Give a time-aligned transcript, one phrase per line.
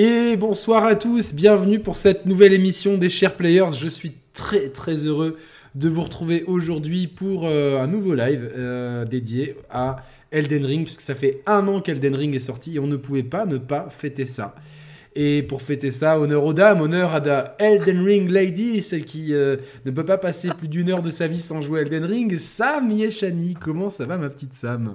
[0.00, 3.72] Et bonsoir à tous, bienvenue pour cette nouvelle émission des Chers Players.
[3.72, 5.38] Je suis très très heureux
[5.74, 9.96] de vous retrouver aujourd'hui pour euh, un nouveau live euh, dédié à
[10.30, 13.24] Elden Ring, puisque ça fait un an qu'Elden Ring est sorti et on ne pouvait
[13.24, 14.54] pas ne pas fêter ça.
[15.20, 19.34] Et pour fêter ça, honneur aux dames, honneur à la Elden Ring Lady, celle qui
[19.34, 22.36] euh, ne peut pas passer plus d'une heure de sa vie sans jouer Elden Ring,
[22.36, 23.54] Sam Yeshani.
[23.54, 24.94] Comment ça va, ma petite Sam?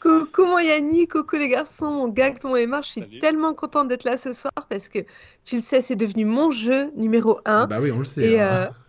[0.00, 4.02] Coucou mon Yannick, coucou les garçons, mon gag, mon Emma, je suis tellement contente d'être
[4.02, 4.98] là ce soir parce que
[5.44, 7.68] tu le sais, c'est devenu mon jeu numéro 1.
[7.68, 8.28] Bah oui, on le sait.
[8.28, 8.50] Et, hein.
[8.50, 8.66] euh,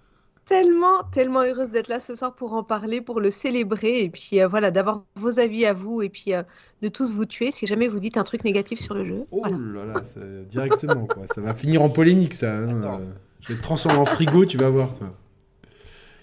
[0.47, 4.41] tellement, tellement heureuse d'être là ce soir pour en parler, pour le célébrer et puis
[4.41, 6.41] euh, voilà, d'avoir vos avis à vous et puis euh,
[6.81, 9.25] de tous vous tuer si jamais vous dites un truc négatif sur le jeu.
[9.31, 10.01] Oh là là,
[10.49, 11.27] directement quoi.
[11.27, 12.51] Ça va finir en polémique ça.
[12.51, 13.01] Hein.
[13.41, 15.13] Je vais te transformer en frigo, tu vas voir toi.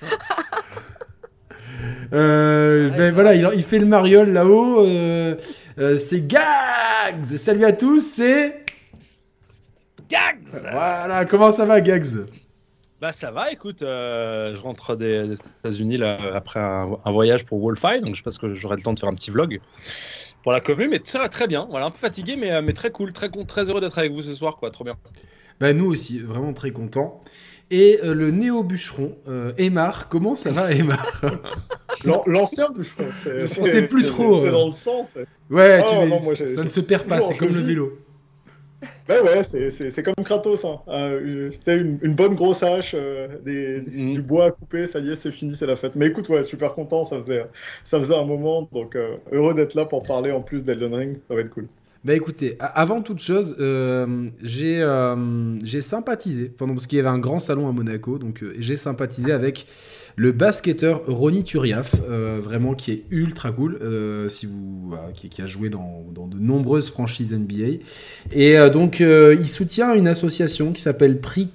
[2.12, 4.86] Euh, ben voilà, il, il, fait le mariole là-haut.
[5.98, 7.24] c'est Gags.
[7.24, 8.64] Salut à tous, c'est
[10.08, 10.62] Gags.
[10.70, 12.26] Voilà, comment ça va, Gags?
[13.04, 18.00] Bah ça va, écoute, euh, je rentre des, États-Unis là, après un, voyage pour Wolfeye,
[18.00, 19.60] donc je pense que j'aurai le temps de faire un petit vlog
[20.42, 22.90] pour la commune, mais ça va très bien, voilà, un peu fatigué, mais, mais très
[22.90, 24.96] cool, très, très heureux d'être avec vous ce soir, quoi, trop bien.
[25.60, 27.22] Bah nous aussi, vraiment très contents.
[27.70, 31.20] Et euh, le néo-bûcheron, euh, Emar, comment ça va Emar
[32.26, 34.44] L'ancien bûcheron, on sait plus trop.
[34.44, 35.06] C'est dans le sang.
[35.50, 37.98] Ouais, oh, ça ne se perd pas, c'est comme le vélo.
[39.08, 40.64] Ben ouais, c'est comme Kratos.
[40.64, 40.80] Hein.
[40.88, 44.14] Euh, une, une, bonne grosse hache, euh, des, mm.
[44.14, 45.94] du bois à couper, ça y est, c'est fini, c'est la fête.
[45.94, 47.44] Mais écoute, ouais, super content, ça faisait,
[47.84, 48.68] ça faisait un moment.
[48.72, 51.68] Donc euh, heureux d'être là pour parler en plus d'Elden Ring, ça va être cool.
[52.04, 53.56] Bah écoutez, avant toute chose,
[54.42, 59.32] j'ai sympathisé pendant parce qu'il y avait un grand salon à Monaco, donc j'ai sympathisé
[59.32, 59.66] avec
[60.16, 64.28] le basketteur Ronny Turiaf, euh, vraiment qui est ultra cool, euh,
[65.14, 67.82] qui, a joué dans, de nombreuses franchises NBA.
[68.32, 71.48] Et euh, donc, il soutient une association qui s'appelle Prix,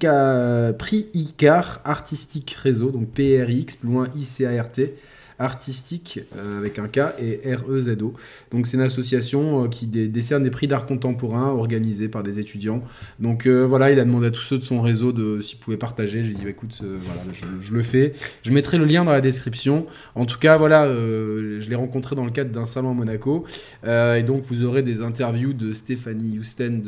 [0.78, 4.90] Prix ICAR Artistic Réseau, donc PRX, plus loin ICART
[5.40, 8.14] artistique euh, avec un K et R-E-Z-O.
[8.52, 12.84] Donc c'est une association euh, qui décerne des prix d'art contemporain organisés par des étudiants.
[13.20, 15.78] Donc euh, voilà, il a demandé à tous ceux de son réseau de s'ils pouvaient
[15.78, 16.24] partager.
[16.24, 17.22] J'ai dit bah, écoute, voilà,
[17.62, 18.14] je, le fais.
[18.44, 19.88] Je mettrai le lien dans la description.
[20.14, 23.46] En tout cas, voilà, je l'ai rencontré dans le cadre d'un salon à Monaco.
[23.86, 26.82] et donc vous aurez des interviews de Stéphanie Houston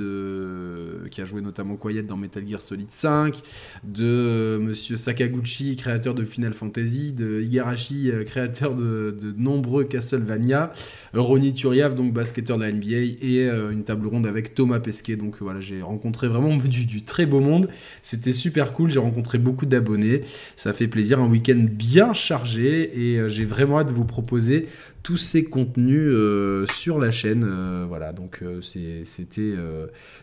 [1.10, 3.36] qui a joué notamment Quiet dans Metal Gear Solid 5,
[3.84, 10.74] de Monsieur Sakaguchi, créateur de Final Fantasy, de Igarashi, créateur de, nombreux Castlevania,
[11.14, 15.16] Ronnie Turiaf, donc basketteur de la NBA, et euh, une table ronde avec Thomas Pesquet.
[15.16, 17.70] Donc voilà, j'ai rencontré vraiment du, très beau monde.
[18.02, 20.22] C'était super cool, j'ai rencontré beaucoup d'abonnés.
[20.56, 24.68] Ça fait plaisir, un week-end bien chargé, et euh, j'ai vraiment hâte de vous proposer
[25.04, 27.44] tous ces contenus euh, sur la chaîne.
[27.88, 29.56] voilà, donc c'était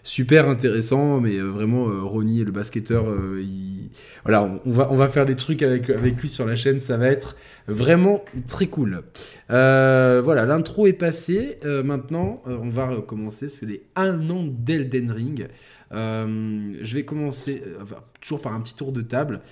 [0.05, 3.07] super intéressant, mais vraiment, Ronnie, le basketteur,
[4.25, 6.97] voilà, on, va, on va faire des trucs avec, avec lui sur la chaîne, ça
[6.97, 7.37] va être
[7.69, 9.03] Vraiment très cool.
[9.51, 11.59] Euh, voilà, l'intro est passée.
[11.65, 13.51] Euh, maintenant, euh, on va recommencer.
[13.51, 15.49] C'est les 1 an d'Elden Ring.
[15.93, 17.63] je vais commencer
[18.21, 19.43] toujours par un petit tour de table.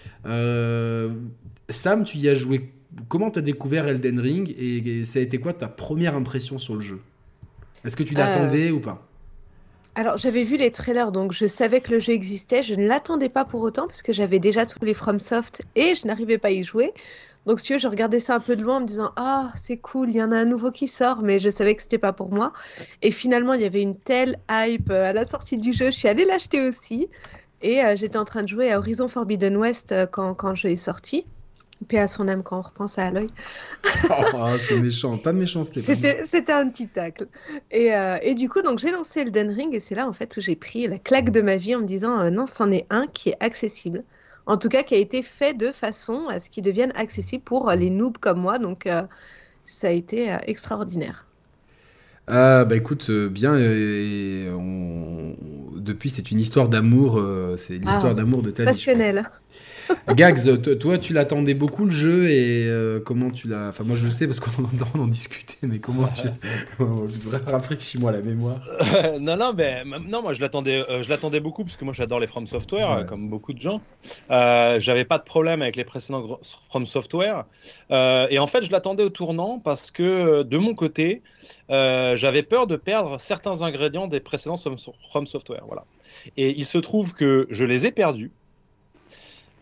[1.69, 2.72] Sam, tu y as joué.
[3.09, 6.75] Comment tu as découvert Elden Ring et, ça a été quoi ta première impression sur
[6.75, 7.00] le jeu?
[7.84, 9.06] Est-ce que tu l'attendais ou pas?
[9.99, 12.62] Alors, j'avais vu les trailers, donc je savais que le jeu existait.
[12.62, 16.06] Je ne l'attendais pas pour autant, parce que j'avais déjà tous les FromSoft et je
[16.06, 16.93] n'arrivais pas à y jouer.
[17.46, 19.52] Donc, si tu veux, je regardais ça un peu de loin en me disant Ah,
[19.62, 21.98] c'est cool, il y en a un nouveau qui sort, mais je savais que c'était
[21.98, 22.52] pas pour moi.
[23.02, 25.96] Et finalement, il y avait une telle hype euh, à la sortie du jeu, je
[25.96, 27.08] suis allée l'acheter aussi.
[27.62, 30.70] Et euh, j'étais en train de jouer à Horizon Forbidden West euh, quand, quand jeu
[30.70, 31.24] est sorti.
[31.88, 33.28] Paix à son âme quand on repense à Aloy.
[34.10, 35.82] oh, c'est méchant, pas de méchanceté.
[35.82, 37.28] C'était un petit tacle.
[37.70, 37.90] Et,
[38.22, 40.56] et du coup, donc j'ai lancé Elden Ring et c'est là en fait où j'ai
[40.56, 43.36] pris la claque de ma vie en me disant non, c'en est un qui est
[43.40, 44.04] accessible
[44.46, 47.70] en tout cas qui a été fait de façon à ce qu'il devienne accessible pour
[47.70, 48.58] les noobs comme moi.
[48.58, 49.02] Donc euh,
[49.66, 51.26] ça a été euh, extraordinaire.
[52.28, 53.54] Ah bah écoute, euh, bien,
[55.76, 57.22] depuis c'est une histoire d'amour,
[57.56, 58.69] c'est l'histoire ah, d'amour de ta vie.
[58.69, 59.31] Passionnelle.
[60.15, 63.69] Gags, toi, tu l'attendais beaucoup le jeu et euh, comment tu l'as.
[63.69, 66.29] Enfin, moi je le sais parce qu'on en, en discutait, mais comment tu.
[67.47, 68.61] Rafraîchis-moi la mémoire.
[69.21, 72.21] non, non, mais non, moi je l'attendais, euh, je l'attendais beaucoup parce que moi j'adore
[72.21, 73.81] les From Software, comme beaucoup de gens.
[74.31, 76.38] Euh, j'avais pas de problème avec les précédents
[76.69, 77.44] From Software.
[77.91, 81.23] et en fait, je l'attendais au tournant parce que de mon côté,
[81.69, 85.62] j'avais peur de perdre certains ingrédients des précédents From Software.
[85.67, 85.85] Voilà.
[86.37, 88.33] Et il se trouve que je les ai perdus.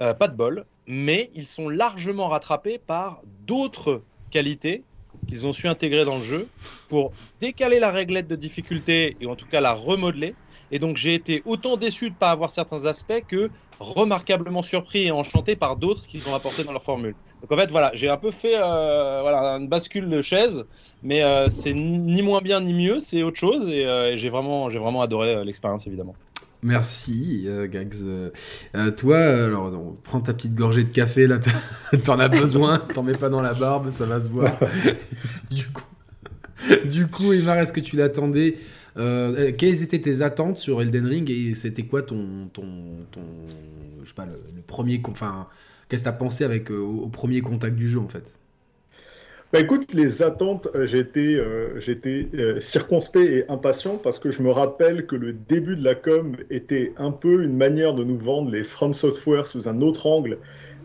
[0.01, 4.83] Euh, pas de bol, mais ils sont largement rattrapés par d'autres qualités
[5.29, 6.49] qu'ils ont su intégrer dans le jeu
[6.89, 10.35] pour décaler la réglette de difficulté et en tout cas la remodeler
[10.73, 15.07] Et donc j'ai été autant déçu de ne pas avoir certains aspects que remarquablement surpris
[15.07, 17.15] et enchanté par d'autres qu'ils ont apporté dans leur formule.
[17.41, 20.65] Donc en fait, voilà, j'ai un peu fait euh, voilà, une bascule de chaise,
[21.03, 25.45] mais euh, c'est ni, moins bien ni mieux, c'est autre chose et, j'ai vraiment adoré
[25.45, 26.15] l'expérience évidemment.
[26.65, 27.95] Merci, euh, Gags.
[28.03, 29.71] Euh, toi, alors,
[30.03, 31.39] prends ta petite gorgée de café, là,
[32.05, 34.59] t'en as besoin, t'en mets pas dans la barbe, ça va se voir.
[35.51, 35.85] du coup,
[36.87, 38.57] du coup Imar, est-ce que tu l'attendais
[38.97, 42.65] euh, Quelles étaient tes attentes sur Elden Ring et c'était quoi ton, ton,
[43.13, 43.21] ton,
[44.03, 44.33] je sais pas, le,
[44.67, 45.49] premier, enfin,
[45.91, 48.39] qu'est-ce que t'as pensé avec au premier contact du jeu en fait?
[49.55, 54.51] Bah écoute, les attentes, euh, j'étais euh, euh, circonspect et impatient parce que je me
[54.51, 58.51] rappelle que le début de la com était un peu une manière de nous vendre
[58.51, 60.39] les From Software sous un autre angle.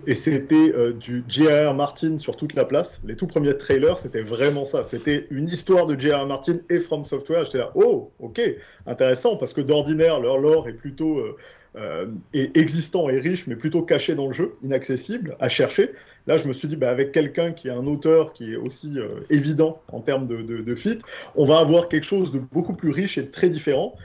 [0.06, 1.74] Et c'était du J.R.R.
[1.74, 3.02] Martin sur toute la place.
[3.04, 4.84] Les tout premiers trailers, c'était vraiment ça.
[4.84, 6.28] C'était une histoire de J.R.R.
[6.28, 7.46] Martin et From Software.
[7.46, 8.40] J'étais là, oh, ok,
[8.86, 11.22] intéressant, parce que d'ordinaire, leur lore est plutôt
[12.34, 15.92] existant et riche, mais plutôt caché dans le jeu, inaccessible, à chercher.
[16.30, 19.00] Là, je me suis dit, bah, avec quelqu'un qui est un auteur qui est aussi
[19.00, 21.00] euh, évident en termes de, de, fit,
[21.36, 23.96] on va avoir quelque chose de beaucoup plus riche et très différent.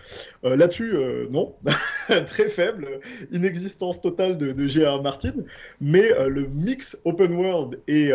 [0.45, 1.55] Euh, là-dessus, euh, non,
[2.27, 3.01] très faible,
[3.31, 5.03] inexistence totale de, de J.R.
[5.03, 5.35] Martin,
[5.83, 8.11] mais le mix open world et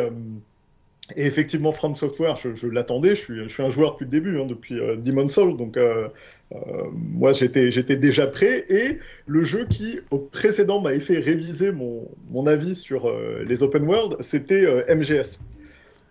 [1.15, 4.75] et effectivement, From Software, je, l'attendais, je suis, un joueur depuis le début, hein, depuis
[4.75, 5.77] Demon's Soul, donc
[6.53, 6.59] euh,
[6.91, 8.65] moi, j'étais, déjà prêt.
[8.69, 13.63] Et le jeu qui, au précédent, m'avait fait réviser mon, mon avis sur euh, les
[13.63, 15.39] open world, c'était euh, MGS.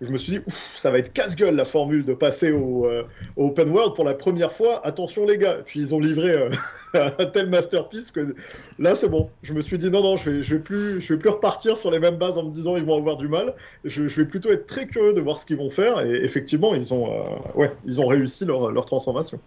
[0.01, 0.41] Je me suis dit,
[0.77, 2.89] ça va être casse-gueule la formule de passer au,
[3.37, 4.85] open world pour la première fois.
[4.87, 5.59] Attention les gars.
[5.67, 6.49] Puis ils ont livré
[6.95, 8.35] un tel masterpiece que
[8.79, 9.29] là c'est bon.
[9.43, 11.91] Je me suis dit non non, je vais, vais plus, je vais plus repartir sur
[11.91, 13.55] les mêmes bases en me disant ils vont avoir du mal.
[13.85, 16.01] Je, vais plutôt être très curieux de voir ce qu'ils vont faire.
[16.07, 17.25] Et effectivement, ils ont,
[17.57, 19.41] ouais, ils ont réussi leur, leur transformation.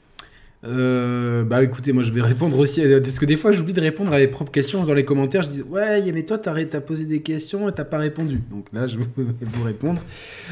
[0.63, 4.13] Euh, bah écoutez, moi je vais répondre aussi, parce que des fois j'oublie de répondre
[4.13, 5.41] à mes propres questions dans les commentaires.
[5.41, 8.41] Je dis ouais, mais toi t'as as posé des questions et t'as pas répondu.
[8.51, 10.01] Donc là je vais vous répondre.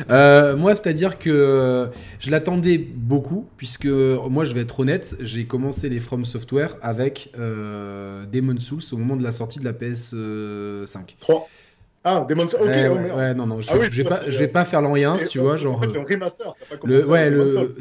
[0.10, 1.90] Euh, moi c'est-à-dire que
[2.20, 7.32] je l'attendais beaucoup, puisque moi je vais être honnête, j'ai commencé les From Software avec
[7.38, 11.16] euh, Demon Souls au moment de la sortie de la PS5.
[11.20, 11.48] 3.
[12.04, 12.62] Ah, Demon's Souls.
[12.62, 14.63] Ok, ouais, ouais, ouais, non, non, je, ah oui, je vais pas, je vais pas
[14.63, 15.75] faire l'Orient, tu vois, genre.
[15.75, 17.75] En fait, le remaster, t'as pas le, ouais, le,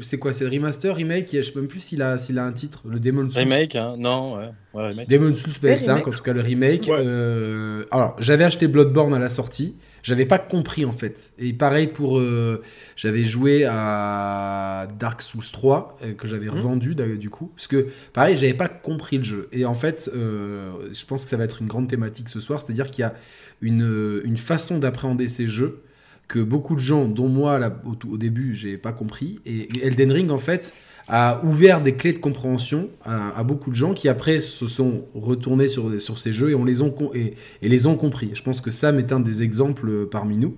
[0.00, 2.52] c'est quoi, c'est le remaster, remake, je sais même plus s'il a, s'il a un
[2.52, 3.42] titre, le Demon's Souls.
[3.42, 5.08] Remake, hein, non, ouais, ouais remake.
[5.08, 6.88] Demon's Souls PS5, en tout cas le remake.
[6.88, 7.84] Euh...
[7.90, 11.32] Alors, j'avais acheté Bloodborne à la sortie, j'avais pas compris en fait.
[11.38, 12.62] Et pareil pour, euh,
[12.94, 16.50] j'avais joué à Dark Souls 3 euh, que j'avais mmh.
[16.50, 19.48] revendu du coup, parce que pareil, j'avais pas compris le jeu.
[19.50, 22.60] Et en fait, euh, je pense que ça va être une grande thématique ce soir,
[22.60, 23.14] c'est-à-dire qu'il y a
[23.64, 25.82] une, une façon d'appréhender ces jeux
[26.28, 29.40] que beaucoup de gens, dont moi au, au début, j'ai pas compris.
[29.44, 30.72] Et Elden Ring, en fait,
[31.08, 35.68] a ouvert des clés de compréhension à, beaucoup de gens qui après se sont retournés
[35.68, 38.30] sur, sur ces jeux et, on les, ont, et, les ont compris.
[38.32, 40.56] Je pense que Sam est un des exemples euh, parmi nous.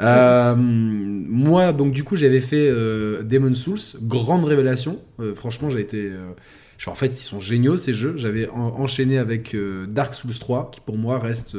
[0.00, 4.98] Euh, moi, donc du coup, j'avais fait euh, Demon Souls, grande révélation.
[5.34, 6.10] franchement, j'ai été...
[6.86, 8.14] en fait, ils sont géniaux ces jeux.
[8.16, 9.54] J'avais enchaîné avec
[9.88, 11.54] Dark Souls 3, qui pour moi reste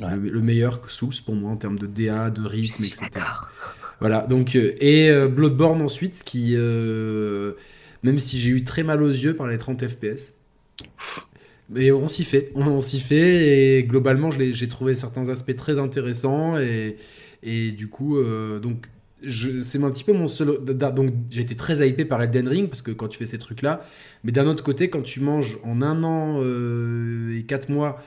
[0.00, 3.24] le, meilleur que Souls pour moi en termes de DA, de rythme, etc.
[4.00, 7.52] Voilà, donc, euh, et euh, Bloodborne ensuite, qui, euh,
[8.02, 10.32] même si j'ai eu très mal aux yeux par les 30 FPS,
[11.70, 16.58] mais on s'y fait, on, s'y fait, et globalement, j'ai trouvé certains aspects très intéressants,
[16.58, 16.96] et,
[17.42, 18.22] et du coup,
[18.60, 18.86] donc,
[19.26, 20.58] c'est un petit peu mon seul.
[20.64, 23.80] Donc, j'ai été très hypé par Elden Ring parce que quand tu fais ces trucs-là,
[24.22, 28.02] mais d'un autre côté, quand tu manges en un an et quatre mois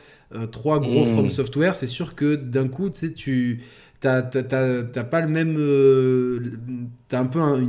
[0.51, 1.13] trois gros mmh.
[1.13, 3.61] From Software, c'est sûr que d'un coup, tu sais, tu
[3.99, 5.55] t'as pas le même.
[5.57, 6.39] Euh,
[7.09, 7.61] t'as un peu un,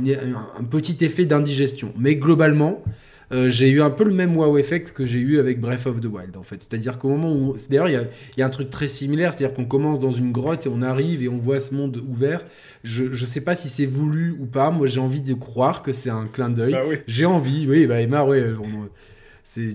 [0.69, 1.93] petit effet d'indigestion.
[1.97, 2.83] Mais globalement,
[3.31, 6.01] euh, j'ai eu un peu le même wow effect que j'ai eu avec Breath of
[6.01, 6.61] the Wild en fait.
[6.61, 7.55] C'est-à-dire qu'au moment où.
[7.69, 10.65] D'ailleurs, il y, y a, un truc très similaire, c'est-à-dire qu'on commence dans une grotte
[10.65, 12.45] et on arrive et on voit ce monde ouvert.
[12.83, 14.71] Je, je sais pas si c'est voulu ou pas.
[14.71, 16.73] Moi, j'ai envie de croire que c'est un clin d'œil.
[16.73, 18.53] Bah j'ai envie, oui, bah Emma, ouais.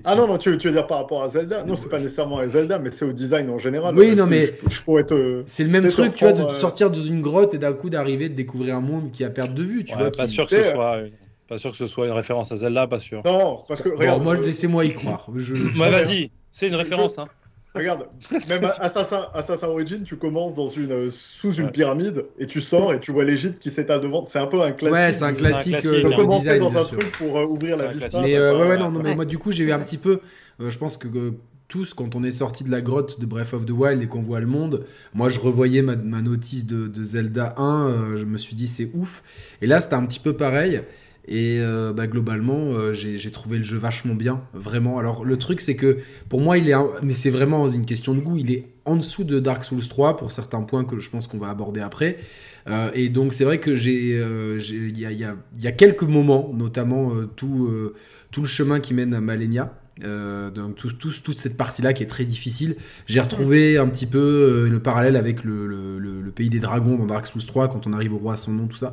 [0.05, 1.65] Ah non, non, tu, tu, veux dire par rapport à Zelda?
[1.65, 3.97] Non, c'est pas nécessairement à Zelda, mais c'est au design en général.
[3.99, 7.23] Oui, non, mais je, c'est le même truc, tu vois, de euh, sortir dans une
[7.23, 9.95] grotte et d'un coup d'arriver, de découvrir un monde qui a perdu de vue, tu
[9.95, 10.11] vois.
[10.11, 10.99] Pas sûr que ce soit.
[11.47, 13.23] Pas sûr que ce soit une référence à Zelda, pas sûr.
[13.25, 14.23] Non, parce que regarde.
[14.23, 15.29] moi, laissez-moi y croire.
[15.37, 15.55] Je...
[15.79, 17.19] vas-y, c'est une référence.
[17.19, 17.29] Hein.
[17.75, 18.07] Regarde,
[18.49, 22.95] même Assassin, Assassin Origin, tu commences dans une, euh, sous une pyramide et tu sors
[22.95, 24.25] et tu vois l'Égypte qui s'étale devant.
[24.27, 24.95] C'est un peu un classique.
[24.95, 25.79] Ouais, c'est un classique.
[25.81, 28.21] Tu peux commencer dans un truc pour euh, ouvrir la vista.
[28.21, 30.21] Mais ouais, ouais, non, non, mais moi, du coup, j'ai eu un petit peu.
[30.61, 31.09] Euh, je pense que
[31.67, 34.21] tous, quand on est sorti de la grotte de Breath of the Wild et qu'on
[34.21, 38.69] voit le monde, moi je revoyais ma, notice de, Zelda 1, je me suis dit
[38.69, 39.25] c'est ouf.
[39.63, 40.83] Et là c'était un petit peu pareil.
[41.27, 41.61] Et
[41.95, 44.99] bah, globalement, j'ai trouvé le jeu vachement bien, vraiment.
[44.99, 48.21] Alors le truc, c'est que pour moi, il est, mais c'est vraiment une question de
[48.21, 48.37] goût.
[48.37, 51.39] Il est en dessous de Dark Souls 3 pour certains points que je pense qu'on
[51.39, 52.19] va aborder après.
[52.95, 57.71] et donc c'est vrai que j'ai, il y, a, quelques moments, notamment tout,
[58.31, 62.25] tout le chemin qui mène à Malenia, euh, donc toute cette partie-là qui est très
[62.25, 62.77] difficile.
[63.07, 67.27] J'ai retrouvé un petit peu euh, le parallèle avec le, pays des dragons dans Dark
[67.27, 68.93] Souls 3 quand on arrive au roi sans nom, tout ça.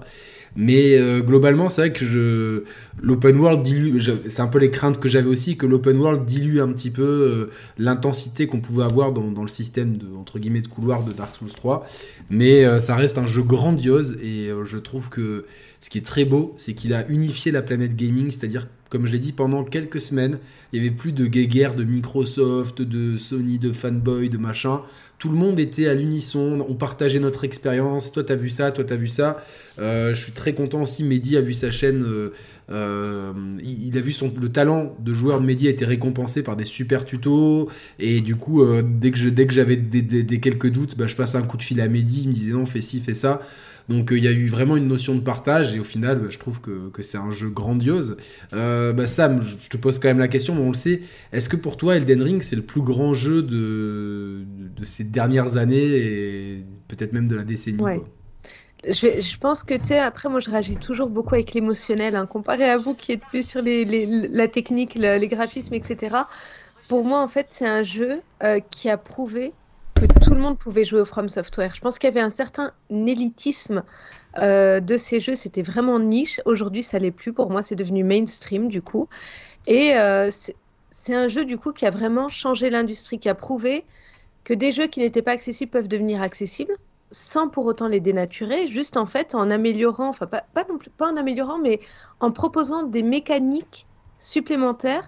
[0.55, 2.65] Mais euh, globalement, c'est vrai que
[3.01, 3.99] l'open world dilue.
[4.27, 7.49] C'est un peu les craintes que j'avais aussi que l'open world dilue un petit peu
[7.77, 11.53] l'intensité qu'on pouvait avoir dans, le système de entre guillemets de couloir de Dark Souls
[11.53, 11.87] 3.
[12.29, 15.45] Mais ça reste un jeu grandiose et je trouve que
[15.81, 19.13] ce qui est très beau, c'est qu'il a unifié la planète gaming, c'est-à-dire, comme je
[19.13, 20.37] l'ai dit, pendant quelques semaines,
[20.71, 24.81] il n'y avait plus de guéguerre de Microsoft, de Sony, de fanboy, de machin.
[25.21, 28.11] Tout le monde était à l'unisson, on partageait notre expérience.
[28.11, 29.37] Toi, t'as vu ça, toi, t'as vu ça.
[29.77, 31.03] Euh, je suis très content aussi.
[31.03, 32.01] Mehdi a vu sa chaîne.
[32.01, 32.33] Euh,
[32.71, 33.31] euh,
[33.63, 36.65] il, a vu son, le talent de joueur de Mehdi a été récompensé par des
[36.65, 37.69] super tutos.
[37.99, 41.61] Et du coup, dès que j'avais des, quelques doutes, bah, je passais un coup de
[41.61, 42.23] fil à Mehdi.
[42.23, 43.41] Il me disait non, fais ci, fais ça.
[43.89, 46.27] Donc euh, il y a eu vraiment une notion de partage et au final, bah,
[46.29, 48.17] je trouve que, c'est un jeu grandiose.
[48.53, 51.01] Euh, bah, Sam, je te pose quand même la question, mais on le sait,
[51.33, 54.43] est-ce que pour toi Elden Ring c'est le plus grand jeu de,
[54.77, 57.83] de ces dernières années et peut-être même de la décennie
[58.87, 62.65] Je, pense que, tu sais, après, moi, je réagis toujours beaucoup avec l'émotionnel, hein, comparé
[62.65, 66.17] à vous qui êtes plus sur les, la technique, les graphismes, etc.
[66.87, 69.53] Pour moi, en fait, c'est un jeu euh, qui a prouvé
[70.07, 71.73] tout le monde pouvait jouer au From Software.
[71.75, 73.83] Je pense qu'il y avait un certain élitisme
[74.37, 75.35] euh, de ces jeux.
[75.35, 76.41] C'était vraiment niche.
[76.45, 77.33] Aujourd'hui, ça l'est plus.
[77.33, 79.07] Pour moi, c'est devenu mainstream du coup.
[79.67, 80.29] Et euh,
[80.91, 83.85] c'est un jeu du coup qui a vraiment changé l'industrie, qui a prouvé
[84.43, 86.75] que des jeux qui n'étaient pas accessibles peuvent devenir accessibles
[87.11, 91.11] sans pour autant les dénaturer, juste en fait en améliorant, enfin pas, non plus, pas
[91.11, 91.81] en améliorant, mais
[92.21, 93.85] en proposant des mécaniques
[94.17, 95.05] supplémentaires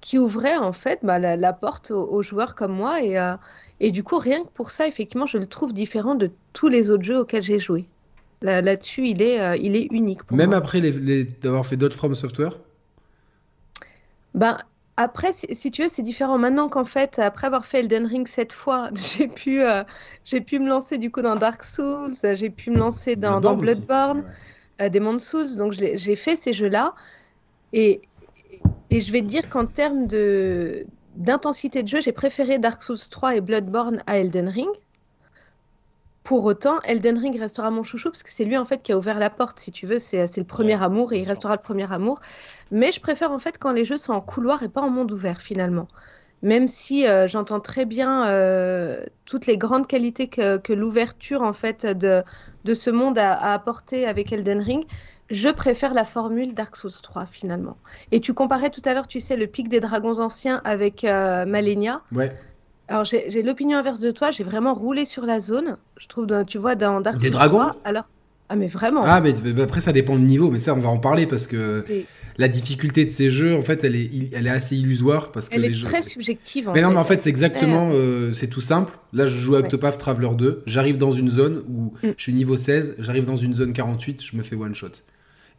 [0.00, 3.34] qui ouvraient en fait bah, la, porte aux, joueurs comme moi et, euh,
[3.80, 6.90] et du coup, rien que pour ça, effectivement, je le trouve différent de tous les
[6.90, 7.86] autres jeux auxquels j'ai joué.
[8.42, 10.22] Là, dessus il, est, euh, il est unique.
[10.22, 12.58] Pour Même après les, d'avoir fait d'autres From Software?
[14.34, 14.56] Ben,
[14.96, 16.38] après, si, tu veux, c'est différent.
[16.38, 19.82] Maintenant qu'en fait, après avoir fait Elden Ring cette fois, j'ai pu, euh,
[20.24, 23.56] j'ai pu me lancer du coup dans Dark Souls, j'ai pu me lancer dans Bloodborne,
[23.56, 24.24] dans Bloodborne
[24.80, 25.56] euh, Demon's Souls.
[25.56, 26.94] Donc j'ai fait ces jeux-là.
[27.72, 28.00] Et,
[28.90, 30.86] et je vais te dire qu'en termes de,
[31.16, 34.68] d'intensité de jeu, j'ai préféré Dark Souls 3 et Bloodborne à Elden Ring.
[36.22, 38.98] Pour autant, Elden Ring restera mon chouchou parce que c'est lui en fait qui a
[38.98, 39.98] ouvert la porte, si tu veux.
[39.98, 42.20] C'est le premier amour et il restera le premier amour.
[42.70, 45.10] Mais je préfère en fait quand les jeux sont en couloir et pas en monde
[45.10, 45.88] ouvert finalement.
[46.42, 51.84] Même si euh, j'entends très bien euh, toutes les grandes qualités que, l'ouverture en fait
[51.84, 52.22] de,
[52.64, 54.84] de ce monde a, a apporté avec Elden Ring,
[55.30, 57.76] je préfère la formule Dark Souls 3 finalement.
[58.12, 61.44] Et tu comparais tout à l'heure, tu sais, le pic des dragons anciens avec euh,
[61.46, 62.02] Malenia.
[62.12, 62.32] Ouais.
[62.88, 65.76] Alors j'ai l'opinion inverse de toi, j'ai vraiment roulé sur la zone.
[65.96, 68.04] Je trouve, tu vois, dans Dark Souls des dragons alors
[68.52, 69.02] ah mais vraiment.
[69.04, 71.84] Ah mais après ça dépend du niveau, mais ça on va en parler parce que
[72.36, 75.54] la difficulté de ces jeux, en fait, elle est, elle est assez illusoire parce que
[75.54, 76.68] elle est très subjective.
[76.74, 78.98] mais non, mais en fait c'est exactement, euh, c'est tout simple.
[79.12, 82.14] Là je joue à Octopath Traveler 2, j'arrive dans une zone où mm.
[82.16, 84.88] je suis niveau 16, j'arrive dans une zone 48, je me fais one shot.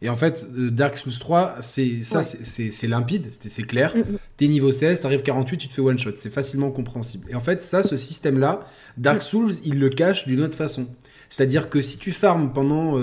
[0.02, 3.96] Et en fait, euh, Dark Souls 3, c'est ça, c'est limpide, c'est clair.
[3.96, 4.18] Mm, mm.
[4.36, 6.10] T'es niveau 16, t'arrives 48, tu te fais one shot.
[6.16, 7.26] C'est facilement compréhensible.
[7.30, 8.66] Et en fait, ça, ce système-là,
[8.96, 10.88] Dark Souls, il le cache d'une autre façon.
[11.30, 12.98] C'est-à-dire que si tu farmes pendant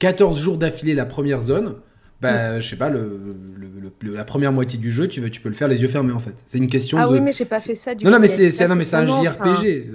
[0.00, 1.76] 14 euh, jours d'affilée la première zone,
[2.20, 2.60] bah, mm.
[2.60, 3.20] je sais pas, le,
[4.02, 6.20] la première moitié du jeu, tu, veux, tu peux le faire les yeux fermés en
[6.20, 6.34] fait.
[6.46, 7.10] C'est une question ah de.
[7.10, 8.96] Ah oui, mais j'ai pas fait ça du non, Non, mais c'est non, mais c'est
[8.96, 9.88] un JRPG.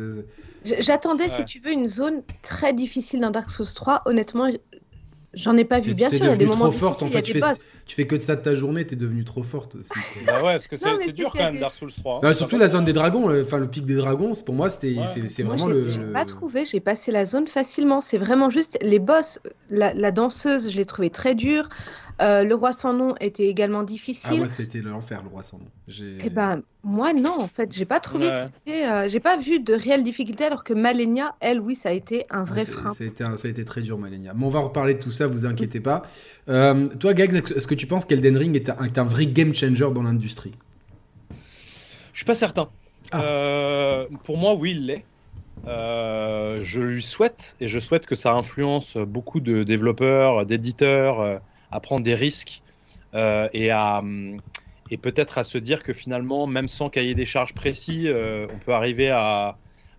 [0.79, 4.03] J'attendais, si tu veux, une zone très difficile dans Dark Souls 3.
[4.05, 4.47] Honnêtement,
[5.37, 7.21] J'en ai pas vu, bien sûr, il y a des moments trop forte, en fait,
[7.21, 7.41] tu, fais,
[7.85, 9.89] tu fais que de ça de ta journée, t'es devenu trop forte aussi.
[10.25, 12.21] bah ouais, parce que c'est dur quand même Dark Souls 3.
[12.23, 12.33] Hein.
[12.33, 14.95] surtout la zone des dragons, enfin le pic des dragons, pour moi c'était
[15.27, 15.87] c'est vraiment le.
[15.87, 18.01] J'ai pas trouvé, j'ai passé la zone facilement.
[18.01, 19.39] C'est vraiment juste les boss,
[19.69, 21.69] la, la danseuse, je l'ai trouvé très dure.
[22.19, 24.37] Euh, le roi sans nom était également difficile.
[24.39, 25.67] Ah ouais, c'était l'enfer, le roi sans nom.
[26.23, 29.59] Eh ben, moi non, en fait, j'ai pas trouvé que c'était, euh, j'ai pas vu
[29.59, 32.93] de réelle difficulté, alors que Malenia, elle, oui, ça a été un vrai frein.
[32.93, 34.33] Ça a, été ça a été très dur, Malenia.
[34.35, 36.03] Mais on va reparler de tout ça, vous inquiétez pas.
[36.49, 39.53] Euh, toi, Gags, est-ce que tu penses qu'Elden Ring est un, est un, vrai game
[39.53, 40.55] changer dans l'industrie?
[42.13, 42.69] Je suis pas certain.
[43.11, 44.05] Ah.
[44.23, 45.05] pour moi, oui, il l'est.
[45.67, 52.03] je lui souhaite et je souhaite que ça influence beaucoup de développeurs, d'éditeurs à prendre
[52.03, 52.61] des risques
[53.13, 54.03] euh, et à
[54.89, 58.57] et peut-être à se dire que finalement, même sans cahier des charges précis, euh, on
[58.57, 59.57] peut arriver à,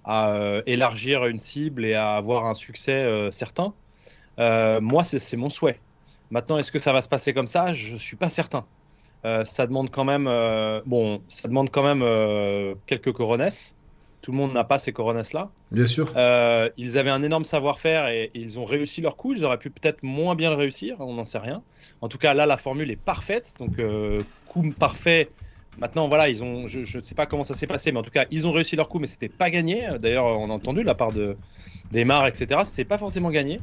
[0.09, 3.75] euh, élargir une cible et à avoir un succès certain.
[4.39, 5.79] moi, c'est mon souhait.
[6.31, 7.75] Maintenant, est-ce que ça va se passer comme ça?
[7.75, 8.67] Je suis pas certain.
[9.25, 13.77] Euh, ça demande quand même, euh, bon, ça demande quand même euh, quelques coronesses.
[14.21, 15.51] Tout le monde n'a pas ces coronesses-là.
[15.71, 16.13] Bien sûr.
[16.77, 19.35] ils avaient un énorme savoir-faire et, ils ont réussi leur coup.
[19.35, 21.63] Ils auraient pu peut-être moins bien le réussir, on n'en sait rien.
[22.01, 23.55] En tout cas, là, la formule est parfaite.
[23.59, 23.81] Donc,
[24.49, 25.29] coup parfait.
[25.79, 28.11] Maintenant, voilà, ils ont, je ne sais pas comment ça s'est passé, mais en tout
[28.11, 29.89] cas, ils ont réussi leur coup, mais c'était pas gagné.
[30.01, 31.37] D'ailleurs, on a entendu de la part de,
[31.93, 32.61] Neymar, etc.
[32.65, 33.57] C'est pas forcément gagné.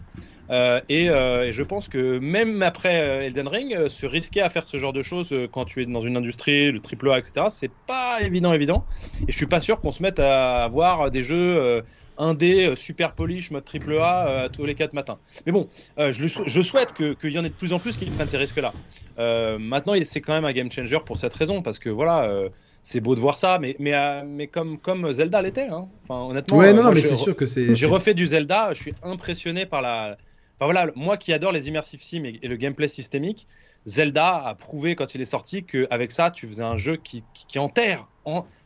[0.50, 4.68] Euh, euh, et, je pense que même après euh, Elden Ring, se risquer à faire
[4.68, 7.48] ce genre de choses quand tu es dans une industrie, le triple A, etc.
[7.50, 8.86] C'est pas évident, évident.
[9.28, 11.84] Et je suis pas sûr qu'on se mette à avoir des jeux
[12.18, 15.18] indé super polish mode triple A tous les quatre matins.
[15.46, 15.68] Mais bon,
[15.98, 18.74] je, je, souhaite qu'il y en ait de plus en plus qui prennent ces risques-là.
[19.58, 22.50] maintenant, c'est quand même un game changer pour cette raison parce que voilà
[22.86, 25.68] c'est beau de voir ça, mais, mais, euh, mais comme, comme Zelda l'était.
[25.68, 25.90] Hein.
[26.04, 27.74] Enfin, honnêtement, ouais, non, mais c'est sûr que c'est.
[27.74, 30.18] J'ai refait du Zelda, je suis impressionné par la.
[30.60, 33.48] Enfin, voilà, moi qui adore les immersive sims et, le gameplay systémique,
[33.88, 37.58] Zelda a prouvé quand il est sorti qu'avec ça, tu faisais un jeu qui, qui,
[37.58, 38.08] enterre,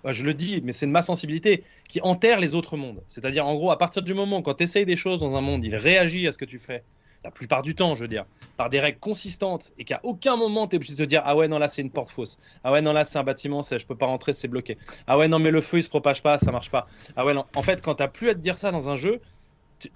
[0.06, 3.02] je le dis, mais c'est de ma sensibilité, qui enterre les autres mondes.
[3.08, 5.42] C'est-à-dire, en gros, à partir du moment où quand tu essayes des choses dans un
[5.42, 6.84] monde, il réagit à ce que tu fais
[7.24, 8.26] la plupart du temps, je veux dire,
[8.56, 11.36] par des règles consistantes et qu'à aucun moment tu es obligé de te dire Ah
[11.36, 12.38] ouais, non, là c'est une porte fausse.
[12.64, 14.78] Ah ouais, non, là c'est un bâtiment, je peux pas rentrer, c'est bloqué.
[15.08, 16.88] Ah ouais, non, mais le feu il se propage pas, ça marche pas.
[17.16, 17.46] Ah ouais, non.
[17.56, 19.20] En fait, quand tu plus à te dire ça dans un jeu,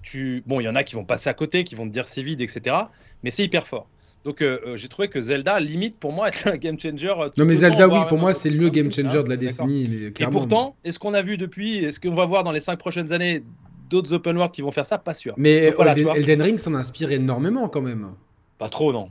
[0.02, 0.42] tu...
[0.46, 2.22] bon, il y en a qui vont passer à côté, qui vont te dire c'est
[2.22, 2.76] vide, etc.
[3.22, 3.86] Mais c'est hyper fort.
[4.24, 7.08] Donc euh, euh, j'ai trouvé que Zelda limite pour moi être un game changer.
[7.08, 10.12] Euh, non mais Zelda oui pour moi c'est le mieux game changer de la décennie.
[10.18, 13.12] Et pourtant est-ce qu'on a vu depuis, est-ce qu'on va voir dans les cinq prochaines
[13.12, 13.42] années
[13.90, 15.34] d'autres open world qui vont faire ça, pas sûr.
[15.36, 15.72] Mais
[16.16, 18.12] Elden, Ring s'en inspire énormément quand même.
[18.58, 19.10] Pas trop, non.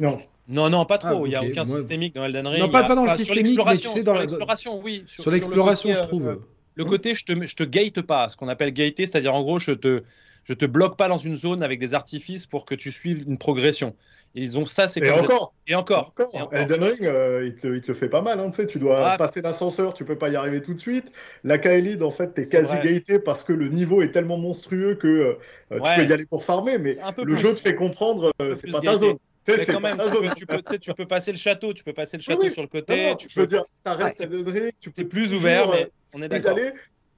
[0.00, 0.18] Non.
[0.48, 1.24] Non, non, pas trop.
[1.24, 2.60] Ah, il n'y a aucun systémique dans Elden Ring.
[2.60, 5.04] Non, pas, dans le systémique, mais tu sais, dans l'exploration, oui.
[5.06, 6.40] Sur, l'exploration, je trouve.
[6.74, 9.58] le côté, je te, je te gate pas, ce qu'on appelle gater, c'est-à-dire en gros,
[9.58, 10.02] je te,
[10.44, 13.38] je te bloque pas dans une zone avec des artifices pour que tu suives une
[13.38, 13.94] progression.
[14.36, 15.54] Ils ont ça, c'est et, encore.
[15.66, 16.14] et encore.
[16.52, 18.38] Elden Ring, euh, il, te, il, te, le fait pas mal.
[18.38, 21.12] Hein, tu, sais, tu dois passer l'ascenseur, tu peux pas y arriver tout de suite.
[21.44, 24.94] La Kaelid, en fait, tu es quasi gaité parce que le niveau est tellement monstrueux
[24.94, 25.34] que euh,
[25.70, 28.80] tu peux y aller pour farmer, mais le jeu te fait comprendre, euh, c'est pas
[28.80, 29.16] ta zone.
[29.44, 29.96] C'est quand même,
[30.36, 33.14] tu peux, tu, peux, passer le château, tu peux passer le château sur le côté.
[33.16, 34.72] tu peux dire, ça reste Elden Ring.
[34.94, 36.58] C'est plus ouvert, mais on est d'accord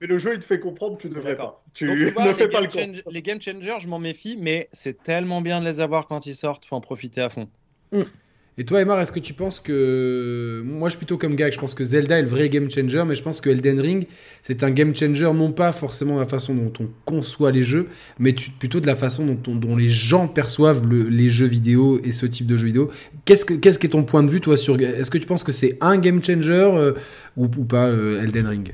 [0.01, 1.65] mais le jeu il te fait comprendre que tu devrais pas.
[1.75, 2.93] Tu ne fais pas le con.
[3.11, 6.35] Les game changers, je m'en méfie, mais c'est tellement bien de les avoir quand ils
[6.35, 7.49] sortent, faut en profiter à fond.
[7.93, 8.01] Mm.
[8.61, 10.65] Et toi, Emma, est-ce que tu penses que.
[10.67, 13.05] Moi, je suis plutôt comme Gag, je pense que Zelda est le vrai game changer,
[13.07, 14.09] mais je pense que Elden Ring,
[14.43, 17.87] c'est un game changer, non pas forcément de la façon dont on conçoit les jeux,
[18.19, 22.27] mais plutôt de la façon dont, dont les gens perçoivent les jeux vidéo et ce
[22.27, 22.91] type de jeux vidéo.
[23.27, 24.81] Qu'est-ce que qu'est-ce est ton point de vue, toi, sur.
[24.81, 26.95] Est-ce que tu penses que c'est un game changer euh,
[27.37, 28.73] ou, pas, euh, Elden Ring?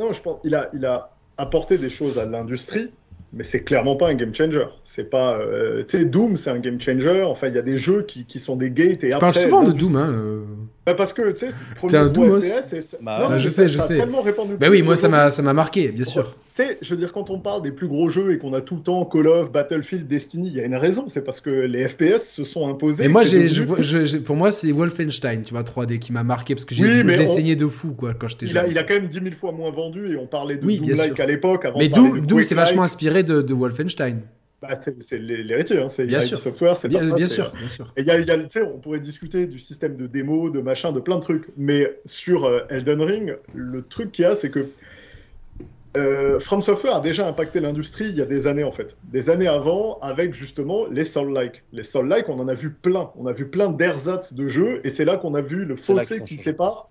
[0.00, 2.90] Non, je pense qu'il a, il a apporté des choses à l'industrie,
[3.32, 4.64] mais c'est clairement pas un game changer.
[4.82, 7.22] C'est pas, euh, tu sais, Doom, c'est un game changer.
[7.22, 9.32] Enfin, il y a des jeux qui, qui sont des gates et je après.
[9.32, 10.10] parle souvent de Doom, hein.
[10.10, 10.44] Euh.
[10.86, 12.96] Bah parce que tu sais, c'est le premier un Doom FPS.
[13.02, 13.98] Bah, non, je sais, je sais.
[13.98, 14.56] Tellement répandu.
[14.56, 16.34] Bah oui, moi ça m'a, ça m'a marqué, bien sûr
[16.80, 18.82] je veux dire, quand on parle des plus gros jeux et qu'on a tout le
[18.82, 22.24] temps Call of, Battlefield, Destiny, il y a une raison, c'est parce que les FPS
[22.24, 23.04] se sont imposés.
[23.04, 23.48] Et moi, j'ai,
[24.20, 27.56] pour moi, c'est Wolfenstein, tu vois, 3D qui m'a marqué parce que j'ai, oui, saigné
[27.56, 28.66] de fou, quoi, quand j'étais jeune.
[28.70, 31.26] il a quand même 10 000 fois moins vendu et on parlait de Doom-like à
[31.26, 31.66] l'époque.
[31.76, 34.20] mais Doom, Doom c'est vachement inspiré de, de Wolfenstein.
[34.62, 35.88] Bah, c'est l'héritier, hein.
[35.88, 36.38] c'est bien sûr.
[36.38, 37.90] Software, c'est bien, bien, sûr, bien sûr.
[37.96, 41.00] Et y a, y a, on pourrait discuter du système de démo, de machin, de
[41.00, 44.68] plein de trucs, mais sur euh, Elden Ring, le truc qu'il y a, c'est que
[45.96, 49.28] euh, From Software a déjà impacté l'industrie il y a des années en fait, des
[49.28, 51.64] années avant avec justement les Soul-like.
[51.72, 54.90] Les Soul-like, on en a vu plein, on a vu plein d'ersatz de jeux et
[54.90, 56.88] c'est là qu'on a vu le fossé qui sépare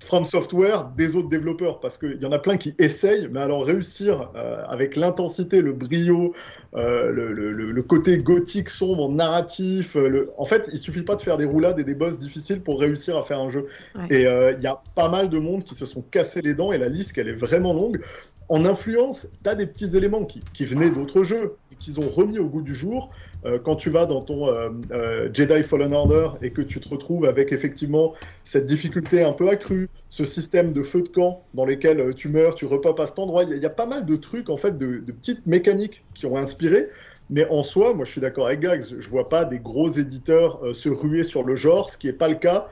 [0.00, 3.66] From Software des autres développeurs parce qu'il y en a plein qui essayent, mais alors
[3.66, 6.34] réussir euh, avec l'intensité, le brio,
[6.76, 9.96] euh, le, côté gothique, sombre, narratif.
[9.96, 12.80] Euh, en fait, il suffit pas de faire des roulades et des boss difficiles pour
[12.80, 13.66] réussir à faire un jeu.
[14.08, 16.78] Et il y a pas mal de monde qui se sont cassés les dents et
[16.78, 18.00] la liste, elle est vraiment longue.
[18.48, 22.38] En influence, tu as des petits éléments qui, qui venaient d'autres jeux, qu'ils ont remis
[22.38, 23.10] au goût du jour.
[23.44, 26.88] Euh, quand tu vas dans ton euh, euh, Jedi Fallen Order et que tu te
[26.88, 31.64] retrouves avec effectivement cette difficulté un peu accrue, ce système de feu de camp dans
[31.64, 34.50] lesquels tu meurs, tu repopes à cet endroit, il y, a pas mal de trucs
[34.50, 36.88] en fait, de, petites mécaniques qui ont inspiré.
[37.30, 40.74] Mais en soi, moi je suis d'accord avec Gags, je vois pas des gros éditeurs
[40.74, 42.68] se ruer sur le genre, ce qui n'est pas le cas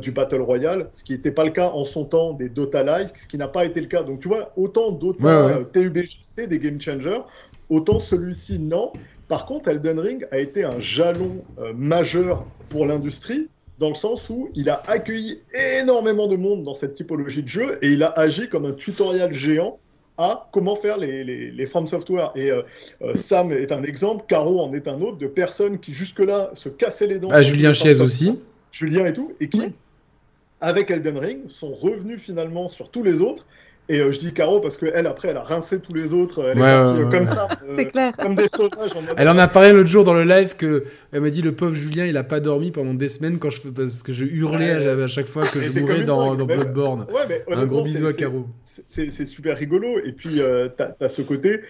[0.00, 3.28] du Battle Royale, ce qui n'était pas le cas en son temps des Dota-like, ce
[3.28, 4.02] qui n'a pas été le cas.
[4.02, 7.20] Donc tu vois, autant Dota, PUBG, c'est des game changers,
[7.70, 8.92] autant celui-ci non.
[9.32, 14.28] Par contre, Elden Ring a été un jalon euh, majeur pour l'industrie, dans le sens
[14.28, 15.40] où il a accueilli
[15.80, 19.32] énormément de monde dans cette typologie de jeu et il a agi comme un tutoriel
[19.32, 19.78] géant
[20.18, 22.30] à comment faire les, les, From Software.
[22.34, 22.60] Et euh,
[23.00, 26.68] euh, Sam est un exemple, Caro en est un autre, de personnes qui jusque-là se
[26.68, 27.28] cassaient les dents.
[27.30, 28.38] Ah, Julien Chiez aussi.
[28.70, 29.62] Julien et tout, et qui,
[30.60, 33.46] avec Elden Ring, sont revenus finalement sur tous les autres
[33.88, 36.44] et euh, je dis Caro parce qu'elle, après, elle a rincé tous les autres.
[36.44, 37.48] Elle est partie comme ça.
[37.76, 38.12] C'est clair.
[38.16, 38.92] Comme des sauvages.
[39.16, 41.74] elle en a parlé l'autre jour dans le live que elle m'a dit le pauvre
[41.74, 45.06] Julien, il a pas dormi pendant des semaines quand je parce que je hurlais à,
[45.08, 47.06] chaque fois que je mourais dans, dans Bloodborne.
[47.50, 48.46] Un gros bisou à Caro.
[48.64, 49.98] C'est super rigolo.
[50.04, 51.60] Et puis, euh, tu as, ce côté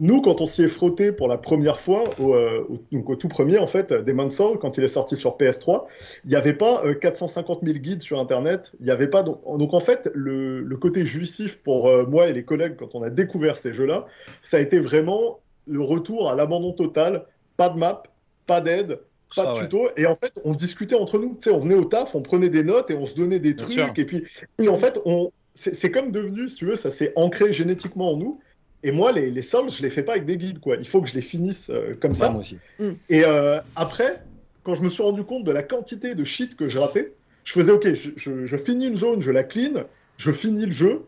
[0.00, 3.28] nous, quand on s'y est frotté pour la première fois, au, euh, donc au tout
[3.28, 5.84] premier, en fait, Demon's Soul, quand il est sorti sur PS3,
[6.24, 8.72] il n'y avait pas 450 euh, 000 guides sur Internet.
[8.80, 9.22] Il n'y avait pas.
[9.22, 12.94] Donc, donc, en fait, le, le côté jouissif pour euh, moi et les collègues, quand
[12.94, 14.06] on a découvert ces jeux-là,
[14.42, 17.26] ça a été vraiment le retour à l'abandon total.
[17.56, 18.02] Pas de map,
[18.46, 19.00] pas d'aide,
[19.34, 19.88] pas de tuto.
[19.96, 21.36] Et en fait, on discutait entre nous.
[21.40, 23.56] Tu sais, on venait au taf, on prenait des notes et on se donnait des
[23.56, 23.98] trucs.
[23.98, 24.24] Et puis,
[24.60, 28.16] et en fait, on, c'est comme devenu, si tu veux, ça s'est ancré génétiquement en
[28.16, 28.40] nous.
[28.86, 30.76] Et moi, les, les soldes, je les fais pas avec des guides, quoi.
[30.76, 32.30] Il faut que je les finisse euh, comme ça.
[32.30, 32.56] Moi aussi.
[32.78, 32.90] Mm.
[33.08, 34.22] Et euh, après,
[34.62, 37.52] quand je me suis rendu compte de la quantité de shit que je ratais, je
[37.52, 39.84] faisais OK, je, je, finis une zone, je la clean,
[40.18, 41.02] je finis le jeu,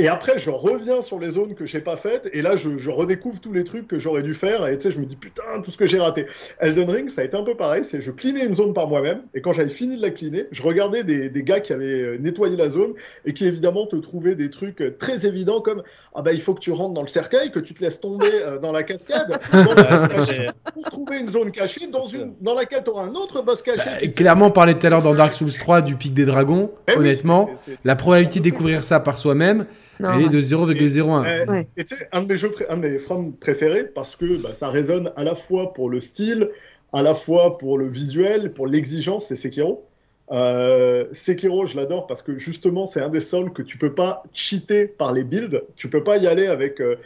[0.00, 3.38] et après, je reviens sur les zones que j'ai pas faites, et là, je, redécouvre
[3.38, 5.70] tous les trucs que j'aurais dû faire, et tu sais, je me dis putain, tout
[5.70, 6.24] ce que j'ai raté.
[6.58, 9.22] Elden Ring, ça a été un peu pareil, c'est je cleanais une zone par moi-même,
[9.34, 12.18] et quand j'avais fini de la cleaner, je regardais des, des, gars qui avaient euh,
[12.18, 12.94] nettoyé la zone,
[13.26, 15.82] et qui évidemment te trouvaient des trucs très évidents comme
[16.14, 18.30] ah bah il faut que tu rentres dans le cercueil, que tu te laisses tomber
[18.32, 19.38] euh, dans la cascade,
[20.74, 23.90] pour trouver une zone cachée dans, une, dans laquelle tu auras un autre boss caché.
[24.00, 26.72] Bah, clairement, on parlait tout à l'heure dans Dark Souls 3 du pic des dragons,
[26.88, 27.50] eh honnêtement,
[27.84, 29.66] la probabilité de découvrir ça par soi-même.
[30.00, 31.66] Elle est de 0,01.
[31.76, 34.50] Et tu sais, un de mes jeux, un de mes frames préférés, parce que bah,
[34.54, 36.48] ça résonne à la fois pour le style,
[36.92, 39.86] à la fois pour le visuel, pour l'exigence, c'est Sekiro.
[40.32, 44.22] Euh, Sekiro, je l'adore parce que justement, c'est un des seuls que tu peux pas
[44.32, 45.62] cheater par les builds.
[45.76, 46.96] Tu peux pas y aller avec euh,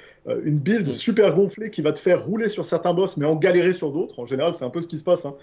[0.44, 0.94] une build mm.
[0.94, 4.18] super gonflée qui va te faire rouler sur certains boss, mais en galérer sur d'autres.
[4.20, 5.24] En général, c'est un peu ce qui se passe.
[5.24, 5.36] Hein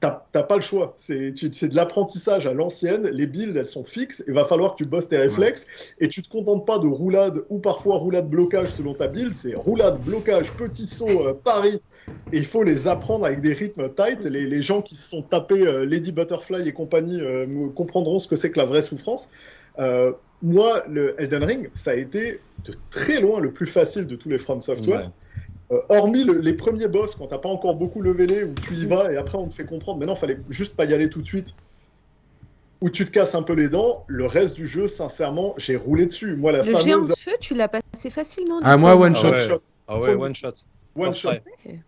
[0.00, 0.94] t'as pas le choix.
[0.96, 3.06] C'est de l'apprentissage à l'ancienne.
[3.08, 4.22] Les builds, elles sont fixes.
[4.26, 5.66] Il va falloir que tu bosses tes réflexes.
[6.00, 9.34] Et tu te contentes pas de roulade ou parfois roulade blocage selon ta build.
[9.34, 11.80] C'est roulade, blocage, petit saut, euh, pari.
[12.32, 14.24] Et il faut les apprendre avec des rythmes tight.
[14.24, 18.28] Les, les gens qui se sont tapés euh, Lady Butterfly et compagnie euh, comprendront ce
[18.28, 19.28] que c'est que la vraie souffrance.
[20.42, 24.28] moi, le Elden Ring, ça a été de très loin le plus facile de tous
[24.28, 25.10] les From Software.
[25.72, 29.12] Euh, hormis les premiers boss, quand t'as pas encore beaucoup levelé, où tu y vas
[29.12, 31.26] et après on te fait comprendre, mais non, fallait juste pas y aller tout de
[31.26, 31.54] suite,
[32.80, 36.06] où tu te casses un peu les dents, le reste du jeu, sincèrement, j'ai roulé
[36.06, 36.34] dessus.
[36.34, 38.58] Moi, la le géant de feu, tu l'as passé facilement.
[38.64, 39.60] Ah, moi, one shot.
[39.86, 40.54] Ah ouais, one shot.
[40.96, 41.30] One shot.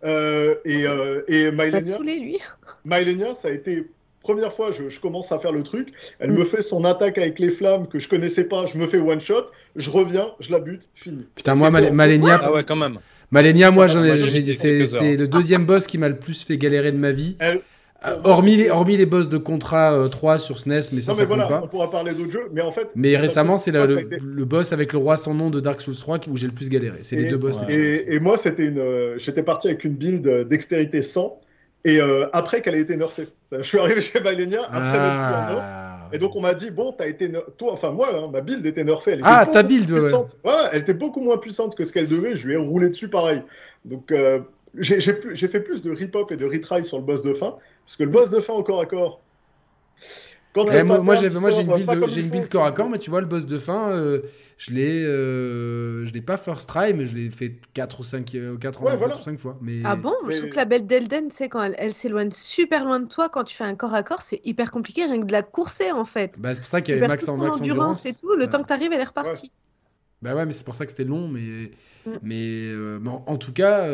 [0.03, 2.39] Euh, et euh, et Mylenia, lui.
[2.85, 3.87] Mylenia, ça a été
[4.23, 5.89] première fois, je, commence à faire le truc.
[6.19, 6.37] Elle mm.
[6.37, 8.65] me fait son attaque avec les flammes que je connaissais pas.
[8.65, 9.47] Je me fais one shot.
[9.75, 11.27] Je reviens, je la bute, fini.
[11.35, 12.39] Putain, moi, Malenia.
[12.41, 12.99] Ah ouais, quand même.
[13.29, 17.35] Malenia, moi, c'est le deuxième boss qui m'a le plus fait galérer de ma vie.
[18.05, 21.17] Euh, hormis, les, hormis les boss de Contra 3 euh, sur SNES, mais ça, non,
[21.19, 21.61] mais voilà, pas.
[21.63, 22.89] On pourra parler d'autres jeux, mais en fait.
[22.95, 26.35] Mais récemment, c'est le, boss avec le roi sans nom de Dark Souls 3 où
[26.35, 26.99] j'ai le plus galéré.
[27.03, 27.57] C'est les deux boss.
[27.69, 28.79] Et, et, moi, c'était une.
[28.79, 31.39] Euh, j'étais parti avec une build dextérité 100,
[31.85, 31.99] et
[32.33, 33.27] après qu'elle ait été nerfée.
[33.51, 35.47] Je suis arrivé chez Malenia après ah.
[35.47, 38.41] plus en et donc on m'a dit bon, t'as été toi, enfin moi, hein, ma
[38.41, 39.13] build était nerfée.
[39.13, 40.13] Elle était ah, ta build, ouais.
[40.13, 40.51] ouais.
[40.71, 42.35] Elle était beaucoup moins puissante que ce qu'elle devait.
[42.35, 43.41] Je lui ai roulé dessus pareil.
[43.83, 44.39] Donc euh,
[44.77, 48.03] j'ai fait plus de rip-hop et de retry sur le boss de fin, parce que
[48.03, 49.21] le boss de fin au corps à corps.
[50.53, 53.47] Quand eh, moi, moi j'ai une build, corps à corps, mais tu vois, le boss
[53.47, 54.21] de fin, euh,
[54.57, 58.37] je l'ai euh, je l'ai pas first try, mais je l'ai fait 4 ou 5,
[58.59, 59.57] 4, ou 5 fois.
[59.61, 59.81] Mais...
[59.83, 60.13] Ah bon?
[60.29, 63.29] Je trouve que la belle d'Elden, tu sais, quand elle, s'éloigne super loin de toi,
[63.29, 65.91] quand tu fais un corps à corps, c'est hyper compliqué, rien que de la courser
[65.91, 66.39] en fait.
[66.39, 68.05] Bah, c'est pour ça qu'il y avait max, en, max endurance.
[68.05, 69.51] et tout, le temps que tu arrives, elle est repartie.
[70.21, 71.71] Bah ouais, mais c'est pour ça que c'était long, mais,
[72.05, 72.11] mm.
[72.21, 73.87] mais, euh, en, tout cas,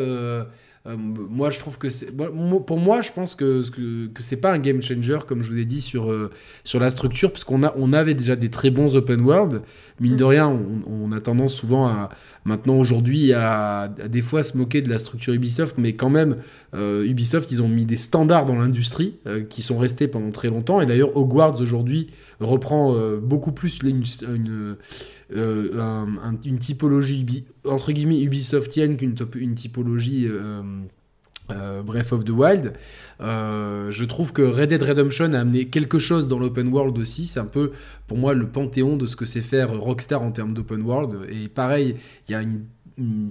[0.86, 2.10] euh, euh, moi je trouve que c'est.
[2.16, 5.58] Pour moi, je pense que, que, que c'est pas un game changer, comme je vous
[5.58, 6.10] ai dit, sur,
[6.64, 9.62] sur la structure, parce qu'on a, on avait déjà des très bons open world.
[10.00, 10.28] Mine de mm.
[10.28, 12.08] rien, on, a tendance souvent à.
[12.46, 16.36] Maintenant, aujourd'hui, à, des fois se moquer de la structure Ubisoft, mais quand même,
[16.74, 19.18] Ubisoft, ils ont mis des standards dans l'industrie
[19.50, 20.80] qui sont restés pendant très longtemps.
[20.80, 22.08] Et d'ailleurs, Hogwarts aujourd'hui
[22.40, 24.76] reprend beaucoup plus une, une
[25.32, 26.06] euh,
[26.44, 30.62] une typologie entre guillemets Ubisoftienne qu'une une typologie euh,
[31.50, 32.72] euh, Breath of the Wild.
[33.20, 37.26] je trouve que Red Dead Redemption a amené quelque chose dans l'open world aussi.
[37.26, 37.72] C'est un peu,
[38.06, 41.16] pour moi, le panthéon de ce que c'est faire Rockstar en termes d'open world.
[41.30, 41.96] Et pareil,
[42.28, 42.62] il y a une,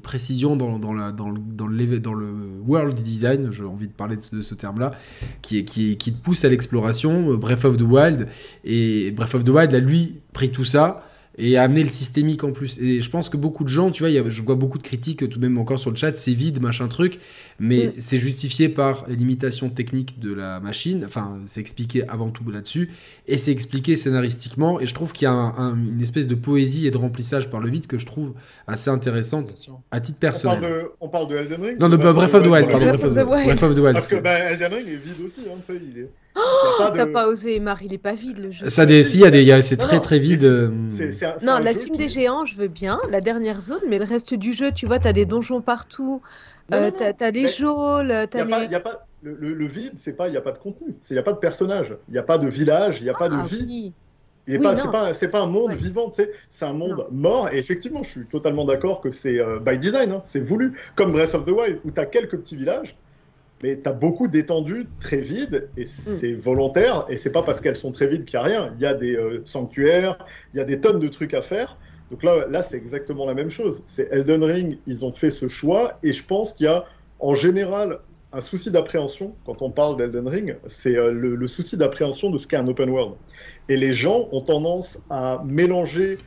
[0.02, 4.94] précision dans, le, world design, j'ai envie de parler de, ce terme-là,
[5.44, 7.36] qui, qui, te pousse à l'exploration.
[7.36, 8.28] Breath of the Wild.
[8.64, 11.04] Et Breath of the Wild a lui pris tout ça
[11.40, 12.80] et amener le systémique en plus.
[12.80, 15.40] Et je pense que beaucoup de gens, tu vois, je vois beaucoup de critiques, tout
[15.40, 17.20] de même encore sur le chat, c'est vide, machin truc,
[17.60, 17.92] mais mm.
[17.98, 22.92] c'est justifié par les limitations techniques de la machine, enfin, c'est expliqué avant tout là-dessus,
[23.28, 26.92] et c'est expliqué scénaristiquement, et je trouve qu'il y a une espèce de poésie et
[26.92, 28.34] de remplissage par le vide que je trouve
[28.68, 30.86] assez intéressante à titre personnel.
[31.00, 33.04] On parle de, Elden Ring Non, de Breath of the Wild, pardon, Breath
[33.64, 33.94] of the Wild.
[33.94, 36.10] Parce que bah, Elden Ring est vide aussi, hein, tu sais, il est...
[36.40, 38.70] Oh, T'as pas osé, Marie, il est pas vide le jeu.
[38.70, 40.44] Ça, des, si, il y a c'est très très vide.
[40.44, 40.70] Euh,
[41.44, 44.54] non, la cime des géants, je veux bien, la dernière zone, mais le reste du
[44.54, 46.22] jeu, tu vois, t'as des donjons partout,
[46.74, 48.68] euh, t'as des geôles, t'as les...
[48.68, 51.14] y a pas, le, le, vide, c'est pas, il n'y a pas de contenu, il
[51.14, 53.30] n'y a pas de personnage, il n'y a pas de village, il n'y a pas
[53.30, 53.94] de ah, vie.
[54.48, 54.76] c'est pas,
[55.32, 57.50] pas, un monde vivant, c'est un monde mort.
[57.52, 60.80] Et effectivement, je suis totalement d'accord que c'est euh, by design, hein, c'est voulu.
[60.96, 62.96] Comme Breath of the Wild, où tu as quelques petits villages,
[63.64, 65.86] mais tu as beaucoup d'étendues très vides et mm.
[65.86, 68.74] c'est volontaire et c'est pas parce qu'elles sont très vides qu'il n'y a rien.
[68.78, 70.18] Il y a des euh, sanctuaires,
[70.54, 71.78] il y a des tonnes de trucs à faire.
[72.12, 73.84] Donc là, là c'est exactement la même chose.
[73.86, 76.86] C'est Elden Ring, ils ont fait ce choix et je pense qu'il y a
[77.20, 78.00] en général
[78.32, 82.38] un souci d'appréhension quand on parle d'Elden Ring, c'est euh, le, le, souci d'appréhension de
[82.38, 83.16] ce qu'est un open world.
[83.70, 86.18] Et les gens ont tendance à mélanger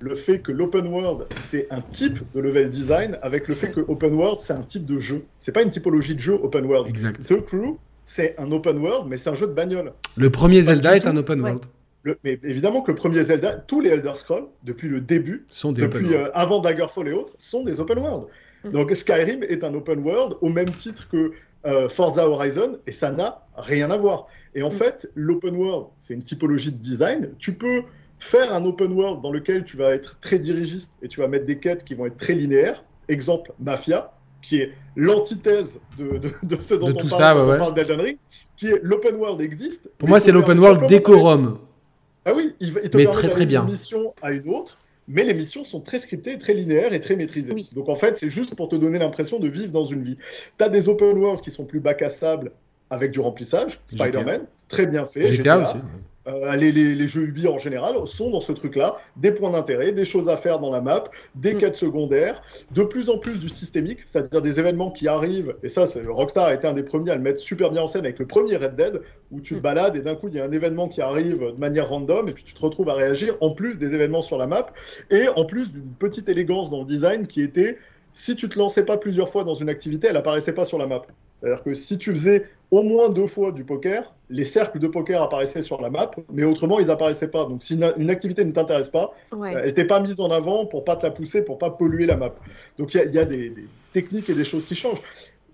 [0.00, 3.80] le fait que l'open world, c'est un type de level design avec le fait que
[3.80, 5.24] open world, c'est un type de jeu.
[5.38, 6.88] C'est pas une typologie de jeu open world.
[6.88, 7.20] Exact.
[7.22, 9.92] The Crew, c'est un open world, mais c'est un jeu de bagnole.
[10.16, 11.64] Le premier Zelda est un open world.
[12.24, 15.82] mais évidemment que le premier Zelda, tous les Elder Scrolls, depuis le début, sont des
[15.82, 18.26] depuis euh, avant Daggerfall et autres, sont des open world.
[18.64, 18.70] Mm.
[18.70, 21.32] Donc Skyrim est un open world au même titre que
[21.66, 24.28] euh, Forza Horizon, et ça n'a rien à voir.
[24.54, 24.72] Et en mm.
[24.72, 27.30] fait, l'open world, c'est une typologie de design.
[27.38, 27.82] Tu peux
[28.18, 31.46] faire un open world dans lequel tu vas être très dirigiste et tu vas mettre
[31.46, 32.84] des quêtes qui vont être très linéaires.
[33.08, 37.74] Exemple, Mafia, qui est l'antithèse de, de, ce dont on, tout parle, ça, ouais, parle
[37.74, 38.18] d'Elden Ring,
[38.56, 39.90] qui est l'open world existe.
[39.98, 41.58] Pour moi, c'est l'open world décorum.
[42.24, 43.64] Ah oui, il, il te mais très très bien.
[43.64, 44.78] D'une mission à une autre,
[45.08, 47.54] mais les missions sont très scriptées, très linéaires et très maîtrisées.
[47.72, 50.18] Donc en fait, c'est juste pour te donner l'impression de vivre dans une vie.
[50.58, 52.52] Tu as des open world qui sont plus bac à sable
[52.90, 55.26] avec du remplissage, Spider-Man, très bien fait.
[55.26, 55.78] GTA, aussi.
[56.28, 60.28] Euh, les, jeux Ubi en général sont dans ce truc-là, des points d'intérêt, des choses
[60.28, 61.58] à faire dans la map, des mm.
[61.58, 65.84] quêtes secondaires, de plus en plus du systémique, c'est-à-dire des événements qui arrivent, et ça,
[66.06, 68.26] Rockstar a été un des premiers à le mettre super bien en scène avec le
[68.26, 69.62] premier Red Dead, où tu te mm.
[69.62, 72.32] balades et d'un coup, il y a un événement qui arrive de manière random, et
[72.32, 74.66] puis tu te retrouves à réagir, en plus des événements sur la map,
[75.10, 77.78] et en plus d'une petite élégance dans le design qui était,
[78.12, 80.86] si tu te lançais pas plusieurs fois dans une activité, elle apparaissait pas sur la
[80.86, 81.02] map.
[81.40, 85.22] C'est-à-dire que si tu faisais au moins deux fois du poker, les cercles de poker
[85.22, 87.46] apparaissaient sur la map, mais autrement, ils n'apparaissaient pas.
[87.46, 90.84] Donc, si une, activité ne t'intéresse pas, euh, elle n'était pas mise en avant pour
[90.84, 92.34] pas te la pousser, pour pas polluer la map.
[92.78, 93.54] Donc, il y a, des,
[93.92, 95.02] techniques et des choses qui changent.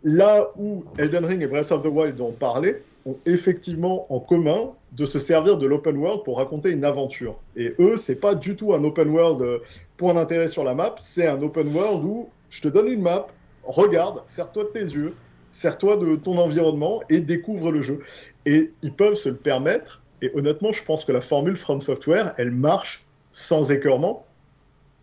[0.02, 4.70] Là où Elden Ring et Breath of the Wild ont parlé, ont effectivement en commun
[4.92, 7.36] de se servir de l'open world pour raconter une aventure.
[7.56, 9.58] Et eux, c'est pas du tout un open world euh,
[9.96, 13.26] point d'intérêt sur la map, c'est un open world où je te donne une map,
[13.64, 15.14] regarde, serre-toi de tes yeux,
[15.50, 18.00] sers-toi de ton environnement et découvre le jeu.
[18.46, 20.02] Et ils peuvent se le permettre.
[20.22, 24.26] Et honnêtement, je pense que la formule From Software, elle marche sans écœurement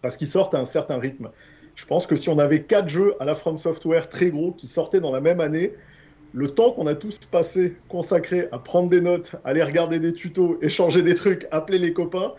[0.01, 1.29] parce qu'ils sortent à un certain rythme.
[1.75, 4.67] Je pense que si on avait quatre jeux à la From Software très gros qui
[4.67, 5.73] sortaient dans la même année,
[6.33, 10.57] le temps qu'on a tous passé consacré à prendre des notes, aller regarder des tutos,
[10.61, 12.33] échanger des trucs, appeler les copains,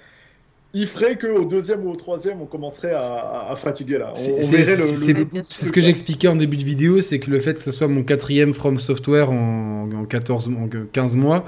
[0.74, 4.12] il ferait qu'au deuxième ou au troisième, on commencerait à, fatiguer là.
[4.14, 7.88] C'est ce que j'expliquais en début de vidéo, c'est que le fait que ce soit
[7.88, 11.44] mon quatrième From Software en, 14, en 15 mois,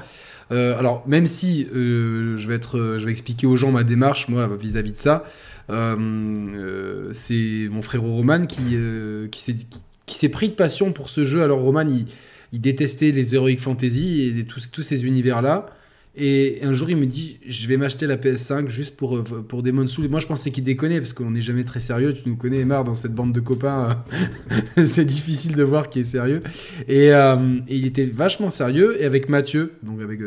[0.53, 4.29] euh, alors même si euh, je, vais être, je vais expliquer aux gens ma démarche,
[4.29, 5.25] moi, vis-à-vis de ça,
[5.71, 8.77] euh, c'est mon frère Roman qui,
[9.31, 11.43] qui s'est pris de passion pour ce jeu.
[11.43, 12.07] Alors Roman, il,
[12.53, 15.67] il détestait les Heroic Fantasy et tous, tous ces univers-là.
[16.17, 19.65] Et un jour, il me dit Je vais m'acheter la PS5 juste pour, euh, pour
[19.65, 20.09] Demon Souls.
[20.09, 22.15] moi, je pensais qu'il déconnait parce qu'on n'est jamais très sérieux.
[22.15, 24.05] Tu nous connais, Emar, dans cette bande de copains.
[24.79, 26.43] Euh, c'est difficile de voir qui est sérieux.
[26.89, 29.01] Euh, et, il était vachement sérieux.
[29.03, 30.21] Et avec Mathieu, donc avec,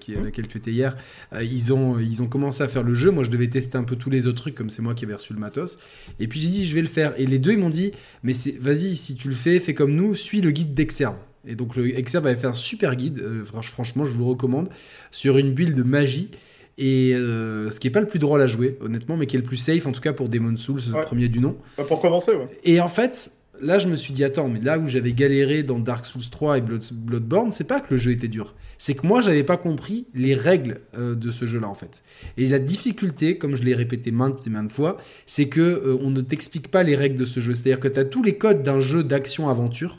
[0.00, 0.96] qui, à laquelle tu étais hier,
[1.42, 3.10] ils, ont, ils ont commencé à faire le jeu.
[3.10, 5.14] Moi, je devais tester un peu tous les autres trucs, comme c'est moi qui avais
[5.14, 5.78] reçu le matos.
[6.18, 7.12] Et puis, j'ai dit Je vais le faire.
[7.18, 10.14] Et les deux, ils m'ont dit Mais vas-y, si tu le fais, fais comme nous,
[10.14, 11.16] suis le guide d'Exerve.
[11.46, 14.68] Et donc le Exerve avait fait un super guide, euh, franchement je vous le recommande,
[15.10, 16.30] sur une build de magie.
[16.78, 19.38] Et euh, ce qui est pas le plus drôle à jouer, honnêtement, mais qui est
[19.38, 21.56] le plus safe, en tout cas pour Demon Souls, le premier du nom.
[21.78, 22.48] Bah, pour commencer, ouais.
[22.64, 23.32] Et en fait,
[23.62, 26.58] là je me suis dit, attends, mais là où j'avais galéré dans Dark Souls 3
[26.58, 28.54] et Bloodborne, c'est pas que le jeu était dur.
[28.76, 32.02] C'est que moi, j'avais pas compris les règles euh, de ce jeu-là, en fait.
[32.36, 36.20] Et la difficulté, comme je l'ai répété maintes et maintes fois, c'est que on ne
[36.20, 37.54] t'explique pas les règles de ce jeu.
[37.54, 39.96] C'est-à-dire que tu as tous les codes d'un jeu d'action-aventure,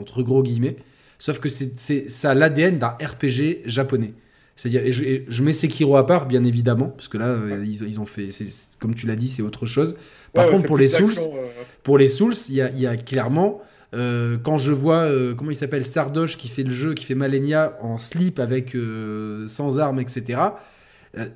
[0.00, 0.76] entre gros guillemets,
[1.18, 4.12] sauf que c'est ça l'ADN d'un RPG japonais.
[4.56, 7.86] C'est-à-dire, et je, je, mets Sekiro à part, bien évidemment, parce que là, euh, ils,
[7.86, 8.28] ils, ont fait,
[8.78, 9.96] comme tu l'as dit, c'est autre chose.
[10.32, 11.12] Par contre, pour les, Souls,
[11.82, 13.60] pour les Souls, il y a, y a, clairement,
[13.94, 17.14] euh, quand je vois, euh, comment il s'appelle, Sardoche qui fait le jeu, qui fait
[17.14, 18.74] Malenia en slip avec
[19.46, 20.40] sans armes, etc.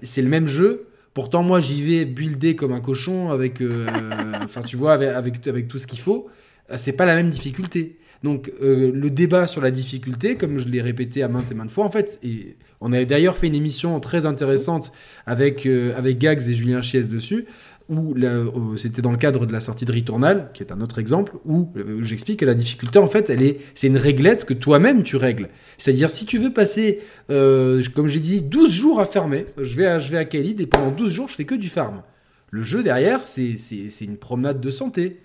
[0.02, 0.86] c'est le même jeu.
[1.12, 3.62] Pourtant, moi, j'y vais builder comme un cochon avec,
[4.42, 6.28] enfin, tu vois, avec, avec, avec tout ce qu'il faut.
[6.76, 7.98] C'est pas la même difficulté.
[8.22, 11.84] Donc, le débat sur la difficulté, comme je l'ai répété à maintes et maintes fois,
[11.84, 14.92] en fait, et on avait d'ailleurs fait une émission très intéressante
[15.26, 17.44] avec, euh, avec Gags et Julien Chies dessus,
[17.88, 20.98] où euh, c'était dans le cadre de la sortie de Returnal, qui est un autre
[20.98, 24.54] exemple, où, euh, j'explique que la difficulté, en fait, elle est, c'est une réglette que
[24.54, 25.48] toi-même tu règles.
[25.76, 29.98] C'est-à-dire, si tu veux passer, comme j'ai dit, 12 jours à fermer, je vais à,
[29.98, 32.02] je vais à Khalid et pendant 12 jours, je fais que du farm.
[32.50, 33.54] Le jeu derrière, c'est,
[34.00, 35.20] une promenade de santé.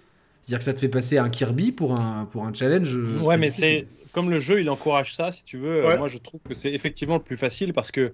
[0.45, 2.93] C'est-à-dire que ça te fait passer un Kirby pour un, pour un challenge.
[2.93, 6.17] Ouais, mais c'est comme le jeu, il encourage ça, si tu veux, euh, moi je
[6.17, 8.13] trouve que c'est effectivement le plus facile parce que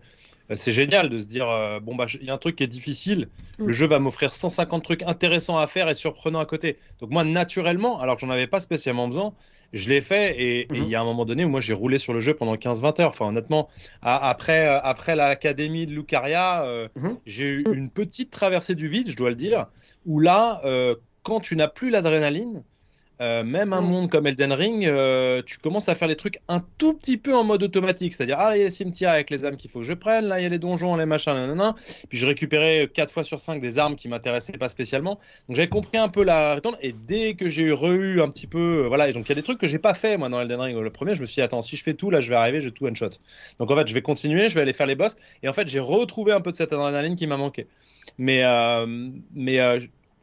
[0.49, 2.63] euh, c'est génial de se dire euh, bon bah il y a un truc qui
[2.63, 3.27] est difficile,
[3.59, 3.67] mm.
[3.67, 6.79] le jeu va m'offrir 150 trucs intéressants à faire et surprenants à côté.
[7.01, 9.33] Donc moi naturellement, alors que j'en avais pas spécialement besoin,
[9.73, 10.87] je l'ai fait et il mm-hmm.
[10.87, 13.09] y a un moment donné où moi j'ai roulé sur le jeu pendant 15-20 heures.
[13.09, 13.69] Enfin honnêtement,
[14.01, 16.65] après après l'académie de Lucaria,
[16.97, 17.17] mm-hmm.
[17.27, 19.67] j'ai eu une petite traversée du vide, je dois le dire,
[20.07, 20.63] où là
[21.23, 22.63] quand tu n'as plus l'adrénaline,
[23.21, 23.86] euh, même un mm.
[23.86, 27.36] monde comme Elden Ring, euh, tu commences à faire les trucs un tout petit peu
[27.36, 28.13] en mode automatique.
[28.13, 30.25] C'est-à-dire, ah, il y a les cimetières avec les âmes qu'il faut que je prenne,
[30.25, 31.75] là, il y a les donjons, les machins, nanana.
[32.10, 35.19] Puis je récupérais 4 fois sur 5 des armes qui m'intéressaient pas spécialement.
[35.47, 38.86] Donc j'avais compris un peu la Et dès que j'ai eu un petit peu.
[38.86, 40.41] Euh, voilà, et donc il y a des trucs que j'ai pas fait, moi, dans
[40.41, 40.79] Elden Ring.
[40.79, 42.60] Le premier, je me suis dit, attends, si je fais tout, là, je vais arriver,
[42.60, 43.12] je vais tout one-shot.
[43.60, 45.15] Donc en fait, je vais continuer, je vais aller faire les boss.
[45.43, 47.67] Et en fait, j'ai retrouvé un peu de cette adrénaline qui m'a manqué.
[48.17, 48.43] Mais,
[49.36, 49.60] mais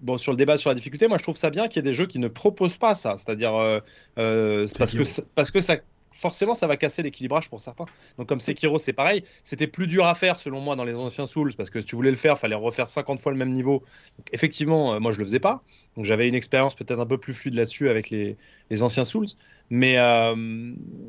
[0.01, 1.91] bon, sur le débat sur la difficulté, moi je trouve ça bien qu'il y ait
[1.91, 3.17] des jeux qui ne proposent pas ça.
[3.19, 3.81] C'est-à-dire, euh,
[4.19, 5.03] euh, parce, que,
[5.35, 5.77] parce que ça,
[6.13, 7.87] forcément, ça va casser l'équilibrage pour certains.
[8.19, 9.25] Donc, comme Sekiro, c'est pareil.
[9.43, 11.97] C'était plus dur à faire, selon moi, dans les anciens Souls, parce que si tu
[11.97, 13.83] voulais le faire, il fallait refaire 50 fois le même niveau.
[14.19, 15.63] Donc, effectivement, euh, moi je le faisais pas.
[15.97, 18.37] Donc, j'avais une expérience peut-être un peu plus fluide là-dessus avec les,
[18.71, 19.27] les, anciens Souls.
[19.71, 19.97] Mais,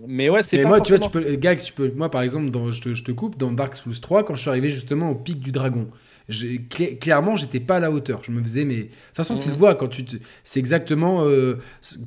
[0.08, 0.70] mais ouais, c'est pas.
[0.70, 3.04] Moi, tu vois, tu peux, Gags, tu peux, moi par exemple, dans, je, te, je
[3.04, 5.88] te coupe, dans Dark Souls 3, quand je suis arrivé justement au pic du dragon
[7.00, 8.22] clairement, j'étais pas à la hauteur.
[8.24, 10.04] Je me faisais, mais de toute façon, tu le vois quand tu.
[10.44, 11.56] C'est exactement euh,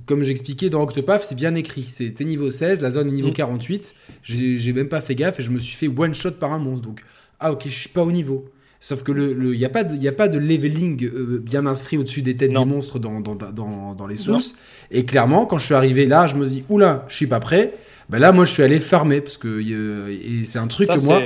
[0.07, 1.83] comme j'expliquais dans Octopath, c'est bien écrit.
[1.83, 3.95] C'était niveau 16, la zone est niveau 48.
[4.23, 6.83] J'ai même pas fait gaffe et je me suis fait one shot par un monstre.
[6.83, 7.03] Donc,
[7.41, 8.49] ah ok, je suis pas au niveau.
[8.81, 11.99] Sauf que le, il n'y a, pas de, a pas de leveling euh, bien inscrit
[11.99, 14.57] au-dessus des têtes des monstres dans, dans, dans, dans les sources.
[14.91, 17.75] Et clairement, quand je suis arrivé là, je me dis, oula, je suis pas prêt.
[18.13, 19.63] Ben là, moi, je suis allé farmer parce que
[20.11, 21.23] et c'est un truc que moi,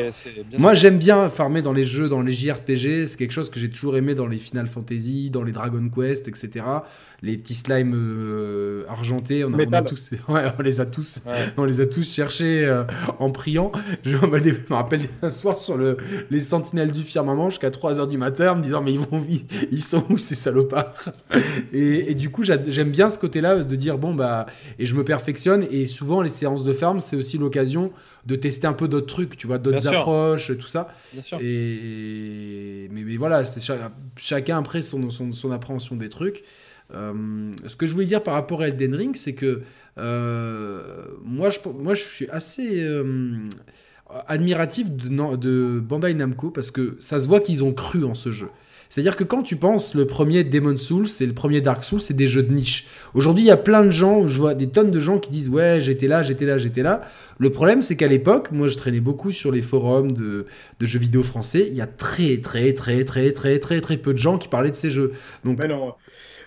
[0.57, 3.07] moi j'aime bien farmer dans les jeux, dans les JRPG.
[3.07, 6.29] C'est quelque chose que j'ai toujours aimé dans les Final Fantasy, dans les Dragon Quest,
[6.29, 6.64] etc.
[7.22, 11.22] Les petits slimes euh, argentés, on, a, tous, ouais, on les a tous,
[11.57, 12.85] on les a tous cherchés euh,
[13.18, 13.72] en priant.
[14.05, 15.96] Je me rappelle un soir sur le,
[16.31, 19.24] les Sentinelles du firmament jusqu'à 3h du matin, en me disant mais ils vont,
[19.70, 20.92] ils sont où ces salopards
[21.72, 24.46] et, et, du coup, j'aime bien ce côté-là de dire bon bah
[24.79, 27.92] et je me perfectionne et souvent les séances de ferme, c'est aussi l'occasion
[28.26, 30.88] de tester un peu d'autres trucs, tu vois, d'autres approches, tout ça.
[31.12, 31.38] Bien sûr.
[31.40, 33.72] Et, mais, mais voilà, c'est
[34.16, 36.42] chacun après son, son, appréhension des trucs.
[36.94, 39.62] Euh, ce que je voulais dire par rapport à Elden Ring, c'est que
[39.99, 43.49] euh, moi, je, suis assez euh,
[44.29, 48.49] admiratif de, Bandai Namco parce que ça se voit qu'ils ont cru en ce jeu.
[48.88, 52.14] C'est-à-dire que quand tu penses le premier Demon Souls et le premier Dark Souls, c'est
[52.14, 52.87] des jeux de niche.
[53.14, 55.49] Aujourd'hui, il y a plein de gens, je vois des tonnes de gens qui disent
[55.49, 57.01] ouais, j'étais là, j'étais là, j'étais là.
[57.38, 60.46] Le problème, c'est qu'à l'époque, moi, je traînais beaucoup sur les forums de,
[60.81, 61.66] jeux vidéo français.
[61.68, 64.70] Il y a très, très, très, très, très, très, très peu de gens qui parlaient
[64.70, 65.12] de ces jeux.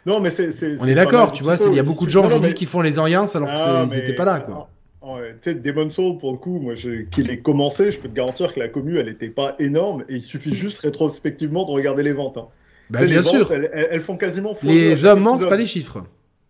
[0.06, 0.50] Non, mais c'est.
[0.82, 3.00] On est d'accord, tu vois, il y a beaucoup de gens aujourd'hui qui font les
[3.00, 4.70] Orients alors ah, qu'ils n'étaient pas là, quoi.
[5.02, 8.14] Ouais, tu sais, Demon Soul, pour le coup, moi, qu'il ait commencé, je peux te
[8.14, 12.04] garantir que la commu, elle n'était pas énorme, et il suffit juste rétrospectivement de regarder
[12.04, 12.38] les ventes.
[12.38, 12.48] Hein.
[12.90, 13.52] Bah, bien sûr.
[13.52, 14.56] elles, font quasiment.
[14.64, 16.04] Les hommes mentent, pas les chiffres.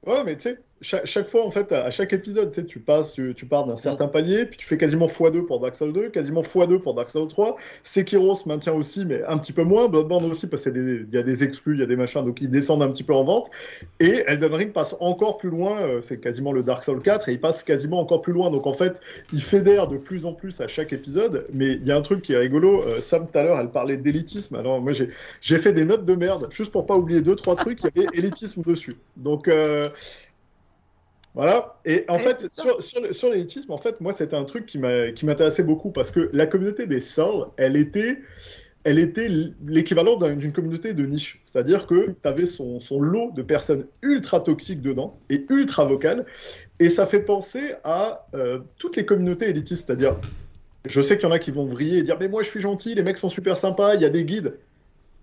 [0.05, 3.45] Ouais, mais tu sais, chaque, fois, en fait, à chaque épisode, tu passes, tu, tu
[3.45, 4.11] pars d'un certain mm.
[4.11, 7.27] palier, puis tu fais quasiment x2 pour Dark Souls 2, quasiment x2 pour Dark Souls
[7.27, 7.57] 3.
[7.83, 9.89] Sekiro se maintient aussi, mais un petit peu moins.
[9.89, 12.49] Bloodborne aussi, parce qu'il y a des exclus, il y a des machins, donc ils
[12.49, 13.49] descendent un petit peu en vente.
[13.99, 17.33] Et Elden Ring passe encore plus loin, euh, c'est quasiment le Dark Souls 4, et
[17.33, 18.49] il passe quasiment encore plus loin.
[18.49, 19.01] Donc en fait,
[19.33, 21.45] il fédère de plus en plus à chaque épisode.
[21.53, 22.83] Mais il y a un truc qui est rigolo.
[22.85, 24.55] Euh, Sam, tout à l'heure, elle parlait d'élitisme.
[24.55, 27.79] Alors moi, j'ai fait des notes de merde, juste pour pas oublier deux, trois trucs,
[27.83, 28.95] il y avait élitisme dessus.
[29.17, 29.49] Donc.
[29.49, 29.89] Euh,
[31.35, 31.79] voilà.
[31.85, 35.91] Et en fait, sur, sur, l'élitisme, en fait, moi, c'était un truc qui m'intéressait beaucoup
[35.91, 38.17] parce que la communauté des Souls, elle était,
[38.83, 39.29] elle était
[39.65, 41.41] l'équivalent d'une communauté de niche.
[41.45, 46.25] C'est-à-dire que tu avais son, son, lot de personnes ultra toxiques dedans et ultra vocales.
[46.79, 49.85] Et ça fait penser à euh, toutes les communautés élitistes.
[49.85, 50.17] C'est-à-dire,
[50.85, 52.61] Je sais qu'il y en a qui vont vriller et dire Mais moi, je suis
[52.61, 54.55] gentil, les mecs sont super sympas, il y a des guides.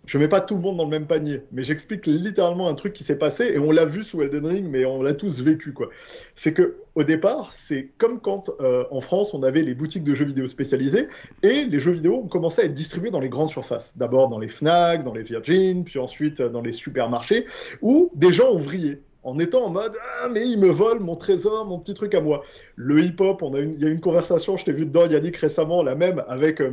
[0.07, 2.93] Je mets pas tout le monde dans le même panier, mais j'explique littéralement un truc
[2.93, 5.73] qui s'est passé et on l'a vu sous Elden Ring, mais on l'a tous vécu
[5.73, 5.89] quoi.
[6.37, 10.15] C'est que au départ, c'est comme quand euh, en France on avait les boutiques de
[10.15, 11.09] jeux vidéo spécialisées
[11.43, 13.95] et les jeux vidéo ont commencé à être distribués dans les grandes surfaces.
[13.97, 17.45] D'abord dans les Fnac, dans les Virgin, puis ensuite dans les supermarchés
[17.83, 21.17] où des gens ont vrillé en étant en mode ah mais ils me volent mon
[21.17, 22.45] trésor, mon petit truc à moi.
[22.77, 25.97] Le hip-hop, on il y a une conversation, je t'ai vu dedans Yannick récemment, la
[25.97, 26.71] même avec euh,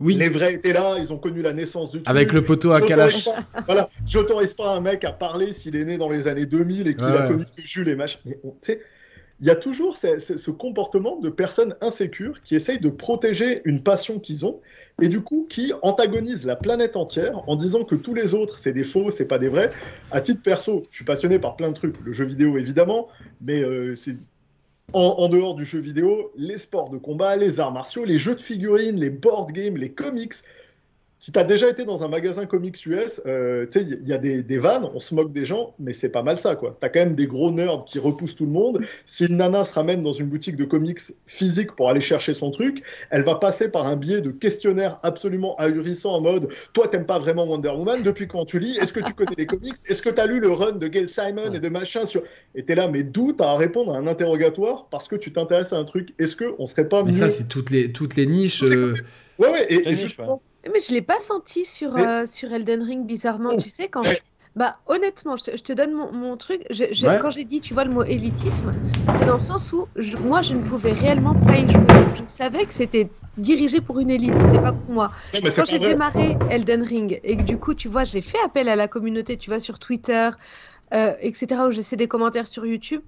[0.00, 0.14] oui.
[0.14, 2.08] Les vrais étaient là, ils ont connu la naissance du truc.
[2.08, 3.28] Avec le poteau à Kalash.
[3.66, 6.94] voilà, j'autorise pas un mec à parler s'il est né dans les années 2000 et
[6.94, 8.18] qu'il a connu que Jules et machin.
[8.26, 8.80] Mais sais,
[9.40, 13.82] il y a toujours ce, ce, comportement de personnes insécures qui essayent de protéger une
[13.82, 14.60] passion qu'ils ont
[15.00, 18.72] et du coup qui antagonisent la planète entière en disant que tous les autres c'est
[18.72, 19.70] des faux, c'est pas des vrais.
[20.10, 23.08] À titre perso, je suis passionné par plein de trucs, le jeu vidéo évidemment,
[23.42, 24.16] mais euh, c'est
[24.92, 28.42] en, dehors du jeu vidéo, les sports de combat, les arts martiaux, les jeux de
[28.42, 30.34] figurines, les board games, les comics,
[31.18, 34.58] si tu as déjà été dans un magasin comics US, euh, il y a des,
[34.58, 36.76] vannes, on se moque des gens, mais c'est pas mal ça, quoi.
[36.78, 38.84] Tu as quand même des gros nerds qui repoussent tout le monde.
[39.06, 42.50] Si une nana se ramène dans une boutique de comics physique pour aller chercher son
[42.50, 47.06] truc, elle va passer par un biais de questionnaire absolument ahurissant en mode Toi, t'aimes
[47.06, 48.76] pas vraiment Wonder Woman Depuis quand tu lis?
[48.76, 49.76] Est-ce que tu connais les comics?
[49.88, 52.22] Est-ce que tu as lu le run de Gail Simon et de machin sur...
[52.54, 55.72] Et t'es là, mais d'où t'as à répondre à un interrogatoire parce que tu t'intéresses
[55.72, 56.12] à un truc?
[56.18, 58.62] Est-ce qu'on serait pas Mais ça, c'est toutes les, toutes les niches.
[58.62, 58.94] Euh,
[59.38, 60.42] ouais, ouais, et, justement.
[60.72, 63.50] Mais je l'ai pas senti sur, euh, sur Elden Ring, bizarrement.
[63.52, 63.60] Oh.
[63.60, 64.02] Tu sais, quand.
[64.56, 66.62] Bah, honnêtement, je te, donne mon, mon truc.
[66.70, 68.72] Je, Quand j'ai dit, tu vois, le mot élitisme,
[69.18, 69.86] c'est dans le sens où
[70.22, 71.84] moi, je ne pouvais réellement pas y jouer.
[72.14, 75.12] Je savais que c'était dirigé pour une élite, c'était pas pour moi.
[75.34, 78.76] quand j'ai démarré Elden Ring et que du coup, tu vois, j'ai fait appel à
[78.76, 80.30] la communauté, tu vois, sur Twitter,
[80.94, 83.02] euh, etc., où j'essaie des commentaires sur YouTube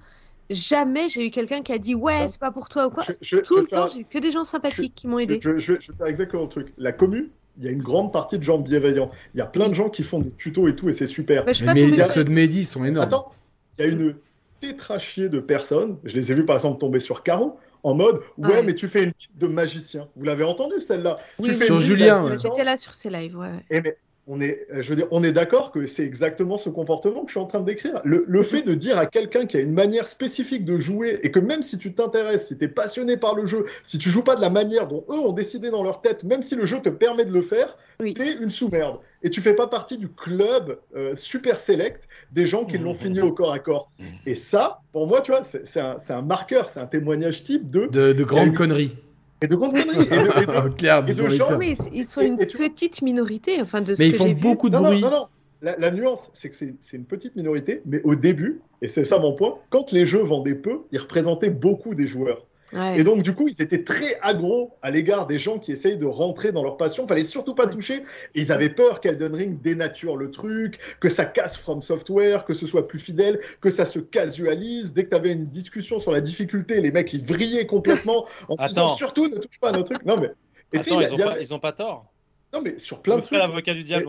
[0.51, 3.05] jamais j'ai eu quelqu'un qui a dit ouais c'est pas pour toi ou quoi.
[3.05, 5.39] Tout le temps j'ai eu que des gens sympathiques qui m'ont aidé.
[5.43, 6.73] Je, vais faire exactement le truc.
[6.79, 7.29] La commune,
[7.59, 9.11] il y a une grande partie de gens bienveillants.
[9.35, 11.45] Il y a plein de gens qui font des tutos et tout, et c'est super.
[11.45, 13.07] Mais, ceux de Mehdi sont énormes.
[13.07, 13.33] Attends,
[13.79, 14.15] il y a une
[14.61, 15.99] tétrachier de personnes.
[16.05, 19.05] Je les ai vus par exemple tomber sur Caro en mode ouais, mais tu fais
[19.05, 20.09] une de magicien.
[20.17, 22.27] Vous l'avez entendu celle-là oui, Sur Julien.
[22.39, 23.37] J'étais là sur ses lives.
[23.37, 23.53] Ouais.
[23.71, 23.97] Et mais
[24.29, 27.29] on est, euh, je veux dire, on est d'accord que c'est exactement ce comportement que
[27.29, 28.01] je suis en train de décrire.
[28.05, 31.41] Le, fait de dire à quelqu'un qui a une manière spécifique de jouer et que
[31.41, 34.37] même si tu t'intéresses, si tu es passionné par le jeu, si tu joues pas
[34.37, 36.91] de la manière dont eux ont décidé dans leur tête, même si le jeu te
[36.91, 38.99] permet de le faire, tu es une sous-merde.
[39.23, 42.97] Et tu fais pas partie du club euh, super select des gens qui l'ont mmh.
[42.97, 43.91] fini au corps à corps.
[43.99, 44.05] Mmh.
[44.27, 47.87] Et ça, pour moi, tu vois, c'est un, marqueur, c'est un témoignage type de.
[47.87, 48.97] De, de grandes conneries.
[49.41, 50.03] Et de grandes conneries.
[50.03, 51.61] Et de, gens.
[51.93, 55.01] ils sont une petite minorité, enfin de ce Mais ils font beaucoup de bruit.
[55.01, 55.27] Non, non, non.
[55.61, 59.35] La, nuance, c'est que c'est une petite minorité, mais au début, et c'est ça mon
[59.35, 62.47] point, quand les jeux vendaient peu, ils représentaient beaucoup des joueurs.
[62.73, 66.07] Et donc, du coup, ils étaient très agro à l'égard des gens qui essayent de
[66.07, 67.09] rentrer dans leur passion.
[67.09, 68.03] Fallait surtout pas toucher.
[68.35, 72.55] Et ils avaient peur qu'Elden Ring dénature le truc, que ça casse From Software, que
[72.55, 74.93] ce soit plus fidèle, que ça se casualise.
[74.93, 78.57] Dès que tu avais une discussion sur la difficulté, les mecs, ils vrillaient complètement en
[78.67, 80.05] disant surtout ne touche pas à notre truc.
[80.05, 80.31] Non, mais.
[80.79, 82.13] Attends, ils, ont pas, ils, ont pas, tort.
[82.53, 83.39] Non, mais sur plein de trucs.
[83.39, 84.07] l'avocat du diable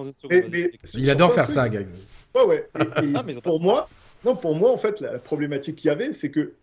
[0.96, 1.88] Il adore faire ça, Gags.
[2.36, 2.70] Ouais, ouais.
[3.02, 3.88] Et, pour moi,
[4.26, 6.54] non, pour moi, en fait, la problématique qu'il y avait, c'est que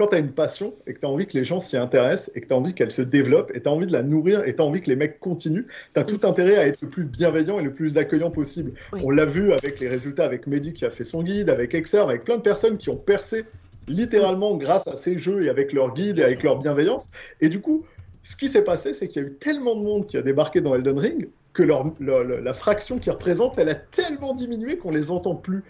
[0.00, 2.30] quand tu as une passion et que tu as envie que les gens s'y intéressent
[2.34, 4.42] et que tu as envie qu'elle se développe et tu as envie de la nourrir
[4.48, 6.88] et tu as envie que les mecs continuent, tu as tout intérêt à être le
[6.88, 8.72] plus bienveillant et le plus accueillant possible.
[9.04, 12.08] On l'a vu avec les résultats avec Mehdi qui a fait son guide, avec Exerve,
[12.08, 13.44] avec plein de personnes qui ont percé
[13.88, 17.10] littéralement grâce à ces jeux et avec leur guide et avec leur bienveillance.
[17.42, 17.84] Et du coup,
[18.22, 20.62] ce qui s'est passé, c'est qu'il y a eu tellement de monde qui a débarqué
[20.62, 25.10] dans Elden Ring que leur, la fraction qu'ils représentent, elle a tellement diminué qu'on les
[25.10, 25.64] entend plus.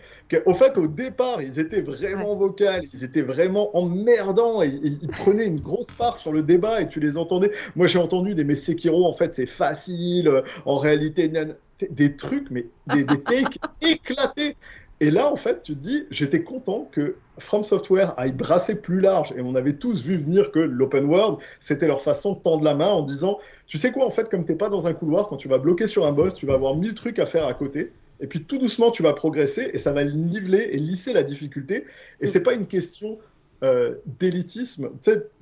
[0.45, 5.47] Au fait, au départ, ils étaient vraiment vocales, ils étaient vraiment emmerdants, et, ils prenaient
[5.47, 7.51] une grosse part sur le débat, et tu les entendais.
[7.77, 11.33] Moi, j'ai entendu des mais Sekiro, en fait, c'est facile, euh, en réalité,
[11.89, 14.57] des trucs, mais des, des takes éclatés.
[15.03, 19.01] Et là, en fait, tu te dis, j'étais content que From Software aille brasser plus
[19.01, 19.33] large.
[19.35, 22.75] Et on avait tous vu venir que l'open world, c'était leur façon de tendre la
[22.75, 25.29] main en disant, tu sais quoi, en fait, comme tu n'es pas dans un couloir,
[25.29, 27.55] quand tu vas bloquer sur un boss, tu vas avoir mille trucs à faire à
[27.55, 27.93] côté.
[28.21, 31.87] Et puis tout doucement, tu vas progresser et ça va niveler et lisser la difficulté.
[32.21, 33.19] Et c'est pas une question
[33.63, 34.91] euh, d'élitisme,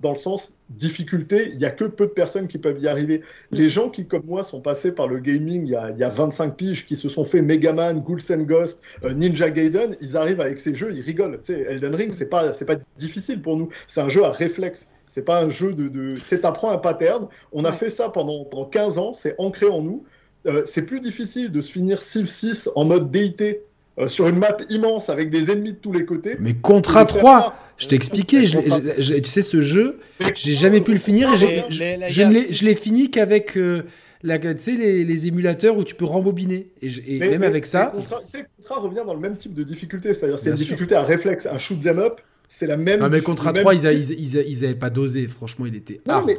[0.01, 3.23] dans le sens difficulté, il y a que peu de personnes qui peuvent y arriver.
[3.51, 6.05] Les gens qui, comme moi, sont passés par le gaming il y a, il y
[6.05, 10.17] a 25 piges, qui se sont fait Megaman, Ghouls and Ghost, euh, Ninja Gaiden, ils
[10.17, 11.41] arrivent avec ces jeux, ils rigolent.
[11.45, 13.69] Tu sais, Elden Ring, c'est pas, pas difficile pour nous.
[13.87, 14.87] C'est un jeu à réflexe.
[15.09, 15.89] C'est pas un jeu de.
[15.89, 16.17] de...
[16.29, 17.29] Tu apprends un pattern.
[17.53, 20.05] On a fait ça pendant, pendant 15 ans, c'est ancré en nous.
[20.47, 23.61] Euh, c'est plus difficile de se finir Civ 6 en mode DIT
[23.99, 26.37] euh, sur une map immense avec des ennemis de tous les côtés.
[26.39, 29.99] Mais Contra 3, je t'ai expliqué, tu sais, ce jeu,
[30.35, 33.57] j'ai jamais pu le finir et je l'ai fini qu'avec.
[33.57, 33.83] Euh,
[34.25, 36.73] la, tu sais, les, émulateurs où tu peux rembobiner.
[36.83, 37.93] Et, même avec ça.
[37.95, 41.59] Contra, revient dans le même type de difficulté, c'est-à-dire c'est une difficulté à réflexe, un
[41.59, 43.01] shoot them up, c'est la même.
[43.03, 46.31] Ah, mais Contra 3, ils, ils, avaient pas dosé, franchement, il était hard.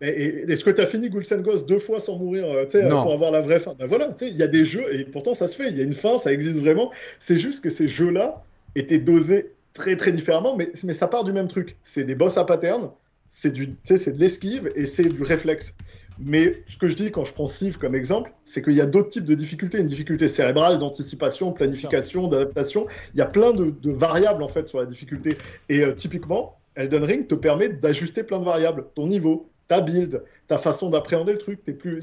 [0.00, 3.42] Est-ce que tu as fini Ghouls Ghost deux fois sans mourir euh, pour avoir la
[3.42, 3.74] vraie fin?
[3.78, 5.84] Ben voilà, il y a des jeux, et pourtant ça se fait, il y a
[5.84, 6.90] une fin, ça existe vraiment.
[7.18, 8.42] C'est juste que ces jeux-là
[8.76, 11.76] étaient dosés très très différemment, mais, mais ça part du même truc.
[11.82, 12.90] C'est des boss à pattern,
[13.28, 15.74] c'est de l'esquive et c'est du réflexe.
[16.22, 18.86] Mais ce que je dis quand je prends Civ comme exemple, c'est qu'il y a
[18.86, 19.78] d'autres types de difficultés.
[19.78, 22.86] Une difficulté cérébrale, d'anticipation, planification, d'adaptation.
[23.14, 25.38] Il y a plein de, variables en fait sur la difficulté.
[25.68, 28.86] Et euh, typiquement, Elden Ring te permet d'ajuster plein de variables.
[28.94, 31.60] Ton niveau, ta build, ta façon d'appréhender le truc.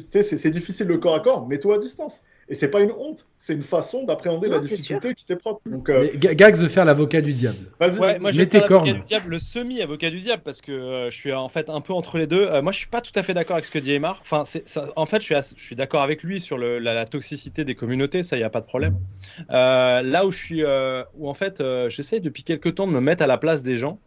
[0.10, 2.22] C'est difficile le corps à corps, mets-toi à distance.
[2.48, 5.60] Et c'est pas une honte, c'est une façon d'appréhender la difficulté qui t'est propre.
[5.66, 6.08] Donc, euh...
[6.16, 7.58] Gags veut faire l'avocat du diable.
[7.78, 11.10] Vas-y, ouais, moi je vais faire du diable, le semi-avocat du diable, parce que euh,
[11.10, 12.48] je suis en fait un peu entre les deux.
[12.48, 14.20] Euh, moi je suis pas tout à fait d'accord avec ce que dit Emar.
[14.22, 17.66] Enfin, ça, en fait, je suis, je suis d'accord avec lui sur le, la, toxicité
[17.66, 18.98] des communautés, ça y a pas de problème.
[19.52, 23.26] Euh, là où je suis, où en fait, j'essaye depuis quelques temps de me mettre
[23.26, 24.00] à la place des gens.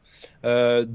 [0.44, 0.86] Euh,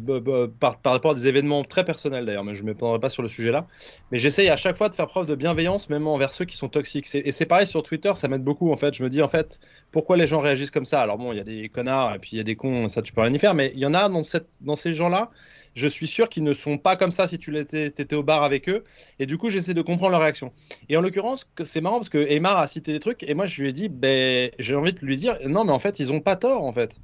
[0.60, 3.30] par, rapport à des événements très personnels d'ailleurs, mais je ne m'étendrai pas sur le
[3.30, 3.68] sujet là.
[4.12, 6.70] Mais j'essaye à chaque fois de faire preuve de bienveillance, même envers ceux qui sont
[6.70, 7.08] toxiques.
[7.14, 8.94] Et c'est pareil sur Twitter, ça m'aide beaucoup en fait.
[8.94, 9.60] Je me dis en fait,
[9.92, 11.02] pourquoi les gens réagissent comme ça?
[11.02, 13.02] Alors bon, il y a des connards et puis il y a des cons, ça
[13.02, 15.30] tu peux rien y faire, mais il y en a dans, ces gens-là,
[15.76, 18.70] je suis sûr qu'ils ne sont pas comme ça si tu étais au bar avec
[18.70, 18.84] eux.
[19.20, 20.52] Et du coup, j'essaie de comprendre leur réaction.
[20.90, 23.62] Et en l'occurrence, c'est marrant parce que Emar a cité des trucs et moi je
[23.62, 26.22] lui ai dit, ben, j'ai envie de lui dire, non mais en fait, ils ont
[26.22, 27.00] pas tort en fait.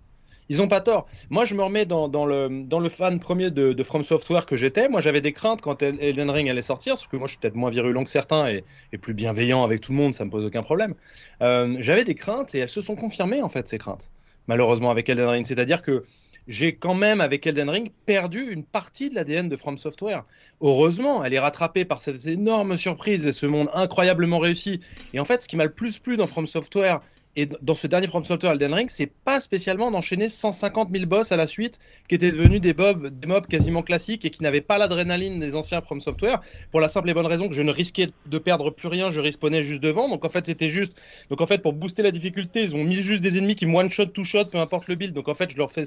[0.49, 1.07] Ils ont pas tort.
[1.29, 4.89] Moi, je me remets dans, le, fan premier de, From Software que j'étais.
[4.89, 7.55] Moi, j'avais des craintes quand Elden Ring allait sortir, parce que moi, je suis peut-être
[7.55, 8.63] moins virulent que certains et,
[9.01, 10.93] plus bienveillant avec tout le monde, ça me pose aucun problème.
[11.41, 14.11] Euh, j'avais des craintes et elles se sont confirmées, en fait, ces craintes,
[14.47, 15.45] malheureusement, avec Elden Ring.
[15.45, 16.03] C'est-à-dire que
[16.47, 20.25] j'ai quand même, avec Elden Ring, perdu une partie de l'ADN de From Software.
[20.61, 24.79] Heureusement, elle est rattrapée par cette énorme surprise et ce monde incroyablement réussi.
[25.13, 27.01] Et en fait, ce qui m'a le plus plu dans From Software,
[27.35, 31.31] et dans ce dernier From Software Elden Ring, c'est pas spécialement d'enchaîner 150 000 boss
[31.31, 31.79] à la suite
[32.09, 35.81] qui étaient devenus des, des mobs quasiment classiques et qui n'avaient pas l'adrénaline des anciens
[35.81, 38.87] From Software pour la simple et bonne raison que je ne risquais de perdre plus
[38.87, 40.09] rien, je respawnais juste devant.
[40.09, 40.93] Donc en fait, c'était juste.
[41.29, 43.75] Donc en fait, pour booster la difficulté, ils ont mis juste des ennemis qui me
[43.75, 45.13] one shot, two shot, peu importe le build.
[45.13, 45.85] Donc en fait, je leur fais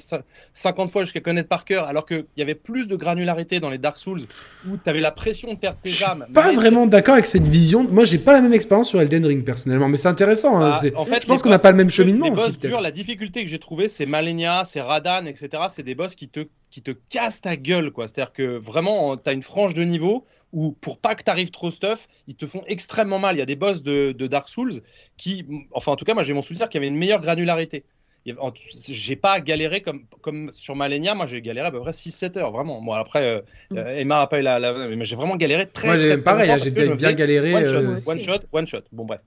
[0.53, 3.79] 50 fois jusqu'à connaître par cœur, alors qu'il y avait plus de granularité dans les
[3.79, 4.23] Dark Souls
[4.69, 6.27] où tu avais la pression de perdre tes âmes.
[6.33, 7.87] Pas vraiment d'accord avec cette vision.
[7.91, 10.61] Moi, j'ai pas la même expérience sur Elden Ring personnellement, mais c'est intéressant.
[10.61, 10.81] Hein.
[10.83, 12.27] Bah, en fait, pense qu'on n'a pas le même cheminement.
[12.27, 15.65] Les boss durs, la difficulté que j'ai trouvé, c'est Malenia, c'est Radan, etc.
[15.71, 18.07] C'est des boss qui te, qui te cassent ta gueule, quoi.
[18.07, 21.51] C'est-à-dire que vraiment, tu as une frange de niveau où, pour pas que tu arrives
[21.51, 23.37] trop stuff, ils te font extrêmement mal.
[23.37, 24.81] Il y a des boss de, Dark Souls
[25.17, 27.85] qui, enfin, en tout cas, moi, j'ai mon souvenir qu'il y avait une meilleure granularité
[28.89, 32.53] j'ai pas galéré comme, comme sur Malenia, moi j'ai galéré à peu près 6-7 heures,
[32.53, 32.81] vraiment.
[32.81, 33.79] Moi après, euh, mm.
[33.79, 36.71] euh, Emma a pas eu la, mais j'ai vraiment galéré très, moi, très, pareil, j'ai
[36.71, 37.55] bien galéré.
[37.55, 39.21] One, shot, euh, one shot, one shot, bon bref.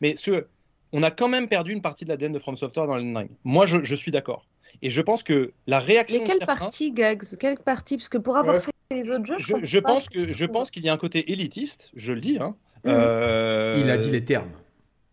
[0.00, 0.46] Mais ce,
[0.94, 3.66] on a quand même perdu une partie de l'ADN de From Software dans le Moi,
[3.66, 4.46] je, je suis d'accord.
[4.80, 6.22] Et je pense que la réaction.
[6.22, 7.96] Mais quelle partie, Gags Quelle partie?
[7.96, 9.36] Parce que pour avoir fait les autres jeux.
[9.38, 12.38] Je, je pense que je pense qu'il y a un côté élitiste, je le dis.
[12.40, 12.56] Hein.
[12.84, 13.80] Mm.
[13.80, 14.50] Il a dit les termes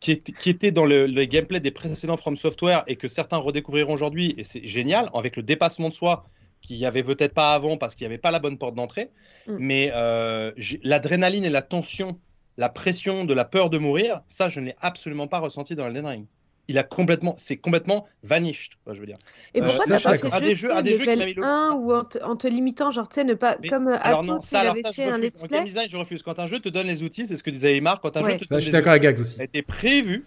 [0.02, 4.44] qui, était dans le, gameplay des précédents From Software et que certains redécouvriront aujourd'hui, et
[4.44, 6.26] c'est génial, avec le dépassement de soi
[6.62, 9.12] qu'il n'y avait peut-être pas avant parce qu'il n'y avait pas la bonne porte d'entrée.
[9.48, 9.56] Mm.
[9.60, 10.52] Mais euh,
[10.84, 12.20] l'adrénaline et la tension,
[12.58, 16.06] la pression de la peur de mourir, ça, je n'ai absolument pas ressenti dans Elden
[16.06, 16.26] Ring
[16.72, 19.18] il a complètement, c'est complètement vanished, je veux dire.
[19.54, 21.44] Et pourquoi euh, t'as pas fait un des jeux, un des jeux qui mis le
[21.44, 24.62] 1 ou en te, limitant, genre tu sais, ne pas comme euh, alors non, ça,
[24.62, 25.58] alors ça, fait un let's play.
[25.58, 26.24] En game design, je refuse.
[26.24, 28.38] Quand un jeu te donne les outils, c'est ce que disait Aymar, quand un jeu
[28.38, 29.36] te donne je suis d'accord avec Gags aussi.
[29.36, 30.24] Ça a été prévu.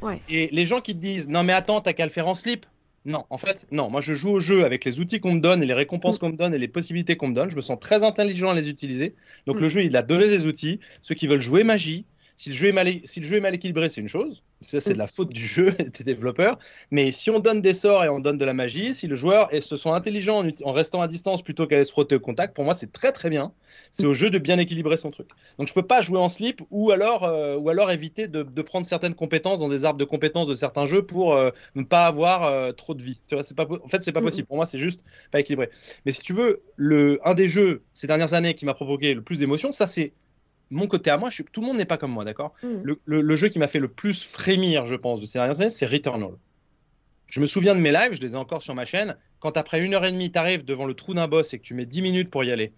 [0.00, 0.22] Ouais.
[0.30, 2.66] Et les gens qui te disent non mais attends, t'as qu'à le faire en slip.
[3.06, 3.90] Non, en fait, non.
[3.90, 6.18] Moi, je joue au jeu avec les outils qu'on me donne et les récompenses mm.
[6.18, 7.50] qu'on me donne et les possibilités qu'on me donne.
[7.50, 9.14] Je me sens très intelligent à les utiliser.
[9.46, 9.60] Donc, mm.
[9.60, 10.80] le jeu, il a donné des outils.
[11.02, 12.04] Ceux qui veulent jouer magie,
[12.36, 14.42] si le jeu est mal, si le jeu est mal équilibré, c'est une chose.
[14.62, 16.58] Ça, c'est de la faute du jeu et des développeurs.
[16.90, 19.48] Mais si on donne des sorts et on donne de la magie, si le joueur
[19.62, 22.74] se sent intelligent en, restant à distance plutôt qu'à se frotter au contact, pour moi,
[22.74, 23.52] c'est très très bien.
[23.90, 25.28] C'est au jeu de bien équilibrer son truc.
[25.58, 28.84] Donc je peux pas jouer en slip ou alors, euh, ou alors éviter de, prendre
[28.84, 32.44] certaines compétences dans des arbres de compétences de certains jeux pour euh, ne pas avoir
[32.44, 33.18] euh, trop de vie.
[33.22, 34.46] C'est pas, en fait, c'est pas possible.
[34.46, 35.70] Pour moi, c'est juste pas équilibré.
[36.04, 39.22] Mais si tu veux, le, un des jeux ces dernières années qui m'a provoqué le
[39.22, 40.12] plus d'émotions, ça c'est
[40.70, 42.54] mon côté à moi, je tout le monde n'est pas comme moi, d'accord?
[42.62, 42.94] Mm.
[43.04, 45.86] le, jeu qui m'a fait le plus frémir, je pense, de ces dernières années, c'est
[45.86, 46.32] Returnal.
[47.26, 49.16] Je me souviens de mes lives, je les ai encore sur ma chaîne.
[49.38, 51.62] Quand après une heure et demie, tu arrives devant le trou d'un boss et que
[51.62, 52.72] tu mets 10 minutes pour y aller,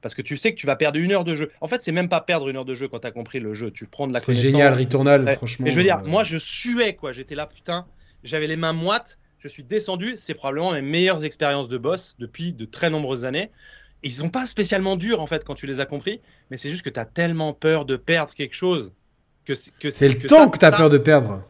[0.00, 1.50] parce que tu sais que tu vas perdre une heure de jeu.
[1.60, 3.52] En fait, c'est même pas perdre une heure de jeu quand tu as compris le
[3.52, 3.72] jeu.
[3.72, 4.44] Tu prends de la connaissance.
[4.44, 5.64] C'est génial, Returnal, franchement.
[5.64, 7.12] Mais je veux dire, euh, moi, je suais, quoi.
[7.12, 7.86] J'étais là, putain.
[8.22, 10.14] j'avais les mains moites, je suis descendu.
[10.16, 13.50] C'est probablement mes meilleures expériences de boss depuis de très nombreuses années.
[14.02, 16.20] Ils sont pas spécialement durs en fait quand tu les as compris,
[16.50, 18.92] mais c'est juste que tu as tellement peur de perdre quelque chose
[19.44, 21.46] que c'est le temps que tu as peur de perdre.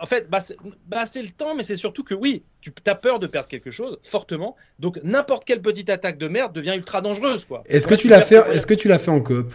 [0.00, 0.38] En fait, bah,
[0.86, 3.70] bah, c'est le temps, mais c'est surtout que oui, tu as peur de perdre quelque
[3.70, 4.54] chose fortement.
[4.78, 7.62] Donc n'importe quelle petite attaque de merde devient ultra dangereuse, quoi.
[7.66, 9.52] Est-ce que, tu l'as fait Est-ce que tu l'as fait en coop?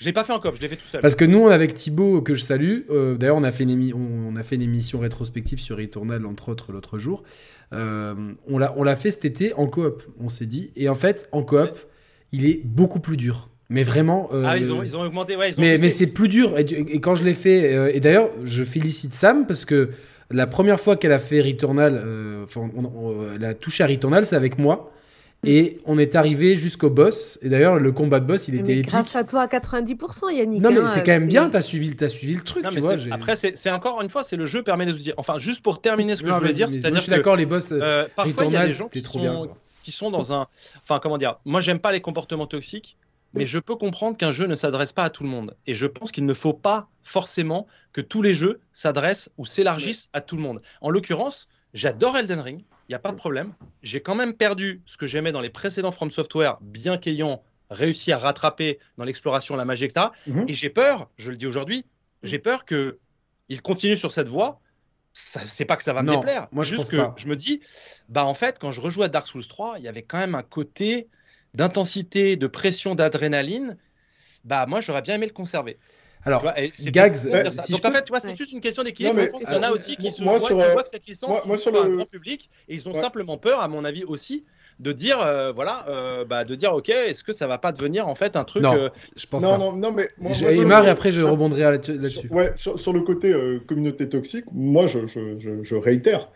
[0.00, 1.02] Je l'ai pas fait en coop, je l'ai fait tout seul.
[1.02, 4.34] Parce que nous, avec Thibaut, que je salue, euh, d'ailleurs, on, a fait une on,
[4.34, 7.22] a fait une émission rétrospective sur Returnal, entre autres, l'autre jour.
[7.74, 8.14] Euh,
[8.48, 10.70] on l'a fait cet été en coop, on s'est dit.
[10.74, 11.78] Et en fait, en coop,
[12.32, 13.50] il est beaucoup plus dur.
[13.68, 14.30] Mais vraiment.
[14.32, 15.50] Euh, ah, ils ont, ils ont, augmenté, ouais.
[15.58, 16.58] mais, mais c'est plus dur.
[16.58, 17.94] Et, quand je l'ai fait.
[17.94, 19.90] et d'ailleurs, je félicite Sam parce que
[20.30, 22.02] la première fois qu'elle a fait Returnal,
[22.44, 22.70] enfin,
[23.34, 24.94] elle a touché à Returnal, c'est avec moi.
[25.44, 27.38] Et on est arrivé jusqu'au boss.
[27.40, 28.90] Et d'ailleurs, le combat de boss, il était épique.
[28.90, 30.62] Grâce à toi à 90%, Yannick.
[30.62, 32.64] Non, mais hein, c'est quand même bien, t'as suivi, as suivi le truc.
[32.70, 35.14] tu vois, après, c'est encore une fois, c'est le jeu permet de se dire.
[35.16, 36.98] Enfin, juste pour terminer ce que je veux dire, c'est-à-dire.
[36.98, 37.72] Je suis d'accord, les boss.
[37.72, 39.48] Euh, parfois, il y a des gens qui sont,
[39.82, 40.46] qui sont dans un.
[40.82, 42.96] Enfin, comment dire Moi, j'aime pas les comportements toxiques.
[43.32, 45.54] Mais je peux comprendre qu'un jeu ne s'adresse pas à tout le monde.
[45.68, 50.08] Et je pense qu'il ne faut pas forcément que tous les jeux s'adressent ou s'élargissent
[50.12, 50.60] à tout le monde.
[50.80, 53.54] En l'occurrence, j'adore Elden Ring il n'y a pas de problème.
[53.84, 58.10] J'ai quand même perdu ce que j'aimais dans les précédents From Software, bien qu'ayant réussi
[58.10, 60.06] à rattraper dans l'exploration la magie, etc.
[60.26, 60.46] Mhm.
[60.48, 61.86] Et j'ai peur, je le dis aujourd'hui,
[62.24, 62.98] j'ai peur que
[63.48, 64.60] il continue sur cette voie.
[65.12, 66.48] C'est pas que ça va me déplaire.
[66.50, 67.60] Moi, je juste que je me dis,
[68.08, 70.34] bah en fait, quand je rejoue à Dark Souls 3, il y avait quand même
[70.34, 71.06] un côté
[71.54, 73.76] d'intensité, de pression, d'adrénaline.
[74.42, 75.78] Bah moi, j'aurais bien aimé le conserver.
[76.24, 76.44] Alors,
[76.86, 79.20] Gags, donc en fait, tu vois, c'est juste une question d'équilibre.
[79.20, 81.80] Il y en a aussi qui se voient, que cette licence moi, sur le...
[81.80, 84.44] un grand public et ils ont simplement peur, à mon avis aussi,
[84.80, 88.08] de dire, euh, voilà, euh, bah, de dire, ok, est-ce que ça va pas devenir
[88.08, 89.58] en fait un truc Non, euh, je pense non, pas.
[89.58, 92.28] Non, non, mais moi, et après je rebondirai là-dessus.
[92.30, 93.34] ouais, sur, le côté
[93.68, 96.30] communauté toxique, moi, je, je, je réitère.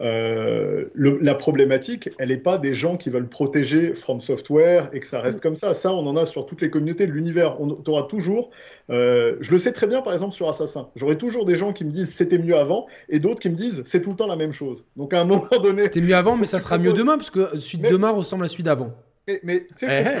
[0.00, 5.06] Euh, la problématique, elle n'est pas des gens qui veulent protéger From Software et que
[5.06, 5.74] ça reste comme ça.
[5.74, 7.60] Ça, on en a sur toutes les communautés de l'univers.
[7.60, 8.50] On aura toujours.
[8.90, 10.88] Euh, je le sais très bien, par exemple, sur Assassin.
[10.96, 13.82] J'aurai toujours des gens qui me disent c'était mieux avant et d'autres qui me disent
[13.86, 14.84] c'est tout le temps la même chose.
[14.96, 15.82] Donc à un moment donné.
[15.82, 18.64] C'était mieux avant, mais ça sera mieux demain, parce que suite demain ressemble à celui
[18.64, 18.92] d'avant.
[19.42, 20.18] Mais, tu sais,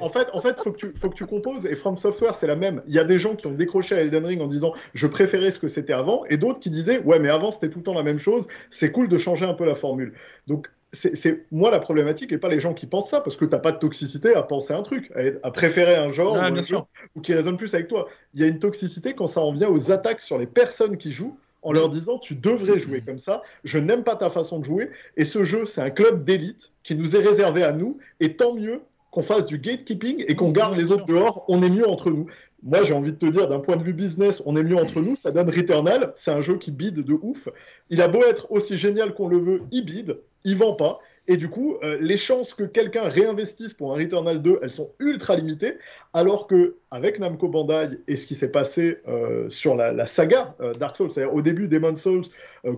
[0.00, 1.66] en fait, en fait, faut que tu, faut que tu composes.
[1.66, 2.80] Et From Software, c'est la même.
[2.86, 5.50] Il y a des gens qui ont décroché à Elden Ring en disant je préférais
[5.50, 7.94] ce que c'était avant, et d'autres qui disaient ouais, mais avant c'était tout le temps
[7.94, 8.46] la même chose.
[8.70, 10.12] C'est cool de changer un peu la formule.
[10.46, 13.58] Donc c'est moi la problématique et pas les gens qui pensent ça parce que t'as
[13.58, 15.12] pas de toxicité à penser un truc,
[15.42, 18.08] à, préférer un genre ou, ou, qui résonne plus avec toi.
[18.34, 21.10] Il y a une toxicité quand ça en vient aux attaques sur les personnes qui
[21.10, 21.36] jouent
[21.66, 24.90] en leur disant tu devrais jouer comme ça, je n'aime pas ta façon de jouer,
[25.16, 28.54] et ce jeu c'est un club d'élite qui nous est réservé à nous, et tant
[28.54, 32.12] mieux qu'on fasse du gatekeeping et qu'on garde les autres dehors, on est mieux entre
[32.12, 32.26] nous.
[32.62, 35.00] Moi j'ai envie de te dire, d'un point de vue business, on est mieux entre
[35.00, 37.48] nous, ça donne Returnal, c'est un jeu qui bide de ouf,
[37.90, 41.36] il a beau être aussi génial qu'on le veut, il bide, il vend pas, et
[41.36, 45.36] du coup, euh, les chances que quelqu'un réinvestisse pour un Returnal 2, elles sont ultra
[45.36, 45.74] limitées.
[46.12, 50.72] Alors que avec Namco Bandai et ce qui s'est passé euh, sur la, saga euh,
[50.74, 52.24] Dark Souls, c'est-à-dire au début Demon Souls,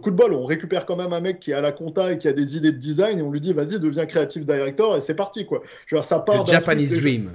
[0.03, 2.19] coup de bol, on récupère quand même un mec qui est à la compta et
[2.19, 5.01] qui a des idées de design et on lui dit vas-y, deviens creative director et
[5.01, 5.63] c'est parti quoi.
[5.87, 6.47] Je veux dire, ça part.
[6.47, 7.31] Japanese Dream.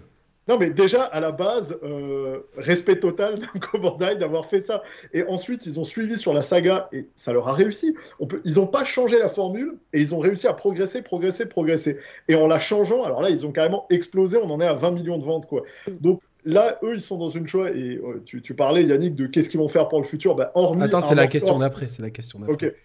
[0.47, 4.83] Non, mais déjà, à la base, euh, respect total d'un Bandai d'avoir fait ça.
[5.13, 7.95] Et ensuite, ils ont suivi sur la saga et ça leur a réussi.
[8.19, 8.41] On peut...
[8.43, 11.97] Ils n'ont pas changé la formule et ils ont réussi à progresser, progresser, progresser.
[12.27, 14.37] Et en la changeant, alors là, ils ont carrément explosé.
[14.37, 15.63] On en est à 20 millions de ventes, quoi.
[15.87, 17.69] Donc là, eux, ils sont dans une choix.
[17.69, 20.35] Et euh, tu, parlais, Yannick, de qu'est-ce qu'ils vont faire pour le futur.
[20.35, 21.85] Ben, hormis Attends, c'est la question d'après.
[21.85, 22.75] C'est la question d'après.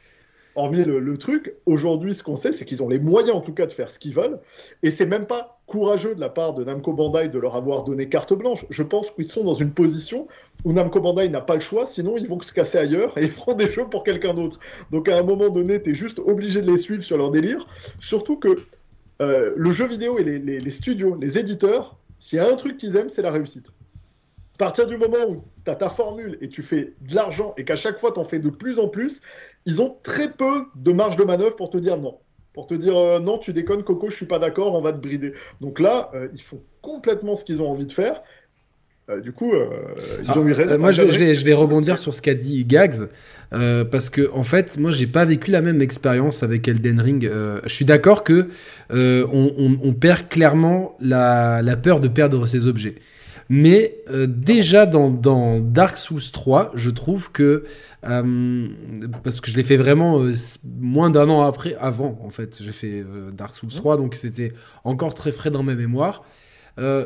[0.59, 3.64] Hormis le, truc, aujourd'hui, ce qu'on sait, c'est qu'ils ont les moyens, en tout cas,
[3.64, 4.40] de faire ce qu'ils veulent.
[4.82, 8.09] Et c'est même pas courageux de la part de Namco Bandai de leur avoir donné
[8.09, 8.66] carte blanche.
[8.68, 10.26] Je pense qu'ils sont dans une position
[10.64, 13.30] où Namco Bandai n'a pas le choix, sinon ils vont se casser ailleurs et ils
[13.30, 14.59] feront des jeux pour quelqu'un d'autre.
[14.90, 17.64] Donc à un moment donné, tu es juste obligé de les suivre sur leur délire.
[18.00, 18.59] Surtout que
[19.22, 22.96] euh, le jeu vidéo et les, studios, les éditeurs, s'il y a un truc qu'ils
[22.96, 23.68] aiment, c'est la réussite.
[24.56, 27.64] À partir du moment où tu as ta formule et tu fais de l'argent et
[27.64, 29.20] qu'à chaque fois tu en fais de plus en plus,
[29.66, 32.18] ils ont très peu de marge de manœuvre pour te dire non.
[32.54, 34.98] Pour te dire euh, non, tu déconnes, Coco, je suis pas d'accord, on va te
[34.98, 35.32] brider.
[35.61, 38.22] Donc là, euh, ils font complètement ce qu'ils ont envie de faire.
[39.11, 39.52] Euh, du coup,
[40.20, 40.78] ils ont eu raison.
[40.78, 43.09] moi, je vais, je vais, rebondir sur ce qu'a dit Gags,
[43.50, 47.30] parce que en fait, moi, j'ai pas vécu la même expérience avec Elden Ring.
[47.64, 48.48] je suis d'accord que
[48.90, 52.96] on, perd clairement la, la, peur de perdre ses objets.
[53.49, 57.64] Mais déjà dans, Dark Souls 3, je trouve que
[58.07, 58.68] euh,
[59.24, 60.32] parce que je l'ai fait vraiment euh,
[60.78, 62.59] moins d'un an après, avant en fait.
[62.62, 64.53] J'ai fait euh, Dark Souls 3, donc c'était
[64.84, 66.24] encore très frais dans ma mémoire.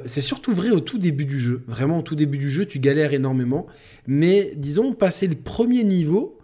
[0.05, 1.62] c'est surtout vrai au tout début du jeu.
[1.66, 3.66] Vraiment, au tout début du jeu, tu galères énormément.
[4.07, 6.38] Mais disons, passer le premier niveau,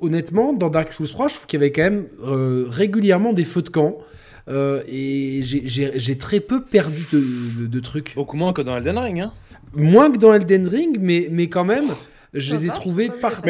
[0.00, 2.08] honnêtement, dans Dark Souls 3, je trouve qu'il y avait quand même
[2.68, 3.98] régulièrement des feux de camp.
[4.48, 8.14] Et j'ai très peu perdu de, trucs.
[8.14, 9.20] Beaucoup moins que dans Elden Ring.
[9.20, 9.32] Hein.
[9.74, 11.86] Moins que dans Elden Ring, mais, mais quand même,
[12.34, 13.42] je les ai trouvés par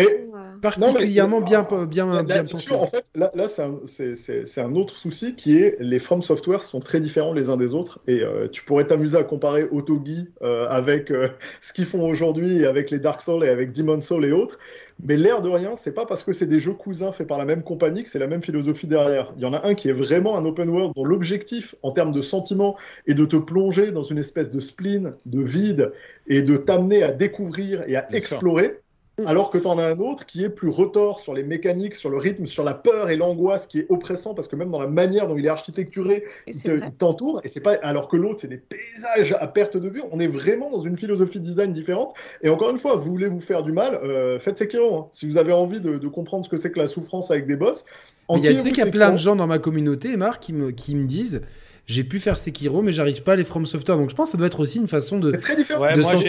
[0.62, 2.72] particulièrement bien, bien, bien pensé.
[2.72, 7.00] En fait, là, là c'est un, autre souci qui est les From Software sont très
[7.00, 7.98] différents les uns des autres.
[8.06, 11.28] Et euh, tu pourrais t'amuser à comparer Otogi euh, avec euh,
[11.60, 14.58] ce qu'ils font aujourd'hui, avec les Dark Souls et avec Demon Souls et autres.
[15.02, 17.44] Mais l'air de rien, c'est pas parce que c'est des jeux cousins faits par la
[17.44, 19.32] même compagnie que c'est la même philosophie derrière.
[19.36, 22.12] Il y en a un qui est vraiment un open world dont l'objectif en termes
[22.12, 22.76] de sentiment
[23.06, 25.92] est de te plonger dans une espèce de spleen, de vide
[26.26, 28.80] et de t'amener à découvrir et à explorer.
[29.26, 32.08] Alors que tu en as un autre qui est plus retors sur les mécaniques, sur
[32.08, 34.86] le rythme, sur la peur et l'angoisse qui est oppressant parce que même dans la
[34.86, 36.54] manière dont il est architecturé, il
[36.96, 37.42] t'entoure.
[37.44, 40.02] Et c'est pas alors que l'autre c'est des paysages à perte de vue.
[40.12, 42.14] On est vraiment dans une philosophie de design différente.
[42.42, 44.96] Et encore une fois, vous voulez vous faire du mal, euh, faites Sekiro.
[44.96, 45.08] Hein.
[45.12, 47.84] Si vous avez envie de, comprendre ce que c'est que la souffrance avec des boss.
[48.30, 50.42] Il y a, tu sais qu'il y a plein de gens dans ma communauté, Marc,
[50.42, 51.42] qui me, qui me disent
[51.86, 53.98] j'ai pu faire Sekiro, mais j'arrive pas à les From Software.
[53.98, 55.32] Donc je pense que ça doit être aussi une façon de.
[55.32, 55.84] C'est très différent.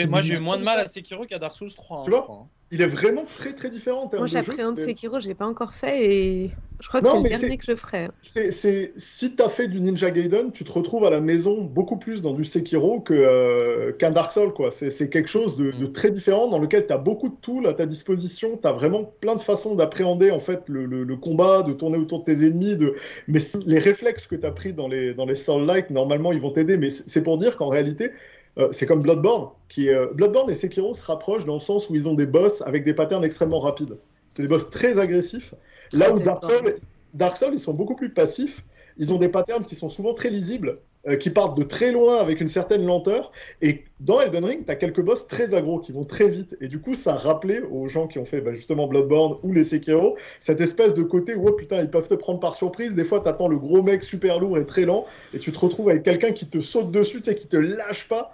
[0.09, 1.97] moi, j'ai eu moins de mal à Sekiro qu'à Dark Souls 3.
[1.97, 5.19] Hein, tu vois hein il est vraiment très très différent en termes Moi, j'appréhende Sekiro,
[5.19, 6.51] j'ai pas encore fait et
[6.81, 8.09] je crois que c'est le dernier que je ferai.
[8.21, 11.97] C'est, Si tu as fait du Ninja Gaiden, tu te retrouves à la maison beaucoup
[11.97, 14.53] plus dans du Sekiro que, euh, qu'un Dark Souls.
[14.53, 14.71] Quoi.
[14.71, 15.91] C'est, quelque chose de, mm.
[15.93, 18.57] très différent dans lequel tu as beaucoup de tools à ta disposition.
[18.57, 22.25] Tu as vraiment plein de façons d'appréhender en fait le, combat, de tourner autour de
[22.25, 22.75] tes ennemis.
[22.75, 22.95] De...
[23.27, 26.51] Mais les réflexes que tu as pris dans les, dans les Soul-like, normalement, ils vont
[26.51, 26.77] t'aider.
[26.77, 28.11] Mais c'est pour dire qu'en réalité,
[28.57, 31.89] euh, c'est comme Bloodborne, qui est, euh, Bloodborne et Sekiro se rapprochent dans le sens
[31.89, 33.97] où ils ont des boss avec des patterns extrêmement rapides.
[34.29, 35.53] C'est des boss très agressifs.
[35.91, 36.75] Là où Dark Souls,
[37.13, 38.63] Dark Souls, ils sont beaucoup plus passifs.
[38.97, 42.17] Ils ont des patterns qui sont souvent très lisibles, euh, qui partent de très loin
[42.17, 43.31] avec une certaine lenteur.
[43.61, 46.55] Et dans Elden Ring, tu as quelques boss très agro qui vont très vite.
[46.61, 49.51] Et du coup, ça a rappelé aux gens qui ont fait bah, justement Bloodborne ou
[49.51, 52.93] les Sekiro cette espèce de côté où, oh, putain, ils peuvent te prendre par surprise.
[52.93, 55.59] Des fois, tu attends le gros mec super lourd et très lent, et tu te
[55.59, 58.31] retrouves avec quelqu'un qui te saute dessus, tu sais, qui te lâche pas.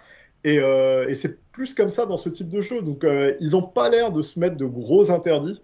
[0.48, 2.82] Euh, et, c'est plus comme ça dans ce type de jeu.
[2.82, 5.62] Donc, euh, ils n'ont pas l'air de se mettre de gros interdits.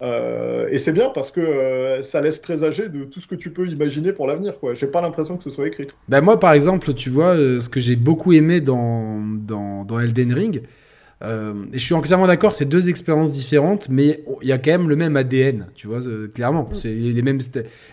[0.00, 3.66] Euh, et c'est bien parce que ça laisse présager de tout ce que tu peux
[3.66, 4.54] imaginer pour l'avenir.
[4.74, 5.88] J'ai pas l'impression que ce soit écrit.
[6.08, 10.32] Ben moi, par exemple, tu vois, ce que j'ai beaucoup aimé dans, dans, dans Elden
[10.32, 10.62] Ring,
[11.24, 14.70] euh, et je suis entièrement d'accord, c'est deux expériences différentes, mais il y a quand
[14.70, 16.68] même le même ADN, tu vois, euh, clairement.
[16.70, 16.74] Mm.
[16.74, 17.40] C'est les mêmes,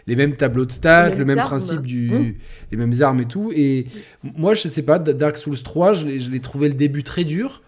[0.06, 2.34] les mêmes tableaux de stats, le même principe, du, mm.
[2.72, 3.52] les mêmes armes et tout.
[3.56, 3.88] Et
[4.24, 7.64] moi, je sais pas, Dark Souls 3, je l'ai trouvé le début très dur.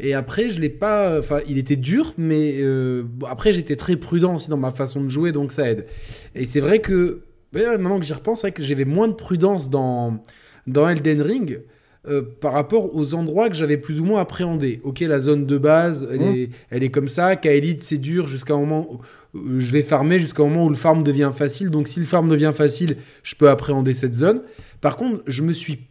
[0.00, 1.18] Et après, je l'ai pas.
[1.18, 5.08] Enfin, il était dur, mais euh, après, j'étais très prudent aussi dans ma façon de
[5.08, 5.86] jouer, donc ça aide.
[6.34, 9.70] Et c'est vrai que, maintenant que j'y repense, c'est vrai que j'avais moins de prudence
[9.70, 10.22] dans,
[10.68, 11.62] dans Elden Ring.
[12.06, 14.80] Euh, par rapport aux endroits que j'avais plus ou moins appréhendés.
[14.84, 16.36] Ok, la zone de base, elle, mmh.
[16.36, 17.34] est, elle est comme ça.
[17.34, 18.88] Kaelid, c'est dur jusqu'à un moment
[19.34, 21.70] où euh, je vais farmer, jusqu'au moment où le farm devient facile.
[21.70, 24.42] Donc, si le farm devient facile, je peux appréhender cette zone.
[24.80, 25.88] Par contre, je me suis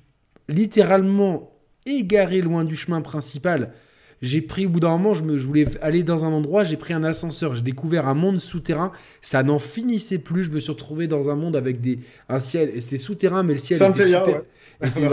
[0.47, 1.51] littéralement
[1.85, 3.73] égaré loin du chemin principal.
[4.21, 6.77] J'ai pris au bout d'un moment, je, me, je voulais aller dans un endroit, j'ai
[6.77, 8.91] pris un ascenseur, j'ai découvert un monde souterrain,
[9.21, 11.99] ça n'en finissait plus, je me suis retrouvé dans un monde avec des,
[12.29, 14.41] un ciel, c'était souterrain, mais le ciel était super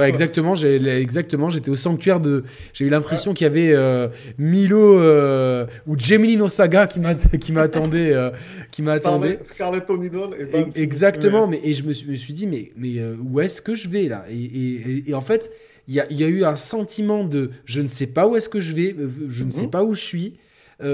[0.03, 2.45] exactement, j'ai, exactement, j'étais au sanctuaire de.
[2.73, 7.01] J'ai eu l'impression qu'il y avait euh, Milo euh, ou Gemini Saga qui,
[7.41, 8.13] qui m'attendait.
[8.13, 8.31] Euh,
[8.71, 9.39] qui m'attendait.
[9.43, 10.31] Scarlett O'Neal
[10.75, 13.75] et, Exactement, mais et je me suis, me suis dit, mais, mais où est-ce que
[13.75, 14.25] je vais là?
[14.31, 15.51] Et, et, en fait,
[15.89, 18.49] il y a, y a, eu un sentiment de je ne sais pas où est-ce
[18.49, 18.97] que je vais,
[19.29, 19.71] je ne sais mhm.
[19.71, 20.35] pas où je suis,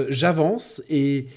[0.09, 1.27] j'avance et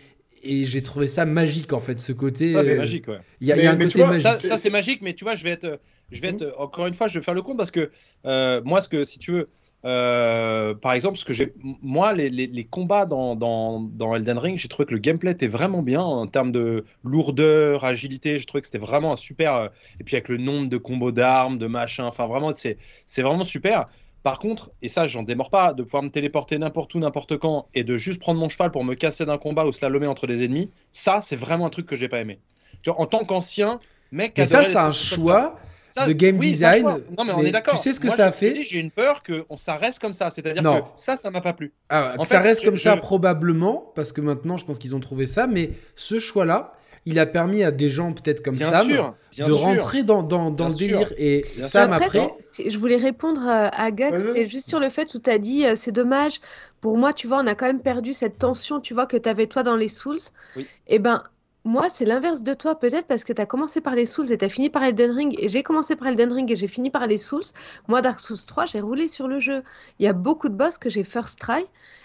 [0.45, 3.53] et j'ai trouvé ça magique en fait ce côté ça c'est magique ouais il y
[3.53, 5.51] a, y a un côté magique ça, ça c'est magique mais tu vois je vais
[5.51, 5.81] être
[6.11, 7.91] je vais être, encore une fois, je vais faire le compte parce que
[8.27, 9.49] euh, moi, ce que, si tu veux,
[9.85, 14.59] euh, par exemple, ce que j'ai, moi, les, les, combats dans, dans, dans, Elden Ring,
[14.59, 18.39] j'ai trouvé que le gameplay était vraiment bien en termes de lourdeur, agilité.
[18.39, 19.55] J'ai trouvé que c'était vraiment un super.
[19.55, 19.69] Euh,
[20.01, 23.45] et puis avec le nombre de combos d'armes, de machins, enfin vraiment, c'est, c'est vraiment
[23.45, 23.89] super.
[24.25, 27.69] Par contre, et ça, j'en démords pas, de pouvoir me téléporter n'importe où, n'importe quand,
[27.75, 30.43] et de juste prendre mon cheval pour me casser d'un combat ou slalomer entre des
[30.43, 32.41] ennemis, ça, c'est vraiment un truc que j'ai pas aimé.
[32.83, 33.79] Tu vois, en tant qu'ancien,
[34.13, 35.61] mec, mais ça, c'est un choix
[36.07, 36.85] de game design.
[37.19, 37.75] Non, mais on est d'accord.
[37.75, 40.31] Tu sais ce que ça a fait J'ai une peur que ça reste comme ça.
[40.31, 41.75] C'est-à-dire que ça, ça m'a pas plu.
[41.91, 45.47] Ah, ça reste comme ça probablement, parce que maintenant, je pense qu'ils ont trouvé ça.
[45.47, 46.73] Mais ce choix-là,
[47.07, 50.75] il a permis à des gens peut-être comme Sam de rentrer dans, dans, dans le
[50.75, 51.13] délire.
[51.19, 52.35] Et Sam, après...
[52.67, 55.75] Je voulais répondre à Gax, c'est juste sur le fait où tu as dit, euh,
[55.77, 56.41] c'est dommage,
[56.81, 59.29] pour moi, tu vois, on a quand même perdu cette tension, tu vois, que tu
[59.29, 60.19] avais toi dans les Souls.
[60.57, 61.23] Et eh ben,
[61.65, 64.37] moi, c'est l'inverse de toi, peut-être parce que tu as commencé par les Souls et
[64.37, 66.91] tu as fini par Elden Ring, et j'ai commencé par Elden Ring et j'ai fini
[66.91, 67.45] par les Souls.
[67.89, 69.63] Moi, Dark Souls 3, j'ai roulé sur le jeu.
[69.99, 71.65] Il y a beaucoup de boss que j'ai first try,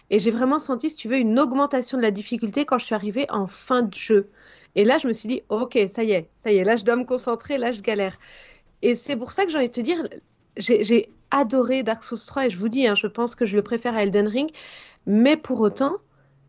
[0.09, 2.95] et j'ai vraiment senti, si tu veux, une augmentation de la difficulté quand je suis
[2.95, 4.29] arrivée en fin de jeu.
[4.75, 6.83] Et là, je me suis dit, ok, ça y est, ça y est, là, je
[6.83, 8.17] dois me concentrer, là, je galère.
[8.81, 10.07] Et c'est pour ça que j'ai envie de te dire,
[10.57, 13.61] j'ai adoré Dark Souls 3, et je vous dis, hein, je pense que je le
[13.61, 14.51] préfère à Elden Ring,
[15.05, 15.97] mais pour autant,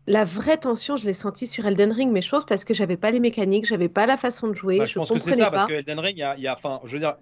[0.07, 2.97] la vraie tension, je l'ai sentie sur Elden Ring, mais je pense parce que j'avais
[2.97, 4.77] pas les mécaniques, j'avais pas la façon de jouer.
[4.77, 6.93] Bah, je, pense que c'est ça, parce que Elden Ring, il y a, enfin, je
[6.93, 7.15] veux dire,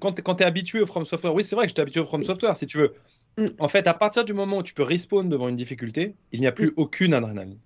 [0.00, 2.24] quand tu es, habitué au From Software, oui, c'est vrai que j'étais habitué au From
[2.24, 2.94] Software, si tu veux.
[3.38, 3.46] Mm.
[3.58, 6.46] En fait, à partir du moment où tu peux respawn devant une difficulté, il n'y
[6.46, 6.74] a plus mm.
[6.76, 7.58] aucune adrénaline.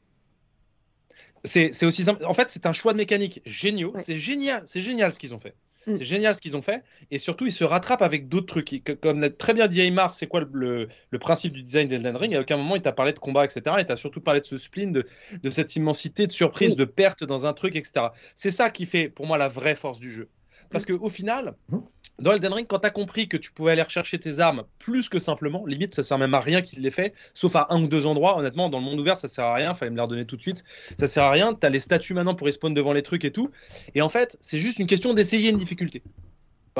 [1.44, 2.24] C'est aussi simple.
[2.24, 3.92] En fait, c'est un choix de mécanique géniaux.
[3.96, 5.54] C'est génial, c'est génial ce qu'ils ont fait.
[5.86, 5.96] Mm.
[5.96, 6.82] C'est génial ce qu'ils ont fait.
[7.10, 9.00] Et surtout, ils se rattrapent avec d'autres trucs.
[9.00, 10.88] Comme l'a très bien dit Aymar, c'est quoi le,
[11.20, 12.36] principe du design d'Elden Ring?
[12.36, 13.76] À aucun moment, il t'a parlé de combat, etc.
[13.78, 17.46] Il t'a surtout parlé de ce spleen, de, cette immensité, de surprise, de perte dans
[17.46, 18.06] un truc, etc.
[18.36, 20.28] C'est ça qui fait, pour moi, la vraie force du jeu.
[20.70, 21.78] Parce qu'au final, mm.
[22.18, 25.08] Dans Elden Ring, quand tu as compris que tu pouvais aller rechercher tes armes plus
[25.08, 27.86] que simplement, limite, ça sert même à rien qu'il les fait, sauf à un ou
[27.88, 28.38] deux endroits.
[28.38, 29.74] Honnêtement, dans le monde ouvert, ça sert à rien.
[29.74, 30.64] Fallait me les redonner tout de suite.
[30.98, 31.54] Ça sert à rien.
[31.54, 33.50] Tu as les statues maintenant pour respawn devant les trucs et tout.
[33.94, 36.02] Et en fait, c'est juste une question d'essayer une difficulté.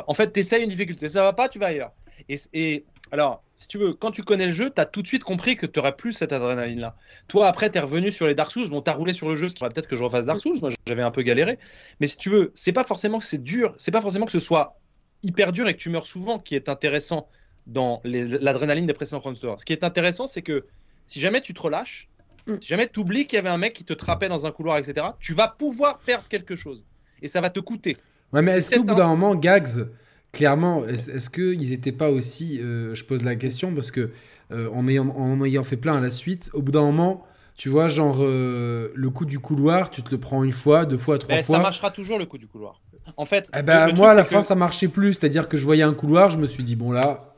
[0.07, 1.93] En fait, tu essayes une difficulté, ça va pas, tu vas ailleurs.
[2.28, 5.24] Et, alors, si tu veux, quand tu connais le jeu, tu as tout de suite
[5.24, 6.97] compris que tu n'aurais plus cette adrénaline-là.
[7.28, 8.70] Toi, après, tu es revenu sur les Dark Souls.
[8.70, 10.41] Bon, tu as roulé sur le jeu, ce qui va peut-être que je refasse Dark
[10.41, 10.59] Souls.
[10.62, 11.59] Moi, j'avais un peu galéré.
[12.01, 14.41] Mais si tu veux, c'est pas forcément que c'est dur, c'est pas forcément que ce
[14.41, 14.78] soit
[15.23, 17.29] hyper dur et que tu meurs souvent qui est intéressant
[17.66, 20.66] dans l'adrénaline des précédents From Ce qui est intéressant, c'est que
[21.07, 22.09] si jamais tu te relâches,
[22.47, 22.55] mm.
[22.61, 24.79] si jamais tu oublies qu'il y avait un mec qui te trappait dans un couloir,
[24.79, 26.85] etc., tu vas pouvoir perdre quelque chose.
[27.20, 27.97] Et ça va te coûter.
[28.33, 29.87] Ouais, mais est-ce qu'au bout d'un moment, Gags,
[30.33, 32.61] clairement, est-ce qu'ils n'étaient pas aussi.
[32.61, 34.11] Euh, je pose la question parce que
[34.51, 37.27] euh, en, ayant, en ayant fait plein à la suite, au bout d'un moment.
[37.55, 40.97] Tu vois, genre, euh, le coup du couloir, tu te le prends une fois, deux
[40.97, 41.57] fois, trois fois.
[41.57, 42.81] Ça marchera toujours le coup du couloir.
[43.16, 45.14] En fait, eh ben, moi, à la fin, ça marchait plus.
[45.14, 47.34] C'est-à-dire que je voyais un couloir, je me suis dit, bon, là,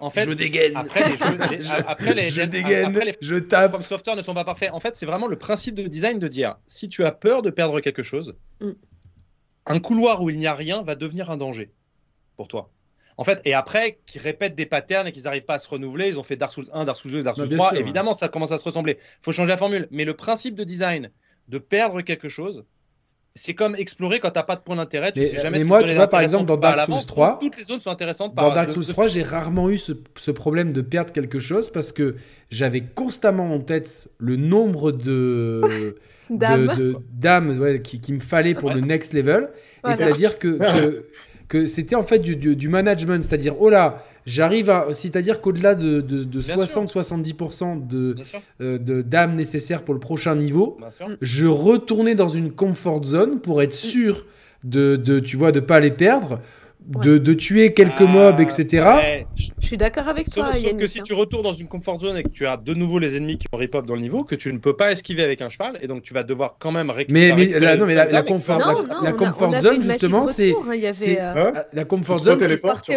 [0.00, 0.76] en fait, je dégaine.
[0.76, 3.82] Après, les jeux, je, après les, je dégaine, je tape.
[3.82, 4.70] Software ne sont pas parfaits.
[4.72, 7.50] En fait, c'est vraiment le principe de design de dire si tu as peur de
[7.50, 8.72] perdre quelque chose, mm
[9.66, 11.72] un couloir où il n'y a rien va devenir un danger
[12.36, 12.70] pour toi.
[13.18, 16.08] En fait, et après, qui répètent des patterns et qu'ils n'arrivent pas à se renouveler,
[16.08, 18.52] ils ont fait Dark Souls 1, Dark Souls 2, Dark Souls 3, évidemment, ça commence
[18.52, 18.98] à se ressembler.
[18.98, 19.86] Il faut changer la formule.
[19.90, 21.10] Mais le principe de design,
[21.48, 22.64] de perdre quelque chose,
[23.34, 25.12] c'est comme explorer quand tu n'as pas de point d'intérêt.
[25.16, 27.80] mais, jamais mais moi, tu vois, par exemple, dans Dark Souls 3, toutes les zones
[27.80, 28.34] sont intéressantes.
[28.34, 31.92] Dans Dark Souls 3, j'ai rarement eu ce, ce, problème de perdre quelque chose parce
[31.92, 32.16] que
[32.50, 35.96] j'avais constamment en tête le nombre de
[36.30, 39.48] d'âmes de, qu'il qui me fallait pour le next level.
[39.88, 41.06] et c'est-à-dire que, que,
[41.66, 44.86] c'était en fait du, du, management, c'est-à-dire, oh là, j'arrive à.
[44.92, 48.16] C'est-à-dire qu'au-delà de, de 60-70% de,
[48.60, 50.78] euh, de d'âmes nécessaires pour le prochain niveau,
[51.20, 54.26] je retournais dans une comfort zone pour être sûr
[54.64, 56.40] de, de tu vois, de pas les perdre
[56.86, 59.24] de, tuer quelques ah, mobs, etc.
[59.36, 60.52] Je suis d'accord avec toi.
[60.52, 62.98] Sauf que si tu retournes dans une comfort zone et que tu as de nouveau
[62.98, 65.42] les ennemis qui ont rip-up dans le niveau, que tu ne peux pas esquiver avec
[65.42, 67.34] un cheval, et donc tu vas devoir quand même récupérer.
[67.34, 70.54] Mais, mais, la, non, mais la, comfort, la, comfort zone, justement, c'est.
[71.72, 72.38] La comfort zone,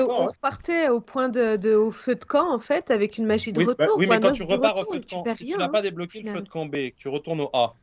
[0.07, 3.63] on repartait au point de, au feu de camp, en fait, avec une magie de
[3.63, 3.97] bah retour.
[3.97, 6.31] oui, mais quand tu repars au feu de camp, si tu n'as pas débloqué le
[6.31, 7.75] feu de camp B, que tu retournes au A,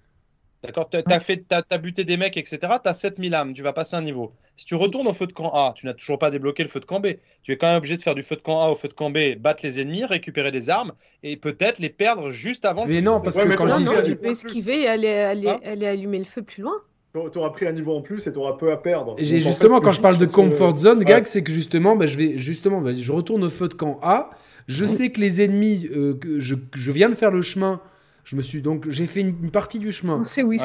[0.62, 2.58] D'accord Tu as, fait, as, buté des mecs, etc.
[2.82, 4.32] Tu as 7000 âmes, tu vas passer un niveau.
[4.56, 6.78] Si tu retournes au feu de camp A, tu n'as toujours pas débloqué le feu
[6.78, 7.08] de camp B.
[7.42, 8.92] Tu es quand même obligé de faire du feu de camp A au feu de
[8.92, 10.92] camp B, battre les ennemis, récupérer des armes
[11.24, 12.86] et peut-être les perdre juste avant.
[12.86, 13.84] Mais non, parce que quand je dis.
[13.84, 16.74] Non, tu peux esquiver et aller, aller, hein aller allumer le feu plus loin.
[17.12, 19.16] Tu auras pris un niveau en plus et tu auras peu à perdre.
[19.18, 22.38] J'ai justement, quand je parle de comfort zone, gag, c'est que justement, bah, je vais
[22.38, 24.30] justement, vas-y, je retourne au feu de camp A.
[24.68, 27.80] Je sais que les ennemis, euh, que je, je, viens de faire le chemin
[28.24, 30.22] je me suis donc j'ai fait une, partie du chemin.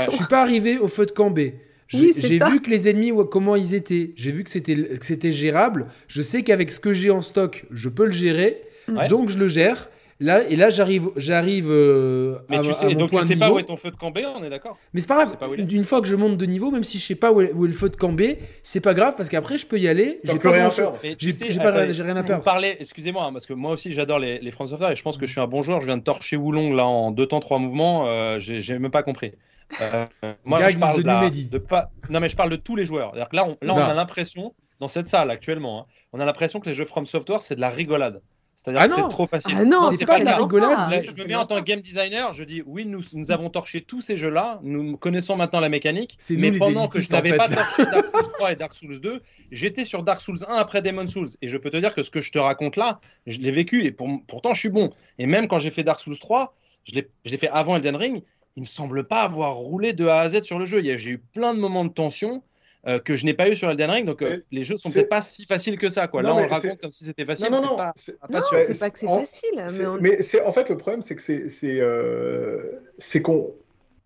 [0.09, 1.55] Je suis pas arrivé au feu de Cambé.
[1.87, 4.11] J'ai vu que les ennemis comment ils étaient.
[4.15, 5.87] J'ai vu que c'était c'était gérable.
[6.07, 8.61] Je sais qu'avec ce que j'ai en stock, je peux le gérer.
[9.09, 9.89] Donc je le gère.
[10.19, 13.63] Là, et là, j'arrive, j'arrive euh, mais tu sais, donc tu sais pas où est
[13.63, 14.77] ton feu de camp B, on est d'accord?
[14.93, 15.37] Mais c'est pas grave.
[15.57, 17.71] Une fois que je monte de niveau, même si je sais pas où est, le
[17.71, 18.23] feu de camp B,
[18.63, 20.19] c'est pas grave parce qu'après je peux y aller.
[20.23, 21.91] J'ai pas rien à.
[21.91, 22.43] J'ai rien à perdre.
[22.43, 25.25] Parler, excusez-moi, hein, parce que moi aussi j'adore les, les France et je pense que
[25.25, 25.81] je suis un bon joueur.
[25.81, 28.05] Je viens de torcher Woulong là en deux temps trois mouvements.
[28.07, 29.33] Euh, j'ai même pas compris.
[29.81, 30.05] Euh,
[30.45, 31.91] moi, je parle de, pas.
[32.09, 33.13] Non, mais je parle de tous les joueurs.
[33.15, 36.67] Là, on, là, on a l'impression dans cette salle actuellement, hein, on a l'impression que
[36.69, 38.21] les jeux From Software c'est de la rigolade.
[38.57, 39.55] C'est-à-dire ah que c'est trop facile.
[39.55, 41.05] Ah non, c'est pas, de la rigolade.
[41.05, 43.81] je me mets en tant que game designer, je dis oui, nous, nous avons torché
[43.81, 47.85] tous ces jeux-là, nous connaissons maintenant la mécanique, mais pendant que je n'avais pas torché
[47.85, 51.27] Dark Souls 3 et Dark Souls 2, j'étais sur Dark Souls 1 après Demon Souls.
[51.43, 53.85] Et je peux te dire que ce que je te raconte là, je l'ai vécu
[53.85, 54.91] et pourtant je suis bon.
[55.19, 58.23] Et même quand j'ai fait Dark Souls 3, je l'ai fait avant Elden Ring,
[58.55, 60.81] il me semble pas avoir roulé de A à Z sur le jeu.
[60.81, 62.41] J'ai eu plein de moments de tension.
[62.85, 64.05] Euh, que je n'ai pas eu sur Elden Ring.
[64.05, 66.07] Donc, euh, les jeux sont peut-être pas si faciles que ça.
[66.07, 66.21] Quoi.
[66.21, 67.49] Là, on le raconte comme si c'était facile.
[67.51, 67.91] Non, non, non.
[67.95, 69.97] C'est pas, c'est pas que c'est facile.
[69.99, 72.79] Mais, c'est en fait, le problème, c'est que c'est euh,
[73.23, 73.53] qu'on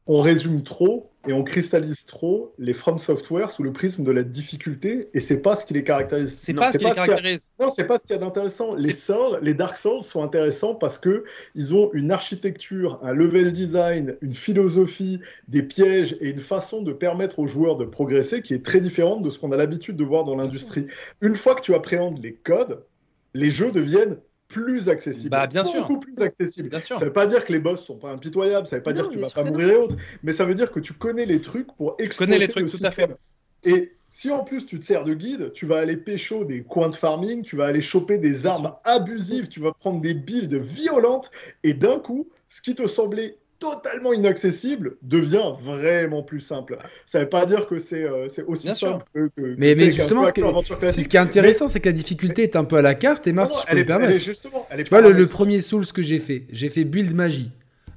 [0.08, 4.24] on résume trop et on cristallise trop les From Software sous le prisme de la
[4.24, 6.34] difficulté et c'est pas ce qui les caractérise.
[6.36, 7.50] C'est pas ce qui les caractérise.
[7.60, 8.74] Non, c'est pas ce qu'il y a d'intéressant.
[8.76, 13.52] Les Souls, les Dark Souls sont intéressants parce que ils ont une architecture, un level
[13.52, 18.54] design, une philosophie, des pièges et une façon de permettre aux joueurs de progresser qui
[18.54, 20.88] est très différente de ce qu'on a l'habitude de voir dans l'industrie.
[21.22, 22.84] Une fois que tu appréhendes les codes,
[23.34, 24.18] les jeux deviennent
[24.52, 25.30] plus accessible.
[25.30, 25.88] Bah, bien beaucoup sûr.
[25.88, 26.70] Beaucoup plus accessible.
[26.70, 26.98] Bien sûr.
[26.98, 29.14] Ça veut pas dire que les boss sont pas impitoyables, ça veut pas dire que
[29.14, 31.68] tu vas pas mourir et autres, mais ça veut dire que tu connais les trucs
[31.76, 33.12] pour exploiter les trucs, le tout système.
[33.12, 33.18] À fait.
[33.64, 36.90] Et si en plus tu te sers de guide, tu vas aller pécho des coins
[36.90, 41.32] de farming, tu vas aller choper des armes abusives, tu vas prendre des builds violentes,
[41.64, 46.78] et d'un coup, ce qui te semblait totalement inaccessible devient vraiment plus simple.
[47.06, 50.32] Ça ne veut pas dire que c'est euh, aussi simple que, Mais, mais justement, ce,
[50.32, 53.28] ce, qui est intéressant, c'est que la difficulté est un peu à la carte.
[53.28, 54.20] Et Mars, si je peux me permettre.
[54.20, 57.52] justement, tu vois, le, le, premier Souls que j'ai fait, j'ai fait build magie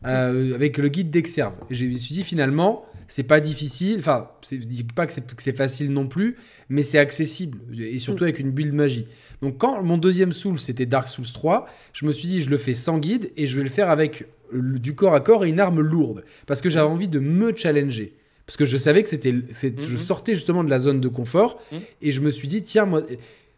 [0.06, 1.54] euh, avec le guide d'Exerve.
[1.70, 3.96] Et je me suis dit finalement, c'est pas difficile.
[4.00, 6.36] Enfin, je dis pas que c'est facile non plus,
[6.68, 7.58] mais c'est accessible.
[7.78, 9.06] Et surtout avec une build magie.
[9.40, 12.58] Donc, quand mon deuxième Souls, c'était Dark Souls 3, je me suis dit, je le
[12.58, 15.60] fais sans guide et je vais le faire avec du corps à corps et une
[15.60, 16.24] arme lourde.
[16.46, 18.14] Parce que j'avais envie de me challenger.
[18.46, 19.32] Parce que je savais que c'était.
[19.32, 19.98] Je Mhm.
[19.98, 21.60] sortais justement de la zone de confort.
[21.72, 21.78] Mhm.
[22.02, 23.02] Et je me suis dit, tiens, moi,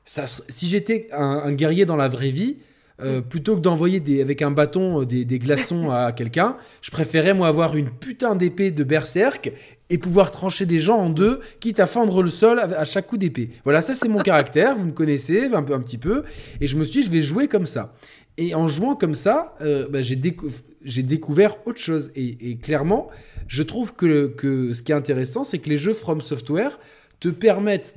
[0.04, 2.56] ça, si j'étais un, un guerrier dans la vraie vie,
[3.02, 6.90] euh, plutôt que d'envoyer des, avec un bâton euh, des, des glaçons à quelqu'un, je
[6.90, 9.52] préférais moi avoir une putain d'épée de berserk
[9.90, 13.06] et pouvoir trancher des gens en deux, quitte à fendre le sol à, à chaque
[13.08, 13.50] coup d'épée.
[13.64, 16.22] Voilà, ça c'est mon caractère, vous me connaissez un, peu, un petit peu,
[16.60, 17.94] et je me suis dit, je vais jouer comme ça.
[18.38, 20.48] Et en jouant comme ça, euh, bah, j'ai décou
[20.84, 22.10] découvert autre chose.
[22.14, 23.08] Et, clairement,
[23.48, 24.34] je trouve que,
[24.74, 26.78] ce qui est intéressant, c'est que les jeux From Software
[27.18, 27.96] te permettent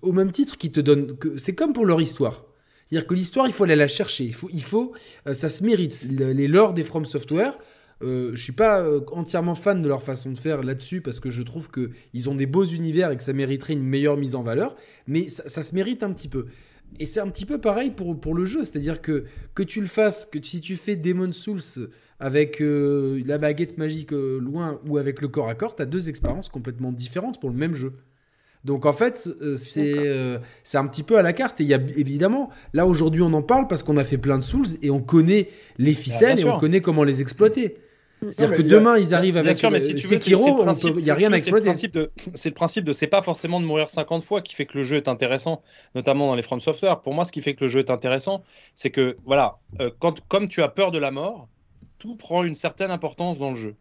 [0.00, 2.44] au même titre qu'ils te donnent, c'est comme pour leur histoire.
[2.86, 4.32] C'est-à-dire que l'histoire, il faut aller la chercher.
[4.52, 4.92] Il faut,
[5.26, 6.04] euh, ça se mérite.
[6.04, 7.58] Les lores des From Software,
[8.02, 11.30] euh, je suis pas euh, entièrement fan de leur façon de faire là-dessus parce que
[11.30, 14.34] je trouve que ils ont des beaux univers et que ça mériterait une meilleure mise
[14.34, 16.46] en valeur, mais ça se mérite un petit peu.
[16.98, 19.24] Et c'est un petit peu pareil pour, pour le jeu, c'est-à-dire que
[19.54, 21.88] que tu le fasses, que si tu fais Demon Souls
[22.20, 25.86] avec euh, la baguette magique euh, loin ou avec le corps à corps, tu as
[25.86, 27.92] deux expériences complètement différentes pour le même jeu.
[28.64, 29.56] Donc en fait, euh,
[30.62, 31.60] c'est un petit peu à la carte.
[31.60, 34.38] Et il y a évidemment, là aujourd'hui on en parle parce qu'on a fait plein
[34.38, 37.76] de Souls et on connaît les ficelles ah, et on connaît comment les exploiter.
[38.32, 41.32] C'est-à-dire que demain ils arrivent avec sûr, mais si tu Sekiro, il n'y a rien
[41.32, 41.72] à exploiter.
[41.74, 44.84] C'est le principe de c'est pas forcément de mourir 50 fois qui fait que le
[44.84, 45.62] jeu est intéressant,
[45.94, 47.00] notamment dans les From Software.
[47.00, 48.42] Pour moi, ce qui fait que le jeu est intéressant,
[48.74, 51.48] c'est que voilà, euh, quand, comme tu as peur de la mort,
[51.98, 53.76] tout prend une certaine importance dans le jeu.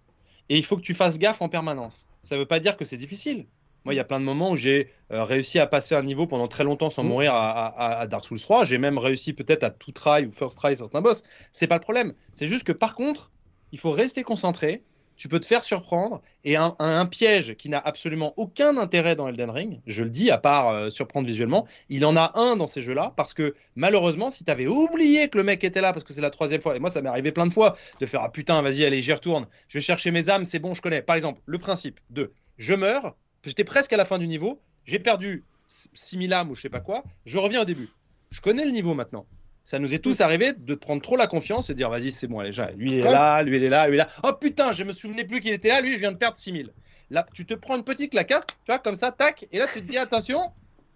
[0.50, 2.08] Et il faut que tu fasses gaffe en permanence.
[2.22, 3.46] Ça veut pas dire que c'est difficile.
[3.86, 6.26] Moi, il y a plein de moments où j'ai euh, réussi à passer un niveau
[6.26, 7.08] pendant très longtemps sans mmh.
[7.08, 8.64] mourir à, à, à, Dark Souls 3.
[8.64, 11.24] J'ai même réussi peut-être à tout try ou first try certains boss.
[11.52, 12.14] C'est pas le problème.
[12.32, 13.30] C'est juste que par contre,
[13.74, 14.84] il faut rester concentré.
[15.18, 16.22] Tu peux te faire surprendre.
[16.46, 20.38] Et un, piège qui n'a absolument aucun intérêt dans Elden Ring, je le dis, à
[20.38, 23.14] part euh, surprendre visuellement, il en a un dans ces jeux-là.
[23.18, 26.22] Parce que malheureusement, si tu avais oublié que le mec était là, parce que c'est
[26.22, 28.62] la troisième fois, et moi ça m'est arrivé plein de fois, de faire Ah putain,
[28.62, 29.46] vas-y, allez, j'y retourne.
[29.68, 31.02] Je vais chercher mes âmes, c'est bon, je connais.
[31.02, 33.16] Par exemple, le principe de je meurs,
[33.46, 34.62] J'étais presque à la fin du niveau.
[34.86, 37.04] J'ai perdu 6000 âmes ou je sais pas quoi.
[37.26, 37.90] Je reviens au début.
[38.32, 39.26] Je connais le niveau maintenant.
[39.66, 42.28] Ça nous est tous arrivé de prendre trop la confiance et de dire vas-y, c'est
[42.28, 44.10] bon, allez, lui il est là, lui il est là, lui il est là.
[44.24, 46.74] Oh putain, je me souvenais plus qu'il était là, lui je viens de perdre 6000.
[47.12, 49.82] Là, tu te prends une petite claquette, tu vois, comme ça, tac, et là tu
[49.82, 50.52] te dis attention,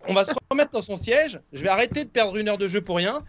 [0.08, 2.68] on va se remettre dans son siège, je vais arrêter de perdre une heure de
[2.68, 3.20] jeu pour rien.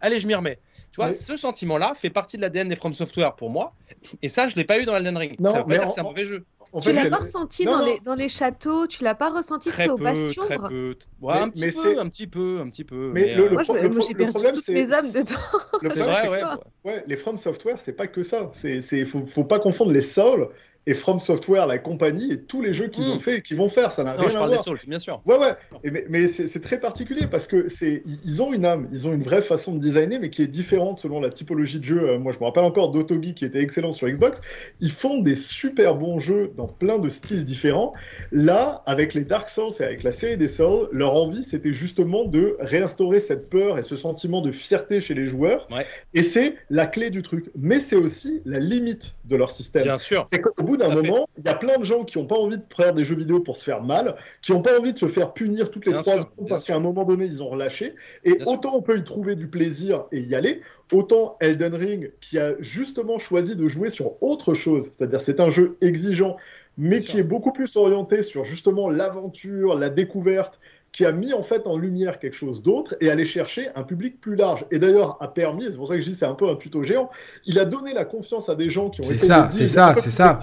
[0.00, 0.58] Allez, je m'y remets.
[0.92, 1.14] Tu vois, oui.
[1.14, 3.74] ce sentiment-là fait partie de l'ADN des From Software pour moi.
[4.22, 5.36] Et ça, je l'ai pas eu dans Elden Ring.
[5.38, 6.44] Non, ça veut pas dire que c'est un mauvais jeu.
[6.72, 7.84] En tu l'as pas ressenti non, dans, non.
[7.86, 8.86] Les, dans les châteaux?
[8.86, 10.42] Tu l'as pas ressenti très au peu, bastion?
[10.42, 10.94] très peu.
[11.20, 13.10] Ouais, mais, un, petit peu, un petit peu, un petit peu.
[13.12, 13.50] Mais, mais le, euh...
[13.50, 15.34] moi, le, moi, le problème, c'est mes âmes dedans.
[15.80, 16.42] Le c'est vrai, ouais,
[16.84, 17.04] ouais.
[17.06, 18.50] Les From Software, c'est pas que ça.
[18.52, 20.48] C'est, faut, faut pas confondre les Souls
[20.86, 23.10] et From Software, la compagnie, et tous les jeux qu'ils mmh.
[23.10, 24.64] ont fait et qu'ils vont faire, ça n'a rien je à parle voir.
[24.64, 25.20] des Souls, bien sûr.
[25.26, 25.54] Ouais, ouais.
[25.84, 29.12] Et mais, mais c'est très particulier parce que c'est ils ont une âme, ils ont
[29.12, 32.08] une vraie façon de designer, mais qui est différente selon la typologie de jeu.
[32.08, 34.40] Euh, moi, je me rappelle encore d'Otogi qui était excellent sur Xbox.
[34.80, 37.92] Ils font des super bons jeux dans plein de styles différents.
[38.32, 42.24] Là, avec les Dark Souls et avec la série des Souls, leur envie, c'était justement
[42.24, 45.68] de réinstaurer cette peur et ce sentiment de fierté chez les joueurs.
[45.70, 45.86] Ouais.
[46.14, 47.50] Et c'est la clé du truc.
[47.56, 49.82] Mais c'est aussi la limite de leur système.
[49.82, 50.26] Bien sûr.
[50.68, 52.92] Bout d'un moment, il y a plein de gens qui n'ont pas envie de faire
[52.92, 55.70] des jeux vidéo pour se faire mal, qui n'ont pas envie de se faire punir
[55.70, 57.94] toutes les trois secondes parce qu'à un moment donné, ils ont relâché.
[58.24, 60.60] Et autant on peut y trouver du plaisir et y aller,
[60.92, 65.50] autant Elden Ring, qui a justement choisi de jouer sur autre chose, c'est-à-dire c'est un
[65.50, 66.36] jeu exigeant,
[66.76, 70.60] mais qui est beaucoup plus orienté sur justement l'aventure, la découverte,
[70.98, 74.20] qui a mis en fait en lumière quelque chose d'autre et aller chercher un public
[74.20, 74.64] plus large.
[74.72, 76.82] Et d'ailleurs a permis, c'est pour ça que je dis c'est un peu un tuto
[76.82, 77.08] géant,
[77.46, 80.10] il a donné la confiance à des gens qui ont été ça, c'est ça, c'est
[80.10, 80.40] ça,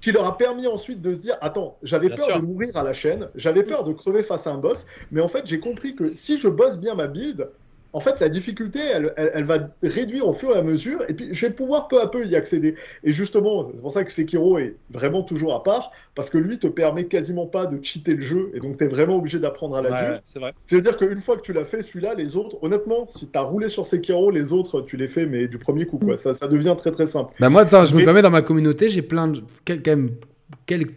[0.00, 2.94] qui leur a permis ensuite de se dire attends, j'avais peur de mourir à la
[2.94, 6.14] chaîne, j'avais peur de crever face à un boss, mais en fait j'ai compris que
[6.16, 7.48] si je bosse bien ma build,
[7.96, 8.80] en fait, la difficulté,
[9.16, 12.06] elle, va réduire au fur et à mesure, et puis je vais pouvoir peu à
[12.08, 12.74] peu y accéder.
[13.02, 16.58] Et justement, c'est pour ça que Sekiro est vraiment toujours à part, parce que lui
[16.58, 19.76] te permet quasiment pas de cheater le jeu, et donc tu es vraiment obligé d'apprendre
[19.76, 20.52] à la ouais, C'est vrai.
[20.66, 23.38] Je veux dire qu'une fois que tu l'as fait, celui-là, les autres, honnêtement, si tu
[23.38, 26.12] as roulé sur Sekiro, les autres, tu les fais, mais du premier coup, quoi.
[26.12, 26.18] Mm.
[26.18, 27.32] Ça, ça devient très très simple.
[27.40, 29.40] Bah moi, attends, je me permets, dans ma communauté, j'ai plein de.
[29.66, 30.10] Quand même,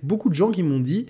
[0.03, 1.05] beaucoup de gens qui m'ont dit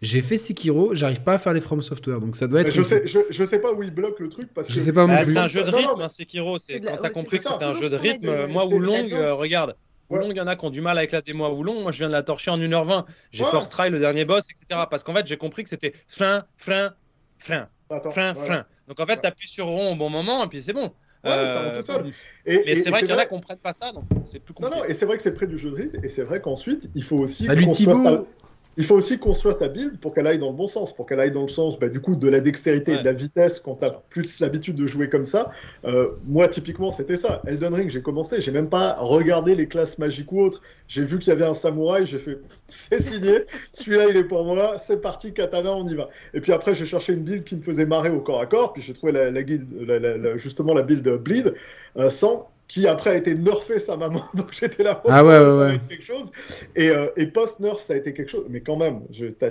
[0.00, 2.72] j'ai fait Sekiro, j'arrive pas à faire les From Software, donc ça doit être.
[2.72, 4.72] Je sais, je, sais pas où il bloque le truc parce que.
[4.72, 6.58] Je sais pas ah, C'est un jeu de rythme, hein, Sekiro.
[6.58, 8.46] C'est quand t'as compris que c'était un jeu de rythme.
[8.48, 9.76] Moi, Wulong, euh, regarde.
[10.10, 11.82] Wulong, il y en a qui ont du mal avec la démo à Wulong.
[11.82, 13.04] Moi, je viens de la torcher en 1h20.
[13.30, 14.82] J'ai first try le dernier boss, etc.
[14.88, 16.94] Parce qu'en fait, j'ai compris que c'était flin, flin,
[17.38, 17.68] flin,
[18.10, 18.66] flin, flin.
[18.86, 20.92] Donc en fait, t'appuies sur rond au bon moment et puis c'est bon.
[21.24, 22.00] Ouais, euh, ça
[22.46, 24.54] et, mais c'est vrai qu'il y en a qui comprennent pas ça, donc c'est plus
[24.54, 24.76] compliqué.
[24.76, 26.40] Non, non, et c'est vrai que c'est près du jeu de rythme, et c'est vrai
[26.40, 27.44] qu'ensuite, il faut aussi.
[27.44, 28.28] Salut Thibaut
[28.78, 31.18] il faut aussi construire ta build pour qu'elle aille dans le bon sens, pour qu'elle
[31.18, 33.74] aille dans le sens bah, du coup de la dextérité et de la vitesse quand
[33.74, 35.50] tu as plus l'habitude de jouer comme ça.
[35.84, 37.42] Euh, moi, typiquement, c'était ça.
[37.48, 40.62] Elden Ring, j'ai commencé, j'ai même pas regardé les classes magiques ou autres.
[40.86, 43.40] J'ai vu qu'il y avait un samouraï, j'ai fait c'est signé,
[43.72, 46.08] celui-là il est pour moi, c'est parti, katana, on y va.
[46.32, 48.72] Et puis après, j'ai cherché une build qui me faisait marrer au corps à corps,
[48.72, 49.66] puis j'ai trouvé la, guide,
[50.36, 51.52] justement la build Bleed
[51.96, 55.34] euh, sans qui après a été nerfé sa maman, donc j'étais là pour ah ouais,
[55.34, 55.80] ça ouais.
[55.88, 56.30] quelque chose.
[56.76, 59.00] Et, euh, et post-nerf, ça a été quelque chose, mais quand même,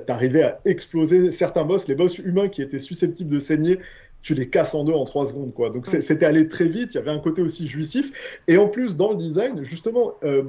[0.06, 3.80] t'arrivais à exploser certains boss, les boss humains qui étaient susceptibles de saigner,
[4.22, 5.70] tu les casses en deux en trois secondes, quoi.
[5.70, 8.40] Donc c'était allé très vite, il y avait un côté aussi jouissif.
[8.48, 10.44] Et en plus, dans le design, justement, euh,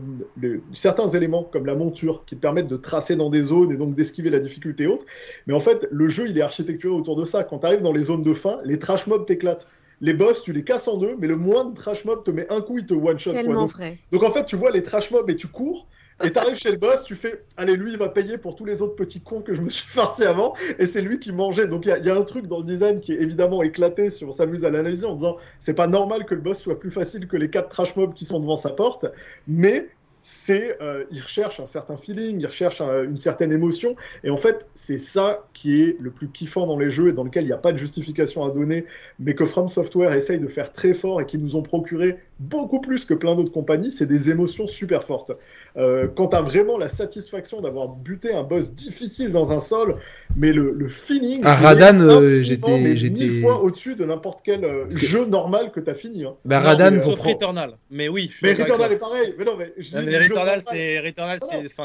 [0.72, 3.94] certains éléments, comme la monture, qui te permettent de tracer dans des zones et donc
[3.94, 5.04] d'esquiver la difficulté haute.
[5.46, 7.44] Mais en fait, le jeu, il est architecturé autour de ça.
[7.44, 9.68] Quand tu arrives dans les zones de fin, les trash mobs t'éclatent
[10.00, 12.60] les boss, tu les casses en deux, mais le moindre trash mob te met un
[12.60, 13.32] coup, il te one shot.
[13.32, 13.98] Tellement Donc, vrai.
[14.12, 15.86] donc, en fait, tu vois les trash mobs et tu cours.
[16.24, 18.82] Et t'arrives chez le boss, tu fais, allez, lui, il va payer pour tous les
[18.82, 21.68] autres petits cons que je me suis farci avant, et c'est lui qui mangeait.
[21.68, 24.32] Donc il y, a un truc dans le design qui est évidemment éclaté si on
[24.32, 27.36] s'amuse à l'analyser en disant, c'est pas normal que le boss soit plus facile que
[27.36, 29.06] les quatre trash mobs qui sont devant sa porte,
[29.46, 29.88] mais
[30.30, 34.68] c'est euh, il recherche un certain feeling, il recherche une certaine émotion, et en fait
[34.74, 37.52] c'est ça qui est le plus kiffant dans les jeux et dans lequel il n'y
[37.52, 38.84] a pas de justification à donner,
[39.18, 42.80] mais que From Software essaye de faire très fort et qui nous ont procuré beaucoup
[42.80, 45.32] plus que plein d'autres compagnies, c'est des émotions super fortes.
[45.76, 49.96] Euh, quand tu as vraiment la satisfaction d'avoir buté un boss difficile dans un sol,
[50.36, 51.44] mais le, le feeling...
[51.44, 52.78] À Radan, euh, j'étais...
[52.78, 56.24] mille fois au-dessus de n'importe quel euh, jeu normal que tu as fini.
[56.24, 56.34] Hein.
[56.44, 57.76] Bah, Radan, mais, sauf Returnal.
[57.90, 58.30] Mais oui.
[58.42, 59.34] Mais Returnal est pareil.
[59.38, 59.72] Mais non, mais,
[60.04, 61.38] mais Returnal, c'est Returnal,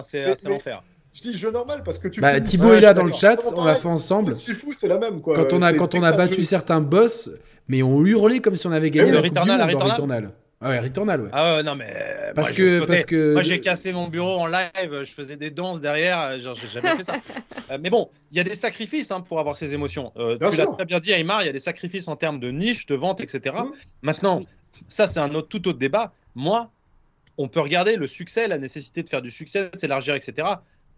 [0.03, 0.83] c'est l'enfer.
[1.13, 2.21] Je dis jeu normal parce que tu.
[2.21, 4.33] Bah, Thibaut est là dans le chat, on l'a fait ensemble.
[4.33, 5.35] fou, c'est la même quoi.
[5.35, 7.29] Quand on a, quand on a battu certains boss,
[7.67, 9.21] mais on hurlait comme si on avait gagné le la
[9.67, 10.31] Returnal,
[10.63, 11.29] Ah ouais, Returnal, ouais.
[11.33, 11.93] Ah ouais, non, mais.
[12.35, 12.85] Parce moi, que.
[12.85, 13.33] Parce que...
[13.33, 16.95] Moi, j'ai cassé mon bureau en live, je faisais des danses derrière, genre, j'ai jamais
[16.95, 17.15] fait ça.
[17.71, 20.11] Euh, mais bon, il y a des sacrifices hein, pour avoir ces émotions.
[20.17, 22.51] Euh, tu l'as très bien dit, Aymar, il y a des sacrifices en termes de
[22.51, 23.55] niche, de vente, etc.
[23.57, 23.71] Mmh.
[24.01, 24.41] Maintenant,
[24.89, 26.11] ça, c'est un autre, tout autre débat.
[26.35, 26.69] Moi,
[27.37, 30.47] on peut regarder le succès, la nécessité de faire du succès, de s'élargir, etc.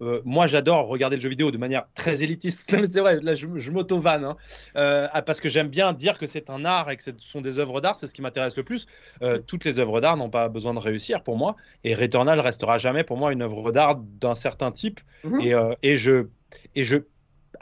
[0.01, 2.61] Euh, moi, j'adore regarder le jeu vidéo de manière très élitiste.
[2.85, 4.25] c'est vrai, là, je, je m'auto-vanne.
[4.25, 4.37] Hein.
[4.75, 7.59] Euh, parce que j'aime bien dire que c'est un art et que ce sont des
[7.59, 7.97] œuvres d'art.
[7.97, 8.85] C'est ce qui m'intéresse le plus.
[9.21, 11.55] Euh, toutes les œuvres d'art n'ont pas besoin de réussir pour moi.
[11.83, 14.99] Et Returnal restera jamais pour moi une œuvre d'art d'un certain type.
[15.23, 15.75] Mm -hmm.
[15.81, 16.27] et, et, je,
[16.75, 16.97] et je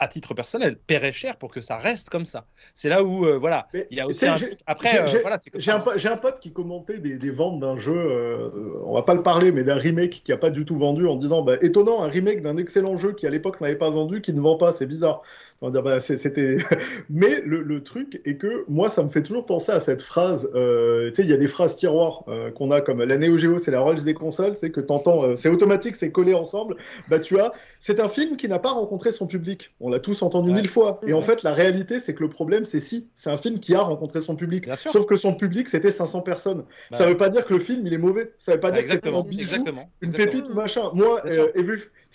[0.00, 2.46] à titre personnel, paierait cher pour que ça reste comme ça.
[2.74, 4.36] C'est là où, euh, voilà, Mais il y a aussi un...
[4.66, 8.50] Après, euh, voilà, J'ai un, un, pote qui commentait des, des ventes d'un jeu, euh,
[8.84, 11.16] on va pas le parler, mais d'un remake qui a pas du tout vendu en
[11.16, 14.32] disant, bah, étonnant, un remake d'un excellent jeu qui à l'époque n'avait pas vendu, qui
[14.32, 15.22] ne vend pas, c'est bizarre.
[15.62, 16.58] Bah, c'était.
[17.10, 20.50] Mais le, le, truc est que moi, ça me fait toujours penser à cette phrase.
[20.54, 23.36] Euh, tu sais, il y a des phrases tiroirs euh, qu'on a comme la Neo
[23.38, 26.76] Geo, c'est la Rolls des consoles, c'est que t'entends, euh, c'est automatique, c'est collé ensemble.
[27.08, 27.52] Bah, tu as.
[27.80, 29.74] C'est un film qui n'a pas rencontré son public.
[29.80, 30.56] On l'a tous entendu ouais.
[30.56, 31.00] mille fois.
[31.06, 33.08] Et en fait, la réalité, c'est que le problème, c'est si.
[33.14, 34.66] C'est un film qui a rencontré son public.
[34.76, 36.64] Sauf que son public, c'était 500 personnes.
[36.90, 38.32] Bah, ça veut pas dire que le film, il est mauvais.
[38.38, 39.90] Ça veut pas dire que c'est un bijou, une exactement.
[40.00, 40.90] pépite ou machin.
[40.92, 41.22] Moi,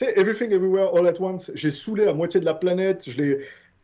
[0.02, 0.20] every...
[0.20, 3.04] Everything Everywhere All at Once, j'ai saoulé la moitié de la planète.
[3.08, 3.40] Je l'ai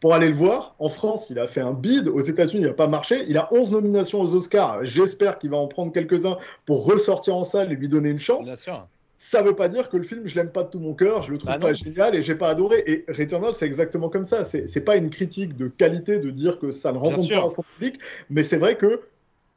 [0.05, 0.75] pour aller le voir.
[0.79, 2.07] En France, il a fait un bid.
[2.07, 3.25] Aux États-Unis, il n'a pas marché.
[3.27, 4.85] Il a 11 nominations aux Oscars.
[4.85, 8.45] J'espère qu'il va en prendre quelques-uns pour ressortir en salle et lui donner une chance.
[8.45, 8.87] Bien sûr.
[9.17, 11.31] ça veut pas dire que le film, je l'aime pas de tout mon cœur, je
[11.31, 12.83] le trouve bah pas génial et j'ai pas adoré.
[12.85, 14.43] Et Returnal, c'est exactement comme ça.
[14.43, 17.99] C'est pas une critique de qualité de dire que ça ne rencontre pas son public,
[18.29, 19.01] mais c'est vrai que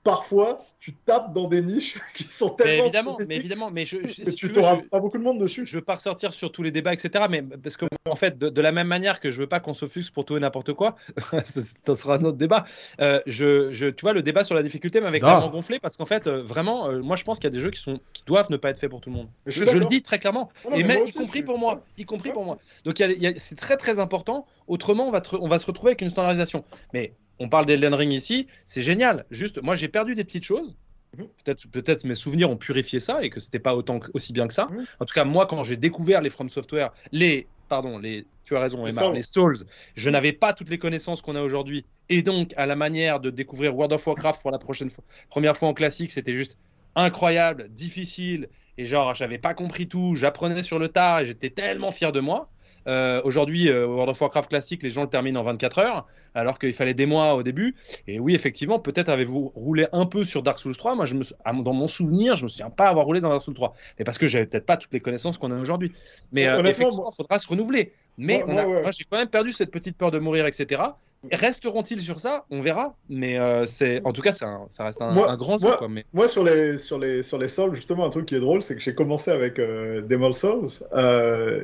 [0.09, 4.07] parfois tu tapes dans des niches qui sont tellement mais évidemment mais évidemment mais je,
[4.07, 5.67] si tu n'auras pas beaucoup de monde dessus.
[5.67, 8.61] je veux pas ressortir sur tous les débats etc mais parce que en fait de,
[8.63, 10.97] la même manière que je veux pas qu'on s'offusque pour tout et n'importe quoi
[11.45, 12.65] ça sera un autre débat.
[13.01, 16.07] Euh, je, je, tu vois le débat sur la difficulté m'avait clairement gonflé parce qu'en
[16.07, 18.23] fait euh, vraiment euh, moi je pense qu'il y a des jeux qui sont qui
[18.25, 19.29] doivent ne pas être faits pour tout le monde.
[19.45, 20.49] Je, le dis très clairement.
[20.75, 22.59] Et même y compris pour moi y compris pour moi.
[22.85, 23.03] Donc
[23.37, 24.47] c'est très très important.
[24.69, 26.65] Autrement on va on va se retrouver avec une standardisation.
[26.95, 29.25] Mais on parle d'Elden Ring ici, c'est génial.
[29.31, 30.77] Juste, moi j'ai perdu des petites choses.
[31.17, 31.27] Mhm.
[31.45, 34.55] Peut-être, peut-être mes souvenirs ont purifié ça et que c'était pas autant aussi bien que
[34.55, 34.67] ça.
[34.71, 34.85] Mhm.
[35.01, 38.61] En tout cas, moi, quand j'ai découvert les From Software, les, pardon, les, tu as
[38.61, 39.59] raison, Emma, les Souls,
[39.95, 41.85] je n'avais pas toutes les connaissances qu'on a aujourd'hui.
[42.09, 45.57] Et donc, à la manière de découvrir World of Warcraft pour la prochaine fois, première
[45.57, 46.57] fois en classique, c'était juste
[46.95, 48.49] incroyable, difficile.
[48.77, 52.21] Et genre, j'avais pas compris tout, j'apprenais sur le tard et j'étais tellement fier de
[52.21, 52.51] moi.
[52.89, 56.59] Euh, aujourd'hui, euh, World of Warcraft classique, les gens le terminent en 24 heures, alors
[56.59, 57.77] qu'il fallait des mois au début.
[58.07, 60.95] Et oui, effectivement, peut-être avez-vous roulé un peu sur Dark Souls 3.
[60.95, 61.25] Moi, je me,
[61.63, 63.75] dans mon souvenir, je me souviens pas avoir roulé dans Dark Souls 3.
[63.99, 65.93] Mais parce que j'avais peut-être pas toutes les connaissances qu'on a aujourd'hui.
[66.33, 67.93] Mais euh, effectivement, il faudra se renouveler.
[68.17, 70.83] Mais moi, j'ai quand même perdu cette petite peur de mourir, etc.
[71.31, 72.47] Resteront-ils sur ça?
[72.51, 72.95] On verra.
[73.11, 75.69] Mais c'est, en tout cas, ça reste un, grand jeu.
[75.89, 78.63] Moi, moi, sur les sur les sur les Souls, justement, un truc qui est drôle,
[78.63, 80.69] c'est que j'ai commencé avec Demon Souls.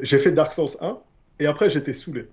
[0.03, 0.99] j'ai fait Dark Souls 1
[1.39, 2.29] et après j'étais saoulé.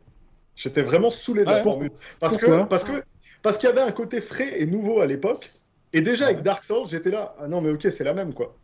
[0.55, 1.91] J'étais vraiment saoulé de la formule.
[2.19, 3.03] Parce que, parce que
[3.41, 5.49] parce qu'il y avait un côté frais et nouveau à l'époque.
[5.93, 7.35] Et déjà avec Dark Souls, j'étais là.
[7.39, 8.55] Ah non, mais ok, c'est la même quoi.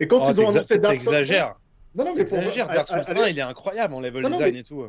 [0.00, 1.14] Et quand oh, ils ont annoncé Dark Souls.
[1.14, 1.54] Exagère.
[1.94, 2.38] Non, non, mais pour...
[2.38, 4.84] Dark Souls 1, il est incroyable en level design et tout.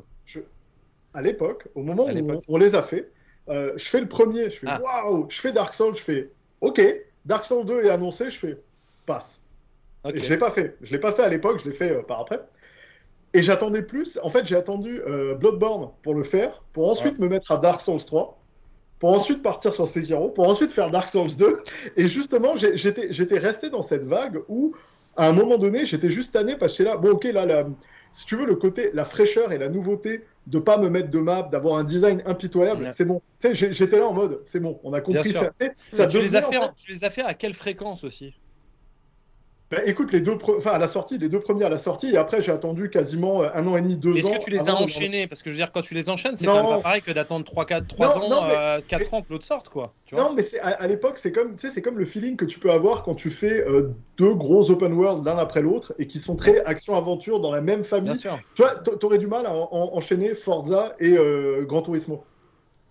[1.14, 3.12] À l'époque, au moment où on, les a fait,
[3.50, 4.80] euh, je fais le premier, je fais ah.
[4.82, 6.32] waouh, je fais Dark Souls, je fais
[6.62, 6.82] ok,
[7.26, 8.58] Dark Souls 2 est annoncé, je fais
[9.06, 9.40] passe.
[10.12, 10.78] Et je l'ai pas fait.
[10.82, 12.40] Je l'ai pas fait à l'époque, je l'ai fait euh, par après.
[13.34, 14.20] Et j'attendais plus.
[14.22, 17.82] En fait, j'ai attendu euh, Bloodborne pour le faire, pour ensuite me mettre à Dark
[17.82, 18.40] Souls 3,
[19.00, 21.62] pour ensuite partir sur Sekiro, pour ensuite faire Dark Souls 2.
[21.98, 24.76] Et justement, j'étais resté dans cette vague où,
[25.18, 27.66] à un moment donné, j'étais juste tanné parce que là, bon, ok, là,
[28.12, 31.20] si tu veux, le côté, la fraîcheur et la nouveauté de pas me mettre de
[31.20, 33.22] map, d'avoir un design impitoyable, c'est bon.
[33.40, 35.52] Tu sais, j'étais là en mode, c'est bon, on a compris ça.
[35.90, 38.36] ça tu, les as fait, tu les as fait à quelle fréquence aussi?
[39.74, 42.18] Bah, écoute, les deux, enfin à la sortie, les deux premiers à la sortie, et
[42.18, 44.16] après j'ai attendu quasiment euh, un an et demi, deux ans.
[44.16, 45.28] Est-ce que tu les as enchaînés?
[45.28, 47.66] Parce que je veux dire, quand tu les enchaînes, c'est pas pareil que d'attendre 3,
[47.66, 48.50] 4, 3 ans,
[48.88, 49.94] 4 euh, ans que l'autre sorte, quoi.
[50.12, 53.04] non, mais à, à l'époque, c'est comme, c'est comme le feeling que tu peux avoir
[53.04, 56.64] quand tu fais euh, deux gros open world l'un après l'autre et qui sont très
[56.66, 58.12] action-aventure dans la même famille.
[58.12, 58.40] Bien sûr.
[58.56, 61.18] Tu vois, t'aurais du mal à enchaîner Forza et
[61.66, 62.24] Gran Turismo.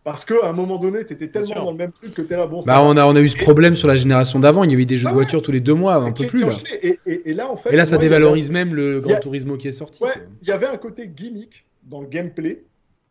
[0.05, 2.37] Parce qu'à un moment donné, tu étais tellement dans le même truc que tu es
[2.37, 2.47] là.
[2.47, 4.65] Bon, bah, on, a, on a eu ce problème sur la génération d'avant.
[4.65, 6.45] Il y a eu des jeux de voiture tous les deux mois, un peu plus.
[6.45, 6.57] Là.
[6.83, 10.03] Et, là, en fait, et là, ça dévalorise même le Grand Turismo qui est sorti.
[10.03, 12.65] Ouais, il y avait un côté gimmick dans le gameplay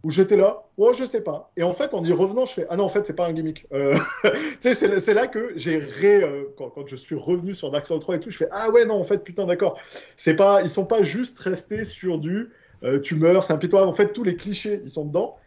[0.04, 1.52] où j'étais là, oh, je sais pas.
[1.56, 3.34] Et en fait, en y revenant, je fais, ah non, en fait, c'est pas un
[3.34, 3.68] gimmick.
[3.72, 3.96] Euh...
[4.62, 6.24] c'est là que j'ai ré.
[6.24, 8.72] Euh, quand, quand, je suis revenu sur Dark Souls 3 et tout, je fais, ah
[8.72, 9.78] ouais, non, en fait, putain, d'accord.
[10.18, 12.50] C'est pas, ils sont pas juste restés sur du
[12.84, 13.90] euh, tu meurs, c'est impitoyable.
[13.90, 15.38] En fait, tous les clichés, ils sont dedans.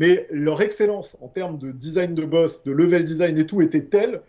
[0.00, 3.84] Mais leur excellence en termes de design de boss, de level design et tout était
[3.84, 4.22] telle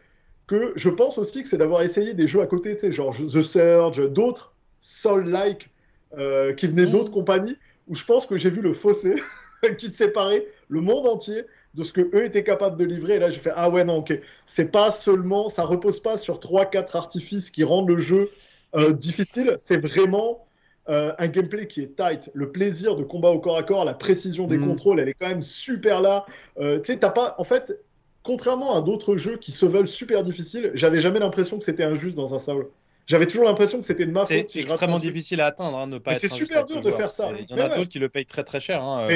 [0.48, 3.16] que je pense aussi que c'est d'avoir essayé des jeux à côté, tu sais, genre
[3.16, 5.70] The Surge, d'autres Soul-like
[6.18, 6.92] euh, qui venaient mm.
[6.92, 7.56] d'autres compagnies,
[7.88, 9.16] où je pense que j'ai vu le fossé
[9.78, 11.44] qui séparait le monde entier
[11.76, 13.16] de ce que eux étaient capables de livrer.
[13.16, 16.40] Et là, j'ai fait ah ouais non ok, c'est pas seulement, ça repose pas sur
[16.40, 18.32] trois quatre artifices qui rendent le jeu
[18.76, 20.48] euh, difficile, c'est vraiment
[20.90, 23.94] euh, un gameplay qui est tight, le plaisir de combat au corps à corps, la
[23.94, 24.68] précision des mm.
[24.68, 26.26] contrôles, elle est quand même super là.
[26.60, 27.36] Euh, tu sais, t'as pas.
[27.38, 27.80] En fait,
[28.24, 32.16] contrairement à d'autres jeux qui se veulent super difficiles, j'avais jamais l'impression que c'était injuste
[32.16, 32.68] dans un Soul.
[33.10, 34.46] J'avais toujours l'impression que c'était de ma faute.
[34.48, 37.32] C'est extrêmement difficile à atteindre, hein, ne pas C'est super dur de faire ça.
[37.40, 38.84] Il y en a d'autres qui le payent très très cher.
[38.84, 39.08] Hein.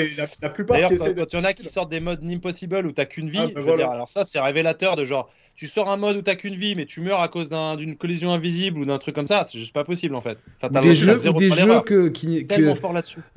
[0.41, 0.77] la, plupart.
[0.77, 3.37] D'ailleurs, quand, il y en a qui sortent des modes Impossible où t'as qu'une vie,
[3.39, 6.21] ah, je veux dire, alors ça c'est révélateur de genre, tu sors un mode où
[6.23, 9.27] t'as qu'une vie, mais tu meurs à cause d'une collision invisible ou d'un truc comme
[9.27, 10.39] ça, c'est juste pas possible en fait.
[10.81, 12.47] des jeux, des jeux que, qui,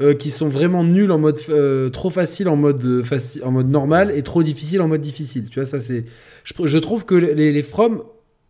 [0.01, 3.69] euh, qui sont vraiment nuls en mode euh, trop facile en mode euh, en mode
[3.69, 5.51] normal et trop difficile en mode difficile.
[5.51, 6.07] Tu vois ça c'est.
[6.45, 8.03] Je, trouve que les, les From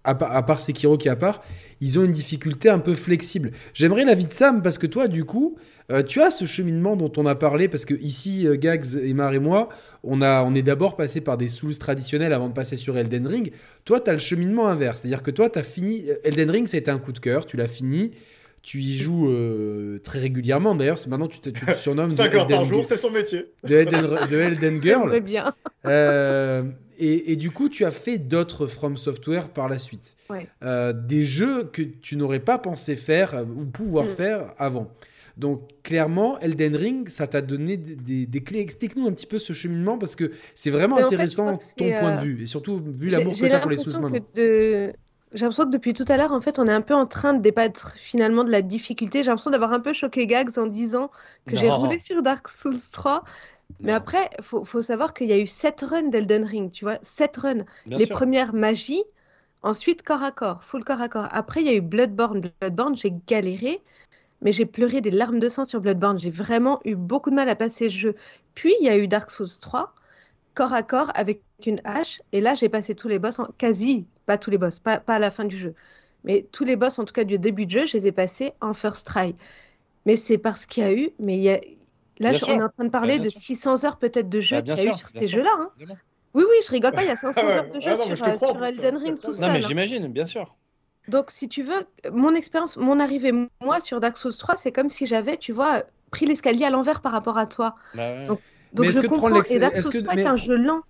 [0.06, 1.42] à, part Sekiro qui est à part,
[1.80, 3.52] ils ont une difficulté un peu flexible.
[3.74, 5.56] J'aimerais l'avis de Sam parce que toi, du coup,
[5.92, 9.34] euh, tu as ce cheminement dont on a parlé parce que ici, euh, Gags, Emar
[9.34, 9.68] et moi,
[10.02, 13.26] on, a, on est d'abord passé par des Souls traditionnels avant de passer sur Elden
[13.26, 13.52] Ring.
[13.84, 15.00] Toi, tu as le cheminement inverse.
[15.00, 16.04] C'est-à-dire que toi, tu as fini.
[16.24, 18.12] Elden Ring, c'était un coup de cœur, tu l'as fini.
[18.66, 20.74] Tu y joues euh, très régulièrement.
[20.74, 23.46] D'ailleurs, maintenant tu te, tu te surnommes 5 heures par jour, c'est son métier.
[23.62, 25.20] De Elden, de Elden Girl.
[25.20, 25.54] bien.
[25.86, 26.64] Euh,
[26.98, 30.16] et, et, du coup, tu as fait d'autres From Software par la suite.
[30.30, 30.48] Ouais.
[30.64, 34.10] Euh, des jeux que tu n'aurais pas pensé faire ou pouvoir Mm.
[34.10, 34.90] faire avant.
[35.36, 38.60] Donc clairement, Elden Ring, ça t'a donné des, des- des clés.
[38.60, 41.58] Explique-nous un petit peu ce cheminement parce que c'est vraiment Mais en fait, je intéressant
[41.76, 43.76] ton point de vue et surtout vu l'amour que tu as pour les
[44.34, 44.92] de...
[45.36, 47.34] J'ai l'impression que depuis tout à l'heure, en fait, on est un peu en train
[47.34, 49.20] de débattre finalement de la difficulté.
[49.22, 51.10] J'ai l'impression d'avoir un peu choqué Gags en disant
[51.46, 53.24] que j'ai roulé sur Dark Souls 3.
[53.82, 53.98] Mais Non.
[53.98, 57.36] après, faut, faut savoir qu'il y a eu 7 runs d'Elden Ring, tu vois, 7
[57.38, 57.64] runs.
[57.86, 58.16] Bien Les sûr.
[58.16, 59.04] premières magies,
[59.62, 61.28] ensuite corps à corps, full corps à corps.
[61.32, 62.40] Après, il y a eu Bloodborne.
[62.60, 63.82] Bloodborne, j'ai galéré,
[64.42, 66.18] mais j'ai pleuré des larmes de sang sur Bloodborne.
[66.18, 68.14] J'ai vraiment eu beaucoup de mal à passer le jeu.
[68.54, 69.94] Puis, il y a eu Dark Souls 3,
[70.54, 72.20] corps à corps avec une hache.
[72.32, 73.46] Et là, j'ai passé tous les boss, en...
[73.58, 75.74] quasi, pas tous les boss, pas, pas à la fin du jeu.
[76.24, 78.52] Mais tous les boss, en tout cas du début de jeu, je les ai passés
[78.60, 79.34] en first try.
[80.04, 81.60] Mais c'est parce qu'il y a eu, mais il y a...
[82.20, 83.40] là, je- on est en train de parler Bah, de sûr.
[83.40, 85.50] 600 heures peut-être de jeu Bah, qu'il y a eu sur ces jeux-là.
[85.58, 85.70] hein.
[86.34, 87.54] Oui, oui, je rigole pas, il y a 500 Ah ouais.
[87.54, 89.28] heures de jeu Ah non, mais sur, euh, sur Elden Ring tout.
[89.28, 89.52] Non, seul.
[89.52, 89.66] mais hein.
[89.66, 90.54] j'imagine, bien sûr.
[91.08, 94.90] Donc, si tu veux, mon expérience, mon arrivée, moi, sur Dark Souls 3, c'est comme
[94.90, 97.76] si j'avais, tu vois, pris l'escalier à l'envers par rapport à toi.
[97.94, 98.26] Bah ouais.
[98.26, 98.40] Donc,
[98.90, 99.42] je que comprends.
[99.44, 100.82] Et Dark Souls que- 3 mais- est un jeu lent.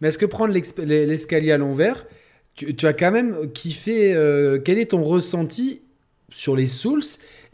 [0.00, 2.06] Mais est-ce que prendre l'escalier à l'envers,
[2.54, 5.82] tu, tu as quand même kiffé euh, Quel est ton ressenti
[6.30, 7.02] sur les Souls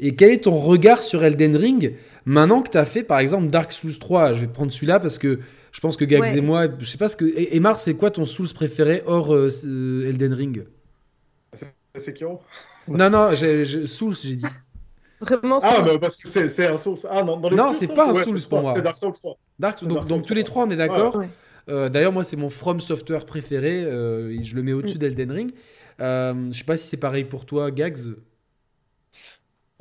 [0.01, 1.95] et quel est ton regard sur Elden Ring
[2.25, 5.19] maintenant que tu as fait par exemple Dark Souls 3 Je vais prendre celui-là parce
[5.19, 5.39] que
[5.71, 6.37] je pense que Gags Ouais.
[6.39, 7.25] et moi, je sais pas ce que.
[7.25, 10.65] Et, et Mar, c'est quoi ton Souls préféré hors euh, ce- Elden Ring?
[12.89, 14.47] On Non, non, je- Souls, j'ai dit.
[15.21, 16.99] Vraiment, Ah, c'est- mais parce que c'est un Souls.
[17.09, 18.75] Ah non, dans les Non, deux c'est Souls, pas un ouais, Souls pour moi.
[18.75, 19.39] C'est Dark Souls 3.
[19.59, 20.65] Dark, C'est donc, Dark donc Souls tous les 3.
[20.65, 21.16] trois, on est d'accord?
[21.16, 21.29] Ouais.
[21.70, 23.82] Euh, D'ailleurs, moi, c'est mon From Software préféré.
[23.85, 24.99] euh, et je le mets au-dessus Mm.
[24.99, 25.53] d'Elden Ring.
[26.01, 27.99] Euh, je sais pas si c'est pareil pour toi, Gags.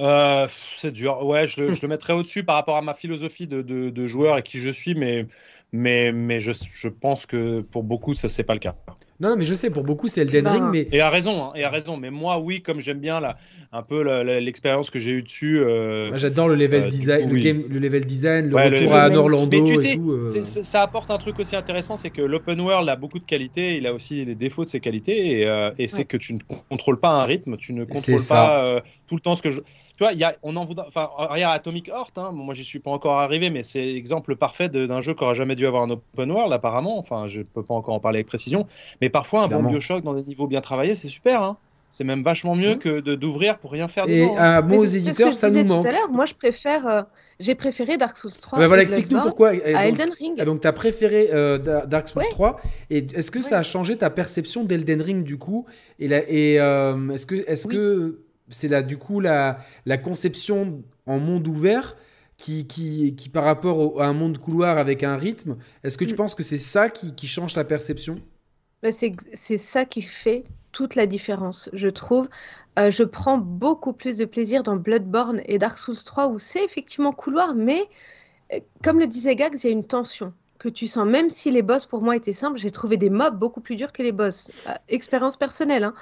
[0.01, 0.47] Euh,
[0.77, 1.23] c'est dur.
[1.25, 4.07] Ouais, je le, je le mettrais au-dessus par rapport à ma philosophie de, de, de
[4.07, 5.27] joueur et qui je suis, mais,
[5.71, 8.75] mais, mais je, je pense que pour beaucoup, ça, c'est pas le cas.
[9.23, 11.45] Non, non, mais je sais, pour beaucoup, c'est Elden Ben, Ring, mais Et à raison,
[11.45, 11.95] hein, et à raison.
[11.95, 13.37] Mais moi, oui, comme j'aime bien la,
[13.71, 15.59] un peu l'expérience que j'ai eue dessus.
[15.61, 17.65] euh, j'adore le level Euh, design, coup, le, oui.
[17.69, 19.17] le level design, le Ouais, le retour à design.
[19.17, 20.11] Orlando Mais tu et sais, tout.
[20.11, 20.41] euh.
[20.43, 23.87] ça apporte un truc aussi intéressant, c'est que l'open world a beaucoup de qualités, il
[23.87, 26.05] a aussi les défauts de ses qualités, et, euh, et c'est Ouais.
[26.05, 26.39] que tu ne
[26.69, 29.61] contrôles pas un rythme, tu ne contrôles pas euh, tout le temps ce que je.
[30.03, 30.85] Tu vois, il y a, on en voudra.
[30.89, 34.67] Enfin, regarde Atomic Heart, hein, moi j'y suis pas encore arrivé, mais c'est l'exemple parfait
[34.67, 36.97] d'un jeu qui aurait jamais dû avoir un open world, apparemment.
[36.99, 38.67] Enfin, je peux pas encore en parler avec précision,
[38.99, 39.63] mais parfois un Clairement.
[39.69, 41.41] bon Bioshock dans des niveaux bien travaillés, c'est super.
[41.41, 41.55] hein.
[41.89, 42.79] C'est même vachement mieux Mhm.
[42.79, 44.35] que d'ouvrir pour rien faire Et dedans.
[44.35, 44.55] hein.
[44.55, 45.85] à Mais moi, aux ce éditeurs, ça nous tout manque.
[45.85, 46.09] à l'heure.
[46.11, 47.01] Moi, je préfère, euh,
[47.39, 49.49] j'ai préféré Dark Souls 3 Ouais, voilà, et explique-nous pourquoi.
[49.49, 50.43] À donc, Elden Ring.
[50.43, 52.29] donc, tu as préféré euh, Da- Dark Souls Ouais.
[52.31, 52.59] 3.
[52.89, 55.67] Et est-ce que ça a changé ta perception d'Elden Ring, du coup?
[55.99, 56.09] Et,
[56.59, 57.75] euh, est-ce que est-ce Oui.
[57.75, 58.19] que
[58.53, 61.95] c'est là, du coup, la, la conception en monde ouvert
[62.37, 66.05] qui, qui, qui par rapport au- à un monde couloir avec un rythme, est-ce que
[66.05, 66.15] tu Mm.
[66.15, 68.15] penses que c'est ça qui, qui change ta perception?
[68.81, 72.29] Bah, c'est c'est ça qui fait toute la différence, je trouve.
[72.79, 76.63] Euh, je prends beaucoup plus de plaisir dans Bloodborne et Dark Souls 3 où c'est
[76.63, 77.87] effectivement couloir, mais
[78.53, 81.07] euh, comme le disait Gags, il y a une tension que tu sens.
[81.07, 83.93] Même si les boss pour moi étaient simples, j'ai trouvé des mobs beaucoup plus durs
[83.93, 84.51] que les boss.
[84.67, 85.95] Euh, expérience personnelle, hein.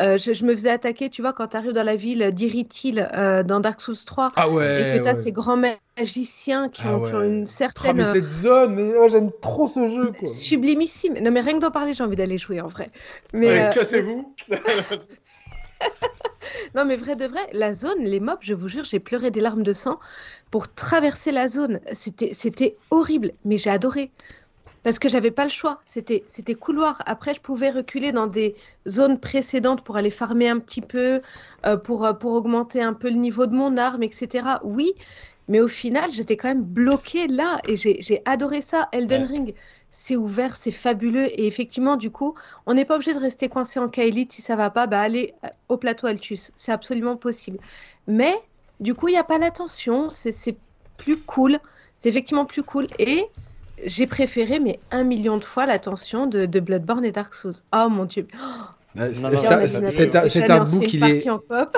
[0.00, 3.08] Euh, je, je me faisais attaquer, tu vois, quand tu arrives dans la ville d'Iritil
[3.14, 4.94] euh, dans Dark Souls 3 Ah et ouais.
[4.98, 5.60] que tu as ces grands
[5.98, 7.28] magiciens qui, Ah ont, qui ont ouais.
[7.28, 10.26] une Ah, certaine mais cette zone, mais oh, j'aime trop ce jeu, quoi.
[10.26, 11.14] sublimissime.
[11.20, 12.90] Non, mais rien que d'en parler, j'ai envie d'aller jouer en vrai.
[13.34, 14.34] Mais, euh, cassez-vous.
[16.74, 19.40] Non, mais vrai de vrai, la zone, les mobs, je vous jure, j'ai pleuré des
[19.40, 19.98] larmes de sang
[20.50, 21.80] pour traverser la zone.
[21.92, 24.10] C'était, c'était horrible, mais j'ai adoré.
[24.82, 25.80] Parce que j'avais pas le choix.
[25.84, 27.02] C'était, c'était couloir.
[27.06, 28.56] Après, je pouvais reculer dans des
[28.88, 31.20] zones précédentes pour aller farmer un petit peu,
[31.66, 34.44] euh, pour, euh, pour augmenter un peu le niveau de mon arme, etc.
[34.64, 34.92] Oui,
[35.48, 38.88] mais au final, j'étais quand même bloquée là et j'ai, adoré ça.
[38.92, 39.28] Elden Ouais.
[39.28, 39.54] Ring,
[39.92, 41.28] c'est ouvert, c'est fabuleux.
[41.38, 42.34] Et effectivement, du coup,
[42.66, 44.32] on n'est pas obligé de rester coincé en K-Elite.
[44.32, 46.50] Si ça va pas, bah allez euh, au plateau Altus.
[46.56, 47.58] C'est absolument possible.
[48.08, 48.34] Mais
[48.80, 50.08] du coup, il n'y a pas la tension.
[50.08, 50.56] C'est
[50.96, 51.58] plus cool.
[52.00, 52.88] C'est effectivement plus cool.
[52.98, 53.26] Et
[53.84, 57.52] j'ai préféré, mais un million de fois, la tension de, de Bloodborne et Dark Souls.
[57.74, 58.26] Oh mon dieu.
[58.94, 61.24] Non, cet- c'est cet artbook, il est,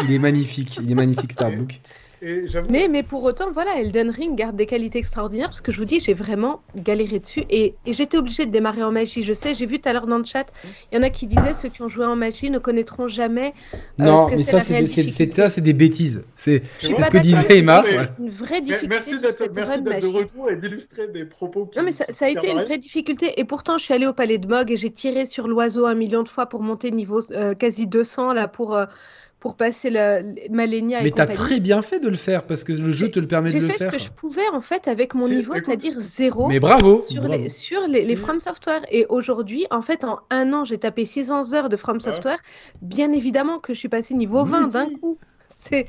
[0.09, 0.77] il est magnifique.
[0.83, 1.81] Il est magnifique, cet artbook.
[2.27, 5.79] Et Mais, mais pour autant, voilà, Elden Ring garde des qualités extraordinaires parce que je
[5.79, 9.23] vous dis, j'ai vraiment galéré dessus et, et j'étais obligée de démarrer en magie.
[9.23, 10.47] Je sais, j'ai vu tout à l'heure dans le chat,
[10.91, 13.53] il y en a qui disaient ceux qui ont joué en magie ne connaîtront jamais
[13.75, 15.33] euh, Non, ce que mais c'est ça, c'est des- c'est c'est- difficulté.
[15.43, 16.23] ça, c'est des bêtises.
[16.35, 17.83] C'est ce que disait Emma.
[17.85, 18.09] mais- voilà.
[18.19, 19.53] une vraie difficulté merci d'être
[19.83, 21.71] de retour et d'illustrer mes propos.
[21.77, 24.15] Non mais ça, ça a été une vraie difficulté et pourtant je suis allée au
[24.15, 27.21] palais de Mog et j'ai tiré sur l'oiseau un million de fois pour monter niveau
[27.33, 28.87] euh, quasi 200 là pour, euh,
[29.45, 32.91] pour passer la Malenia Mais t'as très bien fait de le faire parce que le
[32.93, 33.73] jeu te le permet de le faire.
[33.73, 36.49] J'ai fait ce que je pouvais en fait avec mon niveau, c'est-à-dire zéro.
[36.49, 38.81] Mais bravo Sur les, sur les, From Software.
[38.91, 42.39] Et aujourd'hui, en fait, en un an, j'ai tapé 600 heures de From Software.
[42.81, 45.19] Bien évidemment que je suis passé niveau 20 d'un coup.
[45.51, 45.89] C'est.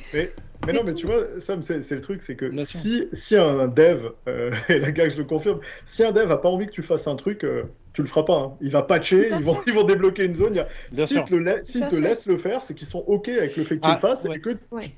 [0.65, 4.09] Mais non, mais tu vois, Sam, c'est le truc, c'est que si, si un dev,
[4.27, 6.83] euh, et la gars, je le confirme, si un dev a pas envie que tu
[6.83, 7.63] fasses un truc, euh,
[7.93, 8.39] tu le feras pas.
[8.39, 8.53] Hein.
[8.61, 10.65] Il va patcher, ils vont, ils vont débloquer une zone.
[10.91, 13.87] S'ils te, te laissent le faire, c'est qu'ils sont OK avec le fait que tu
[13.87, 14.49] le ah, fasses et que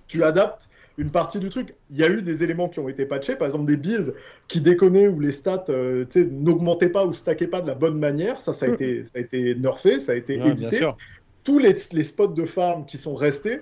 [0.08, 1.76] tu, adaptes une partie du truc.
[1.92, 4.14] Il y a eu des éléments qui ont été patchés, par exemple des builds
[4.48, 8.42] qui déconnaient où les stats euh, n'augmentaient pas ou stackaient pas de la bonne manière.
[8.42, 8.74] Ça, ça a, mm.
[8.74, 10.90] été, ça a été nerfé, ça a été édité.
[11.44, 13.62] Tous les, les spots de farm qui sont restés,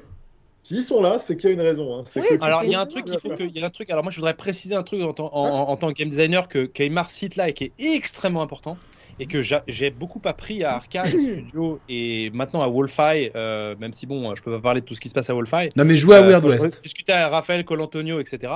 [0.65, 1.99] S'ils sont là, c'est qu'il y a une raison.
[1.99, 2.21] Hein.
[2.41, 3.91] alors, il y a un truc, il faut que, il y a un truc.
[3.91, 7.11] Alors, moi, je voudrais préciser un truc en, en, tant que game designer que qu'Aymar
[7.11, 8.75] cite là et qui est extrêmement important
[9.19, 14.07] et que j'ai beaucoup appris à Arcade Studio et maintenant à Wolfeye, euh, même si
[14.07, 15.69] bon, je peux pas parler de tout ce qui se passe à Wolfeye.
[15.75, 16.81] Non, mais jouer à euh, Weird West.
[16.81, 18.51] Discuter avec Raphaël Colantonio, etc.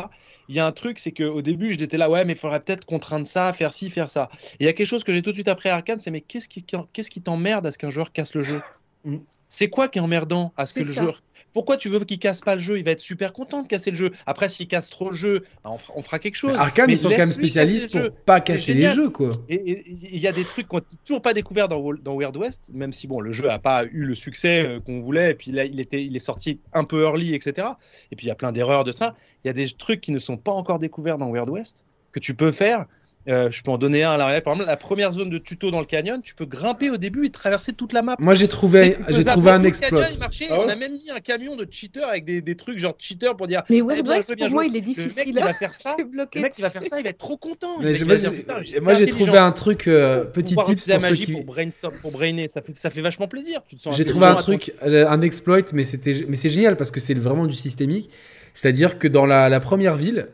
[0.47, 2.85] Il y a un truc, c'est qu'au début, j'étais là, ouais, mais il faudrait peut-être
[2.85, 4.29] contraindre ça, faire ci, faire ça.
[4.59, 6.21] il y a quelque chose que j'ai tout de suite appris à Arcade, c'est mais
[6.21, 8.63] qu'est-ce qui, qu'est-ce qui t'emmerde à ce qu'un joueur casse le jeu?
[9.05, 9.17] Mm.
[9.47, 11.23] C'est quoi qui est emmerdant à ce que le joueur
[11.53, 12.77] pourquoi tu veux qu'il casse pas le jeu?
[12.77, 14.11] Il va être super content de casser le jeu.
[14.25, 16.55] Après, s'il casse trop le jeu, bah, on, fera, quelque chose.
[16.57, 19.29] Arkane, ils sont quand même spécialistes pour pas casser les jeux, quoi.
[19.49, 22.71] Et il y a des trucs qu'on n'a toujours pas découvert dans, dans Weird West,
[22.73, 25.51] même si bon, le jeu a pas eu le succès euh, qu'on voulait, et puis
[25.51, 27.67] là, il, était, il est sorti un peu early, etc.
[28.11, 29.15] Et puis il y a plein d'erreurs de ça.
[29.43, 32.19] Il y a des trucs qui ne sont pas encore découverts dans Weird West que
[32.19, 32.85] tu peux faire
[33.29, 34.41] euh, je peux en donner un à l'arrière.
[34.41, 37.25] Par exemple, la première zone de tuto dans le canyon, tu peux grimper au début
[37.25, 38.15] et traverser toute la map.
[38.19, 40.05] Moi, j'ai trouvé, j'ai trouvé un exploit.
[40.49, 43.35] Ah on a même mis un camion de cheater avec des, des trucs genre cheater
[43.35, 43.63] pour dire.
[43.69, 45.09] Mais ouais, ouais pour moi, il est difficile.
[45.09, 47.17] Le mec qui va faire ça, le mec qui va faire ça, il va être
[47.17, 47.79] trop content.
[47.79, 51.31] moi, j'ai trouvé un truc euh, petit tip pour ceux qui.
[51.31, 53.61] Pour brainstorm, pour brainer, ça fait, ça fait vachement plaisir.
[53.91, 57.45] J'ai trouvé un truc, un exploit, mais c'était, mais c'est génial parce que c'est vraiment
[57.45, 58.09] du systémique.
[58.55, 60.27] C'est-à-dire que dans la première ville,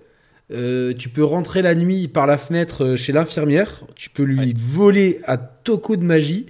[0.51, 3.83] euh, tu peux rentrer la nuit par la fenêtre euh, chez l'infirmière.
[3.95, 6.45] Tu peux lui voler à toco de magie,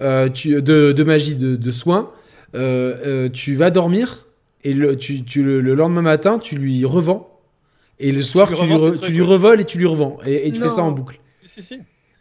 [0.00, 2.12] euh, tu, de, magie de, soins.
[2.54, 4.26] tu vas dormir
[4.64, 7.32] et le, tu, le, lendemain matin, tu lui revends.
[7.98, 10.18] Et le soir, tu, lui, tu lui, revoles et tu lui revends.
[10.26, 11.20] Et, tu fais ça en boucle.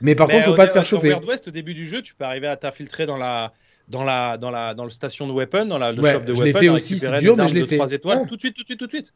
[0.02, 1.10] Mais par contre, contre, faut pas te faire choper.
[1.10, 3.54] Dans au début du jeu, tu peux arriver à t'infiltrer dans la,
[3.88, 6.36] dans la dans la dans le station de weapon, dans la le shop de weapon.
[6.36, 7.80] Je l'ai fait aussi, c'est dur, mais je l'ai fait.
[7.94, 9.14] Étoiles, Tout de suite, tout de suite, tout de suite.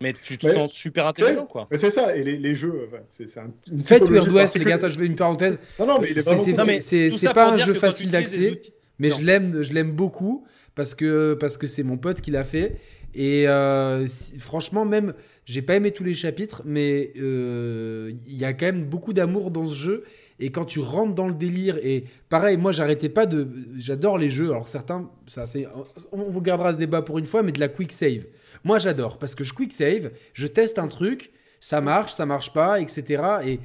[0.00, 1.68] Mais tu te sens super intelligent, quoi.
[1.70, 3.52] Mais c'est ça, et les, les jeux, c'est un.
[3.84, 5.58] Faites Weird West, les gars, je fais une parenthèse.
[5.78, 8.60] Non, non, mais c'est pas un jeu facile d'accès,
[8.98, 12.44] mais je l'aime, je l'aime beaucoup parce que parce que c'est mon pote qui l'a
[12.44, 12.76] fait.
[13.14, 14.06] Et euh,
[14.38, 15.14] franchement, même,
[15.44, 19.52] j'ai pas aimé tous les chapitres, mais euh, il y a quand même beaucoup d'amour
[19.52, 20.04] dans ce jeu.
[20.40, 23.48] Et quand tu rentres dans le délire, et pareil, moi j'arrêtais pas de.
[23.76, 24.50] J'adore les jeux.
[24.50, 25.66] Alors certains, ça c'est.
[26.10, 28.24] On vous gardera ce débat pour une fois, mais de la quick save.
[28.64, 32.52] Moi, j'adore parce que je quick save, je teste un truc, ça marche, ça marche
[32.52, 33.22] pas, etc.
[33.44, 33.60] Et,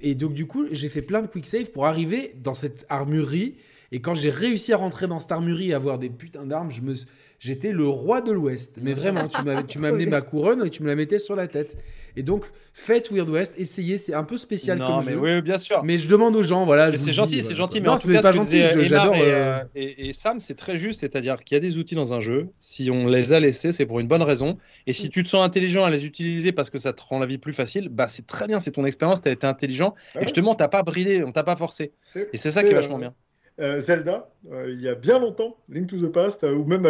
[0.00, 3.56] et donc, du coup, j'ai fait plein de quick save pour arriver dans cette armurerie.
[3.90, 6.82] Et quand j'ai réussi à rentrer dans cette armurerie et avoir des putains d'armes, je
[6.82, 6.94] me,
[7.38, 8.78] j'étais le roi de l'Ouest.
[8.82, 11.76] Mais vraiment, tu m'as amené ma couronne et tu me la mettais sur la tête.
[12.18, 15.18] Et donc, faites Weird West, essayez, c'est un peu spécial comme mais jeu.
[15.18, 15.84] Oui, bien sûr.
[15.84, 16.90] Mais je demande aux gens, voilà.
[16.98, 19.14] C'est gentil, c'est gentil, mais en tout cas, pas gentil, j'adore.
[19.16, 22.48] Euh, et, Sam, c'est très juste, c'est-à-dire qu'il y a des outils dans un jeu,
[22.58, 24.58] si on les a laissés, c'est pour une bonne raison.
[24.88, 27.26] Et si tu te sens intelligent à les utiliser parce que ça te rend la
[27.26, 29.94] vie plus facile, bah c'est très bien, c'est ton expérience, tu as été intelligent.
[30.16, 31.92] Et justement, t'as pas bridé, on t'a pas forcé.
[32.32, 33.14] Et c'est ça qui est vachement euh, bien.
[33.60, 36.82] Euh, Zelda, euh, il y a bien longtemps, Link to the Past, euh, ou même,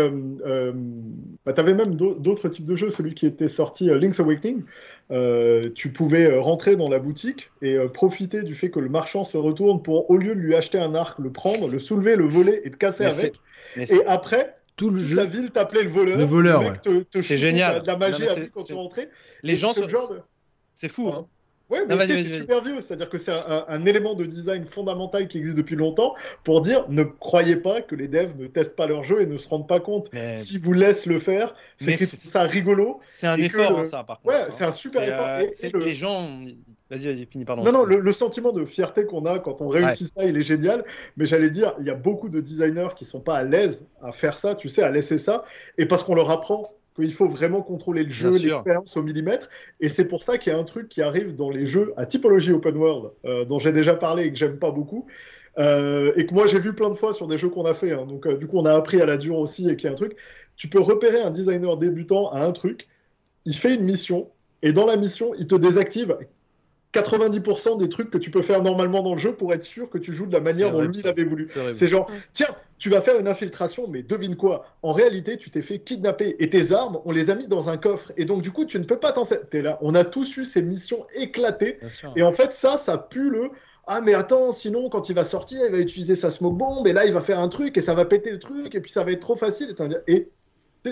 [1.47, 4.65] bah, tu avais même d'autres types de jeux, celui qui était sorti, Link's Awakening,
[5.11, 9.83] tu pouvais rentrer dans la boutique et profiter du fait que le marchand se retourne
[9.83, 12.71] pour, au lieu de lui acheter un arc, le prendre, le soulever, le voler et
[12.71, 13.41] te casser avec.
[13.77, 15.17] Et après, tout le jeu...
[15.17, 16.19] la ville t'appelait le voleur.
[16.19, 16.63] Le voleur,
[17.21, 17.83] C'est génial.
[17.83, 18.25] De la magie
[18.55, 19.11] quand tu rentrais.
[19.43, 19.73] Les gens,
[20.75, 21.09] c'est fou.
[21.09, 21.27] Hein.
[21.71, 25.57] Ouais, mais c'est super vieux, c'est-à-dire que c'est un, élément de design fondamental qui existe
[25.57, 29.21] depuis longtemps pour dire ne croyez pas que les devs ne testent pas leur jeu
[29.21, 30.11] et ne se rendent pas compte.
[30.35, 32.97] Si vous laissent le faire, c'est que ça rigolo.
[33.01, 34.35] C'est un effort, hein, ça, par contre.
[34.35, 34.51] Ouais, hein.
[34.51, 35.27] c'est un super effort.
[35.27, 36.41] Euh, les gens.
[36.91, 37.65] Vas-y, vas-y, finis, pardon.
[37.65, 40.85] Non, non, le, sentiment de fierté qu'on a quand on réussit ça, il est génial.
[41.19, 44.13] Mais j'allais dire, il y a beaucoup de designers qui sont pas à l'aise à
[44.13, 45.45] faire ça, tu sais, à laisser ça.
[45.77, 46.73] Et parce qu'on leur apprend
[47.07, 49.49] qu'il faut vraiment contrôler le jeu, l'expérience au millimètre.
[49.81, 52.07] Et c'est pour ça qu'il y a un truc qui arrive dans les jeux à
[52.07, 55.07] typologie open world, euh, dont j'ai déjà parlé et que j'aime pas beaucoup.
[55.59, 57.93] Euh, et que moi j'ai vu plein de fois sur des jeux qu'on a fait.
[57.93, 58.07] Hein.
[58.07, 59.93] Donc, euh, du coup, on a appris à la dure aussi et qu'il y a
[59.93, 60.17] un truc.
[60.57, 62.89] Tu peux repérer un designer débutant à un truc,
[63.45, 64.29] il fait une mission,
[64.63, 66.17] et dans la mission, il te désactive
[66.95, 69.99] 90% des trucs que tu peux faire normalement dans le jeu pour être sûr que
[69.99, 71.47] tu joues de la manière dont lui l'avait voulu.
[71.73, 72.49] C'est genre, tiens,
[72.79, 76.49] tu vas faire une infiltration, mais devine quoi En réalité, tu t'es fait kidnapper et
[76.49, 78.13] tes armes, on les a mis dans un coffre.
[78.17, 79.79] Et donc, du coup, tu ne peux pas t'en T'es là.
[79.83, 81.79] On a tous eu ces missions éclatées.
[82.17, 83.51] Et en fait, ça, ça pue le.
[83.87, 86.93] Ah, mais attends, sinon, quand il va sortir, il va utiliser sa smoke bomb, et
[86.93, 89.03] là, il va faire un truc, et ça va péter le truc, et puis ça
[89.03, 89.75] va être trop facile.
[90.07, 90.29] Et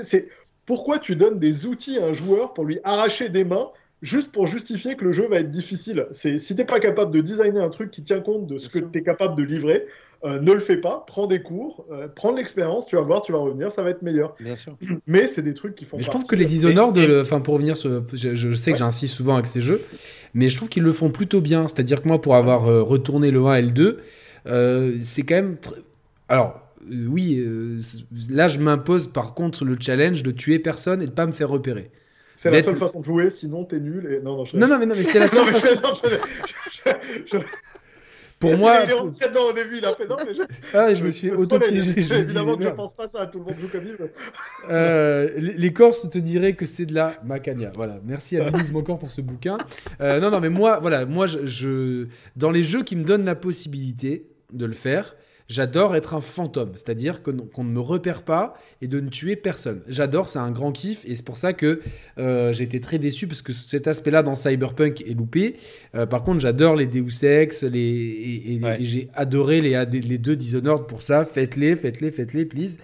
[0.02, 0.28] c'est
[0.64, 3.70] pourquoi tu donnes des outils à un joueur pour lui arracher des mains
[4.02, 6.06] juste pour justifier que le jeu va être difficile.
[6.12, 8.78] C'est si t'es pas capable de designer un truc qui tient compte de ce que
[8.78, 9.86] tu es capable de livrer,
[10.24, 13.20] euh, ne le fais pas, prends des cours, euh, prends de l'expérience, tu vas voir,
[13.22, 14.34] tu vas revenir, ça va être meilleur.
[14.40, 14.76] Bien sûr.
[15.06, 15.98] Mais c'est des trucs qui font.
[15.98, 19.34] Mais je trouve que les Dishonored, enfin pour revenir, sur, je, sais que j'insiste souvent
[19.34, 19.82] avec ces jeux,
[20.34, 21.68] mais je trouve qu'ils le font plutôt bien.
[21.68, 24.00] C'est-à-dire que moi, pour avoir euh, retourné le 1 et le 2,
[25.02, 25.56] c'est quand même.
[26.28, 26.60] Alors,
[26.90, 27.44] oui,
[28.30, 31.48] là je m'impose par contre le challenge de tuer personne et de pas me faire
[31.48, 31.90] repérer.
[32.36, 34.06] C'est la seule façon de jouer, sinon t'es nul.
[34.12, 34.22] Et...
[34.22, 35.74] Non, non, non, non, mais, non, mais c'est la seule façon.
[38.38, 38.80] Pour moi.
[38.84, 40.42] Il est rentré dedans au début, il a fait non, mais je.
[40.74, 41.98] Ah, je me suis auto-piégé.
[41.98, 44.12] Évidemment que je pense pas ça à tout le monde joue comme il veut.
[44.68, 47.72] Euh, les Corses te diraient que c'est de la macania.
[47.74, 49.56] Voilà, merci à Binous encore pour ce bouquin.
[50.02, 52.06] Euh, non, non, mais moi, voilà, moi, je, je,
[52.36, 55.16] dans les jeux qui me donnent la possibilité de le faire,
[55.48, 59.80] J'adore être un fantôme, c'est-à-dire qu'on ne me repère pas et de ne tuer personne.
[59.86, 61.80] J'adore, c'est un grand kiff et c'est pour ça que
[62.18, 65.54] euh, j'ai été très déçu parce que cet aspect-là dans Cyberpunk est loupé.
[65.94, 70.88] Euh, par contre, j'adore les Deus Ex les, et, j'ai adoré les, les deux Dishonored
[70.88, 71.24] pour ça.
[71.24, 72.78] Faites-les, faites-les, faites-les, please.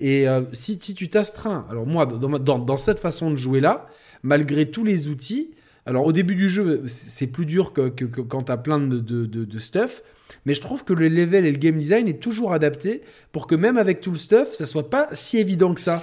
[0.00, 3.88] Et euh, si, si, tu t'astreins, alors moi, dans, dans, cette façon de jouer-là,
[4.22, 5.50] malgré tous les outils,
[5.84, 9.00] alors au début du jeu, c'est plus dur que, que, quand tu as plein de,
[9.00, 10.02] de, de stuff
[10.46, 13.02] mais je trouve que le level et le game design est toujours adapté
[13.32, 16.00] pour que même avec tout le stuff, ça soit pas si évident que ça.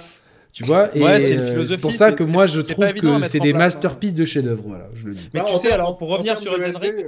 [0.52, 3.58] Tu vois, et euh, c'est pour ça que moi je trouve que c'est des hein.
[3.58, 4.62] masterpieces de chef-d'œuvre.
[4.64, 5.28] Voilà, je le dis.
[5.34, 7.06] Mais tu sais, alors pour revenir sur Elden Ring,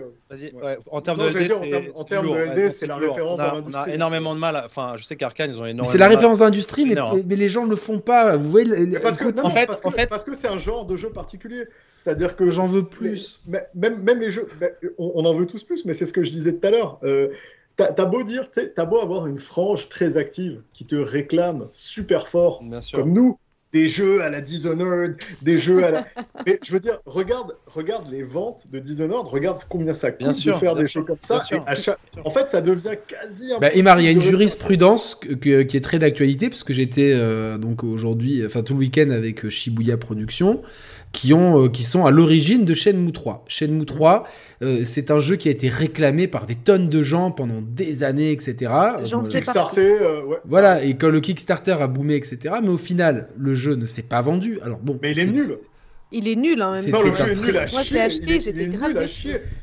[0.90, 3.38] en termes de LD, c'est la référence
[3.68, 4.60] on a, énormément de mal.
[4.66, 5.84] Enfin, je sais qu'Arkane, ils ont énormément.
[5.84, 8.36] C'est la référence d'industrie, mais, mais, les gens ne le font pas.
[8.36, 11.10] Vous voyez, parce que, en fait, en fait, parce que c'est un genre de jeu
[11.10, 11.66] particulier.
[12.06, 13.42] C'est-à-dire que j'en veux plus.
[13.74, 14.46] Même, même les jeux,
[14.96, 17.00] on, en veut tous plus, mais c'est ce que je disais tout à l'heure.
[17.02, 17.30] Euh,
[17.76, 22.64] T'as beau dire, t'as beau avoir une frange très active qui te réclame super fort,
[22.94, 23.38] comme nous,
[23.74, 26.06] des jeux à la Dishonored, des jeux à la.
[26.46, 30.52] Mais je veux dire, regarde, regarde les ventes de Dishonored, regarde combien ça coûte de
[30.54, 31.40] faire des jeux comme ça.
[32.24, 33.52] En fait, ça devient quasi.
[33.60, 37.84] Bah, il y a une jurisprudence qui est très d'actualité, parce que j'étais euh, donc
[37.84, 40.62] aujourd'hui, enfin tout le week-end avec euh, Shibuya Productions
[41.16, 43.46] qui, ont, euh, qui sont à l'origine de Shenmue 3.
[43.48, 44.28] Shenmue 3,
[44.62, 48.04] euh, c'est un jeu qui a été réclamé par des tonnes de gens pendant des
[48.04, 48.70] années, etc.
[49.04, 49.42] J'en sais
[49.78, 50.36] euh, ouais.
[50.44, 52.56] Voilà, et quand le Kickstarter a boomé, etc.
[52.62, 54.60] Mais au final, le jeu ne s'est pas vendu.
[54.62, 55.58] Alors bon, mais il est, nul.
[56.12, 57.02] Il est nul en même temps.
[57.02, 59.08] Moi, je l'ai acheté, j'étais grave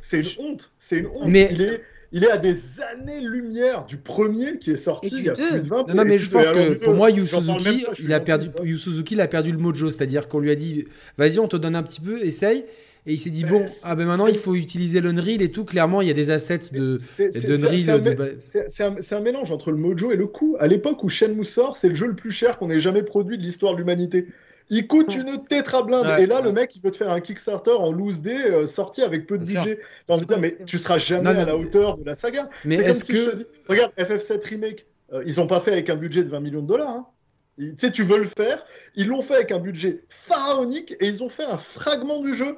[0.01, 0.71] C'est une honte.
[0.79, 1.27] C'est une honte.
[1.27, 1.49] Mais...
[1.51, 1.81] Il est
[2.13, 5.67] il est à des années-lumière du premier qui est sorti il y a plus de
[5.67, 5.85] 20 ans.
[5.95, 9.21] Non, mais je pense que pour moi, Yu Suzuki, il a perdu, Yu Suzuki, il
[9.21, 9.89] a perdu le mojo.
[9.89, 10.85] C'est-à-dire qu'on lui a dit,
[11.17, 12.65] vas-y, on te donne un petit peu, essaye.
[13.05, 15.65] Et il s'est dit, bon, ah ben maintenant il faut utiliser l'Unreal et tout.
[15.65, 16.97] Clairement, il y a des assets de
[17.47, 18.35] d'Unreal.
[18.39, 20.55] C'est un, mélange entre le mojo et le coût.
[20.59, 23.39] À l'époque où Shenmue sort, c'est le jeu le plus cher qu'on ait jamais produit
[23.39, 24.27] de l'histoire de l'humanité.
[24.69, 26.19] Il coûte une tétrablinde.
[26.19, 29.01] et là, le mec, il veut te faire un Kickstarter en loose day euh, sorti
[29.01, 29.79] avec peu de budget.
[30.07, 32.49] dire, mais tu seras jamais à la hauteur de la saga.
[32.65, 33.47] Mais est-ce que.
[33.67, 36.67] regarde, FF7 Remake, euh, ils ont pas fait avec un budget de 20 millions de
[36.67, 36.89] dollars.
[36.89, 37.07] Hein.
[37.57, 38.65] Tu sais, tu veux le faire.
[38.95, 42.57] Ils l'ont fait avec un budget pharaonique et ils ont fait un fragment du jeu.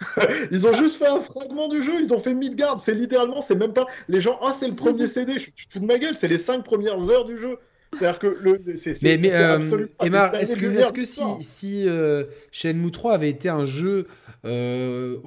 [0.50, 2.80] ils ont juste fait un fragment du jeu, ils ont fait Midgard.
[2.80, 3.86] C'est littéralement, c'est même pas.
[4.08, 6.38] Les gens, ah, c'est le premier CD, tu te fous de ma gueule, c'est les
[6.38, 7.58] 5 premières heures du jeu.
[7.92, 12.92] C'est-à-dire que le, c'est, mais, mais euh, est-ce que, est que si, si euh, Shenmue
[12.92, 14.06] 3 avait été un jeu
[14.46, 15.18] euh,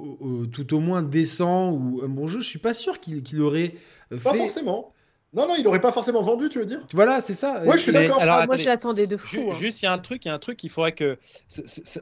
[0.52, 3.73] tout au moins décent ou un bon jeu, je suis pas sûr qu'il, qu'il aurait
[4.11, 4.23] fait.
[4.23, 4.94] Pas forcément.
[5.34, 6.85] Non, non, il n'aurait pas forcément vendu, tu veux dire?
[6.94, 7.64] Voilà, c'est ça.
[7.64, 8.22] Ouais, je suis d'accord.
[8.22, 9.49] Alors, moi, j'attendais de fou.
[9.49, 9.56] Hein.
[9.56, 11.18] Juste, il y a un truc, il y a un truc qu'il faudrait que.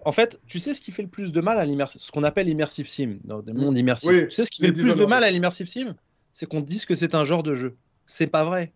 [0.03, 2.23] En fait, tu sais ce qui fait le plus de mal à l'immersive, ce qu'on
[2.23, 4.11] appelle l'immersive sim, dans le monde immersif.
[4.11, 5.95] tu sais ce qui fait le plus de mal à l'immersive sim?
[6.33, 7.77] C'est qu'on dise que c'est un genre de jeu.
[8.05, 8.73] C'est pas vrai.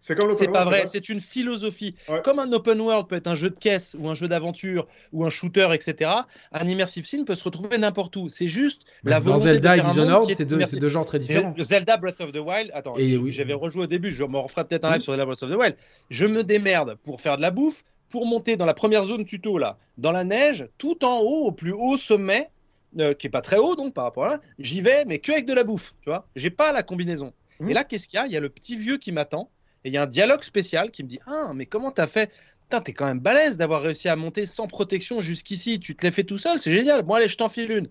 [0.00, 1.94] C'est pas vrai, c'est une philosophie.
[2.24, 5.24] Comme un open world peut être un jeu de caisse ou un jeu d'aventure ou
[5.24, 6.10] un shooter, etc.
[6.52, 8.28] Un immersive sim peut se retrouver n'importe où.
[8.28, 11.54] C'est juste la volonté dans Zelda et Dishonored, c'est deux, genres très différents.
[11.58, 12.96] Zelda Breath of the Wild, attends,
[13.28, 15.56] j'avais rejoué au début, je me referai peut-être un live sur Zelda Breath of the
[15.56, 15.76] Wild.
[16.10, 19.58] Je me démerde pour faire de la bouffe, pour monter dans la première zone tuto
[19.58, 22.50] là, dans la neige, tout en haut, au plus haut sommet,
[22.98, 25.30] euh, qui est pas très haut donc par rapport à là, j'y vais, mais que
[25.30, 26.26] avec de la bouffe, tu vois.
[26.34, 27.32] J'ai pas la combinaison.
[27.60, 27.72] Et mmh.
[27.72, 28.26] là, qu'est-ce qu'il y a?
[28.26, 29.50] Il y a le petit vieux qui m'attend
[29.84, 32.30] et il y a un dialogue spécial qui me dit Ah, mais comment t'as fait?
[32.62, 35.80] Putain, t'es quand même balèze d'avoir réussi à monter sans protection jusqu'ici.
[35.80, 37.04] Tu te l'as fait tout seul, c'est génial.
[37.04, 37.88] Moi, allez, je t'enfile une.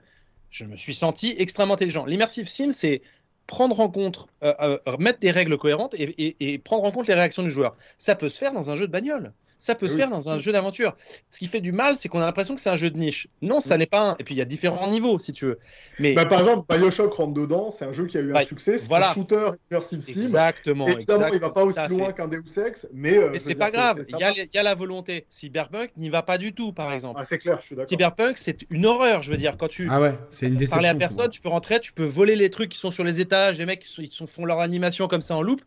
[0.51, 2.05] je me suis senti extrêmement intelligent.
[2.05, 3.01] L'immersive sim, c'est
[3.47, 4.53] prendre en compte, euh,
[4.87, 7.75] euh, mettre des règles cohérentes et, prendre en compte les réactions du joueur.
[7.97, 9.33] Ça peut se faire dans un jeu de bagnole.
[9.61, 10.95] Ça peut se faire dans un jeu d'aventure.
[11.29, 13.27] Ce qui fait du mal, c'est qu'on a l'impression que c'est un jeu de niche.
[13.41, 13.79] Non, ça mm.
[13.79, 14.15] n'est pas un.
[14.17, 15.59] Et puis il y a différents niveaux, si tu veux.
[15.99, 17.69] Mais bah, par exemple, Bioshock rentre dedans.
[17.69, 18.77] C'est un jeu qui a eu un bah, succès.
[18.77, 20.21] C'est un shooter immersive sim.
[20.21, 20.87] Exactement.
[20.87, 23.17] Évidemment, il va pas aussi loin qu'un Deus Ex, mais.
[23.17, 24.05] Euh, mais c'est pas grave.
[24.07, 25.25] Il y, a la volonté.
[25.27, 27.19] Cyberpunk n'y va pas du tout, par exemple.
[27.21, 27.89] Ah, c'est clair, je suis d'accord.
[27.89, 29.23] Cyberpunk, c'est une horreur.
[29.23, 29.89] Je veux dire, quand tu.
[29.91, 30.77] Ah ouais, c'est une déception.
[30.77, 33.19] Parler à personne, tu peux rentrer, tu peux voler les trucs qui sont sur les
[33.19, 33.57] étages.
[33.57, 35.61] Les mecs, ils font leur animation comme ça en loop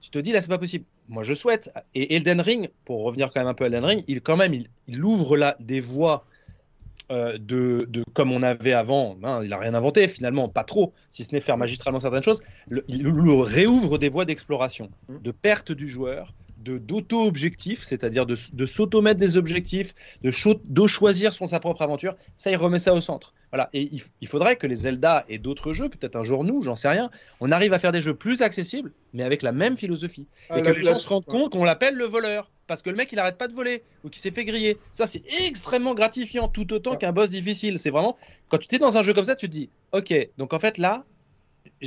[0.00, 0.84] tu te dis là c'est pas possible.
[1.08, 1.70] Moi je souhaite.
[1.94, 4.54] Et Elden Ring, pour revenir quand même un peu à Elden Ring, il quand même
[4.54, 6.24] il, ouvre là des voies
[7.10, 9.16] euh, de, de, comme on avait avant.
[9.22, 12.42] Hein, il a rien inventé finalement, pas trop, si ce n'est faire magistralement certaines choses.
[12.88, 15.18] il, réouvre des voies d'exploration, mmh.
[15.22, 16.34] de perte du joueur,
[16.76, 20.30] d'auto-objectif, c'est-à-dire de, de s'automettre des objectifs, de,
[20.64, 23.32] de, choisir son sa propre aventure, ça il remet ça au centre.
[23.50, 23.70] Voilà.
[23.72, 23.88] Et
[24.20, 27.10] il, faudrait que les Zelda et d'autres jeux, peut-être un jour nous, j'en sais rien,
[27.40, 30.26] on arrive à faire des jeux plus accessibles, mais avec la même philosophie.
[30.50, 32.50] Ah, et que les gens se rendent compte qu'on l'appelle le voleur.
[32.66, 34.76] Parce que le mec, il arrête pas de voler ou qu'il s'est fait griller.
[34.92, 37.78] Ça, c'est extrêmement gratifiant, tout autant qu'un boss difficile.
[37.78, 38.18] C'est vraiment,
[38.48, 40.76] quand tu es dans un jeu comme ça, tu te dis, ok, donc en fait
[40.76, 41.06] là,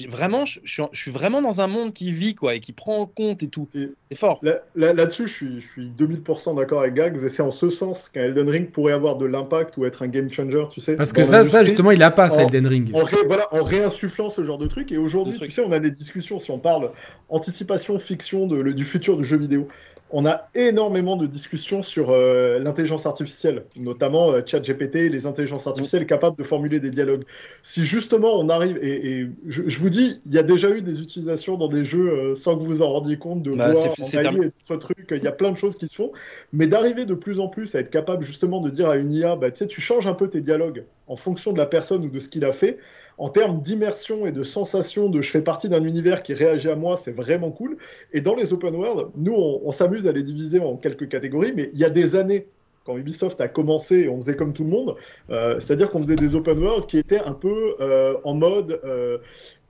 [0.07, 3.43] vraiment, je, suis vraiment dans un monde qui vit quoi et qui prend en compte
[3.43, 3.67] et tout.
[4.09, 4.41] C'est fort.
[4.75, 8.23] Là-dessus, je, suis, je suis 2000% d'accord avec Gags et c'est en ce sens qu'un
[8.23, 10.95] Elden Ring pourrait avoir de l'impact ou être un game changer, tu sais.
[10.95, 12.95] Parce que ça, ça, justement, il a pas, ça, Elden Ring.
[12.95, 14.91] En, voilà, en réinsufflant ce genre de truc.
[14.91, 16.91] Et aujourd'hui, tu sais, on a des discussions, si on parle
[17.29, 19.67] anticipation, fiction de, du futur du jeu vidéo
[20.13, 26.05] on a énormément de discussions sur euh, l'intelligence artificielle, notamment euh, ChatGPT, les intelligences artificielles
[26.05, 27.23] capables de formuler des dialogues.
[27.63, 31.57] Si justement on arrive, et, je, vous dis, il y a déjà eu des utilisations
[31.57, 34.03] dans des jeux euh, sans que vous vous en rendiez compte de bah, voix en
[34.03, 36.11] et d'autres trucs, il y a plein de choses qui se font,
[36.51, 39.35] mais d'arriver de plus en plus à être capable justement de dire à une IA,
[39.35, 42.09] bah, tu sais, tu changes un peu tes dialogues en fonction de la personne ou
[42.09, 42.77] de ce qu'il a fait,
[43.17, 46.75] en termes d'immersion et de sensation de je fais partie d'un univers qui réagit à
[46.75, 47.77] moi, c'est vraiment cool.
[48.13, 51.69] Et dans les open world, nous, on, s'amuse à les diviser en quelques catégories, mais
[51.73, 52.47] il y a des années,
[52.85, 54.95] quand Ubisoft a commencé, on faisait comme tout le monde,
[55.29, 59.19] euh, c'est-à-dire qu'on faisait des open world qui étaient un peu euh, en mode euh,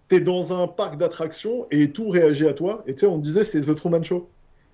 [0.08, 2.84] t'es dans un parc d'attractions et tout réagit à toi.
[2.88, 4.28] Et tu sais, on disait c'est The Truman Show.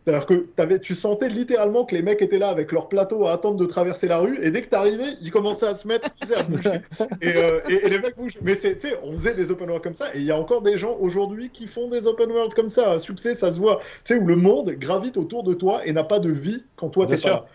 [0.08, 3.34] C'est-à-dire que avais, tu sentais littéralement que les mecs étaient là avec leur plateau à
[3.34, 6.08] attendre de traverser la rue, et dès que tu arrivais, ils commençaient à se mettre,
[6.16, 6.80] tu sais, à bouger.
[7.24, 8.38] Euh, et, les mecs bougent.
[8.42, 10.62] Mais tu sais, on faisait des open world comme ça, et il y a encore
[10.62, 12.94] des gens aujourd'hui qui font des open world comme ça.
[12.94, 13.82] Un succès, ça se voit.
[14.06, 16.88] Tu sais, où le monde gravite autour de toi et n'a pas de vie quand
[16.88, 17.46] toi t'es pas là.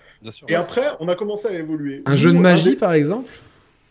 [0.49, 2.03] Et après, on a commencé à évoluer.
[2.05, 3.31] Un jeu de magie, par exemple?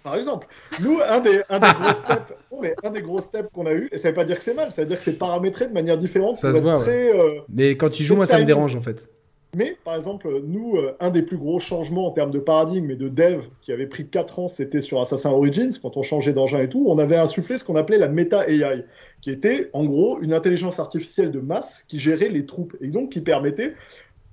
[0.03, 0.47] Par exemple.
[0.81, 3.89] Nous, un des, un des gros steps, mais un des gros steps qu'on a eu,
[3.91, 5.73] et ça veut pas dire que c'est mal, ça veut dire que c'est paramétré de
[5.73, 6.37] manière différente.
[6.37, 6.87] Ça se voit.
[6.87, 9.07] Euh, mais quand tu joues, moi, ça me dérange en fait.
[9.55, 12.95] Mais par exemple, nous, euh, un des plus gros changements en termes de paradigme et
[12.95, 16.59] de dev qui avait pris 4 ans, c'était sur Assassin Origins, quand on changeait d'engin
[16.59, 18.85] et tout, on avait insufflé ce qu'on appelait la Meta AI,
[19.21, 23.11] qui était en gros une intelligence artificielle de masse qui gérait les troupes et donc
[23.11, 23.75] qui permettait,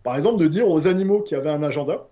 [0.05, 2.07] par exemple, de dire aux animaux qui avaient un agenda,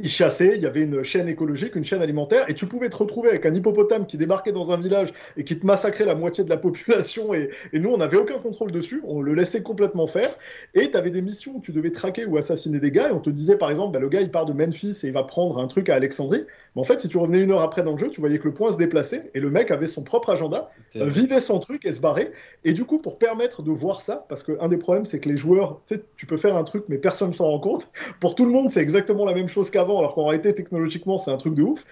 [0.00, 2.96] ils chassaient, il y avait une chaîne écologique, une chaîne alimentaire, et tu pouvais te
[2.96, 6.44] retrouver avec un hippopotame qui débarquait dans un village et qui te massacrait la moitié
[6.44, 10.36] de la population, et, nous, on n'avait aucun contrôle dessus, on le laissait complètement faire,
[10.74, 13.20] et tu avais des missions où tu devais traquer ou assassiner des gars, et on
[13.20, 15.58] te disait par exemple, bah, le gars il part de Memphis et il va prendre
[15.58, 16.44] un truc à Alexandrie,
[16.76, 18.46] mais en fait, si tu revenais une heure après dans le jeu, tu voyais que
[18.46, 20.64] le point se déplaçait, et le mec avait son propre agenda,
[20.96, 22.32] euh, vivait son truc et se barrait,
[22.64, 25.38] et du coup, pour permettre de voir ça, parce qu'un des problèmes, c'est que les
[25.38, 25.80] joueurs,
[26.16, 27.90] tu peux faire un truc, mais personne ne s'en rend compte,
[28.20, 31.30] pour tout le monde, c'est exactement la même chose qu'avant, alors qu'en réalité, technologiquement, c'est
[31.30, 31.82] un truc de ouf.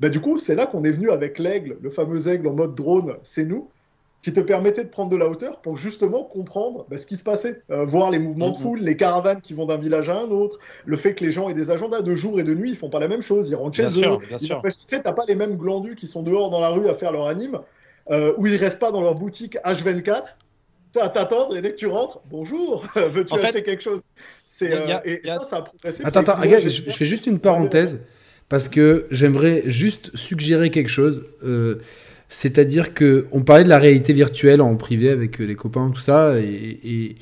[0.00, 2.74] Bah, du coup, c'est là qu'on est venu avec l'aigle, le fameux aigle en mode
[2.74, 3.70] drone, c'est nous,
[4.22, 7.24] qui te permettait de prendre de la hauteur pour justement comprendre bah, ce qui se
[7.24, 10.30] passait, euh, voir les mouvements de foule, les caravanes qui vont d'un village à un
[10.30, 12.02] autre, le fait que les gens aient des agendas.
[12.02, 14.18] De jour et de nuit, ils font pas la même chose, ils rentrent chez eux.
[14.38, 14.48] Tu
[14.86, 17.26] sais, t'as pas les mêmes glandus qui sont dehors dans la rue à faire leur
[17.26, 17.58] anime,
[18.10, 20.36] euh, ou ils restent pas dans leur boutique H24.
[21.00, 24.02] À t'attendre et dès que tu rentres, bonjour, veux-tu acheter quelque chose?
[24.44, 26.02] C'est euh, et, ça, ça a progressé.
[26.04, 27.98] Attends, attends, regarde, je, fais juste une parenthèse
[28.50, 31.24] parce que j'aimerais juste suggérer quelque chose.
[31.42, 31.80] Euh,
[32.32, 36.00] c'est-à-dire que on parlait de la réalité virtuelle en privé avec euh, les copains, tout
[36.00, 37.16] ça, et,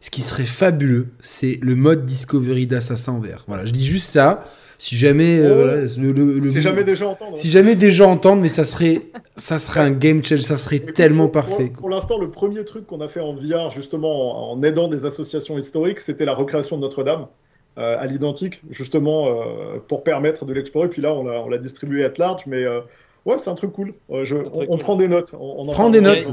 [0.00, 3.44] ce qui serait fabuleux, c'est le mode Discovery d'Assassin Vert.
[3.48, 4.44] Voilà, je dis juste ça.
[4.78, 7.36] Si jamais, euh, le, si jamais des gens entendent.
[7.36, 9.02] Si jamais des gens entendent, mais ça serait,
[9.36, 11.72] ça serait un game changer, ça serait tellement parfait.
[11.74, 15.58] Pour, l'instant, le premier truc qu'on a fait en VR, justement, en, aidant des associations
[15.58, 17.26] historiques, c'était la recréation de Notre-Dame.
[17.78, 20.88] Euh, à l'identique, justement, euh, pour permettre de l'explorer.
[20.88, 22.64] Puis là, on l'a distribué à large, mais
[23.26, 23.94] ouais, c'est un truc cool.
[24.08, 25.32] on, prend des notes.
[25.38, 26.32] On, prend des notes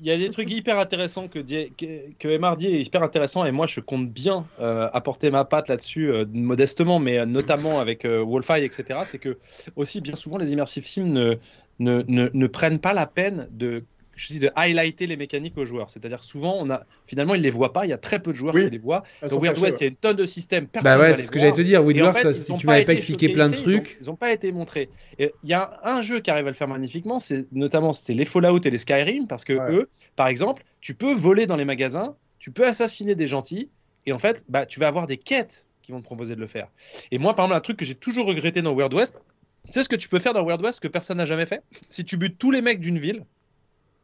[0.00, 3.66] il y a des trucs hyper intéressants que, que, que est hyper intéressant et moi
[3.66, 8.64] je compte bien euh, apporter ma patte là-dessus euh, modestement, mais euh, notamment avec Wolfeye,
[8.64, 9.00] etc.
[9.04, 9.36] C'est que
[9.76, 11.36] aussi bien souvent les immersive sims ne,
[11.78, 13.84] ne, ne, ne prennent pas la peine de
[14.20, 15.88] je dis de highlighter les mécaniques aux joueurs.
[15.88, 17.86] C'est-à-dire souvent, on a finalement ils les voient pas.
[17.86, 19.02] Il y a très peu de joueurs qui les voient.
[19.28, 20.66] Dans Weird West, il y a une tonne de systèmes.
[20.82, 21.82] Bah ouais, c'est ce que j'allais te dire.
[21.82, 24.90] Weird West, si tu m'avais pas expliqué plein de trucs, ils n'ont pas été montrés.
[25.18, 28.24] Il y a un jeu qui arrive à le faire magnifiquement, c'est notamment c'était les
[28.24, 32.14] Fallout et les Skyrim, parce que eux, par exemple, tu peux voler dans les magasins,
[32.38, 33.68] tu peux assassiner des gentils,
[34.06, 36.46] et en fait, bah, tu vas avoir des quêtes qui vont te proposer de le
[36.46, 36.68] faire.
[37.10, 39.20] Et moi, par exemple, un truc que j'ai toujours regretté dans Weird West,
[39.66, 41.62] tu sais ce que tu peux faire dans Weird West que personne n'a jamais fait?
[41.88, 43.24] Si tu butes tous les mecs d'une ville,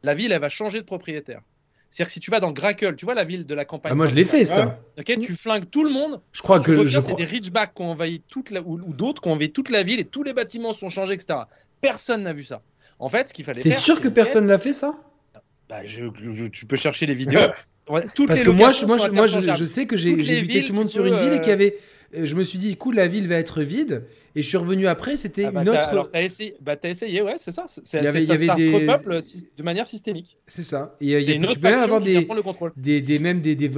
[0.06, 1.40] la ville, elle va changer de propriétaire.
[1.90, 3.92] C'est-à-dire que si tu vas dans Grackle, tu vois la ville de la campagne.
[3.92, 4.78] Ah, moi, je l'ai fait, ça.
[4.98, 6.20] Ok, tu flingues tout le monde.
[6.32, 7.00] Je crois que je.
[7.00, 8.60] C'est des Ridgebacks qui ont envahi toute la...
[8.62, 11.40] ou, d'autres qui ont envahi toute la ville et tous les bâtiments sont changés, etc.
[11.80, 12.62] Personne n'a vu ça.
[12.98, 13.62] En fait, ce qu'il fallait.
[13.62, 14.94] T'es sûr que personne l'a fait, ça?
[15.68, 15.80] Bah,
[16.52, 17.40] tu peux chercher les vidéos.
[17.86, 21.04] Parce que moi, je, moi, moi je, sais que j'ai invité tout le monde sur
[21.04, 21.76] une ville et qu'il y avait
[22.12, 24.04] je me suis dit, cool, la ville va être vide.
[24.36, 25.88] Et je suis revenu après, c'était ah bah une autre.
[25.88, 27.64] Alors, t'as essayé, bah, as essayé, ouais, c'est ça.
[27.68, 28.70] C'est, avait, ça, des...
[28.70, 29.18] se repeuple
[29.56, 30.36] de manière systémique.
[30.46, 30.94] C'est ça.
[31.00, 32.72] Et il y a, une autre avoir des, le contrôle.
[32.76, 33.68] Des, des, même des, des,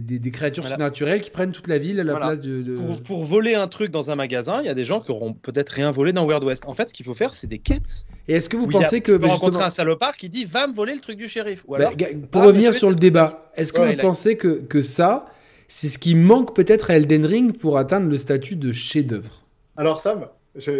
[0.00, 2.62] des, créatures surnaturelles qui prennent toute la ville à la place de.
[2.62, 2.74] de...
[2.74, 5.34] Pour, pour, voler un truc dans un magasin, il y a des gens qui auront
[5.34, 6.64] peut-être rien volé dans Weird West.
[6.66, 8.06] En fait, ce qu'il faut faire, c'est des quêtes.
[8.26, 9.12] Et est-ce que vous pensez que.
[9.12, 11.62] Tu peux rencontrer un salopard qui dit va me voler le truc du shérif.
[11.68, 11.92] Ou bah, alors,
[12.32, 15.26] pour revenir sur le débat, est-ce que vous pensez que ça
[15.68, 19.44] c'est ce qui manque peut-être à Elden Ring pour atteindre le statut de chef-d'œuvre.
[19.76, 20.28] Alors Sam,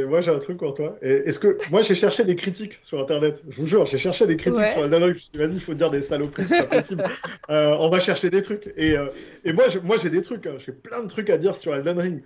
[0.08, 0.96] moi j'ai un truc pour toi.
[1.02, 4.36] Est-ce que moi j'ai cherché des critiques sur internet Je vous jure, j'ai cherché des
[4.36, 5.08] critiques sur Elden Ring.
[5.08, 7.04] Je me suis dit, vas-y, il faut dire des saloperies, c'est pas possible.
[7.50, 8.72] Euh, on va chercher des trucs.
[8.76, 9.08] Et, euh,
[9.44, 10.46] et moi, moi j'ai des trucs.
[10.46, 10.56] Hein.
[10.64, 12.22] J'ai plein de trucs à dire sur Elden Ring.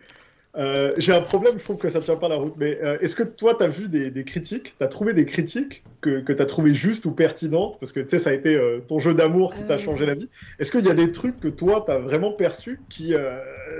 [0.58, 2.54] Euh, j'ai un problème, je trouve que ça tient pas la route.
[2.56, 4.74] Mais euh, est-ce que toi, tu as vu des, critiques?
[4.76, 7.78] Tu as trouvé des critiques que, que tu as trouvé justes ou pertinentes?
[7.78, 10.14] Parce que tu sais, ça a été euh, ton jeu d'amour qui t'a changé la
[10.14, 10.28] vie.
[10.58, 13.14] Est-ce qu'il y a des trucs que toi, tu as vraiment perçu qui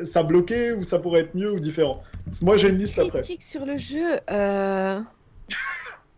[0.05, 2.03] ça bloquait ou ça pourrait être mieux ou différent?
[2.41, 3.23] Moi, j'ai une liste après.
[3.23, 4.21] Critiques sur le jeu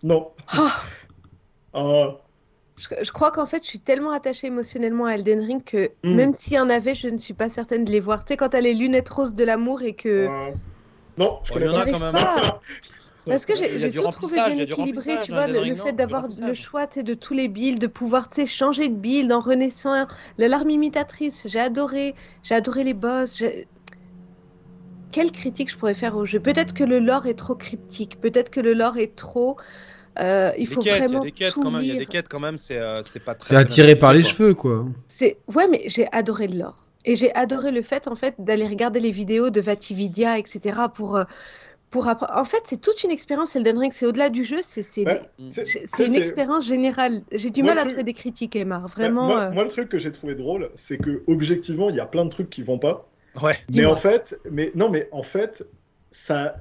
[0.02, 0.30] Non.
[1.72, 2.20] Ah.
[2.80, 6.14] Je, crois qu'en fait, je suis tellement attachée émotionnellement à Elden Ring que hmm.
[6.14, 8.24] même s'il y en avait, je ne suis pas certaine de les voir.
[8.24, 10.28] Tu sais, quand t'as les lunettes roses de l'amour et que.
[11.18, 11.86] Non, je connais pas.
[11.86, 12.14] quand même.
[13.26, 17.14] Parce que j'ai tout trouvé bien équilibré, tu vois, le, fait d'avoir le choix de
[17.14, 20.06] tous les builds, de pouvoir changer de build en renaissant,
[20.38, 23.42] l'alarme imitatrice, j'ai adoré, j'ai adoré les boss.
[25.12, 28.50] Quelle critique je pourrais faire au jeu Peut-être que le lore est trop cryptique, peut-être
[28.50, 29.56] que le lore est trop
[30.20, 31.06] euh, il faut vraiment.
[31.06, 31.82] Il y a des quêtes quand même.
[31.82, 32.58] Il y a des quêtes quand même.
[32.58, 33.48] C'est euh, pas très.
[33.48, 34.86] C'est attiré par les cheveux, quoi.
[35.08, 38.66] C'est ouais, mais j'ai adoré le lore et j'ai adoré le fait en fait d'aller
[38.66, 40.78] regarder les vidéos de Vatividia, etc.
[40.94, 41.24] pour euh,
[41.90, 43.92] pour En fait, c'est toute une expérience Elden Ring.
[43.92, 44.58] C'est au-delà du jeu.
[44.62, 45.04] C'est c'est
[46.06, 47.22] une expérience générale.
[47.32, 48.84] J'ai du mal à trouver des critiques, Emma.
[48.94, 49.26] Vraiment.
[49.26, 52.24] Moi, moi, le truc que j'ai trouvé drôle, c'est que objectivement, il y a plein
[52.24, 53.08] de trucs qui vont pas.
[53.42, 53.56] Ouais.
[53.74, 55.66] Mais en fait, mais non, mais en fait,
[56.12, 56.56] ça,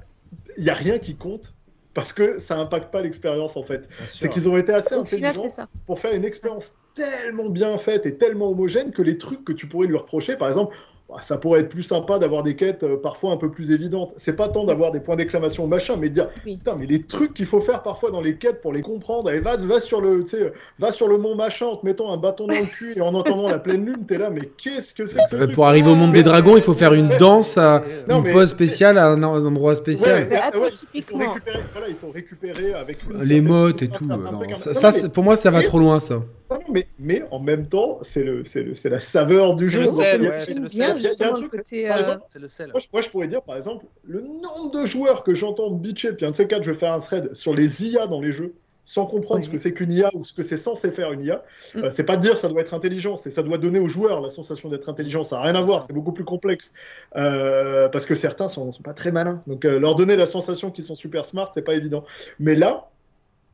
[0.58, 1.54] il y a rien qui compte
[1.94, 3.88] parce que ça impacte pas l'expérience en fait.
[4.08, 5.48] C'est qu'ils ont été assez intelligents
[5.86, 9.66] pour faire une expérience tellement bien faite et tellement homogène que les trucs que tu
[9.66, 10.76] pourrais lui reprocher, par exemple,
[11.10, 14.14] bah, ça pourrait être plus sympa d'avoir des quêtes euh, parfois un peu plus évidentes.
[14.16, 17.34] C'est pas tant d'avoir des points d'exclamation machin, mais de dire putain, mais les trucs
[17.34, 19.30] qu'il faut faire parfois dans les quêtes pour les comprendre.
[19.30, 20.24] Et va, va sur le,
[20.78, 23.14] va sur le mont machin en te mettant un bâton dans le cul et en
[23.14, 25.96] entendant la pleine lune, t'es là, mais qu'est-ce que c'est que euh, Pour arriver au
[25.96, 29.74] monde des dragons, il faut faire une danse à une pause spéciale à un, endroit
[29.74, 30.28] spécial.
[30.94, 31.02] il,
[32.00, 34.08] faut récupérer, avec les mottes et tout.
[34.54, 36.22] ça, pour moi, ça va trop loin, ça.
[36.68, 39.86] Mais, mais en même temps, c'est le, c'est la saveur du jeu.
[39.86, 40.28] C'est le
[42.48, 46.26] sel, moi, je pourrais dire, par exemple, le nombre de joueurs que j'entends bitcher, puis
[46.26, 48.54] un de ces quatre, je vais faire un thread sur les IA dans les jeux,
[48.84, 51.44] sans comprendre ce que c'est qu'une IA ou ce que c'est censé faire une IA.
[51.74, 51.84] Mm.
[51.84, 54.30] Euh, c'est pas dire ça doit être intelligent, c'est ça doit donner aux joueurs la
[54.30, 55.22] sensation d'être intelligent.
[55.22, 56.72] Ça n'a rien à voir, c'est beaucoup plus complexe.
[57.16, 59.42] Euh, parce que certains sont, sont pas très malins.
[59.46, 62.04] Donc euh, leur donner la sensation qu'ils sont super smart, c'est pas évident.
[62.40, 62.90] Mais là,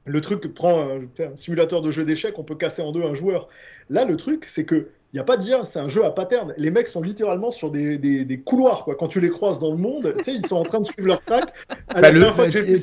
[0.06, 3.14] le truc prend un, un simulateur de jeu d'échecs, on peut casser en deux un
[3.14, 3.48] joueur.
[3.90, 6.52] Là, le truc, c'est que il n'y a pas d'IA, c'est un jeu à pattern.
[6.58, 8.84] Les mecs sont littéralement sur des, des, couloirs.
[8.84, 8.96] Quoi.
[8.96, 11.44] Quand tu les croises dans le monde, ils sont en train de suivre leur track.
[11.94, 12.10] Bah,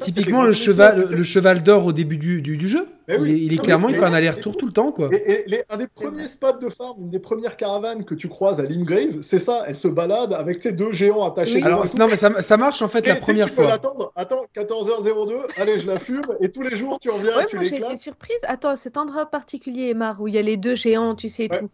[0.02, 2.88] typiquement, le, cheval, le cheval d'or au début du, du, jeu.
[3.08, 4.92] Il, est, clairement, il fait un aller-retour tout le temps.
[4.92, 5.10] Quoi.
[5.12, 8.64] Et, un des premiers spots de farm, une des premières caravanes que tu croises à
[8.64, 9.64] Limgrave, c'est ça.
[9.68, 11.62] Elle se balade avec ces deux géants attachés.
[11.64, 13.66] Alors, non, mais ça, ça, marche en fait la première tu fois.
[13.66, 14.14] Peux l'attendre.
[14.16, 16.24] Attends, 14h02, allez, je la fume.
[16.40, 17.38] Et tous les jours, tu reviens.
[17.38, 18.40] Ouais, tu moi, j'ai été surprise.
[18.44, 21.70] Attends, cet endroit particulier, Emma, où il y a les deux géants, tu sais, tout.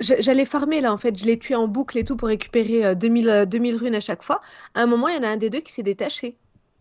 [0.00, 3.44] J'allais farmer là en fait, je l'ai tué en boucle et tout pour récupérer 2000,
[3.46, 4.40] 2000 runes à chaque fois.
[4.74, 6.38] À un moment, il y en a un des deux qui s'est détaché.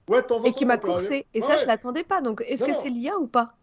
[0.09, 1.25] Ouais, temps et qui m'a coursé.
[1.33, 2.21] Et ça, je l'attendais pas.
[2.21, 3.55] Donc, est-ce que c'est l'IA ou pas?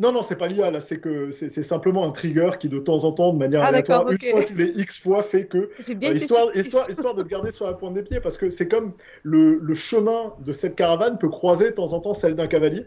[0.00, 0.70] Non, non, c'est pas l'IA.
[0.70, 3.68] Là, c'est que c'est simplement un trigger qui, de temps en temps, de manière ah,
[3.68, 5.70] aléatoire, une fois tous les X fois, fait que.
[5.94, 8.50] Bien euh, histoire, histoire, histoire, de te garder sur la pointe des pieds, parce que
[8.50, 8.92] c'est comme
[9.22, 12.86] le, le chemin de cette caravane peut croiser de temps en temps celle d'un cavalier.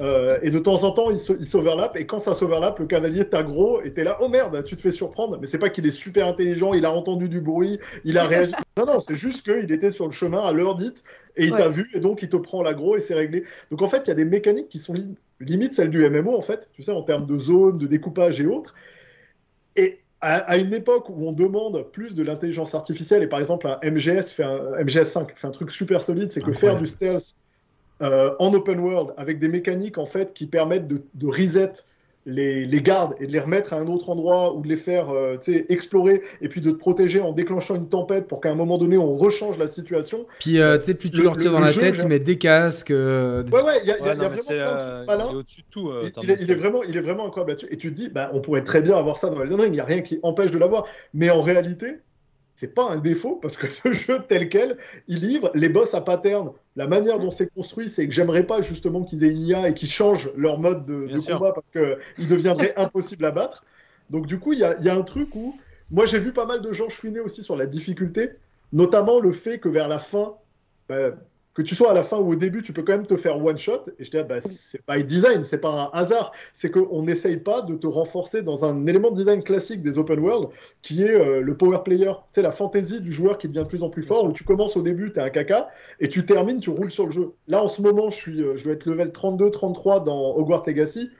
[0.00, 1.96] Euh, et de temps en temps, il s'overlap.
[1.96, 4.90] Et quand ça s'overlap, le cavalier t'aggro et t'es là, oh merde, tu te fais
[4.90, 5.38] surprendre.
[5.40, 8.52] Mais c'est pas qu'il est super intelligent, il a entendu du bruit, il a réagi.
[8.78, 11.04] non, non, c'est juste qu'il était sur le chemin à l'heure dite
[11.36, 13.44] et il t'a vu et donc il te prend l'aggro et c'est réglé.
[13.70, 14.94] Donc en fait, il y a des mécaniques qui sont
[15.40, 18.46] limite celles du MMO en fait, tu sais, en termes de zone, de découpage et
[18.46, 18.74] autres.
[19.76, 23.78] Et à, une époque où on demande plus de l'intelligence artificielle, et par exemple un
[23.82, 27.34] MGS, fait un, MGS 5 fait un truc super solide, c'est que faire du stealth
[28.02, 31.72] euh, en open world avec des mécaniques en fait qui permettent de, de reset
[32.26, 35.10] les, les, gardes et de les remettre à un autre endroit ou de les faire
[35.10, 35.36] euh,
[35.68, 38.96] explorer et puis de te protéger en déclenchant une tempête pour qu'à un moment donné
[38.96, 40.26] on rechange la situation.
[40.38, 42.90] Puis euh, tu sais, plus tu leur tires dans la tête, ils mettent des casques.
[42.90, 45.92] Euh, ouais, ouais, il y a, y a, vraiment il est au-dessus de tout.
[46.22, 47.68] il, est, il, est, vraiment, il est vraiment incroyable là-dessus.
[47.70, 49.76] Et tu te dis, bah, on pourrait très bien avoir ça dans Elden Ring, il
[49.76, 50.86] n'y a rien qui empêche de l'avoir.
[51.14, 51.98] Mais en réalité,
[52.54, 54.76] c'est pas un défaut parce que le jeu tel quel,
[55.08, 56.50] il livre les boss à pattern.
[56.74, 59.74] La manière dont c'est construit, c'est que j'aimerais pas justement qu'ils aient une IA et
[59.74, 63.64] qu'ils changent leur mode de, combat parce qu'il deviendrait impossible à battre.
[64.08, 65.54] Donc du coup, il y a, y a, un truc où
[65.90, 68.30] moi j'ai vu pas mal de gens chouiner aussi sur la difficulté,
[68.72, 70.34] notamment le fait que vers la fin,
[70.88, 71.10] bah,
[71.54, 73.42] que tu sois à la fin ou au début, tu peux quand même te faire
[73.42, 73.84] one shot.
[73.98, 76.32] Et je dis, bah, c'est pas un design, c'est pas un hasard.
[76.52, 80.18] C'est qu'on n'essaye pas de te renforcer dans un élément de design classique des open
[80.20, 80.48] world
[80.80, 82.12] qui est euh, le power player.
[82.32, 84.24] C'est la fantaisie du joueur qui devient de plus en plus fort.
[84.24, 85.68] Où tu commences au début, tu es un caca
[86.00, 87.32] et tu termines, tu roules sur le jeu.
[87.48, 91.10] Là, en ce moment, je, suis, euh, je dois être level 32-33 dans Hogwarts Legacy.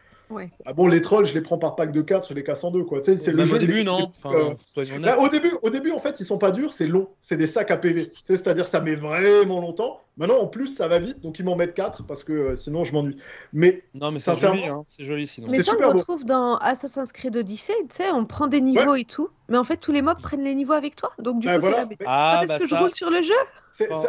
[0.64, 2.70] Ah bon, les trolls, je les prends par pack de 4, je les casse en
[2.70, 3.00] deux, quoi.
[3.02, 4.54] c'est le jeu au début, non euh,
[5.00, 7.08] bah, au, début, au début, en fait, ils sont pas durs, c'est long.
[7.20, 8.06] C'est des sacs à PV.
[8.26, 10.00] C'est-à-dire, ça met vraiment longtemps.
[10.16, 12.84] Maintenant, en plus, ça va vite, donc ils m'en mettent 4 parce que euh, sinon,
[12.84, 13.16] je m'ennuie.
[13.52, 14.84] Mais, non, mais c'est joli, hein.
[14.86, 15.48] c'est joli sinon.
[15.50, 18.94] Mais ça, on le retrouve dans Assassin's Creed Odyssey, tu sais, on prend des niveaux
[18.94, 19.30] et tout.
[19.48, 21.12] Mais en fait, tous les mobs prennent les niveaux avec toi.
[21.18, 21.86] Donc, du bah, coup, voilà.
[22.06, 23.32] ah, est-ce bah que je roule sur le jeu?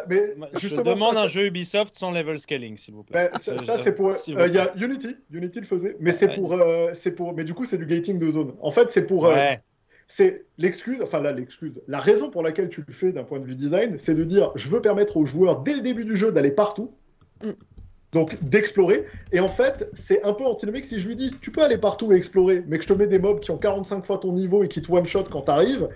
[0.09, 3.31] Mais je demande un jeu Ubisoft sans level scaling, s'il vous plaît.
[3.33, 4.09] Ben, ça, c'est pour.
[4.09, 7.33] Euh, il y a Unity, Unity le faisait, mais c'est pour, euh, c'est pour.
[7.33, 8.53] Mais du coup, c'est du gating de zone.
[8.61, 9.25] En fait, c'est pour.
[9.25, 9.53] Euh,
[10.07, 11.81] c'est l'excuse, enfin là, l'excuse.
[11.87, 14.51] La raison pour laquelle tu le fais d'un point de vue design, c'est de dire
[14.55, 16.93] je veux permettre aux joueurs dès le début du jeu d'aller partout.
[17.41, 17.51] Mm.
[18.11, 19.05] Donc d'explorer.
[19.31, 22.13] Et en fait, c'est un peu antinomique si je lui dis tu peux aller partout
[22.13, 24.63] et explorer, mais que je te mets des mobs qui ont 45 fois ton niveau
[24.63, 25.89] et qui te one-shot quand t'arrives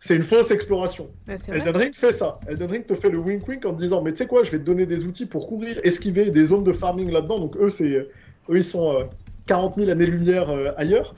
[0.00, 1.10] c'est une fausse exploration.
[1.28, 2.38] Elden Ring fait ça.
[2.48, 4.58] Elden Ring te fait le wink-wink en te disant Mais tu sais quoi, je vais
[4.58, 7.38] te donner des outils pour courir, esquiver des zones de farming là-dedans.
[7.38, 8.10] Donc eux, c'est, eux
[8.50, 8.96] ils sont
[9.46, 11.14] 40 euh, 000 années-lumière euh, ailleurs.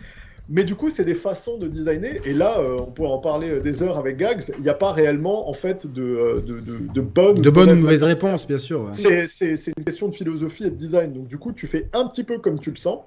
[0.52, 2.20] Mais du coup, c'est des façons de designer.
[2.24, 4.42] Et là, euh, on pourrait en parler des heures avec Gags.
[4.56, 7.82] Il n'y a pas réellement, en fait, de, de, de, de bonnes de bonnes ou
[7.82, 8.90] mauvaises réponses, bien sûr.
[8.92, 9.28] C'est,
[9.68, 11.12] une question de philosophie et de design.
[11.12, 13.00] Donc, du coup, tu fais un petit peu comme tu le sens.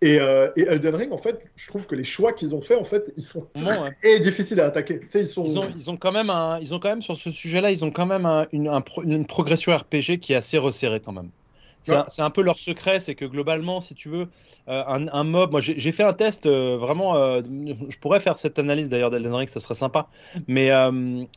[0.00, 2.76] Et, euh, et, Elden Ring, en fait, je trouve que les choix qu'ils ont fait,
[2.76, 5.00] en fait, ils sont très difficiles à attaquer.
[5.12, 5.44] ils, sont...
[5.44, 7.84] ils, ont, ils, ont, quand même un, ils ont quand même sur ce sujet-là, ils
[7.84, 8.70] ont quand même une,
[9.02, 11.30] une, progression RPG qui est assez resserrée quand même.
[12.08, 14.28] C'est un, peu leur secret, c'est que globalement, si tu veux,
[14.68, 18.90] euh, un, mob, moi j'ai fait un test euh, vraiment, je pourrais faire cette analyse
[18.90, 20.06] d'ailleurs d'Elden Ring, ça serait sympa,
[20.48, 20.70] mais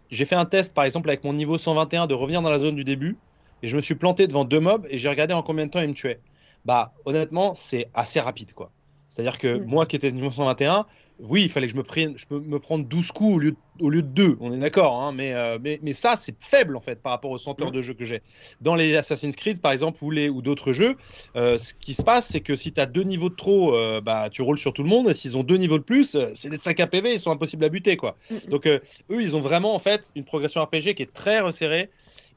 [0.09, 2.75] j'ai fait un test par exemple avec mon niveau 121 de revenir dans la zone
[2.75, 3.15] du début,
[3.63, 5.79] et je me suis planté devant deux mobs et j'ai regardé en combien de temps
[5.79, 6.19] ils me tuaient
[6.65, 8.71] bah honnêtement, c'est assez rapide quoi.
[9.09, 9.65] C'est-à-dire que mm.
[9.65, 10.85] moi qui étais niveau 121,
[11.19, 13.51] oui, il fallait que je me prenne, je peux me prendre 12 coups au lieu
[13.51, 16.35] de, au lieu de 2, on est d'accord, hein, mais, euh, mais, mais, ça c'est
[16.39, 17.71] faible en fait par rapport au centre mm.
[17.71, 18.21] de jeu que j'ai.
[18.59, 20.95] Dans les Assassin's Creed par exemple ou, les, ou d'autres jeux,
[21.35, 24.01] euh, ce qui se passe c'est que si tu as deux niveaux de trop, euh,
[24.01, 26.49] bah, tu roules sur tout le monde, et s'ils ont deux niveaux de plus, c'est
[26.49, 28.15] des 5 APV, ils sont impossibles à buter quoi.
[28.29, 31.89] Mm, Donc eux ils ont vraiment en fait une progression RPG qui est très resserrée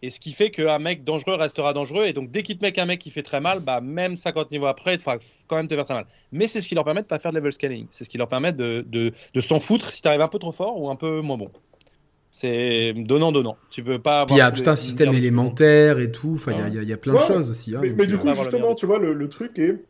[0.04, 2.04] et ce qui fait qu'un mec dangereux restera dangereux.
[2.04, 4.50] Et donc, dès qu'il te met un mec qui fait très mal, bah, même 50
[4.50, 6.04] niveaux après, il faudra quand même te faire très mal.
[6.30, 7.86] Mais c'est ce qui leur permet de pas faire de level scaling.
[7.88, 10.38] C'est ce qui leur permet de, de, de s'en foutre si tu arrives un peu
[10.38, 11.50] trop fort ou un peu moins bon.
[12.30, 13.56] C'est donnant-donnant.
[13.70, 14.26] Tu peux pas.
[14.28, 16.32] Il y a tout un système élémentaire et tout.
[16.34, 17.74] Enfin, il y, y, a plein de choses aussi.
[17.74, 19.84] Hein, mais, du coup, justement, tu vois, le, le, truc est.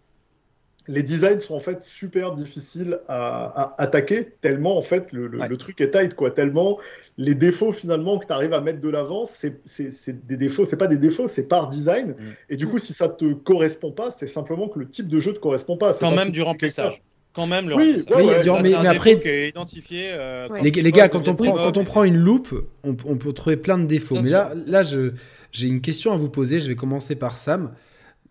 [0.86, 5.80] Les designs sont en fait super difficiles à, attaquer, tellement en fait le, le, truc
[5.80, 6.30] est tight, quoi.
[6.30, 6.78] Tellement
[7.16, 10.88] les défauts finalement que tu arrives à mettre de l'avant, c'est des défauts, c'est pas
[10.88, 12.10] des défauts, c'est par design.
[12.10, 12.14] Mm.
[12.50, 15.32] Et du coup, si ça te correspond pas, c'est simplement que le type de jeu
[15.32, 15.94] te correspond pas.
[15.94, 17.02] Quand même du remplissage.
[17.34, 18.04] Quand même le oui,
[18.62, 22.54] mais, après, identifié, euh, les, gars, quand on, prend, quand on prend une loupe,
[22.84, 24.20] on, peut trouver plein de défauts.
[24.22, 26.60] mais là, là j'ai une question à vous poser.
[26.60, 27.72] Je vais commencer par Sam.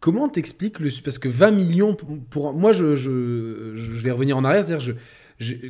[0.04, 0.90] Comment t'expliques le.
[1.02, 1.96] Parce que 20 millions,
[2.30, 4.66] pour, moi, je, je, je vais revenir en arrière.
[4.66, 4.96] C'est-à-dire,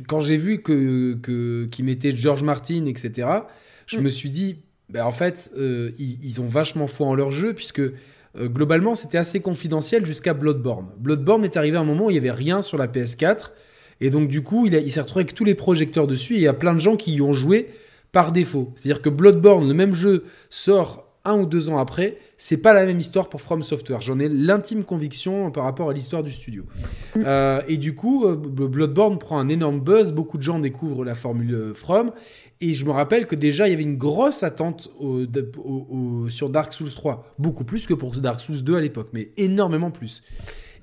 [0.08, 3.28] quand j'ai vu que, que, qu'ils mettaient George Martin, etc.,
[3.86, 4.56] je me suis dit,
[4.88, 7.92] ben en fait, euh, ils, ont vachement foi en leur jeu, puisque euh,
[8.34, 10.88] globalement, c'était assez confidentiel jusqu'à Bloodborne.
[10.98, 13.52] Bloodborne est arrivé à un moment où il n'y avait rien sur la PS4,
[14.00, 16.42] et donc du coup, il, il s'est retrouvé avec tous les projecteurs dessus, et il
[16.42, 17.68] y a plein de gens qui y ont joué
[18.10, 18.72] par défaut.
[18.74, 22.84] C'est-à-dire que Bloodborne, le même jeu, sort un ou deux ans après, c'est pas la
[22.84, 24.00] même histoire pour From Software.
[24.00, 26.64] J'en ai l'intime conviction par rapport à l'histoire du studio.
[27.16, 27.22] Mm.
[27.24, 31.14] Euh, et du coup, euh, Bloodborne prend un énorme buzz, beaucoup de gens découvrent la
[31.14, 32.12] formule euh, From.
[32.60, 34.90] Et je me rappelle que déjà, il y avait une grosse attente
[36.28, 39.90] sur Dark Souls 3, beaucoup plus que pour Dark Souls 2 à l'époque, mais énormément
[39.90, 40.22] plus.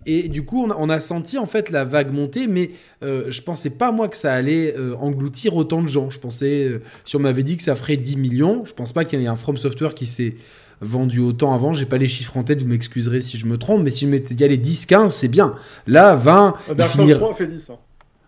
[0.05, 2.71] Et du coup, on a, senti en fait la vague monter, mais
[3.01, 6.09] je pensais pas moi que ça allait engloutir autant de gens.
[6.09, 9.19] Je pensais, si on m'avait dit que ça ferait 10 millions, je pense pas qu'il
[9.21, 10.35] y ait un From Software qui s'est
[10.81, 11.73] vendu autant avant.
[11.73, 14.11] J'ai pas les chiffres en tête, vous m'excuserez si je me trompe, mais si je
[14.11, 15.53] m'étais dit allez 10, 15, c'est bien.
[15.85, 16.55] Là, 20.
[16.75, 17.69] Dark Souls 3 fait 10.
[17.69, 17.75] Hein.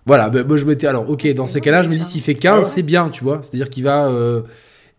[0.06, 0.86] Voilà, bah, moi je m'étais.
[0.86, 3.42] Alors, ok, dans ces cas-là, je me dis s'il fait 15, c'est bien, tu vois.
[3.42, 4.12] C'est-à-dire qu'il va.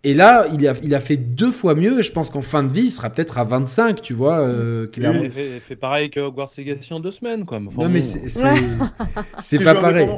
[0.04, 2.62] Et là, il a, il a fait deux fois mieux, et je pense qu'en fin
[2.62, 4.40] de vie, il sera peut-être à 25, tu vois.
[4.40, 5.30] Euh, il, a...
[5.30, 7.58] fait, pareil que Hogwarts Legacy en deux semaines, quoi.
[7.58, 8.02] non, mais
[9.38, 10.10] c'est pas pareil.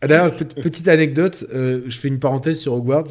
[0.00, 3.08] D'ailleurs, petite anecdote, euh, je fais une parenthèse sur Hogwarts.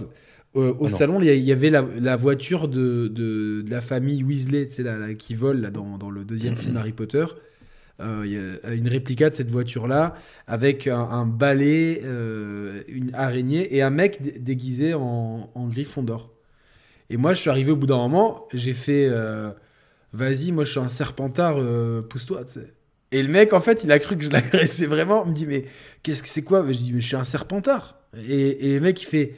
[0.55, 5.13] Euh, au ah salon, il y, avait la, voiture de, de, la famille Weasley, la,
[5.15, 7.25] qui vole là, dans, dans le deuxième film Harry Potter.
[8.02, 10.15] Euh, une réplica de cette voiture-là
[10.48, 16.32] avec un, balai, euh, une araignée et un mec déguisé en, griffon d'or.
[17.10, 19.10] Et moi, je suis arrivé au bout d'un moment, j'ai fait
[20.11, 21.60] Vas-y, moi je suis un serpentard,
[22.10, 22.45] pousse-toi.
[23.11, 25.24] Et le mec, en fait, il a cru que je l'agressais vraiment.
[25.26, 25.65] Il me dit Mais
[26.02, 26.65] qu'est-ce que c'est quoi?
[26.68, 27.99] Je dis Mais je suis un serpentard.
[28.28, 29.36] Et, le mec, il fait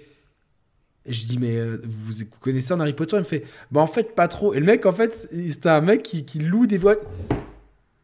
[1.07, 3.17] je dis, mais euh, vous, connaissez un Harry Potter?
[3.17, 4.55] Il me fait, bah en fait, pas trop.
[4.55, 6.95] Et le mec, en fait, c'était un mec qui, qui loue des voix.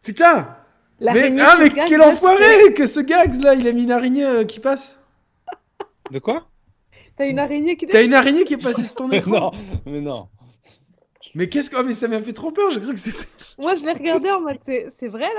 [0.03, 0.57] Putain
[0.99, 4.44] Mais, ah, mais quel enfoiré que ce Gags là, il a mis une araignée euh,
[4.45, 4.99] qui passe.
[6.11, 6.48] De quoi?
[7.15, 9.52] T'as une araignée qui T'as une araignée qui est passée sur ton écran Non,
[9.86, 10.28] mais non.
[11.36, 11.78] Mais qu'est-ce que.
[11.80, 13.26] Oh, mais ça m'a fait trop peur, j'ai cru que c'était.
[13.60, 15.30] Moi, je l'ai regardé en mode, c'est vrai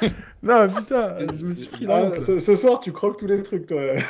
[0.00, 0.08] là?
[0.42, 2.12] Non, putain, je me suis pris là.
[2.14, 3.80] Ah, ce, ce, soir, tu croques tous les trucs, toi.
[3.80, 4.00] ouais,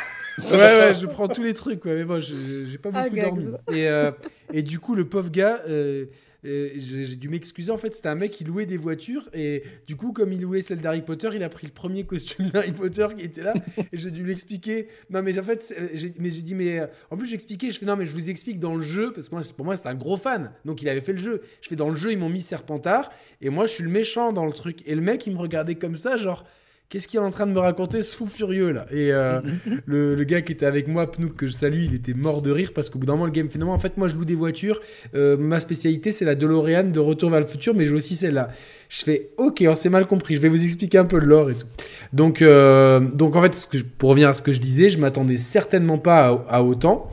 [0.51, 1.94] ouais, je prends tous les trucs, quoi.
[1.94, 3.47] Mais bon, j'ai pas beaucoup dormi.
[3.70, 4.11] Et, euh,
[4.53, 6.07] et, du coup, le pauvre gars, euh,
[6.47, 7.70] j'ai dû m'excuser.
[7.70, 9.28] En fait, c'était un mec qui louait des voitures.
[9.35, 12.48] Et du coup, comme il louait celle d'Harry Potter, il a pris le premier costume
[12.52, 13.55] d'Harry Potter qui était là.
[13.78, 14.89] et j'ai dû lui expliquer.
[15.10, 17.70] Non, mais en fait, j'ai dit, mais en plus, j'expliquais.
[17.70, 19.12] Je fais, non, mais je vous explique dans le jeu.
[19.12, 20.52] Parce que moi, pour moi, c'est un gros fan.
[20.64, 21.43] Donc, il avait fait le jeu.
[21.60, 23.10] Je fais, dans le jeu, ils m'ont mis Serpentard.
[23.40, 24.82] Et moi, je suis le méchant dans le truc.
[24.86, 26.44] Et le mec, il me regardait comme ça, genre
[26.88, 28.86] qu'est-ce qu'il est en train de me raconter ce fou furieux là?
[28.90, 29.40] Et euh,
[29.86, 32.72] le, gars qui était avec moi, Pnouk, que je salue, il était mort de rire
[32.74, 34.80] parce qu'au bout d'un moment, le game finalement, en fait, moi je loue des voitures.
[35.14, 38.14] Euh, ma spécialité, c'est la DeLorean de Retour vers le futur, mais je joue aussi
[38.14, 38.50] celle-là.
[38.88, 41.50] Je fais, ok, on s'est mal compris, je vais vous expliquer un peu de l'or
[41.50, 41.66] et tout.
[42.12, 43.68] Donc, euh, donc en fait,
[43.98, 47.10] pour revenir à ce que je disais, je m'attendais certainement pas à, autant.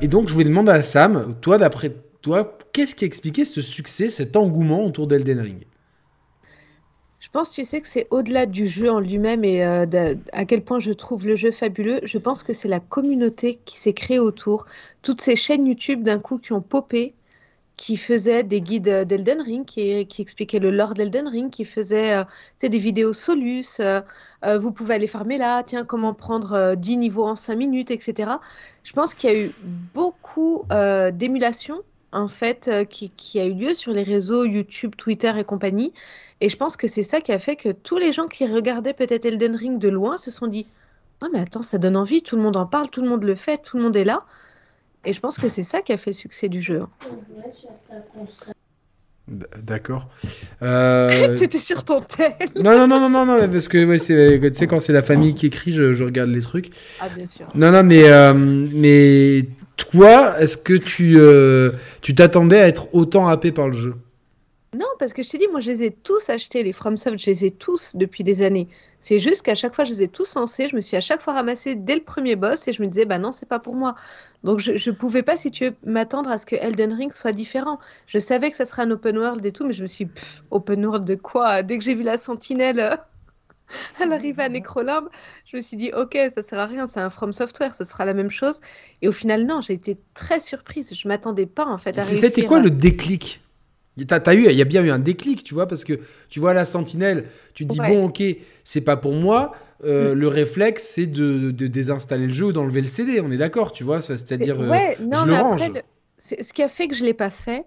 [0.00, 1.92] et donc, je voulais demander à Sam, toi, d'après
[2.22, 5.58] toi, qu'est-ce qui a expliqué ce succès, cet engouement autour d'Elden Ring?
[5.58, 5.73] je
[7.34, 10.78] pense, tu sais, que c'est au-delà du jeu en lui-même et euh, à quel point
[10.78, 11.98] je trouve le jeu fabuleux.
[12.04, 14.66] Je pense que c'est la communauté qui s'est créée autour.
[15.02, 17.12] Toutes ces chaînes YouTube d'un coup qui ont popé,
[17.76, 22.18] qui faisaient des guides euh, d'Elden Ring, qui, expliquaient le lore d'Elden Ring, qui faisaient
[22.18, 22.24] euh,
[22.62, 23.80] des vidéos solus.
[24.60, 28.30] vous pouvez aller farmer là, tiens, comment prendre 10 niveaux en 5 minutes, etc.
[28.84, 29.50] Je pense qu'il y a eu
[29.92, 30.62] beaucoup
[31.12, 31.82] d'émulation
[32.12, 35.92] en fait, qui, qui, a eu lieu sur les réseaux YouTube, Twitter et compagnie.
[36.44, 38.92] Et je pense que c'est ça qui a fait que tous les gens qui regardaient
[38.92, 40.66] peut-être Elden Ring de loin se sont dit
[41.22, 43.34] Oh, mais attends, ça donne envie, tout le monde en parle, tout le monde le
[43.34, 44.24] fait, tout le monde est là.
[45.06, 46.82] Et je pense que c'est ça qui a fait le succès du jeu.
[49.26, 50.10] D'accord.
[50.60, 51.34] Euh...
[51.38, 52.34] T'étais sur ton tel.
[52.56, 55.72] non, non, non, non, non, parce que tu sais, quand c'est la famille qui écrit,
[55.72, 56.72] je, regarde les trucs.
[57.00, 57.46] Ah, bien sûr.
[57.54, 59.46] Non, non, mais, euh, mais
[59.78, 61.70] toi, est-ce que tu euh,
[62.02, 63.94] tu t'attendais à être autant happé par le jeu?
[64.74, 67.26] Non, parce que je t'ai dit, moi, je les ai tous achetés, les FromSoft, je
[67.26, 68.68] les ai tous depuis des années.
[69.00, 71.20] C'est juste qu'à chaque fois, je les ai tous lancés, je me suis à chaque
[71.20, 73.74] fois ramassé dès le premier boss et je me disais, bah non, c'est pas pour
[73.74, 73.96] moi.
[74.44, 77.32] Donc, je ne pouvais pas, si tu veux, m'attendre à ce que Elden Ring soit
[77.32, 77.78] différent.
[78.06, 80.12] Je savais que ça serait un open world et tout, mais je me suis dit,
[80.50, 81.62] open world de quoi?
[81.62, 82.98] Dès que j'ai vu la sentinelle.
[84.00, 85.08] Euh, à l'arrivée à Necrolimbe,
[85.46, 88.04] je me suis dit, ok, ça sert à rien, c'est un From Software, ça sera
[88.04, 88.60] la même chose.
[89.00, 90.94] Et au final, non, j'ai été très surprise.
[90.94, 92.04] Je m'attendais pas, en fait, à.
[92.04, 93.43] C'était quoi le déclic?
[94.08, 96.52] T'as, eu, il y a bien eu un déclic, tu vois, parce que tu vois
[96.52, 98.22] la sentinelle, tu te dis bon, ok,
[98.64, 99.52] c'est pas pour moi.
[99.84, 100.18] Euh, mm.
[100.18, 103.20] Le réflexe, c'est de, désinstaller le jeu ou d'enlever le CD.
[103.20, 105.62] On est d'accord, tu vois, c'est-à-dire euh, ouais, non, je le range.
[105.62, 105.84] Après,
[106.18, 107.66] ce qui a fait que je l'ai pas fait,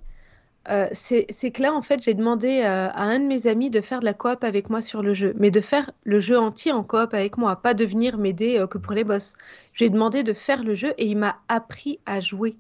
[0.70, 4.02] euh, c'est, que là, en fait, j'ai demandé à un de mes amis de faire
[4.02, 6.84] de la coop avec moi sur le jeu, mais de faire le jeu entier en
[6.84, 9.36] coop avec moi, pas de venir m'aider que pour les boss.
[9.74, 12.58] J'ai demandé de faire le jeu et il m'a appris à jouer.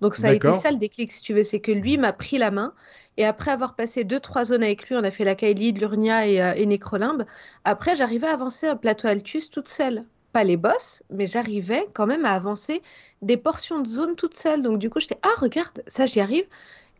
[0.00, 2.38] Donc ça a été ça le déclic, si tu veux, c'est que lui m'a pris
[2.38, 2.74] la main.
[3.16, 6.26] Et après avoir passé deux, trois zones avec lui, on a fait la Kylie, Lurnia
[6.28, 7.24] et, euh, et Nécrolimbe.
[7.64, 10.04] Après, j'arrivais à avancer un plateau Altus toute seule.
[10.32, 12.82] pas les boss, mais j'arrivais quand même à avancer
[13.22, 14.62] des portions de zone toute seule.
[14.62, 16.46] Donc du coup, j'étais ah regarde, ça j'y arrive.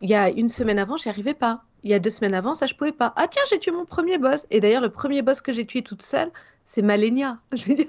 [0.01, 1.65] Il y a une semaine avant, j'y arrivais pas.
[1.85, 3.13] Il y a deux semaines avant, ça je pouvais pas.
[3.17, 4.47] Ah tiens, j'ai tué mon premier boss.
[4.51, 6.31] Et d'ailleurs, le premier boss que j'ai tué toute seule,
[6.67, 7.39] c'est Malenia.
[7.53, 7.87] Je veux dire,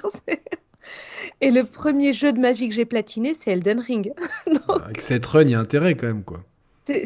[1.41, 4.13] Et le premier jeu de ma vie que j'ai platiné, c'est Elden Ring.
[4.83, 6.43] Avec cette run, il y a intérêt quand même, quoi.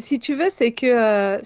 [0.00, 1.38] Si tu veux, c'est que euh,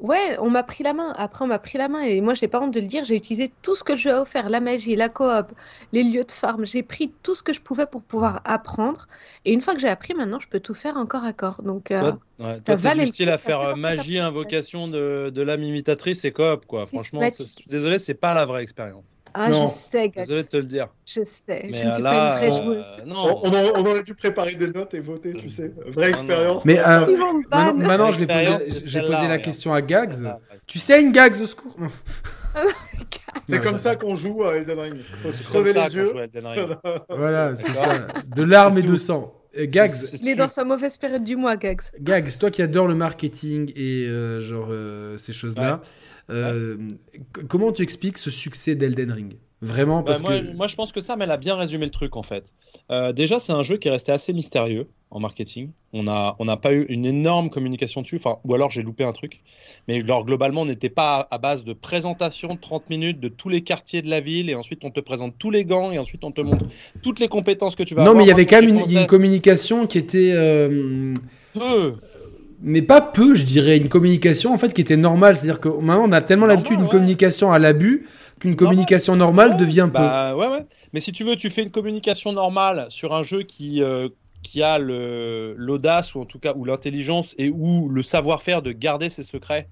[0.00, 1.14] Ouais, on m'a pris la main.
[1.16, 3.04] Après, on m'a pris la main et moi, j'ai pas honte de le dire.
[3.04, 5.52] J'ai utilisé tout ce que le jeu a offert, la magie, la coop,
[5.92, 6.66] les lieux de farm.
[6.66, 9.08] J'ai pris tout ce que je pouvais pour pouvoir apprendre.
[9.46, 11.62] Et une fois que j'ai appris, maintenant, je peux tout faire encore à corps.
[11.62, 15.62] Donc, euh, ouais, ça va du style à faire euh, magie, invocation de, de l'âme
[15.62, 16.86] imitatrice et coop, quoi.
[16.86, 17.20] Franchement,
[17.66, 19.16] désolé, c'est pas la vraie expérience.
[19.34, 20.08] Ah, je sais.
[20.08, 20.88] Désolé de te le dire.
[21.04, 21.68] Je sais.
[21.70, 22.84] je ne suis pas une vraie joueuse.
[22.84, 23.40] Euh, non.
[23.42, 25.72] On, on, aurait dû préparer des notes et voter, tu sais.
[25.86, 26.64] Vraie expérience.
[26.64, 27.06] Mais euh,
[27.50, 30.34] maintenant, maintenant j'ai posé, posé la question à Gags.
[30.66, 31.76] Tu sais une Gags au secours?
[33.48, 34.96] C'est comme ça qu'on joue à Elden Ring.
[34.96, 36.12] Il faut se crever les yeux.
[37.08, 38.06] voilà, c'est ça.
[38.26, 39.32] De larmes et de sang.
[39.58, 39.92] Euh, Gags.
[40.20, 41.82] Il est dans sa mauvaise période du mois, Gags.
[42.00, 44.06] Gags, toi qui adores le marketing et
[44.40, 44.72] genre
[45.18, 45.82] ces choses-là.
[46.30, 46.76] Euh,
[47.48, 49.36] comment tu expliques ce succès d'Elden Ring?
[49.62, 50.52] Vraiment bah, parce moi, que...
[50.54, 52.52] moi, je pense que ça, elle a bien résumé le truc en fait.
[52.90, 55.70] Euh, déjà, c'est un jeu qui est resté assez mystérieux en marketing.
[55.94, 59.12] On n'a on pas eu une énorme communication dessus, enfin, ou alors j'ai loupé un
[59.12, 59.40] truc.
[59.88, 63.48] Mais alors, globalement, on n'était pas à, base de présentation de 30 minutes de tous
[63.48, 66.24] les quartiers de la ville, et ensuite on te présente tous les gants, et ensuite
[66.24, 66.66] on te montre
[67.02, 68.14] toutes les compétences que tu vas non, avoir.
[68.14, 70.32] Non, mais il y avait quand même une, communication qui était.
[70.34, 71.14] Euh,
[71.54, 71.96] Peu
[72.62, 75.36] mais pas peu, je dirais, une communication en fait qui était normale.
[75.36, 78.06] C'est-à-dire que maintenant on a tellement l'habitude d'une communication à l'abus
[78.40, 80.00] qu'une communication normale devient peu.
[80.00, 80.66] Bah, ouais, ouais.
[80.92, 84.08] Mais si tu veux, tu fais une communication normale sur un jeu qui, euh,
[84.42, 89.08] qui a l'audace ou en tout cas ou l'intelligence et ou le savoir-faire de garder
[89.08, 89.68] ses secrets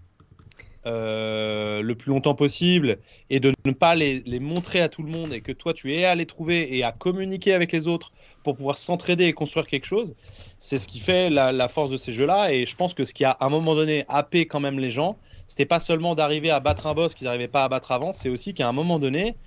[0.87, 2.99] euh, le plus longtemps possible
[3.31, 5.95] et de ne pas les, les, montrer à tout le monde et que toi tu
[5.95, 8.13] es à les trouver et à communiquer avec les autres
[8.43, 10.15] pour pouvoir s'entraider et construire quelque chose,
[10.59, 12.53] c'est ce qui fait la, force de ces jeux-là.
[12.53, 14.91] Et je pense que ce qui a à un moment donné happé quand même les
[14.91, 15.17] gens,
[15.47, 18.29] c'était pas seulement d'arriver à battre un boss qu'ils n'arrivaient pas à battre avant, c'est
[18.29, 19.39] aussi qu'à un moment donné,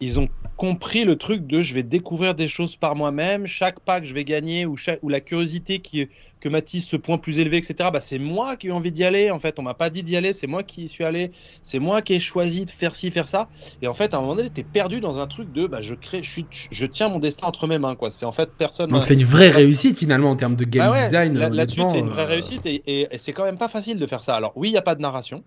[0.00, 4.00] ils ont compris le truc de je vais découvrir des choses par moi-même, chaque pas
[4.00, 6.08] que je vais gagner ou, ou la curiosité qui,
[6.40, 7.90] que m'attise ce point plus élevé, etc.
[7.92, 9.30] Bah, c'est moi qui ai envie d'y aller.
[9.30, 11.32] En fait, on m'a pas dit d'y aller, c'est moi qui y suis allé,
[11.62, 13.48] c'est moi qui ai choisi de faire ci, faire ça.
[13.82, 15.80] Et en fait, à un moment donné, tu es perdu dans un truc de bah,
[15.80, 17.96] je crée, je, suis, je tiens mon destin entre mes mains.
[17.96, 18.10] quoi.
[18.10, 18.88] C'est en fait personne.
[18.88, 21.36] Donc c'est une vraie réussite finalement en termes de game bah design.
[21.38, 24.22] Là-dessus, c'est une vraie euh, réussite et, et c'est quand même pas facile de faire
[24.22, 24.34] ça.
[24.34, 25.42] Alors oui, il n'y a pas de narration.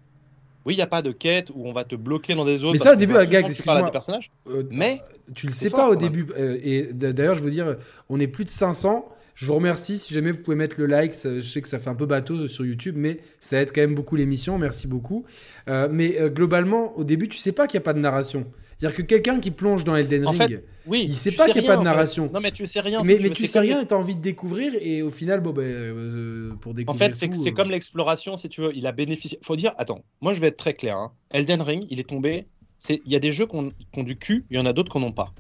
[0.66, 2.74] Oui, il n'y a pas de quête où on va te bloquer dans des zones.
[2.74, 3.90] Mais ça, au début, à Gags, excuse-moi.
[3.90, 4.32] personnages.
[4.48, 5.02] Euh, mais.
[5.34, 6.28] Tu le sais pas au début.
[6.38, 7.78] Euh, et d'ailleurs, je veux dire,
[8.10, 9.08] on est plus de 500.
[9.42, 9.98] Je vous remercie.
[9.98, 12.48] Si jamais vous pouvez mettre le like, je sais que ça fait un peu bateau
[12.48, 14.60] sur YouTube, mais ça aide quand même beaucoup l'émission.
[14.60, 15.26] Merci beaucoup.
[15.68, 18.46] Euh, mais globalement, au début, tu sais pas qu'il n'y a pas de narration.
[18.78, 21.72] C'est-à-dire que quelqu'un qui plonge dans Elden Ring, oui, il sait pas qu'il n'y a
[21.72, 22.30] pas de narration.
[22.32, 23.02] Non, mais tu sais rien.
[23.04, 24.74] Mais, tu, sais rien et tu as envie de découvrir.
[24.80, 27.02] Et au final, bon, ben, euh, pour découvrir.
[27.02, 27.52] En fait, c'est euh...
[27.52, 28.72] comme l'exploration, si tu veux.
[28.76, 29.40] Il a bénéficié.
[29.42, 30.98] faut dire, attends, moi je vais être très clair.
[30.98, 31.12] Hein.
[31.32, 32.46] Elden Ring, il est tombé.
[32.90, 35.00] Il y a des jeux qui ont, du cul, il y en a d'autres qui
[35.00, 35.34] n'en ont pas.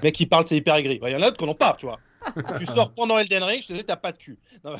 [0.00, 1.00] Le mec qui parle, c'est hyper aigri.
[1.02, 1.98] Il y en a d'autres qui n'en ont pas, tu vois
[2.58, 4.38] tu sors pendant Elden Ring, je te dis, t'as pas de cul.
[4.64, 4.72] Non,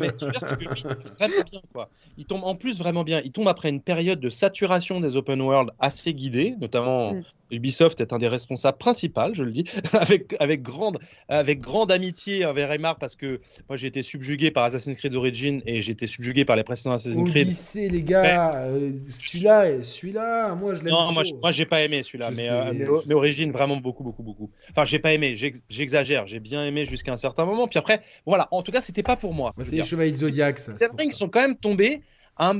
[0.00, 1.90] mais tu vois, c'est que lui, il vraiment bien, quoi.
[2.16, 3.20] Il tombe en plus vraiment bien.
[3.24, 7.24] Il tombe après une période de saturation des open world assez guidée, notamment mm.
[7.50, 10.98] Ubisoft est un des responsables principaux, je le dis, avec, avec, grande,
[11.28, 15.60] avec grande amitié envers Emar, parce que moi j'ai été subjugué par Assassin's Creed Origin
[15.66, 17.48] et j'ai été subjugué par les précédents Assassin's Creed.
[17.48, 20.92] Odyssey, les gars, euh, celui-là, celui-là, moi je l'aime.
[20.92, 22.72] Non, moi, moi j'ai pas aimé celui-là, mais, euh,
[23.06, 24.50] mais, Origin vraiment beaucoup, beaucoup, beaucoup.
[24.70, 25.34] Enfin, j'ai pas aimé,
[25.68, 29.02] j'exagère, j'ai bien aimé jusqu'à un certain moment, puis après, voilà, en tout cas, c'était
[29.02, 29.52] pas pour moi.
[29.60, 30.72] c'est les Chevaliers de Zodiac, ça.
[31.04, 32.00] Ils sont quand même tombés
[32.38, 32.58] un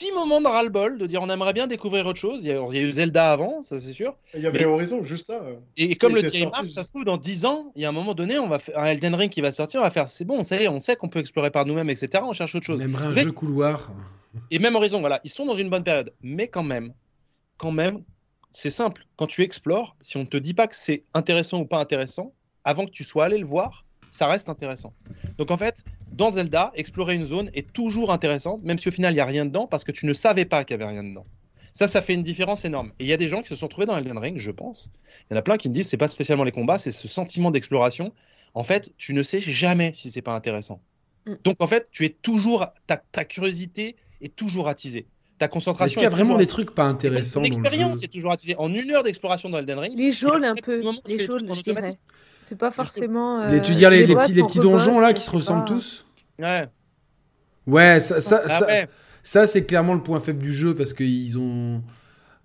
[0.00, 2.42] petit moment de ras-le-bol, de dire on aimerait bien découvrir autre chose.
[2.42, 4.16] Il y a, eu Zelda avant, ça c'est sûr.
[4.34, 5.42] Il y avait Horizon juste là.
[5.76, 7.92] Et, comme le dit Marc, ça se trouve dans 10 ans, il y a un
[7.92, 10.24] moment donné, on va faire un Elden Ring qui va sortir, on va faire c'est
[10.24, 12.22] bon, ça y est, on sait qu'on peut explorer par nous-mêmes, etc.
[12.26, 12.80] On cherche autre chose.
[12.80, 13.92] On aimerait un jeu couloir.
[14.50, 16.12] Et même Horizon, voilà, ils sont dans une bonne période.
[16.22, 16.94] Mais quand même,
[17.58, 18.02] quand même,
[18.52, 19.06] c'est simple.
[19.16, 22.32] Quand tu explores, si on ne te dit pas que c'est intéressant ou pas intéressant,
[22.64, 24.92] avant que tu sois allé le voir, ça reste intéressant.
[25.38, 29.12] Donc en fait, dans Zelda, explorer une zone est toujours intéressant, même si au final
[29.12, 31.04] il n'y a rien dedans, parce que tu ne savais pas qu'il y avait rien
[31.04, 31.24] dedans.
[31.72, 32.90] Ça, ça fait une différence énorme.
[32.98, 34.90] Et il y a des gens qui se sont trouvés dans Elden Ring, je pense.
[35.30, 37.06] Il y en a plein qui me disent c'est pas spécialement les combats, c'est ce
[37.06, 38.12] sentiment d'exploration.
[38.54, 40.80] En fait, tu ne sais jamais si c'est pas intéressant.
[41.26, 41.34] Mm.
[41.44, 45.06] Donc en fait, tu es toujours ta, ta curiosité est toujours attisée.
[45.38, 45.86] Ta concentration.
[45.86, 48.56] Est-ce qu'il y a vraiment des trucs pas intéressants L'expérience est toujours attisée.
[48.58, 49.96] En une heure d'exploration dans Elden Ring.
[49.96, 50.82] Les jaunes un peu.
[51.06, 51.96] Les jaunes, je dirais.
[52.50, 53.42] C'est pas forcément.
[53.42, 56.04] Euh, tu veux dire les, les, petits, les petits donjons là qui se ressemblent tous
[56.36, 56.66] Ouais.
[57.64, 58.86] Ouais, ça, ça, ah
[59.22, 61.80] ça, c'est clairement le point faible du jeu parce qu'ils ont.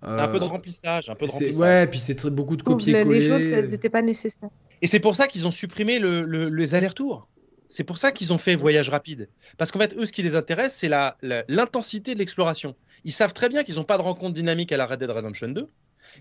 [0.02, 1.56] un peu de remplissage, un peu de remplissage.
[1.56, 3.18] Ouais, puis c'est très beaucoup de copier-coller.
[3.18, 4.48] Les choses, elles n'étaient pas nécessaires.
[4.80, 7.26] Et c'est pour ça qu'ils ont supprimé le, les allers-retours.
[7.68, 9.28] C'est pour ça qu'ils ont fait voyage rapide.
[9.58, 10.88] Parce qu'en fait, eux, ce qui les intéresse, c'est
[11.48, 12.76] l'intensité de l'exploration.
[13.02, 15.48] Ils savent très bien qu'ils n'ont pas de rencontre dynamique à la Red Dead Redemption
[15.48, 15.68] 2.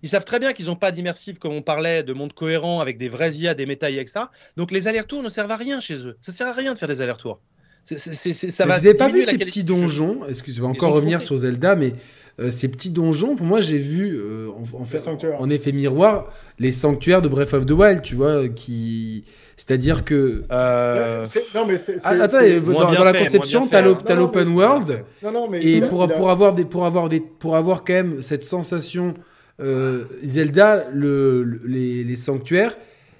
[0.03, 2.97] Ils savent très bien qu'ils n'ont pas d'immersif, comme on parlait, de monde cohérent avec
[2.97, 4.25] des vrais IA, des métailles, etc.
[4.57, 6.17] Donc les allers-retours ne servent à rien chez eux.
[6.21, 7.39] Ça sert à rien de faire des allers-retours.
[7.83, 11.93] ça vous n'avez pas vu ces petits donjons Excusez-moi, encore revenir sur Zelda, mais
[12.37, 15.01] euh, ces petits donjons, pour moi, j'ai vu euh, en, fait,
[15.39, 16.27] en, effet miroir
[16.59, 19.23] les sanctuaires de Breath of the Wild, tu vois, qui.
[19.55, 20.43] C'est-à-dire que.
[20.51, 21.25] Euh...
[21.53, 21.95] Non, mais c'est.
[22.03, 25.05] Ah, attends, dans, la conception, tu as l'open world.
[25.61, 29.13] et pour, pour, avoir des, pour, avoir des, pour avoir quand même cette sensation
[29.61, 32.77] euh, Zelda, le, les, les, sanctuaires,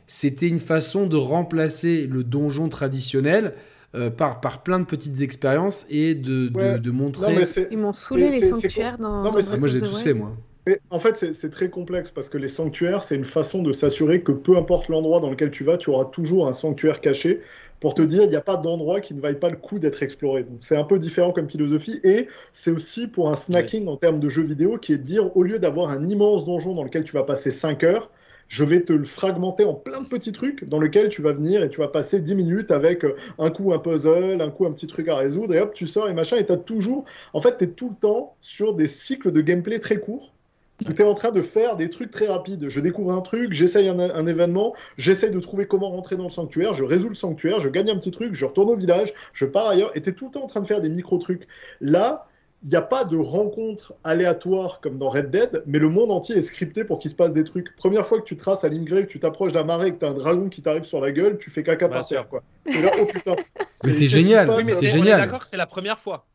[0.07, 3.53] c'était une façon de remplacer le donjon traditionnel
[3.95, 6.47] euh, par, par plein de petites expériences et de,
[6.77, 7.37] de, montrer.
[7.71, 9.23] Ils m'ont saoulé les sanctuaires dans.
[9.23, 10.35] Non, mais moi, j'ai tous fait, moi.
[10.67, 14.21] Mais en fait, c'est très complexe parce que les sanctuaires, c'est une façon de s'assurer
[14.21, 17.41] que peu importe l'endroit dans lequel tu vas, tu auras toujours un sanctuaire caché
[17.79, 20.01] pour te dire il n'y a pas d'endroit qui ne vaille pas le coup d'être
[20.03, 20.43] exploré.
[20.43, 24.19] Donc c'est un peu différent comme philosophie et c'est aussi pour un snacking en termes
[24.19, 27.03] de jeux vidéo qui est de dire au lieu d'avoir un immense donjon dans lequel
[27.03, 28.11] tu vas passer 5 heures,
[28.47, 31.63] je vais te le fragmenter en plein de petits trucs dans lesquels tu vas venir
[31.63, 34.71] et tu vas passer 10 minutes avec euh, un coup un puzzle, un coup un
[34.71, 37.05] petit truc à résoudre, et hop, tu sors et machin, et tu as toujours.
[37.33, 40.34] En fait, tu es tout le temps sur des cycles de gameplay très courts.
[40.83, 42.67] Tu es en train de faire des trucs très rapides.
[42.67, 46.73] Je découvre un truc, j'essaye un, événement, j'essaye de trouver comment rentrer dans le sanctuaire,
[46.73, 49.67] je résous le sanctuaire, je gagne un petit truc, je retourne au village, je pars
[49.67, 51.47] ailleurs, et tu es tout le temps en train de faire des micro-trucs.
[51.79, 52.27] Là,
[52.63, 56.35] il n'y a pas de rencontre aléatoire comme dans Red Dead, mais le monde entier
[56.35, 57.75] est scripté pour qu'il se passe des trucs.
[57.75, 60.13] Première fois que tu traces à que tu t'approches d'un marais, que tu as un
[60.13, 62.27] dragon qui t'arrive sur la gueule, tu fais caca par terre.
[62.27, 62.41] Quoi.
[62.65, 63.35] là, oh putain.
[63.83, 64.49] Mais c'est génial.
[64.65, 65.21] Mais c'est génial.
[65.21, 66.25] d'accord que c'est la première fois.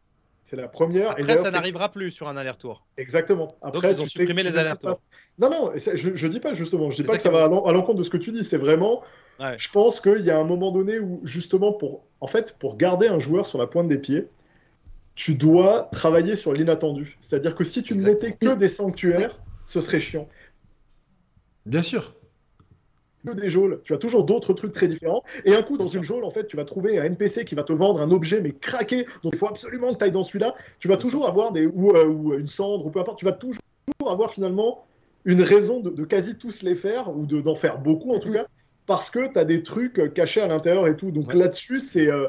[0.50, 1.12] C'est la première.
[1.12, 2.84] Après, ça n'arrivera plus sur un aller-retour.
[2.96, 3.46] Exactement.
[3.62, 4.96] Après, Donc, ils ont supprimé les allers-retours.
[5.38, 6.90] Non, non, je, je dis pas justement.
[6.90, 8.42] Je dis pas que ça va à l'encontre de ce que tu dis.
[8.42, 9.04] C'est vraiment.
[9.38, 13.06] Je pense qu'il y a un moment donné où, justement, pour, en fait, pour garder
[13.06, 14.28] un joueur sur la pointe des pieds,
[15.14, 17.16] tu dois travailler sur l'inattendu.
[17.20, 20.28] C'est-à-dire que si tu ne mettais que des sanctuaires, ce serait chiant.
[21.64, 22.14] Bien sûr.
[23.26, 25.22] Que des geôles, tu as toujours d'autres trucs très différents.
[25.44, 27.62] Et un coup, dans une geôle, en fait, tu vas trouver un NPC qui va
[27.62, 29.04] te vendre un objet, mais craqué.
[29.22, 30.54] Donc il faut absolument que tu ailles dans celui-là.
[30.78, 31.66] Tu vas toujours avoir des.
[31.66, 33.18] Ou, euh, une cendre, ou peu importe.
[33.18, 33.60] Tu vas toujours
[34.08, 34.86] avoir finalement
[35.26, 38.44] une raison de, quasi tous les faire, ou d'en faire beaucoup en tout mm-hmm.
[38.44, 38.46] cas,
[38.86, 41.10] parce que tu as des trucs cachés à l'intérieur et tout.
[41.10, 42.06] Donc là-dessus, c'est.
[42.06, 42.28] Euh,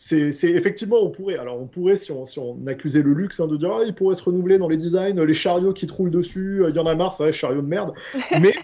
[0.00, 3.48] c'est effectivement, on pourrait, alors on pourrait, si on, si on accusait le luxe, hein,
[3.48, 6.62] de dire, ah, il pourrait se renouveler dans les designs, les chariots qui troulent dessus,
[6.62, 7.92] euh, il y en a marre, c'est vrai, chariot de merde.
[8.40, 8.54] Mais,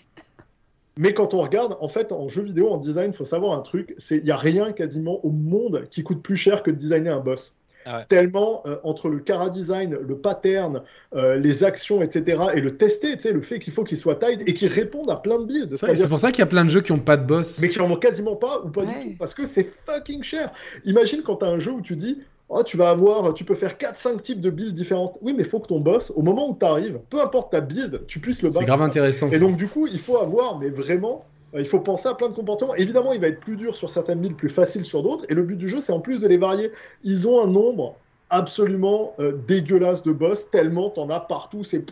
[0.97, 3.62] mais quand on regarde, en fait, en jeu vidéo, en design, il faut savoir un
[3.62, 6.77] truc, c'est il n'y a rien quasiment au monde qui coûte plus cher que de
[6.77, 7.55] designer un boss.
[7.87, 10.83] Ah Tellement euh, entre le cara design, le pattern,
[11.15, 14.55] euh, les actions, etc., et le tester, le fait qu'il faut qu'il soit tight et
[14.55, 15.77] qu'il réponde à plein de builds.
[15.77, 17.61] C'est pour ça qu'il y a plein de jeux qui n'ont pas de boss.
[17.61, 20.51] Mais qui n'en ont quasiment pas ou pas du tout, parce que c'est fucking cher.
[20.87, 22.23] Imagine quand tu as un jeu où tu dis.
[22.49, 25.12] Oh, tu vas avoir, tu peux faire 4-5 types de builds différents.
[25.23, 27.61] Oui, mais il faut que ton boss, au moment où tu arrives, peu importe ta
[27.61, 28.61] build, tu puisses le battre.
[28.61, 29.31] C'est grave intéressant.
[29.31, 32.29] Et donc, du coup, il faut avoir, mais vraiment, euh, il faut penser à plein
[32.29, 32.75] de comportements.
[32.75, 35.25] Évidemment, il va être plus dur sur certaines builds, plus facile sur d'autres.
[35.29, 36.71] Et le but du jeu, c'est en plus de les varier.
[37.03, 37.97] Ils ont un nombre
[38.29, 41.65] absolument euh, dégueulasse de boss, tellement t'en as partout.
[41.65, 41.85] C'est...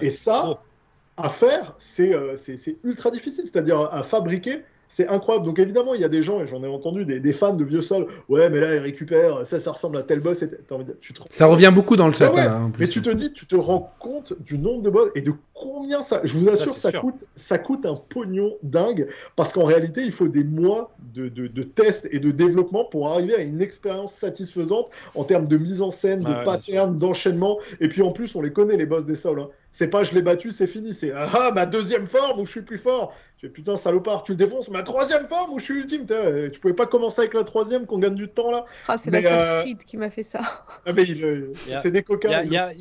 [0.00, 0.60] Et ça,
[1.16, 3.44] à faire, euh, c'est, c'est, ultra difficile.
[3.44, 5.46] C'est-à-dire à fabriquer, c'est incroyable.
[5.46, 7.82] Donc évidemment, il y a des gens, et j'en ai entendu, des, fans de vieux
[7.82, 8.06] sol.
[8.28, 10.42] Ouais, mais là, il récupère, ça, ça ressemble à tel boss.
[10.42, 10.50] Et
[11.00, 12.32] tu Ça revient beaucoup dans le chat.
[12.36, 15.32] Hein, mais tu te dis, tu te rends compte du nombre de boss et de
[15.54, 16.20] combien ça.
[16.24, 20.28] Je vous assure, ça, coûte, ça coûte un pognon dingue parce qu'en réalité, il faut
[20.28, 25.24] des mois de, de, tests et de développement pour arriver à une expérience satisfaisante en
[25.24, 27.58] termes de mise en scène, de pattern, d'enchaînement.
[27.80, 29.40] Et puis en plus, on les connaît les boss des sols.
[29.40, 29.48] Hein.
[29.72, 30.94] C'est pas je l'ai battu, c'est fini.
[30.94, 33.14] C'est ah, ah, ma deuxième forme où je suis plus fort.
[33.38, 34.70] Tu putain salopard, tu le défonces.
[34.70, 36.06] Ma troisième forme où je suis ultime.
[36.06, 38.64] Tu pouvais pas commencer avec la troisième qu'on gagne du temps là.
[38.88, 39.18] Ah, c'est la
[39.60, 39.74] euh...
[39.86, 40.40] qui m'a fait ça.
[40.86, 41.04] Ah, mais
[41.82, 42.42] c'est des coquins.
[42.44, 42.72] Il y a,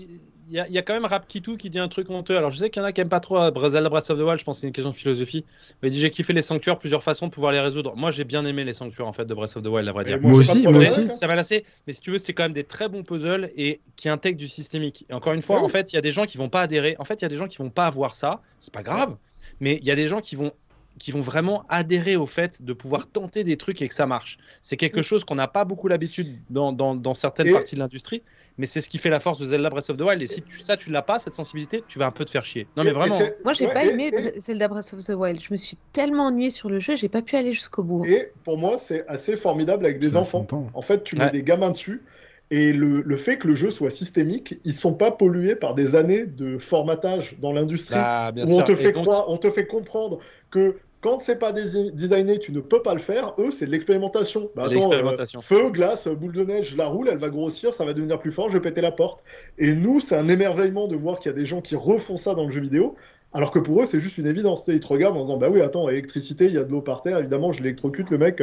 [0.47, 2.37] il y, a quand même Rapkitou qui dit un truc honteux.
[2.37, 3.37] Alors je sais qu'il y en a qui aiment pas trop
[3.67, 5.43] Zelda Breath of the Wild, je pense que c'est une question de philosophie.
[5.81, 7.95] Mais il dit j'ai kiffé les sanctuaires, plusieurs façons de pouvoir les résoudre.
[7.95, 10.03] Moi j'ai bien aimé les sanctuaires en fait de Breath of the Wild, à vrai
[10.03, 10.21] dire.
[10.21, 11.03] Moi, aussi, moi aussi.
[11.03, 13.81] Ça m'a lassé, mais si tu veux, c'est quand même des très bons puzzles et
[13.95, 15.05] qui intègrent du systémique.
[15.09, 16.95] Et encore une fois, en fait, il y a des gens qui vont pas adhérer.
[16.99, 19.15] En fait, il y a des gens qui vont pas avoir ça, c'est pas grave.
[19.59, 20.51] Mais il y a des gens qui vont
[20.97, 24.37] qui vont vraiment adhérer au fait de pouvoir tenter des trucs et que ça marche.
[24.61, 25.03] C'est quelque mm.
[25.03, 28.23] chose qu'on n'a pas beaucoup l'habitude dans, dans, certaines parties de l'industrie,
[28.57, 30.21] mais c'est ce qui fait la force de Zelda Breath of the Wild.
[30.21, 32.45] Et si tu, ça, tu l'as pas, cette sensibilité, tu vas un peu te faire
[32.45, 32.67] chier.
[32.77, 33.19] Non, mais vraiment.
[33.43, 35.41] Moi, j'ai pas aimé Zelda Breath of the Wild.
[35.41, 38.05] Je me suis tellement ennuyé sur le jeu, j'ai pas pu aller jusqu'au bout.
[38.05, 40.47] Et pour moi, c'est assez formidable avec des enfants.
[40.73, 42.03] En fait, tu mets des gamins dessus
[42.51, 45.95] Et le, le, fait que le jeu soit systémique, ils sont pas pollués par des
[45.95, 50.19] années de formatage dans l'industrie ah, où on te, fait croire, on te fait comprendre
[50.51, 53.35] que quand c'est pas designé, tu ne peux pas le faire.
[53.37, 54.49] Eux, c'est de l'expérimentation.
[54.55, 54.67] Bah.
[54.71, 58.19] Euh, feu, glace, boule de neige, je la roule, elle va grossir, ça va devenir
[58.19, 59.23] plus fort, je vais péter la porte.
[59.59, 62.33] Et nous, c'est un émerveillement de voir qu'il y a des gens qui refont ça
[62.33, 62.95] dans le jeu vidéo.
[63.33, 64.63] Alors que pour eux, c'est juste une évidence.
[64.67, 67.01] Ils te regardent en disant Bah oui, attends, électricité, il y a de l'eau par
[67.01, 68.41] terre, évidemment, je l'électrocute le mec.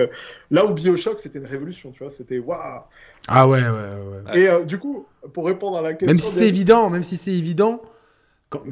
[0.50, 2.82] Là où Bioshock, c'était une révolution, tu vois, c'était waouh
[3.28, 4.38] Ah ouais, ouais, ouais.
[4.38, 6.08] Et euh, du coup, pour répondre à la question.
[6.08, 7.80] Même si c'est évident, même si c'est évident,
[8.50, 8.62] quand,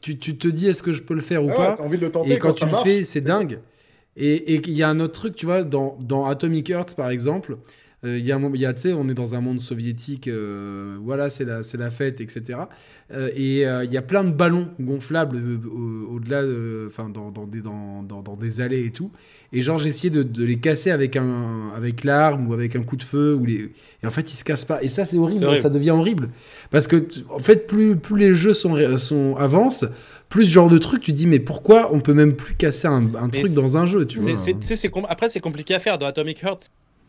[0.00, 2.04] tu, tu, te dis est-ce que je peux le faire ou ah pas envie de
[2.04, 3.58] le tenter, Et quand, tu le fais, c'est dingue.
[4.16, 7.58] Et il y a un autre truc, tu vois, dans, dans Atomic Hearts, par exemple,
[8.04, 11.30] il y a, y a tu sais, on est dans un monde soviétique, euh, voilà,
[11.30, 12.58] c'est la, la fête, etc.
[13.12, 15.40] Euh, et il y a plein de ballons gonflables
[16.10, 16.42] au-delà,
[16.86, 19.10] enfin, dans, dans, des, dans, dans, des allées et tout.
[19.52, 22.82] Et genre, j'ai essayé de, de, les casser avec, un, avec l'arme ou avec un
[22.82, 23.34] coup de feu.
[23.34, 23.72] Ou les...
[24.02, 24.82] Et en fait, ils se cassent pas.
[24.82, 26.30] Et ça, c'est horrible, ça devient horrible.
[26.70, 29.86] Parce que, en fait, plus, plus les jeux sont, sont, avancent,
[30.28, 33.14] plus ce genre de truc, tu dis, mais pourquoi on peut même plus casser un,
[33.14, 34.34] un truc dans un jeu tu vois?
[35.08, 35.98] Après, c'est compliqué à faire.
[35.98, 36.66] Dans Atomic Heart,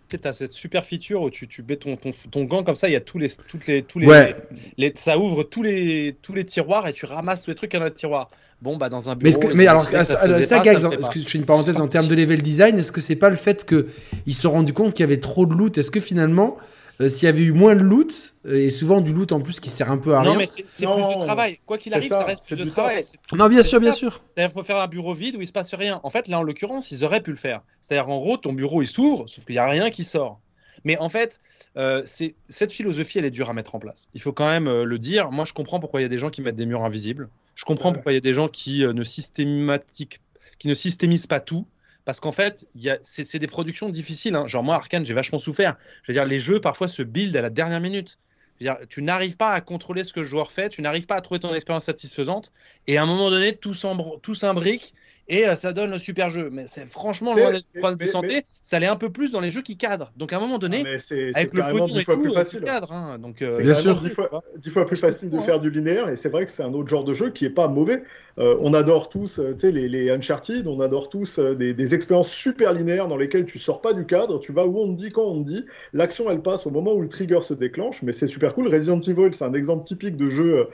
[0.08, 2.88] tu as cette super feature où tu, tu mets ton, ton, ton, gant comme ça,
[2.88, 4.36] il y a tous les, toutes les, tous les, ouais.
[4.78, 7.84] les, ça ouvre tous les, tous les tiroirs et tu ramasses tous les trucs dans
[7.84, 8.30] le tiroir.
[8.62, 9.40] Bon, bah dans un bureau.
[9.40, 11.88] Mais, que, mais alors, ça, ça, ça, pas, ça que je fais une parenthèse en
[11.88, 14.94] termes de level design, est-ce que c'est pas le fait qu'ils se sont rendus compte
[14.94, 15.78] qu'il y avait trop de loot?
[15.78, 16.58] Est-ce que finalement,
[17.00, 19.60] euh, s'il y avait eu moins de loot, euh, et souvent du loot en plus
[19.60, 20.32] qui sert un peu à rien.
[20.32, 21.60] Non, mais c'est plus de travail.
[21.66, 23.04] Quoi qu'il arrive, ça, ça, reste plus de travail.
[23.34, 24.22] Non, bien sûr, bien sûr.
[24.38, 26.00] Il faut faire un bureau vide où il se passe rien.
[26.04, 27.62] En fait, là, en l'occurrence, ils auraient pu le faire.
[27.82, 30.40] C'est-à-dire, en gros, ton bureau, il s'ouvre, sauf qu'il n'y a rien qui sort.
[30.84, 31.40] Mais en fait,
[31.78, 34.08] euh, cette philosophie, elle est dure à mettre en place.
[34.14, 35.32] Il faut quand même euh, le dire.
[35.32, 37.30] Moi, je comprends pourquoi il y a des gens qui mettent des murs invisibles.
[37.56, 37.96] Je comprends ouais.
[37.96, 40.22] pourquoi il y a des gens qui, euh, ne, systématique,
[40.60, 41.66] qui ne systémisent pas tout.
[42.08, 42.66] Parce qu'en fait,
[43.02, 44.34] c'est des productions difficiles.
[44.34, 44.48] Hein.
[44.48, 45.76] Genre, moi, Arkane, j'ai vachement souffert.
[46.04, 48.18] Je veux dire, les jeux, parfois, se build à la dernière minute.
[48.62, 51.22] Dire, tu n'arrives pas à contrôler ce que le joueur fait, tu n'arrives pas à
[51.22, 52.54] trouver ton expérience satisfaisante,
[52.88, 54.94] et à un moment donné, tout s'imbrique,
[55.30, 56.50] et euh, ça donne le super jeu.
[56.52, 58.28] Mais c'est franchement loin d'être problème de santé.
[58.28, 58.46] Mais...
[58.62, 60.12] Ça l'est un peu plus dans les jeux qui cadrent.
[60.18, 62.62] Donc à un moment donné, ah, avec le et tout, plus facile.
[62.62, 62.92] cadre.
[62.92, 63.18] Hein.
[63.20, 66.10] Donc euh, bien sûr, dix fois, dix fois, plus facile de faire du linéaire.
[66.10, 68.04] Et c'est vrai que c'est un autre genre de jeu qui est pas mauvais.
[68.40, 72.30] Euh, on adore tous, tu sais, les, les, Uncharted, on adore tous des, des, expériences
[72.30, 75.10] super linéaires dans lesquelles tu sors pas du cadre, tu vas où on te dit
[75.10, 75.66] quand on te dit.
[75.92, 78.68] L'action elle passe au moment où le trigger se déclenche, mais c'est super cool.
[78.68, 80.68] Resident Evil, c'est un exemple typique de jeu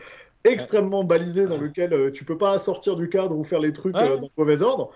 [0.46, 3.96] extrêmement balisé dans lequel euh, tu peux pas sortir du cadre ou faire les trucs
[3.96, 4.04] Ouais.
[4.12, 4.92] euh, dans le mauvais ordre.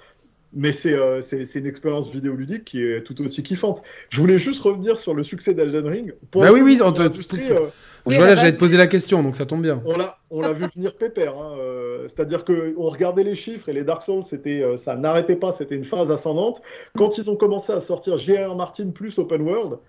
[0.54, 1.22] Mais c'est euh,
[1.56, 3.82] une expérience vidéoludique qui est tout aussi kiffante.
[4.10, 6.14] Je voulais juste revenir sur le succès d'Elden Ring.
[6.32, 7.66] Pour Bah oui, oui, l'industrie, euh,
[8.06, 9.82] Oui, je vois à là, la j'allais te poser la question, donc ça tombe bien.
[9.86, 11.38] on l'a on l'a vu venir pépère.
[11.38, 15.52] hein, euh, C'est-à-dire qu'on regardait les chiffres et les Dark Souls, c'était, ça n'arrêtait pas,
[15.52, 16.62] c'était une phase ascendante.
[16.98, 18.56] Quand ils ont commencé à sortir J.R.R.
[18.56, 19.80] Martin plus Open World,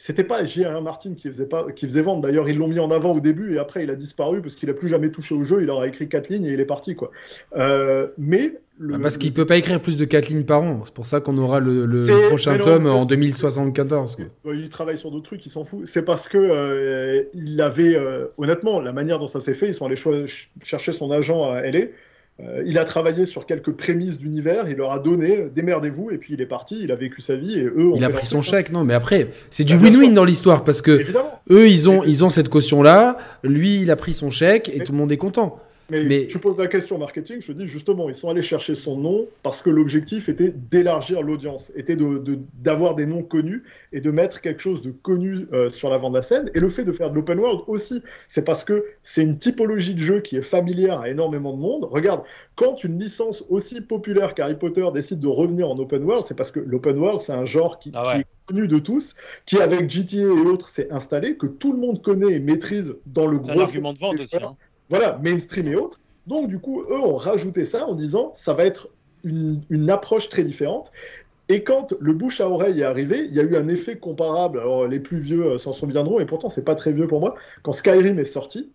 [0.00, 0.80] c'était pas J.R.R.
[0.80, 2.22] Martin qui faisait, pas, qui faisait vendre.
[2.22, 4.70] D'ailleurs, ils l'ont mis en avant au début et après, il a disparu parce qu'il
[4.70, 5.60] a plus jamais touché au jeu.
[5.60, 6.96] Il leur a écrit quatre lignes et il est parti.
[6.96, 7.10] Quoi.
[7.54, 8.54] Euh, mais.
[8.78, 10.80] Le, Bah, parce qu'il peut pas écrire plus de 4 lignes par an.
[10.86, 11.86] C'est pour ça qu'on aura le,
[12.28, 14.16] prochain non, tome en 2074.
[14.16, 14.24] quoi.
[14.46, 15.80] Euh, Il travaille sur d'autres trucs, il s'en fout.
[15.84, 19.74] C'est parce que euh, il avait, euh, honnêtement, la manière dont ça s'est fait, ils
[19.74, 20.00] sont allés
[20.62, 21.88] chercher son agent à LA.
[22.46, 26.18] Euh, il a travaillé sur quelques prémices d'univers, il leur a donné, euh, démerdez-vous, et
[26.18, 28.26] puis il est parti, il a vécu sa vie, et eux ont Il a pris
[28.26, 28.42] son hein.
[28.42, 31.40] chèque, non, mais après, c'est du Bah, win-win dans l'histoire parce que Évidemment.
[31.50, 34.92] eux, ils ont, ils ont cette caution-là, lui, il a pris son chèque et tout
[34.92, 35.58] le monde est content.
[35.90, 38.74] Mais, Mais- tu poses la question marketing, je te dis justement, ils sont allés chercher
[38.74, 43.64] son nom parce que l'objectif était d'élargir l'audience, était d'avoir de, d'avoir des noms connus
[43.92, 46.50] et de mettre quelque chose de connu euh, sur l'avant de la scène.
[46.54, 49.94] Et le fait de faire de l'open world aussi, c'est parce que c'est une typologie
[49.94, 51.84] de jeu qui est familière à énormément de monde.
[51.90, 52.22] Regarde,
[52.54, 56.50] quand une licence aussi populaire qu'Harry Potter décide de revenir en open world, c'est parce
[56.50, 58.14] que l'open world, c'est un genre qui, Ah ouais.
[58.14, 59.14] qui est connu de tous,
[59.46, 63.26] qui avec GTA et autres s'est installé, que tout le monde connaît et maîtrise dans
[63.26, 64.36] le C'est un gros argument de vente aussi.
[64.36, 64.56] hein.
[64.90, 65.98] Voilà, mainstream et autres.
[66.26, 68.90] Donc, du coup, eux ont rajouté ça en disant ça va être
[69.24, 70.92] une, approche très différente.
[71.48, 74.60] Et quand le bouche à oreille est arrivé, il y a eu un effet comparable.
[74.60, 77.34] Alors, les plus vieux euh, s'en souviendront, et pourtant, c'est pas très vieux pour moi.
[77.62, 78.70] Quand Skyrim est sorti,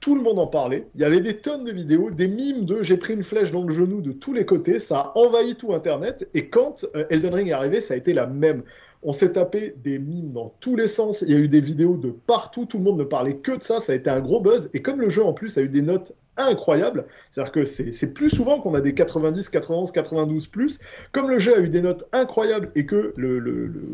[0.00, 0.86] tout le monde en parlait.
[0.96, 3.62] Il y avait des tonnes de vidéos, des mimes de j'ai pris une flèche dans
[3.62, 4.80] le genou de tous les côtés.
[4.80, 6.28] Ça a envahi tout Internet.
[6.34, 8.64] Et quand euh, Elden Ring est arrivé, ça a été la même.
[9.02, 11.22] On s'est tapé des mimes dans tous les sens.
[11.22, 12.66] Il y a eu des vidéos de partout.
[12.66, 13.80] Tout le monde ne parlait que de ça.
[13.80, 14.70] Ça a été un gros buzz.
[14.74, 18.30] Et comme le jeu en plus a eu des notes incroyables, c'est-à-dire que c'est plus
[18.30, 20.78] souvent qu'on a des 90, 91, 92 plus.
[21.12, 23.14] Comme le jeu a eu des notes incroyables et que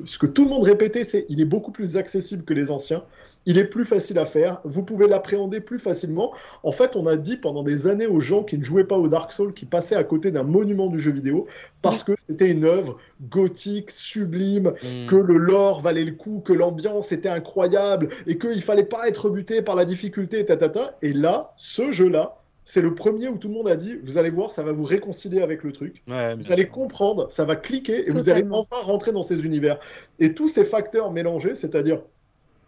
[0.05, 3.03] ce que tout le monde répétait, c'est il est beaucoup plus accessible que les anciens.
[3.49, 6.35] Il est plus facile à faire, vous pouvez l'appréhender plus facilement.
[6.63, 9.09] En fait, on a dit pendant des années aux gens qui ne jouaient pas au
[9.09, 11.47] Dark Souls, qui passaient à côté d'un monument du jeu vidéo,
[11.81, 15.07] parce que c'était une œuvre gothique, sublime, mm.
[15.07, 19.31] que le lore valait le coup, que l'ambiance était incroyable, et qu'il fallait pas être
[19.31, 20.59] buté par la difficulté, ta,
[21.01, 24.29] Et là, ce jeu-là, c'est le premier où tout le monde a dit vous allez
[24.29, 26.03] voir, ça va vous réconcilier avec le truc.
[26.07, 29.81] vous allez comprendre, ça va cliquer et vous allez enfin rentrer dans ces univers.
[30.19, 32.03] Et tous ces facteurs mélangés, c'est-à-dire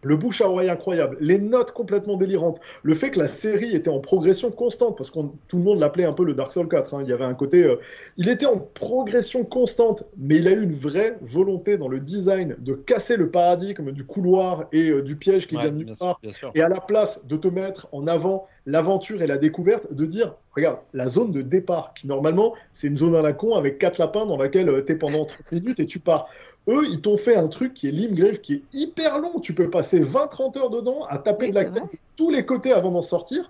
[0.03, 3.89] le bouche à oreille incroyable, les notes complètement délirantes, le fait que la série était
[3.89, 6.93] en progression constante, parce que tout le monde l'appelait un peu le Dark Souls 4,
[6.93, 7.01] hein.
[7.03, 7.63] il y avait un côté...
[7.63, 7.75] Euh,
[8.17, 12.55] il était en progression constante, mais il a eu une vraie volonté dans le design
[12.59, 16.19] de casser le paradigme du couloir et euh, du piège qui vient de nulle part,
[16.55, 20.35] et à la place de te mettre en avant l'aventure et la découverte, de dire,
[20.55, 23.97] regarde, la zone de départ, qui normalement, c'est une zone à la con avec quatre
[23.97, 26.29] lapins dans laquelle euh, tu es pendant 30 minutes et tu pars.
[26.67, 29.39] Eux, ils t'ont fait un truc qui est Limgrave, qui est hyper long.
[29.39, 32.71] Tu peux passer 20-30 heures dedans à taper de la tête de tous les côtés
[32.71, 33.49] avant d'en sortir.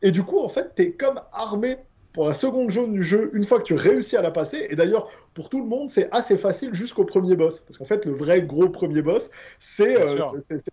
[0.00, 1.76] Et du coup, en fait, tu es comme armé
[2.12, 4.66] pour la seconde jaune du jeu une fois que tu réussis à la passer.
[4.68, 7.60] Et d'ailleurs, pour tout le monde, c'est assez facile jusqu'au premier boss.
[7.60, 10.30] Parce qu'en fait, le vrai gros premier boss, c'est euh,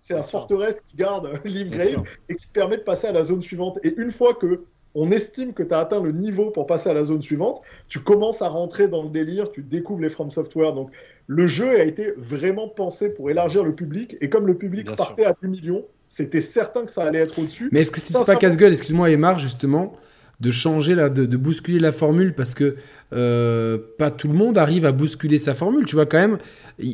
[0.10, 3.80] la forteresse qui garde Limgrave et qui te permet de passer à la zone suivante.
[3.84, 4.64] Et une fois que
[4.96, 8.00] on estime que tu as atteint le niveau pour passer à la zone suivante, tu
[8.00, 10.74] commences à rentrer dans le délire, tu découvres les From Software.
[10.74, 10.92] Donc
[11.28, 15.26] le jeu a été vraiment pensé pour élargir le public, et comme le public partait
[15.26, 17.70] à 10 millions, c'était certain que ça allait être au-dessus.
[17.72, 19.94] Mais est-ce que c'est pas casse-gueule, excuse-moi Emar, justement,
[20.40, 22.76] de changer, de, bousculer la formule, parce que
[23.12, 26.38] euh, pas tout le monde arrive à bousculer sa formule, tu vois, quand même,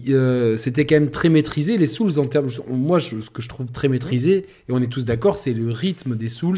[0.09, 3.67] euh, c'était quand même très maîtrisé, les Souls, en termes, moi, ce que je trouve
[3.67, 6.57] très maîtrisé, et on est tous d'accord, c'est le rythme des Souls,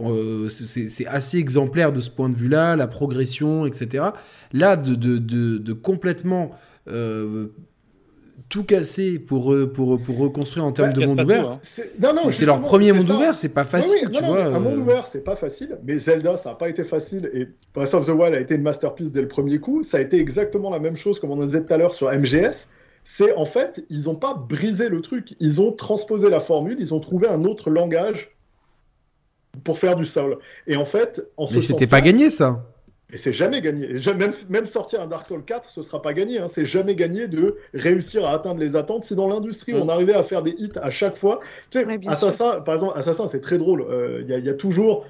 [0.00, 4.04] euh, c'est assez exemplaire de ce point de vue-là, la progression, etc.
[4.52, 6.50] Là, de, de, complètement
[8.48, 11.50] tout casser pour, pour, pour reconstruire en termes de monde ouvert.
[11.50, 11.60] Hein.
[11.62, 14.10] C'est leur premier monde ouvert, c'est pas facile.
[14.12, 14.82] tu vois, un monde euh.
[14.82, 17.30] ouvert, c'est pas facile, mais Zelda, ça n'a pas été facile.
[17.32, 19.82] Et Breath of the Wild a été une masterpiece dès le premier coup.
[19.82, 22.68] Ça a été exactement la même chose, comme on disait tout à l'heure sur MGS.
[23.04, 26.92] C'est en fait, ils n'ont pas brisé le truc, ils ont transposé la formule, ils
[26.92, 28.36] ont trouvé un autre langage
[29.64, 30.38] pour faire du sol.
[30.66, 32.64] Et en fait, en Mais c'était pas gagné ça
[33.12, 33.86] et c'est jamais gagné.
[34.18, 36.40] Même, même, sortir un Dark Souls 4, ce sera pas gagné.
[36.40, 36.48] Hein.
[36.48, 39.04] C'est jamais gagné de réussir à atteindre les attentes.
[39.04, 41.38] Si dans l'industrie, on arrivait à faire des hits à chaque fois.
[41.70, 43.82] Tu sais, Assassin, par exemple, Assassin, c'est très drôle.
[43.82, 45.06] Euh, il y, a toujours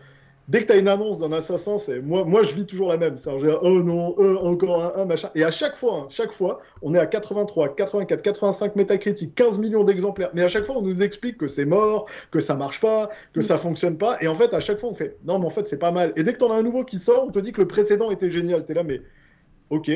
[0.48, 2.97] dès que tu as une annonce d'un assassin, c'est moi, moi je vis toujours la
[2.97, 3.16] même.
[3.16, 5.31] C'est oh non, euh, encore un, machin.
[5.35, 9.59] Et à chaque fois, hein, chaque fois, on est à 83, 84, 85 métacritiques, 15
[9.59, 10.31] millions d'exemplaires.
[10.35, 13.40] Mais à chaque fois, on nous explique que c'est mort, que ça marche pas, que
[13.40, 14.18] ça fonctionne pas.
[14.20, 16.12] Et en fait, à chaque fois, on fait non, mais en fait, c'est pas mal.
[16.16, 18.10] Et dès que t'en as un nouveau qui sort, on te dit que le précédent
[18.10, 18.64] était génial.
[18.64, 19.02] T'es là, mais
[19.70, 19.90] ok.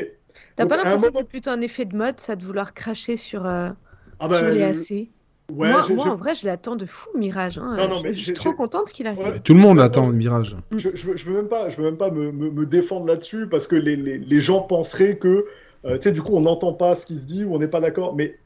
[0.55, 3.45] T'as pas l'impression que c'est plutôt un effet de mode, ça de vouloir cracher sur,
[3.45, 3.69] euh,
[4.19, 4.41] ah bah,
[5.59, 7.57] les AC moi, en vrai, je l'attends de fou, Mirage.
[7.57, 7.77] Hein.
[8.11, 9.41] je, suis trop contente qu'il arrive.
[9.43, 10.55] Tout le monde attend Mirage.
[10.71, 13.75] Je, je, veux même pas, je veux même pas me, me, défendre là-dessus parce que
[13.75, 15.45] les, les, les, gens penseraient que,
[15.85, 17.67] euh, tu sais, du coup, on n'entend pas ce qui se dit ou on n'est
[17.67, 18.15] pas d'accord.
[18.15, 18.37] Mais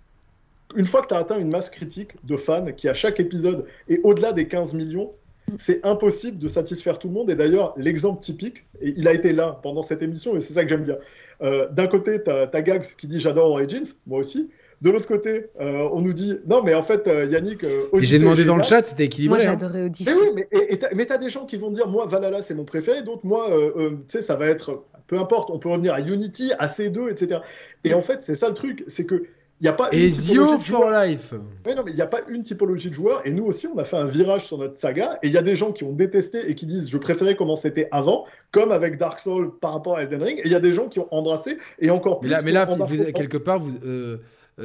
[0.75, 3.65] une fois que tu as atteint une masse critique de fans qui, à chaque épisode,
[3.89, 5.11] est au-delà des 15 millions,
[5.57, 7.29] c'est impossible de satisfaire tout le monde.
[7.29, 10.63] Et d'ailleurs, l'exemple typique, et il a été là pendant cette émission, et c'est ça
[10.63, 10.97] que j'aime bien.
[11.41, 14.49] Euh, d'un côté, tu as, as Gags qui dit J'adore Origins, moi aussi.
[14.85, 17.63] De l'autre côté, euh, on nous dit non, mais en fait, euh, Yannick.
[17.63, 19.39] Euh, et j'ai demandé dans le chat, c'était équilibré.
[19.43, 19.57] Moi, hein.
[19.59, 20.11] j'adorais Odyssey.
[20.35, 23.01] Mais oui, mais, t'as des gens qui vont dire moi, Valhalla, c'est mon préféré.
[23.01, 24.83] D'autres, moi, tu sais, ça va être.
[25.07, 27.39] Peu importe, on peut revenir à Unity, à C2, etc.
[27.83, 29.23] Et en fait, c'est ça le truc, c'est que.
[29.61, 31.31] Il n'y a pas une typologie for life.
[31.31, 33.25] non, mais il n'y a pas une typologie de joueurs.
[33.25, 35.17] Et nous aussi, on a fait un virage sur notre saga.
[35.23, 37.55] Et il y a des gens qui ont détesté et qui disent je préférais comment
[37.55, 40.39] c'était avant, comme avec Dark Souls par rapport à Elden Ring.
[40.39, 42.27] Et il y a des gens qui ont embrassé et encore plus.
[42.27, 42.67] Mais là, mais là
[43.13, 44.17] quelque part, vous, euh,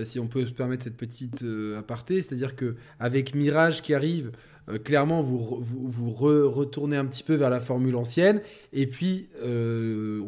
[0.05, 4.33] si on peut se permettre cette petite euh, aparté, c'est-à-dire que avec Mirage qui arrive,
[4.69, 8.41] euh, clairement vous, vous, retournez un petit peu vers la formule ancienne,
[8.73, 9.47] et puis on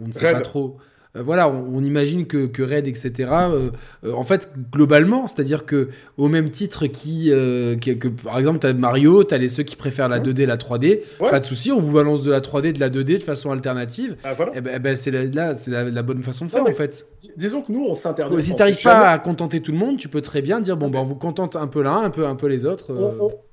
[0.06, 0.78] ne sait pas trop.
[1.14, 3.12] Euh, voilà, on, imagine que, que Red, etc.
[3.30, 3.70] Euh,
[4.04, 8.72] euh, en fait, globalement, c'est-à-dire que au même titre qui, que, par exemple, tu as
[8.72, 11.80] Mario, tu as les ceux qui préfèrent la 2D, la 3D, pas de souci, on
[11.80, 14.16] vous balance de la 3D, de la 2D de façon alternative.
[14.24, 16.72] Ah, et eh ben, eh ben, c'est là, c'est la, bonne façon de faire en
[16.72, 17.06] fait.
[17.36, 18.42] Disons que nous, on s'interdit.
[18.42, 21.00] Si t'arrives pas à contenter tout le monde, tu peux très bien dire bon, ben,
[21.00, 22.92] on vous contente un peu l'un, un peu, un peu les autres.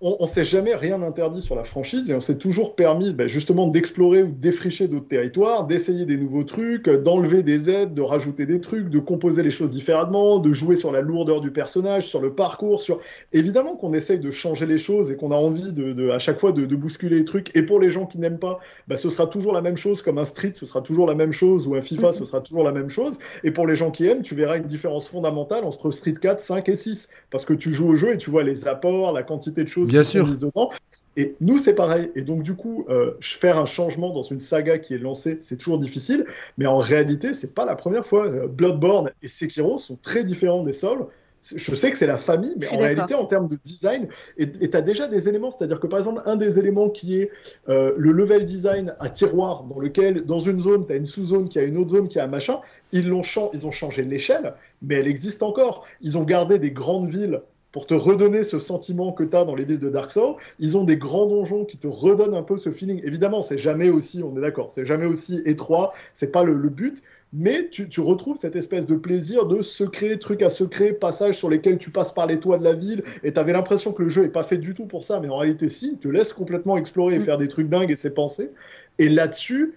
[0.01, 3.27] On, on, s'est jamais rien interdit sur la franchise et on s'est toujours permis ben,
[3.27, 7.93] justement d'explorer ou de défricher d'autres territoires, d'essayer des nouveaux trucs, d'enlever des des aides,
[7.93, 11.51] de rajouter des trucs, de composer les choses différemment, de jouer sur la lourdeur du
[11.51, 12.99] personnage, sur le parcours, sur...
[13.33, 16.51] Évidemment qu'on essaye de changer les choses et qu'on a envie de, à chaque fois
[16.51, 17.55] de, bousculer les trucs.
[17.55, 20.17] Et pour les gens qui n'aiment pas, bah, ce sera toujours la même chose, comme
[20.19, 22.71] un Street, ce sera toujours la même chose, ou un FIFA, ce sera toujours la
[22.71, 23.17] même chose.
[23.43, 26.69] Et pour les gens qui aiment, tu verras une différence fondamentale entre Street 4, 5
[26.69, 27.09] et 6.
[27.31, 29.89] Parce que tu joues au jeu et tu vois les apports, la quantité de choses
[29.89, 30.27] Bien qui sûr.
[30.27, 30.69] sont dedans.
[31.17, 32.11] Et nous, c'est pareil.
[32.15, 35.57] Et donc, du coup, euh, faire un changement dans une saga qui est lancée, c'est
[35.57, 36.25] toujours difficile.
[36.57, 38.27] Mais en réalité, c'est pas la première fois.
[38.27, 41.07] Euh, Bloodborne et Sekiro sont très différents des Souls.
[41.41, 44.75] Je sais que c'est la famille, mais en réalité, en termes de design, et tu
[44.75, 47.31] as déjà des éléments, c'est-à-dire que par exemple, un des éléments qui est
[47.69, 51.47] euh, le level design à tiroir, dans lequel, dans une zone, tu as une sous-zone
[51.47, 52.59] qui a une autre zone qui a un machin,
[52.91, 53.21] ils, l'ont
[53.53, 55.85] ils ont changé l'échelle, mais elle existe encore.
[56.01, 57.41] Ils ont gardé des grandes villes
[57.71, 60.35] pour te redonner ce sentiment que tu as dans les villes de Dark Souls.
[60.59, 63.01] Ils ont des grands donjons qui te redonnent un peu ce feeling.
[63.03, 67.01] Évidemment, c'est jamais aussi, on est d'accord, c'est jamais aussi étroit, c'est pas le, but,
[67.31, 71.77] mais tu, retrouves cette espèce de plaisir de secret, truc à secret, passage sur lesquels
[71.77, 74.25] tu passes par les toits de la ville, et tu avais l'impression que le jeu
[74.25, 76.77] est pas fait du tout pour ça, mais en réalité, si, il te laisse complètement
[76.77, 77.23] explorer et mm.
[77.23, 78.51] faire des trucs dingues et ses pensées.
[78.97, 79.73] Et là-dessus,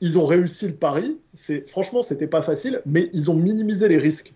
[0.00, 1.18] ils ont réussi le pari.
[1.34, 4.32] C'est franchement, c'était pas facile, mais ils ont minimisé les risques.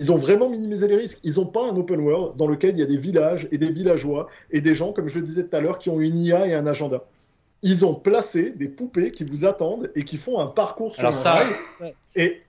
[0.00, 1.18] Ils ont vraiment minimisé les risques.
[1.22, 3.70] Ils n'ont pas un open world dans lequel il y a des villages et des
[3.70, 6.46] villageois et des gens, comme je le disais tout à l'heure, qui ont une IA
[6.46, 7.04] et un agenda.
[7.62, 11.14] Ils ont placé des poupées qui vous attendent et qui font un parcours sur un
[11.14, 11.38] ça,
[12.16, 12.42] Et,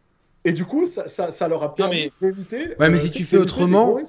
[0.45, 2.75] et du coup, ça, ça, leur a permis d'éviter.
[2.79, 3.99] Ouais, mais si tu fais autrement,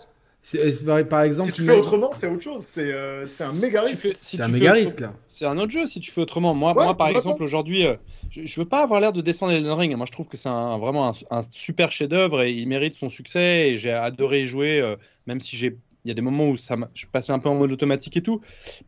[1.09, 2.65] par exemple, si tu fais autrement, c'est autre chose.
[2.67, 4.09] C'est euh, un méga risque.
[4.17, 5.15] c'est un méga risque là.
[5.27, 6.55] C'est un autre jeu si tu fais autrement.
[6.55, 7.97] Moi, moi par exemple, aujourd'hui, euh,
[8.31, 9.97] je, je, veux pas avoir l'air de descendre Elden Ring.
[9.97, 13.71] Moi, je trouve que c'est un, vraiment un, super chef-d'œuvre et il mérite son succès.
[13.71, 14.97] Et j'ai adoré y jouer, euh,
[15.27, 17.55] même si j'ai il y a des moments où ça je passais un peu en
[17.55, 18.41] mode automatique et tout.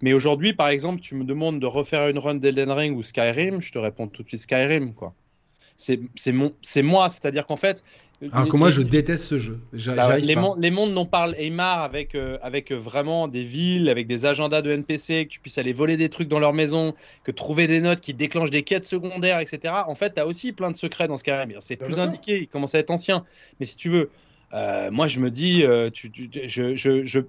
[0.02, 3.60] Mais aujourd'hui, par exemple, tu me demandes de refaire une run d'Elden Ring ou Skyrim,
[3.60, 5.14] je te réponds tout de suite Skyrim, quoi.
[5.76, 7.82] C'est moi, c'est-à-dire qu'en fait,
[8.32, 9.60] alors que moi, je déteste ce jeu.
[9.72, 14.06] Bah les, les, mondes dont parle Aymar avec, euh, avec euh, vraiment des villes, avec
[14.06, 16.94] des agendas de NPC, que tu puisses aller voler des trucs dans leur maison,
[17.24, 19.74] que trouver des notes qui déclenchent des quêtes secondaires, etc.
[19.86, 21.46] En fait, tu as aussi plein de secrets dans ce cas-là.
[21.60, 23.24] C'est plus indiqué, il commence à être ancien.
[23.60, 24.10] Mais si tu veux,
[24.54, 26.10] euh, moi, je me dis, tu,
[26.46, 27.20] je, je, je...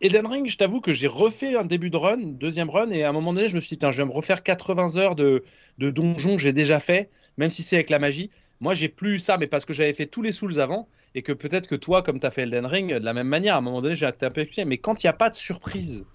[0.00, 3.08] Elden Ring, je t'avoue que j'ai refait un début de run, deuxième run, et à
[3.08, 5.42] un moment donné, je me suis dit, je vais me refaire 80 heures de,
[5.78, 8.30] de donjons que j'ai déjà fait, même si c'est avec la magie.
[8.64, 11.32] Moi, j'ai plus ça, mais parce que j'avais fait tous les Souls avant, et que
[11.32, 13.60] peut-être que toi, comme tu as fait Elden Ring, de la même manière, à un
[13.60, 16.06] moment donné, j'ai un peu Mais quand il n'y a pas de surprise,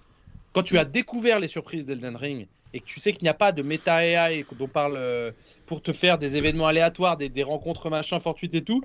[0.51, 3.35] quand tu as découvert les surprises d'Elden Ring, et que tu sais qu'il n'y a
[3.35, 5.31] pas de méta AI dont parle euh,
[5.67, 8.83] pour te faire des événements aléatoires, des, rencontres machin fortuites et tout,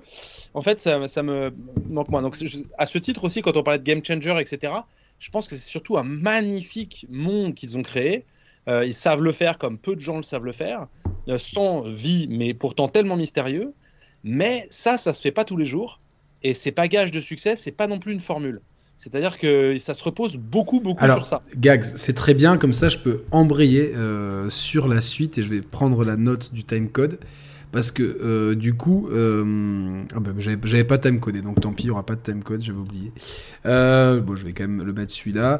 [0.53, 1.51] en fait, ça, me
[1.89, 2.21] manque moins.
[2.21, 2.37] Donc,
[2.77, 4.73] à ce titre aussi, quand on parlait de game changer, etc.,
[5.17, 8.25] je pense que c'est surtout un magnifique monde qu'ils ont créé
[8.67, 10.87] euh, ils savent le faire comme peu de gens le savent le faire,
[11.37, 13.73] sans vie, mais pourtant tellement mystérieux.
[14.23, 15.99] Mais ça, ça se fait pas tous les jours.
[16.43, 18.61] Et c'est pas gage de succès, c'est pas non plus une formule.
[18.97, 21.41] C'est-à-dire que ça se repose beaucoup, beaucoup sur ça.
[21.57, 25.49] Gags, c'est très bien, comme ça je peux embrayer euh, sur la suite et je
[25.49, 27.19] vais prendre la note du timecode.
[27.71, 32.05] Parce que du coup, ah bah, j'avais pas timecodé, donc tant pis, il n'y aura
[32.05, 33.11] pas de timecode, j'avais oublié.
[33.65, 35.59] bon, je vais quand même le mettre celui-là.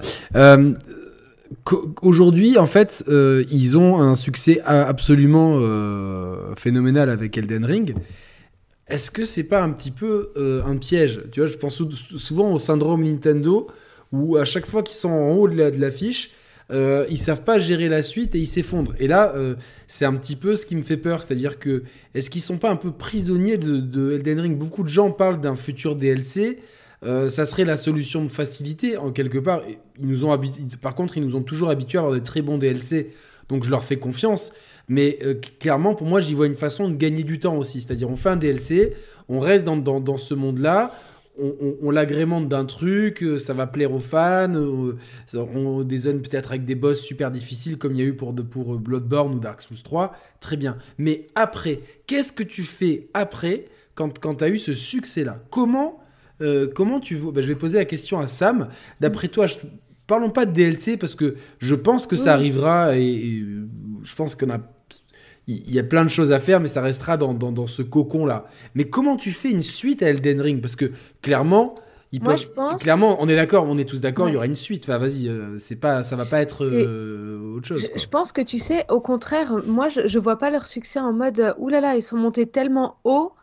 [2.02, 7.96] Aujourd'hui, en fait, euh, ils ont un succès absolument euh, phénoménal avec Elden Ring.
[8.88, 11.22] Est-ce que c'est pas un petit peu euh, un piège?
[11.32, 11.82] Tu vois, je pense
[12.18, 13.68] souvent au syndrome Nintendo
[14.12, 16.32] où à chaque fois qu'ils sont en haut de l'affiche,
[16.72, 18.94] euh, ils savent pas gérer la suite et ils s'effondrent.
[19.00, 19.34] Et là,
[19.88, 22.70] c'est un petit peu ce qui me fait peur, c'est-à-dire que est-ce qu'ils sont pas
[22.70, 24.58] un peu prisonniers de Elden Ring?
[24.58, 26.60] Beaucoup de gens parlent d'un futur DLC.
[27.06, 29.62] Euh, ça serait la solution de facilité en quelque part.
[30.00, 30.40] Ils nous ont
[30.82, 33.12] par contre, ils nous ont toujours habitués à avoir des très bons DLC,
[33.48, 34.52] donc je leur fais confiance.
[34.88, 37.82] Mais euh, clairement, pour moi, j'y vois une façon de gagner du temps aussi.
[37.82, 38.94] C'est-à-dire, on fait un DLC,
[39.30, 40.94] on reste dans, dans, ce monde-là,
[41.38, 46.76] on, l'agrémente d'un truc, euh, ça va plaire aux fans, on, des peut-être avec des
[46.76, 50.16] boss super difficiles comme il y a eu pour, pour Bloodborne ou Dark Souls 3,
[50.40, 50.78] très bien.
[50.98, 53.66] Mais après, qu'est-ce que tu fais après
[53.96, 55.44] quand, quand tu as eu ce succès-là?
[55.50, 56.05] Comment
[56.42, 58.70] euh, comment tu vois bah, Je vais poser la question à Sam.
[59.00, 59.56] D'après toi, je...
[60.08, 63.44] parlons pas de DLC parce que je pense que ça arrivera et,
[64.04, 64.60] je pense qu'on a
[65.48, 68.46] il y a plein de choses à faire, mais ça restera dans, dans, ce cocon-là.
[68.74, 70.60] Mais comment tu fais une suite à Elden Ring?
[70.60, 70.90] Parce que
[71.22, 71.76] clairement,
[72.12, 72.82] il Moi, je pense...
[72.82, 74.86] clairement, on est d'accord, on est tous d'accord, il y aura une suite.
[74.86, 77.88] Enfin, vas-y, euh, c'est pas, ça va pas être euh, autre chose.
[77.96, 81.14] Je, pense que tu sais, au contraire, moi, je, je vois pas leur succès en
[81.14, 83.34] mode, oulala, ils sont montés tellement haut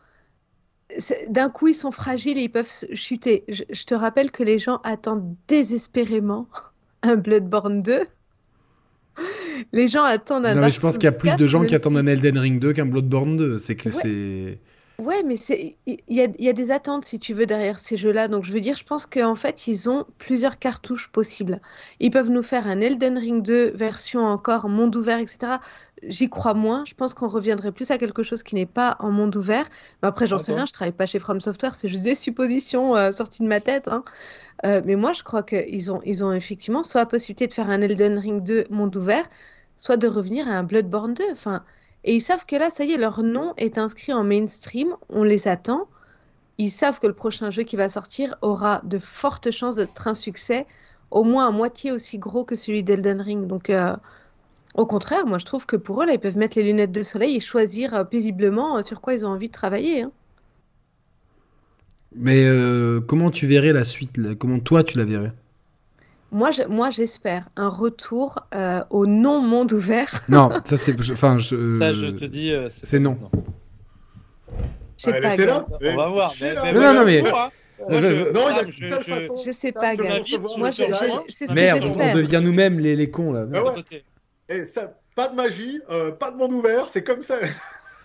[1.29, 3.45] d'un coup, ils sont fragiles et ils peuvent chuter.
[3.49, 6.47] Je, te rappelle que les gens attendent désespérément
[7.03, 8.03] un Bloodborne 2.
[9.73, 10.55] Les gens attendent un.
[10.55, 12.59] Non, mais je pense qu'il y a plus de gens qui attendent un Elden Ring
[12.59, 13.59] 2 qu'un Bloodborne 2.
[13.59, 14.59] C'est que c'est.
[15.03, 15.77] Ouais, mais il
[16.09, 18.29] y, a, y a des attentes si tu veux derrière ces jeux-là.
[18.29, 21.61] Donc je veux dire, je pense qu'en fait ils ont plusieurs cartouches possibles.
[21.99, 25.61] Ils peuvent nous faire un Elden Ring 2 version encore monde ouvert, etc.
[26.03, 26.85] J'y crois moins.
[26.85, 29.69] Je pense qu'on reviendrait plus à quelque chose qui n'est pas en monde ouvert.
[30.03, 30.67] Mais après, j'en sais rien.
[30.67, 31.75] Je travaille pas chez From Software.
[31.75, 33.89] C'est juste des suppositions euh, sorties de ma tête.
[33.89, 34.05] hein.
[34.65, 37.71] Euh, mais moi, je crois qu'ils ont, ils ont effectivement soit la possibilité de faire
[37.71, 39.25] un Elden Ring 2 monde ouvert,
[39.79, 41.25] soit de revenir à un Bloodborne 2.
[41.33, 41.65] Enfin,
[42.05, 45.25] et ils savent que là, ça y est, leur nom est inscrit en mainstream, on
[45.25, 45.89] les attend.
[46.59, 50.15] Ils savent que le prochain jeu qui va sortir aura de fortes chances d'être un
[50.15, 50.67] succès,
[51.11, 53.47] au moins à moitié aussi gros que celui d'Elden Ring.
[53.47, 53.97] Donc, euh,
[54.75, 57.03] au contraire, moi je trouve que pour eux, là, ils peuvent mettre les lunettes de
[57.03, 60.03] soleil et choisir euh, paisiblement euh, sur quoi ils ont envie de travailler.
[60.03, 60.13] hein.
[62.15, 62.47] Mais
[63.07, 65.33] comment tu verrais la suite Comment toi tu la verrais?
[66.33, 70.25] Moi, je- moi, j'espère un retour euh, au non-monde ouvert.
[70.29, 71.01] Non, ça c'est.
[71.01, 71.69] je- Enfin, je.
[71.79, 72.53] Ça, je te dis.
[72.53, 73.19] euh, c'est non.
[74.97, 75.37] sais Ouais, pas.
[75.37, 75.67] Gab.
[75.83, 76.35] On va voir.
[76.41, 76.63] Mais, là.
[76.65, 77.51] mais Non, non, mais- moi,
[77.89, 79.37] moi, je- euh, Non, il y a je- seule je- façon.
[79.45, 80.93] Je sais pas, Moi, je- Jedi.
[80.93, 83.45] je- c'est ce que Merde, on devient nous-mêmes les, les cons là.
[83.53, 83.73] Ah ouais.
[84.49, 87.37] Et ça, pas de magie, euh, pas de monde ouvert, c'est comme ça.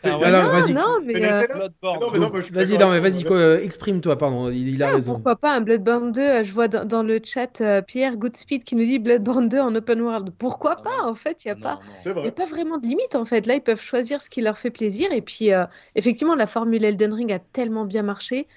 [0.03, 0.31] Ah ouais.
[0.31, 0.73] Non, vas-y.
[0.73, 1.47] non, mais Mais euh.
[1.83, 5.13] Non, mais Vas-y, non, mais vas-y, euh, exprime-toi, pardon, il, il a Ah, raison.
[5.13, 8.63] pourquoi pas un Bloodborne 2 euh, Je vois dans, dans le chat euh, Pierre Goodspeed
[8.63, 10.31] qui nous dit Bloodborne 2 en open world.
[10.37, 11.09] Pourquoi Ah pas non.
[11.09, 12.27] En fait, il n'y a Non, pas.
[12.27, 13.45] a pas vraiment de limite en fait.
[13.47, 15.11] Là, ils peuvent choisir ce qui leur fait plaisir.
[15.11, 15.65] Et puis, euh,
[15.95, 18.47] effectivement, la formule Elden Ring a tellement bien marché.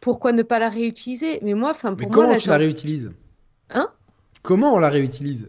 [0.00, 1.40] Pourquoi ne pas la réutiliser?
[1.42, 3.10] Mais moi, enfin, Mais pour comment moi, là, tu la réutilises?
[3.70, 3.90] Hein?
[4.42, 5.48] Comment on la réutilise?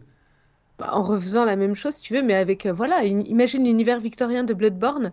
[0.80, 3.64] Bah, en refaisant la même chose, si tu veux, mais avec, euh, voilà, une- imagine
[3.66, 5.12] l'univers victorien de Bloodborne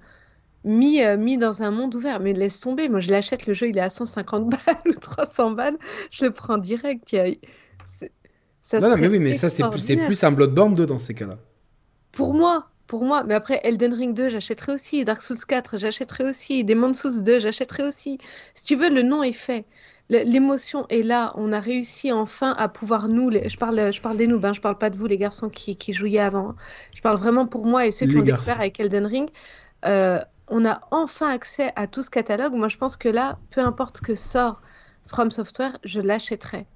[0.65, 2.21] mis, euh, mis dans un monde ouvert.
[2.21, 5.53] Mais laisse tomber, moi je l'achète, le jeu il est à 150 balles ou 300
[5.53, 5.79] balles,
[6.13, 7.13] je le prends direct.
[7.13, 7.27] y a-
[8.63, 11.15] ça Non, non, mais oui, mais ça, c'est plus, plus un Bloodborne 2 dans ces
[11.15, 11.39] cas-là.
[12.13, 13.23] Pour moi, pour moi.
[13.25, 15.05] Mais après, Elden Ring 2, j'achèterai aussi.
[15.05, 16.65] Dark Souls 4, j'achèterai aussi.
[16.65, 18.19] Demon's Souls 2, j'achèterai aussi.
[18.55, 19.65] Si tu veux, le nom est fait.
[20.11, 21.33] L'émotion est là.
[21.37, 24.53] On a réussi enfin à pouvoir, nous, les- je, parle, je parle des noobs, hein,
[24.53, 26.51] je parle pas de vous, les garçons qui, qui jouiez avant.
[26.51, 26.57] hein.
[26.95, 29.31] Je parle vraiment pour moi et ceux qui Les ont découvert avec Elden Ring.
[29.87, 32.55] Euh, on a enfin accès à tout ce catalogue.
[32.55, 34.63] Moi, je pense que là, peu importe ce que sort
[35.07, 36.67] From Software, je l'achèterai.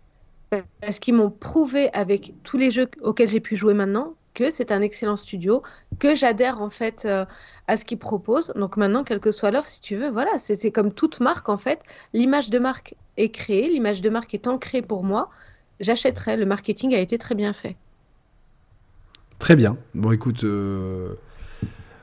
[0.80, 4.16] Parce qu'ils m'ont prouvé avec tous les jeux auxquels j'ai pu jouer maintenant
[4.51, 5.62] c'est un excellent studio,
[5.98, 7.24] que j'adhère en fait euh,
[7.66, 8.52] à ce qu'ils proposent.
[8.56, 11.56] Donc maintenant, quelle que soit l'offre, si tu veux, voilà, c'est comme toute marque en
[11.56, 11.81] fait.
[12.12, 15.31] L'image de marque est créée, l'image de marque est ancrée pour moi.
[15.81, 16.36] J'achèterai.
[16.36, 17.77] Le marketing a été très bien fait.
[19.39, 19.77] Très bien.
[19.94, 21.15] Bon, écoute, euh,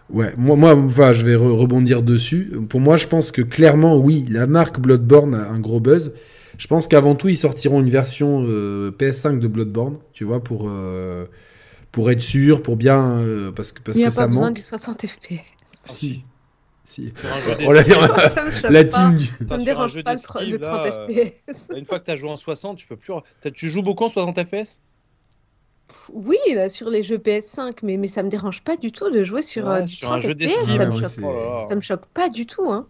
[0.10, 2.52] ouais, moi, moi enfin, je vais re- rebondir dessus.
[2.70, 6.14] Pour moi, je pense que clairement, oui, la marque Bloodborne a un gros buzz.
[6.58, 10.70] Je pense qu'avant tout, ils sortiront une version euh, PS5 de Bloodborne, tu vois, pour,
[11.96, 13.20] pour être sûr, pour bien.
[13.22, 14.58] euh, parce que, parce Il n'y que a ça pas besoin manque.
[14.58, 15.36] du 60 FPS.
[15.86, 16.26] Si.
[16.84, 17.06] si.
[17.46, 19.26] Jeu Oh, la, la team du.
[19.48, 21.56] Ça me dérange pas le, tro- d'esquive, le 30 là, euh, FPS.
[21.78, 23.14] Une fois que tu as joué en 60, tu peux plus.
[23.54, 24.82] Tu joues beaucoup en 60 FPS
[26.12, 29.24] Oui, là, sur les jeux PS5, mais, mais ça me dérange pas du tout de
[29.24, 30.66] jouer sur, Ouais, euh, du sur un 30 jeu FPS, d'esquive.
[30.78, 32.70] ça, me Ouais, choque- c'est- Oh ça me choque pas du tout.
[32.70, 32.88] Hein.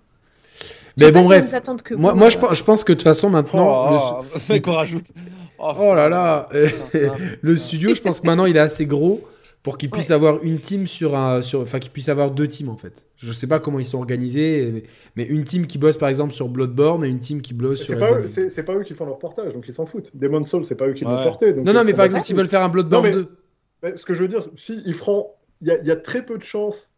[0.98, 1.46] Mais bon, bref.
[1.84, 2.30] que Moi, vous, moi euh.
[2.32, 4.22] je, pense, je pense que de toute façon, maintenant.
[4.22, 5.12] Oh, le mec, on rajoute.
[5.60, 6.50] Oh là là
[6.92, 7.16] ça.
[7.42, 9.22] Le studio, je pense que maintenant, il est assez gros
[9.64, 10.16] pour qu'il puisse Ouais.
[10.16, 11.42] avoir une team sur un.
[11.42, 13.06] Sur, enfin, qu'il puisse avoir deux teams, en fait.
[13.18, 14.84] Je sais pas comment ils sont organisés, mais,
[15.16, 17.94] mais une team qui bosse, par exemple, sur Bloodborne et une team qui bosse sur.
[17.96, 18.28] C'est pas, eux- Ring.
[18.28, 20.12] c'est c'est pas eux qui font leur portage, donc ils s'en foutent.
[20.16, 21.24] Demon's Souls, c'est pas eux qui l'ont Ouais.
[21.24, 21.54] porté.
[21.54, 23.30] donc Non, non, mais par exemple, s'ils veulent faire un Bloodborne Non, mais- 2.
[23.84, 25.96] Mais ce que je veux dire, si ils feront, il y, a- il y a
[25.96, 26.92] très peu de chances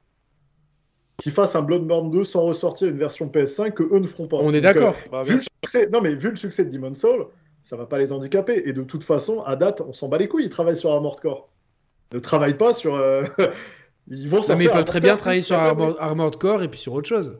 [1.21, 4.38] qu'ils fassent un Bloodborne 2 sans ressortir une version PS5 que eux ne feront pas.
[4.38, 4.95] On est Donc, d'accord.
[5.11, 7.25] Bah, euh, vu bien le succès, non mais vu le succès de Demon's Soul,
[7.68, 8.64] ça va pas les handicaper.
[8.65, 10.45] Et de toute façon, à date, on s'en bat les couilles.
[10.45, 11.49] Ils travaillent sur Armored Core.
[12.11, 12.95] Ils ne travaillent pas sur.
[12.95, 13.23] euh,
[14.07, 15.69] ils vont Non, mais ils peuvent Armored très bien travailler sur sept années.
[15.83, 17.38] Armor- Armored Core et puis sur autre chose.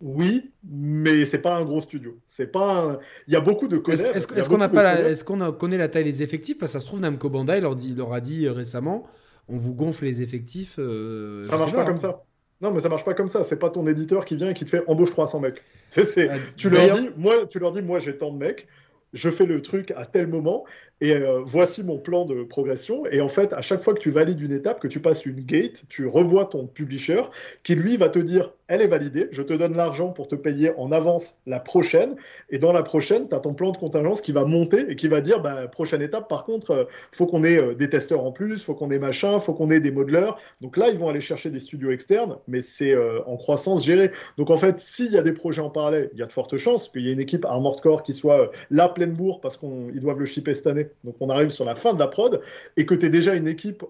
[0.00, 2.18] Oui, mais c'est pas un gros studio.
[2.26, 2.82] C'est pas.
[2.94, 4.16] un- Il y a beaucoup de codeurs.
[4.16, 5.06] est-ce- est-ce qu'on la- codeurs.
[5.06, 6.58] est-ce qu'on a- connaît la taille des effectifs?
[6.58, 9.06] Parce que ça se trouve, Namco Bandai leur, dit, leur a dit euh, récemment
[9.48, 10.76] on vous gonfle les effectifs.
[10.80, 11.86] euh, Ça marche pas hein.
[11.86, 12.22] comme ça.
[12.60, 13.42] Non, mais ça marche pas comme ça.
[13.44, 15.62] C'est pas ton éditeur qui vient et qui te fait embauche 300 mecs.
[15.90, 18.66] C'est, c'est- Ah, Tu leur dis, moi, tu leur dis, moi, j'ai tant de mecs.
[19.12, 20.64] Je fais le truc à tel moment
[21.02, 23.04] et euh, voici mon plan de progression.
[23.06, 25.40] Et en fait, à chaque fois que tu valides une étape, que tu passes une
[25.40, 27.22] gate, tu revois ton publisher
[27.64, 30.70] qui lui va te dire, elle est validée, je te donne l'argent pour te payer
[30.78, 32.16] en avance la prochaine.
[32.48, 35.08] Et dans la prochaine, tu as ton plan de contingence qui va monter et qui
[35.08, 38.32] va dire, bah, prochaine étape, par contre, euh, faut qu'on ait euh, des testeurs en
[38.32, 40.38] plus, faut qu'on ait machin, faut qu'on ait des modeleurs.
[40.62, 44.10] Donc là, ils vont aller chercher des studios externes, mais c'est euh, en croissance gérée.
[44.38, 46.56] Donc en fait, s'il y a des projets en parallèle, il y a de fortes
[46.56, 50.00] chances qu'il y ait une équipe Armored Core qui soit là, pleine bourre, parce qu'ils
[50.00, 50.88] doivent le shipper cette année.
[51.04, 52.40] Donc on arrive sur la fin de la prod,
[52.76, 53.84] et que tu aies déjà une équipe,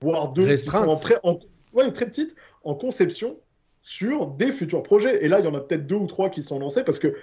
[0.00, 1.38] voire deux, qui sont en, pré- en-
[1.72, 3.38] ouais, très petite, en conception,
[3.80, 5.24] sur des futurs projets.
[5.24, 7.14] Et là, il y en a peut-être deux ou trois qui sont lancés parce que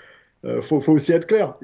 [0.45, 1.55] euh, faut, aussi être clair.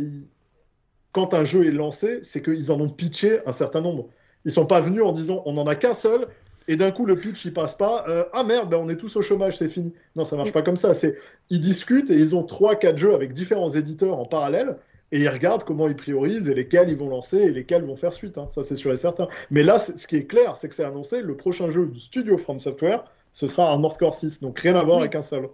[1.12, 4.10] Quand un jeu est lancé, c'est qu'ils en ont pitché un certain nombre.
[4.46, 6.28] Ils sont pas venus en disant on n'en a qu'un seul
[6.68, 8.06] et d'un coup le pitch il passe pas.
[8.08, 9.94] Euh, ah merde, ben, on est tous au chômage, c'est fini.
[10.16, 10.94] Non, ça marche pas comme ça.
[10.94, 11.18] C'est
[11.50, 14.78] ils discutent et ils ont trois, quatre jeux avec différents éditeurs en parallèle
[15.12, 18.14] et ils regardent comment ils priorisent et lesquels ils vont lancer et lesquels vont faire
[18.14, 18.38] suite.
[18.38, 18.48] Hein.
[18.50, 19.28] Ça, c'est sûr et certain.
[19.52, 22.38] Mais là, ce qui est clair, c'est que c'est annoncé le prochain jeu du studio
[22.38, 24.42] From Software, ce sera un Core 6.
[24.42, 25.50] Donc rien à voir avec un seul.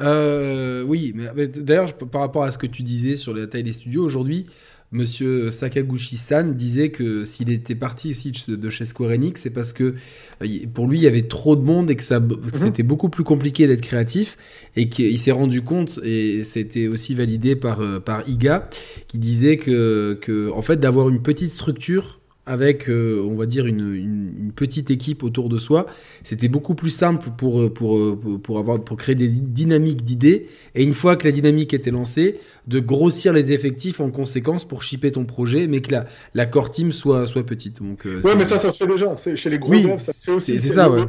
[0.00, 3.72] Euh, oui, mais d'ailleurs, par rapport à ce que tu disais sur la taille des
[3.72, 4.46] studios, aujourd'hui,
[4.92, 9.94] Monsieur Sakaguchi-san disait que s'il était parti aussi de chez Square Enix, c'est parce que
[10.42, 12.38] euh, pour lui, il y avait trop de monde et que, ça, mhm.
[12.52, 14.36] c'était beaucoup plus compliqué d'être créatif
[14.76, 18.68] et qu'il s'est rendu compte, et c'était aussi validé par, euh, par Iga,
[19.08, 23.66] qui disait que, que en fait, d'avoir une petite structure avec, euh, on va dire,
[23.66, 25.86] une, petite équipe autour de soi,
[26.22, 30.48] c'était beaucoup plus simple pour, pour, pour, avoir, pour créer des dynamiques d'idées.
[30.74, 34.82] Et une fois que la dynamique était lancée, de grossir les effectifs en conséquence pour
[34.82, 37.82] shipper ton projet, mais que la, la core team soit, soit petite.
[37.82, 39.14] Donc, euh, ouais, mais ça, ça se fait déjà.
[39.34, 40.58] Chez les gros devs, ça se fait aussi.
[40.58, 41.04] C'est ça, ouais.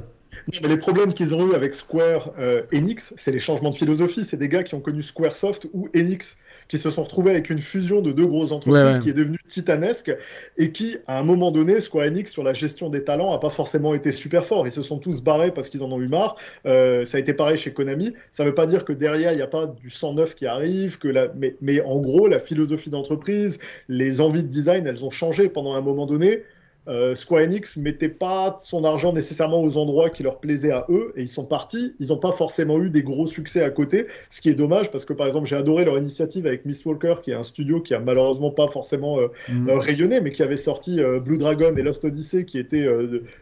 [0.61, 4.25] Mais les problèmes qu'ils ont eu avec Square euh, Enix, c'est les changements de philosophie.
[4.25, 6.35] C'est des gars qui ont connu Squaresoft ou Enix
[6.73, 10.11] qui se sont retrouvés avec une fusion de deux grosses entreprises qui est devenue titanesque
[10.57, 13.51] et qui, à un moment donné, Square Enix, sur la gestion des talents, n'a pas
[13.51, 14.65] forcément été super fort.
[14.65, 16.35] Ils se sont tous barrés parce qu'ils en ont eu marre.
[16.65, 18.15] Euh, ça a été pareil chez Konami.
[18.31, 20.97] Ça ne veut pas dire que derrière, il n'y a pas du 109 qui arrive,
[20.97, 21.27] que la...
[21.35, 25.75] mais, mais en gros, la philosophie d'entreprise, les envies de design, elles ont changé pendant
[25.75, 26.41] un moment donné.
[26.89, 31.13] Euh, Square Enix mettait pas son argent nécessairement aux endroits qui leur plaisaient à eux
[31.15, 31.95] et ils sont partis.
[31.99, 35.05] Ils n'ont pas forcément eu des gros succès à côté, ce qui est dommage parce
[35.05, 37.99] que par exemple j'ai adoré leur initiative avec Mistwalker qui est un studio qui a
[37.99, 39.69] malheureusement pas forcément euh, mhm.
[39.69, 42.87] euh, rayonné mais qui avait sorti Blue Dragon et Lost Odyssey qui étaient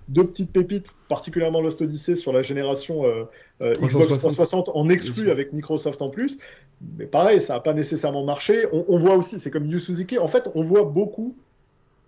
[0.08, 3.03] deux petites pépites, particulièrement Lost Odyssey sur la génération
[3.60, 6.38] Xbox 360 en exclu avec Microsoft en plus.
[6.98, 8.66] Mais pareil, ça n'a pas nécessairement marché.
[8.72, 11.36] On, on voit aussi, c'est comme Yu Suzuki, en fait on voit beaucoup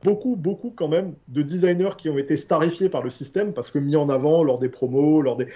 [0.04, 3.80] beaucoup, beaucoup quand même de designers qui ont été starifiés par le système parce que
[3.80, 5.48] mis en avant lors des promos, lors des.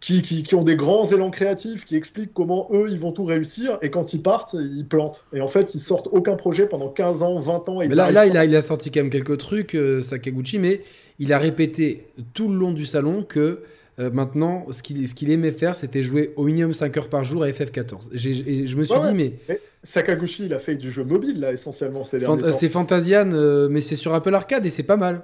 [0.00, 3.78] Qui, qui, ont des grands élans créatifs, qui expliquent comment eux, ils vont tout réussir,
[3.82, 5.24] et quand ils partent, ils plantent.
[5.32, 7.82] Et en fait, ils sortent aucun projet pendant 15 ans, 20 ans.
[7.82, 10.60] Et mais là, là il, a, il a sorti quand même quelques trucs, euh, Sakaguchi,
[10.60, 10.82] mais
[11.18, 13.64] il a répété tout le long du salon que
[13.98, 17.48] euh, maintenant, ce qu'il aimait faire, c'était jouer au minimum 5 heures par jour à
[17.48, 18.10] FF14.
[18.14, 19.32] Et je me suis dit, mais...
[19.82, 22.04] Sakaguchi, il a fait du jeu mobile, là, essentiellement.
[22.04, 25.22] C'est Fantasian, euh, mais c'est sur Apple Arcade et c'est pas mal.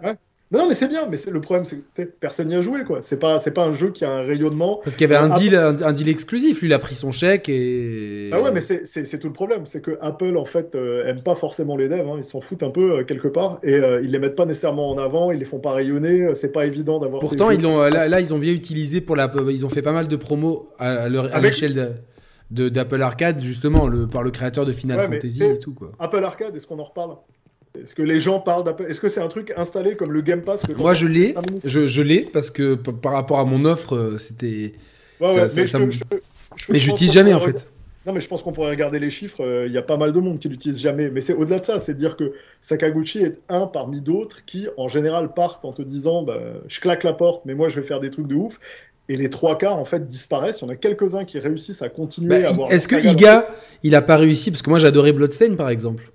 [0.59, 3.01] Non, mais c'est bien, mais le problème, c'est que personne n'y a joué, quoi.
[3.03, 4.81] C'est pas, pas un jeu qui a un rayonnement.
[4.83, 6.61] Parce qu'il y avait un, deal, un, deal exclusif.
[6.61, 8.31] Lui, il a pris son chèque et.
[8.33, 9.67] Ah ouais, mais c'est tout le problème.
[9.67, 12.07] C'est que Apple, en fait, euh, aime pas forcément les devs.
[12.09, 12.17] Hein.
[12.19, 13.59] Ils s'en foutent un peu, euh, quelque part.
[13.63, 15.33] Et euh, ils les mettent pas nécessairement en avant.
[15.33, 16.35] Ils les font pas rayonner.
[16.35, 17.21] C'est pas évident d'avoir.
[17.21, 19.33] Pourtant, ils l'ont, là, ils ont bien utilisé pour la.
[19.51, 21.09] Ils ont fait pas mal de promos à,
[21.41, 21.75] l'échelle
[22.51, 25.93] de d'Apple Arcade justement le, par le créateur de Final Fantasy et tout quoi.
[25.99, 27.17] Apple Arcade, est-ce qu'on en reparle?
[27.83, 30.43] Est-ce que les gens parlent d'Apple Est-ce que c'est un truc installé comme le Game
[30.43, 31.35] Pass Moi, je l'ai.
[31.65, 34.75] Je, je l'ai parce que par rapport à mon offre, c'était.
[35.21, 35.29] mais,
[36.69, 37.69] mais j'utilise jamais en fait.
[38.07, 39.43] Non, mais je pense qu'on pourrait regarder les chiffres.
[39.43, 41.09] Euh, il y a pas mal de monde qui l'utilise jamais.
[41.09, 44.89] Mais c'est au-delà de ça, c'est dire que Sakaguchi est un parmi d'autres qui, en
[44.89, 46.39] général, partent en te disant bah,
[46.69, 48.61] je claque la porte, mais moi je vais faire des trucs de ouf.
[49.09, 50.61] Et les trois quarts, en fait, disparaissent.
[50.61, 52.73] Il y en a quelques-uns qui réussissent à continuer bah, à avoir.
[52.73, 53.49] Est-ce que Iga,
[53.83, 54.51] il a pas réussi?
[54.51, 56.11] Parce que moi, j'adorais Bloodstain, par exemple.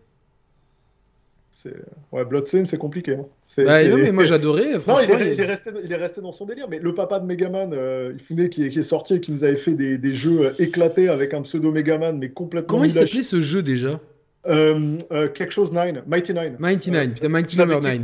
[2.12, 3.14] Ouais, Bloodstained, c'est compliqué.
[3.14, 3.26] Hein.
[3.58, 4.74] Bah, non, mais moi j'adorais.
[4.88, 6.68] Non, il est, resté, il est, resté, dans son délire.
[6.70, 9.56] Mais le papa de Megaman, euh, Ifune, qui, qui, est sorti et qui nous avait
[9.56, 12.68] fait des, des jeux euh, éclatés avec un pseudo Megaman, mais complètement.
[12.68, 14.00] Comment il s'appelait ce jeu déjà?
[14.48, 16.60] Euh, euh, Quelque chose 9, Mighty 9.
[16.60, 18.02] Mighty 9, putain, Mighty Number 9.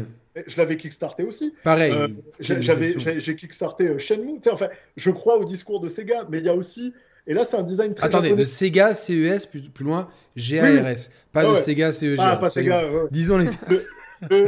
[0.47, 1.53] Je l'avais kickstarté aussi.
[1.63, 1.93] Pareil.
[2.39, 4.41] j'ai kickstarté Shenmue.
[4.51, 4.67] Enfin,
[4.97, 6.93] je crois au discours de Sega, mais il y a aussi
[7.27, 8.05] et là, c'est un design très.
[8.05, 11.09] Attendez, de Sega CES, plus, plus loin, GARS.
[11.31, 12.17] Pas de Sega CEG.
[12.19, 12.83] Ah, pas Sega.
[13.11, 13.49] Disons les.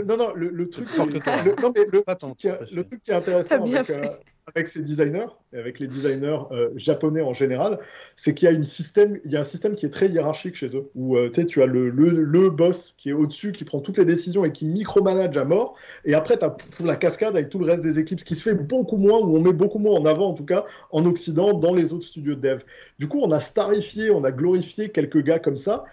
[0.05, 3.55] non, non, le, truc, le, non, mais le, truc qui, le, truc qui est intéressant
[3.55, 4.07] avec, euh,
[4.55, 7.79] avec, ces designers, et avec les designers euh, japonais en général,
[8.15, 8.63] c'est qu'il y a un
[9.43, 13.09] système qui est très hiérarchique chez eux, où euh, tu as le, le, boss qui
[13.09, 16.45] est au-dessus, qui prend toutes les décisions et qui micromanage à mort, et après, tu
[16.45, 19.19] as la cascade avec tout le reste des équipes, ce qui se fait beaucoup moins,
[19.19, 22.05] ou on met beaucoup moins en avant, en tout cas, en Occident, dans les autres
[22.05, 22.61] studios de dev.
[22.99, 25.85] Du coup, on a starifié, on a glorifié quelques gars comme ça,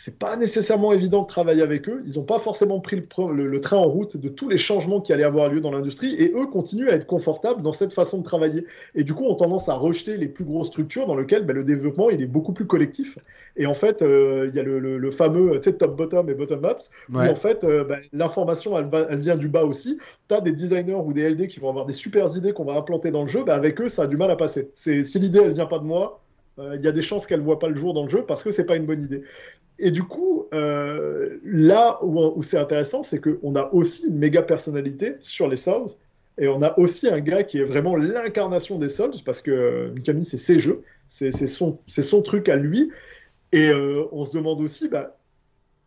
[0.00, 2.04] c'est pas nécessairement évident de travailler avec eux.
[2.06, 5.24] Ils n'ont pas forcément pris le, train en route de tous les changements qui allaient
[5.24, 8.64] avoir lieu dans l'industrie, et eux continuent à être confortables dans cette façon de travailler.
[8.94, 11.64] Et du coup, ont tendance à rejeter les plus grosses structures dans lesquelles ben, le
[11.64, 13.18] développement il est beaucoup plus collectif.
[13.56, 17.64] Et en fait, euh, il y a le, fameux top-bottom et bottom-ups, où en fait,
[17.64, 19.98] euh, ben, l'information, elle, elle, vient du bas aussi.
[20.28, 22.74] Tu as des designers ou des LD qui vont avoir des super idées qu'on va
[22.74, 24.70] implanter dans le jeu, ben, avec eux, ça a du mal à passer.
[24.74, 26.20] Si l'idée, elle vient pas de moi,
[26.58, 28.24] euh, il y a des chances qu'elle ne voit pas le jour dans le jeu
[28.26, 29.22] parce que c'est pas une bonne idée.
[29.78, 35.14] Et du coup, euh, là où, c'est intéressant, c'est qu'on a aussi une méga personnalité
[35.20, 35.88] sur les Souls.
[36.36, 40.24] Et on a aussi un gars qui est vraiment l'incarnation des Souls, parce que Mikami,
[40.24, 42.90] c'est ses jeux, c'est son, son truc à lui.
[43.52, 45.16] Et euh, on se demande aussi bah,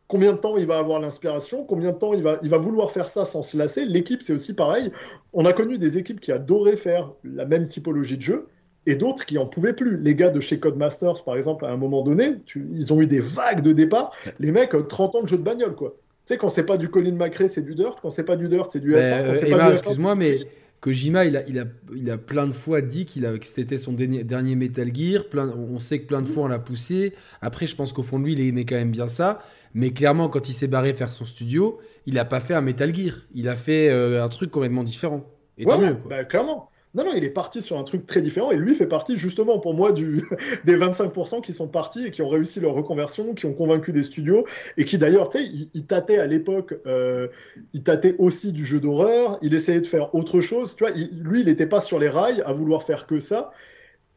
[0.08, 2.92] combien de temps il va avoir l'inspiration, combien de temps il va, il va vouloir
[2.92, 3.86] faire ça sans se lasser.
[3.86, 4.92] L'équipe, c'est aussi pareil.
[5.32, 8.48] On a connu des équipes qui adoraient faire la même typologie de jeu,
[8.86, 9.98] et d'autres qui en pouvaient plus.
[9.98, 13.20] Les gars de chez Codemasters, par exemple, à un moment donné, ils ont eu des
[13.20, 14.12] vagues de départ.
[14.40, 15.96] Les mecs, 30 ans de jeu de bagnole, quoi.
[16.26, 17.98] Tu sais, quand c'est pas du Colin McRae, c'est du Dirt.
[18.02, 19.72] Quand c'est pas du Dirt, c'est du F1.
[19.72, 20.40] excuse-moi, mais
[20.82, 23.94] Kojima, il a, il, a, il a plein de fois dit qu'il que c'était son
[23.94, 25.26] dernier, Metal Gear.
[25.30, 27.14] Plein, on sait que plein de fois on l'a poussé.
[27.42, 29.40] Après, je pense qu'au fond de lui, il aimait quand même bien ça.
[29.76, 32.94] Mais clairement, quand il s'est barré faire son studio, il a pas fait un Metal
[32.94, 33.14] Gear.
[33.36, 35.24] Il a fait euh, un truc complètement différent.
[35.60, 35.94] Et tant mieux.
[35.94, 36.10] Quoi.
[36.10, 36.71] Bah, clairement.
[36.94, 39.60] Non, non, il est parti sur un truc très différent et lui fait partie justement
[39.60, 40.24] pour moi du,
[40.66, 44.04] des 25% qui sont partis et qui ont réussi leur reconversion, qui ont convaincu des
[44.04, 44.46] studios
[44.78, 47.28] et qui d'ailleurs, tu sais, il, tâtait à l'époque, euh,
[47.74, 51.42] il tâtait aussi du jeu d'horreur, il essayait de faire autre chose, tu vois, lui
[51.42, 53.52] il n'était pas sur les rails à vouloir faire que ça.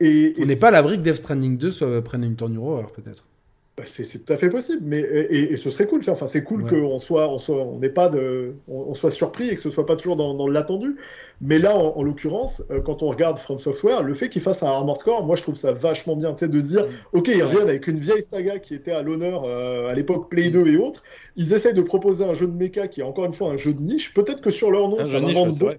[0.00, 2.90] Et, On n'est pas à l'abri que Death Stranding 2 soit, prenne une tournure horreur
[2.90, 3.24] peut-être.
[3.76, 6.02] Bah, c'est tout à fait possible, mais et, ce serait cool.
[6.06, 9.56] Enfin, c'est cool qu'on soit, on soit, on n'est pas de, on, soit surpris et
[9.56, 10.94] que ce soit pas toujours dans, l'attendu.
[11.40, 14.68] Mais là, en, l'occurrence, euh, quand on regarde From Software, le fait qu'il fasse un
[14.68, 17.88] Armored Core, moi, je trouve ça vachement bien, tu de dire, ok, ils reviennent avec
[17.88, 21.02] une vieille saga qui était à l'honneur euh, à l'époque Play 2 et autres.
[21.34, 23.74] Ils essayent de proposer un jeu de mecha qui est encore une fois un jeu
[23.74, 24.14] de niche.
[24.14, 25.74] Peut-être que sur leur nom, ça va vendre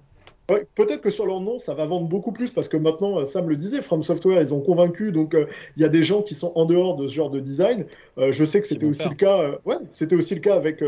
[0.47, 3.49] Peut-être que sur leur nom, ça va vendre beaucoup plus parce que maintenant, euh, Sam
[3.49, 6.35] le disait, From Software, ils ont convaincu, donc euh, il y a des gens qui
[6.35, 7.85] sont en dehors de ce genre de design.
[8.19, 9.59] Euh, je sais que c'était aussi le cas.
[9.65, 10.83] ouais, c'était aussi le cas avec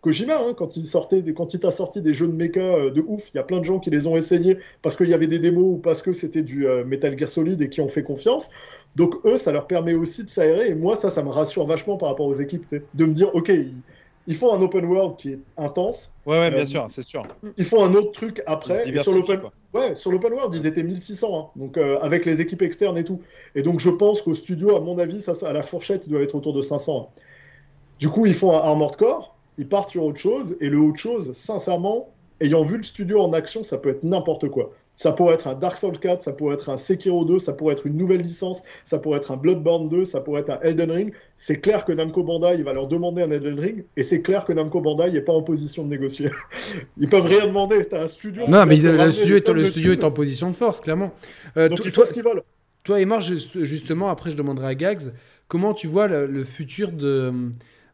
[0.00, 3.30] Kojima hein, quand il sortait, quand il t'a sorti des jeux de mecha de ouf.
[3.32, 5.38] Il y a plein de gens qui les ont essayés parce qu'il y avait des
[5.38, 8.50] démos ou parce que c'était du Metal Gear Solid et qui ont fait confiance.
[8.96, 10.70] Donc eux, ça leur permet aussi de s'aérer.
[10.70, 13.48] Et moi, ça, ça me rassure vachement par rapport aux équipes, de me dire, ok.
[13.48, 13.74] Ils,
[14.26, 16.12] ils font un open world qui est intense.
[16.26, 17.22] Ouais, ouais bien euh, sûr, c'est sûr.
[17.56, 18.84] Ils font un autre truc après.
[19.02, 19.40] sur l'open
[19.74, 21.50] ouais, sur world, ils étaient 1600, hein.
[21.56, 23.20] donc euh, avec les équipes externes et tout.
[23.54, 26.22] Et donc je pense qu'au studio, à mon avis, ça, à la fourchette, il doit
[26.22, 27.10] être autour de 500.
[27.10, 27.20] Hein.
[27.98, 30.98] Du coup, ils font un Armored Core, ils partent sur autre chose, et le autre
[30.98, 32.08] chose, sincèrement,
[32.40, 34.72] ayant vu le studio en action, ça peut être n'importe quoi.
[35.02, 37.72] Ça pourrait être un Dark Souls 4, ça pourrait être un Sekiro 2, ça pourrait
[37.72, 40.92] être une nouvelle licence, ça pourrait être un Bloodborne 2, ça pourrait être un Elden
[40.92, 41.12] Ring.
[41.36, 44.52] C'est clair que Namco Bandai va leur demander un Elden Ring, et c'est clair que
[44.52, 46.30] Namco Bandai n'est pas en position de négocier.
[46.98, 47.84] Ils peuvent rien demander.
[47.84, 48.44] T'as un studio.
[48.46, 51.12] Non, mais le studio, est, le studio est en position de force, clairement.
[51.56, 52.44] Euh, Donc toi, ce qu'ils veulent.
[52.84, 55.12] Toi et moi, justement, après, je demanderai à Gags,
[55.48, 57.32] comment tu vois le, futur de.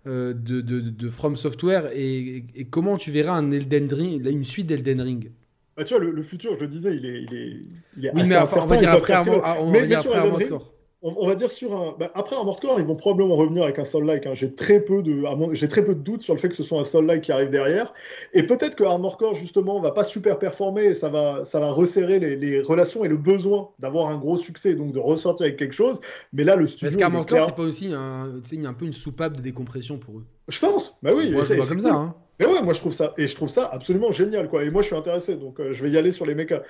[0.07, 4.67] Euh, de, de, From Software et, et, comment tu verras un Elden Ring, une suite
[4.67, 5.31] d'Elden Ring?
[5.79, 7.57] Bah, tu vois, le, futur, je le disais, il est, il est,
[7.97, 9.15] il est oui, assez mais on va dire après,
[9.61, 10.59] on, mais, va dire après un
[11.03, 11.95] on, va dire sur un.
[11.97, 12.35] Bah, après
[12.79, 14.27] ils vont probablement revenir avec un Soul-like.
[14.27, 14.35] Hein.
[14.35, 16.81] J'ai très peu de, j'ai très peu de doutes sur le fait que ce soit
[16.81, 17.95] un Soul-like qui arrive derrière.
[18.35, 18.83] Et peut-être que
[19.17, 23.05] Core justement va pas super performer et ça va, ça va resserrer les, les relations
[23.05, 26.01] et le besoin d'avoir un gros succès, donc de ressortir avec quelque chose.
[26.33, 26.89] Mais là, le studio.
[26.89, 28.33] Est-ce qu'Armor Core, c'est pas aussi un,
[28.65, 30.97] un peu une soupape de décompression pour eux Je pense.
[31.05, 31.31] Bah oui.
[31.31, 31.95] Moi, je vois comme ça.
[31.95, 32.17] Hein.
[32.39, 34.65] Mais ouais, moi je trouve ça et je trouve ça absolument génial quoi.
[34.65, 36.63] Et moi je suis intéressé, donc euh, je vais y aller sur les mechas.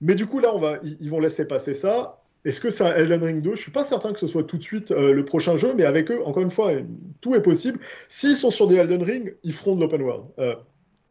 [0.00, 2.20] Mais du coup là, on va, ils, vont laisser passer ça.
[2.44, 4.62] Est-ce que c'est Elden Ring 2 Je suis pas certain que ce soit tout de
[4.62, 6.72] suite euh, le prochain jeu, mais avec eux, encore une fois,
[7.22, 7.78] tout est possible.
[8.08, 10.24] S'ils sont sur des Elden Ring, ils feront de l'open world.
[10.38, 10.54] Euh,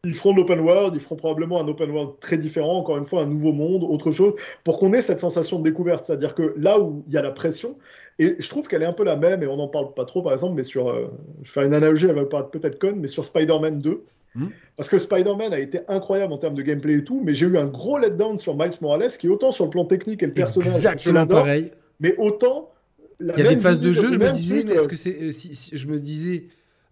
[0.05, 3.05] ils feront de l'open world, ils feront probablement un open world très différent, encore une
[3.05, 6.05] fois, un nouveau monde, autre chose, pour qu'on ait cette sensation de découverte.
[6.05, 7.77] C'est-à-dire que là où il y a la pression,
[8.19, 10.21] et je trouve qu'elle est un peu la même, et on n'en parle pas trop,
[10.21, 10.89] par exemple, mais sur.
[10.89, 11.07] Euh,
[11.41, 14.03] je faire une analogie, elle va paraître peut-être conne, mais sur Spider-Man 2.
[14.35, 14.47] Hmm.
[14.77, 17.57] Parce que Spider-Man a été incroyable en termes de gameplay et tout, mais j'ai eu
[17.57, 20.75] un gros letdown sur Miles Morales, qui autant sur le plan technique et le personnage,
[20.75, 21.71] Exactement pareil.
[21.99, 22.69] mais autant.
[23.19, 25.21] Il y a des phases de jeu, je me disais, mais est-ce que c'est.
[25.21, 26.45] Euh, si, je me disais.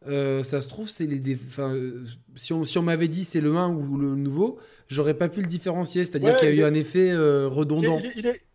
[0.07, 1.21] Euh, ça se trouve, c'est les.
[2.35, 4.57] si on, si on m'avait dit c'est le 1 ou le nouveau,
[4.93, 6.05] j'aurais pas pu le différencier.
[6.05, 7.99] C'est-à-dire qu'il y a eu un effet redondant.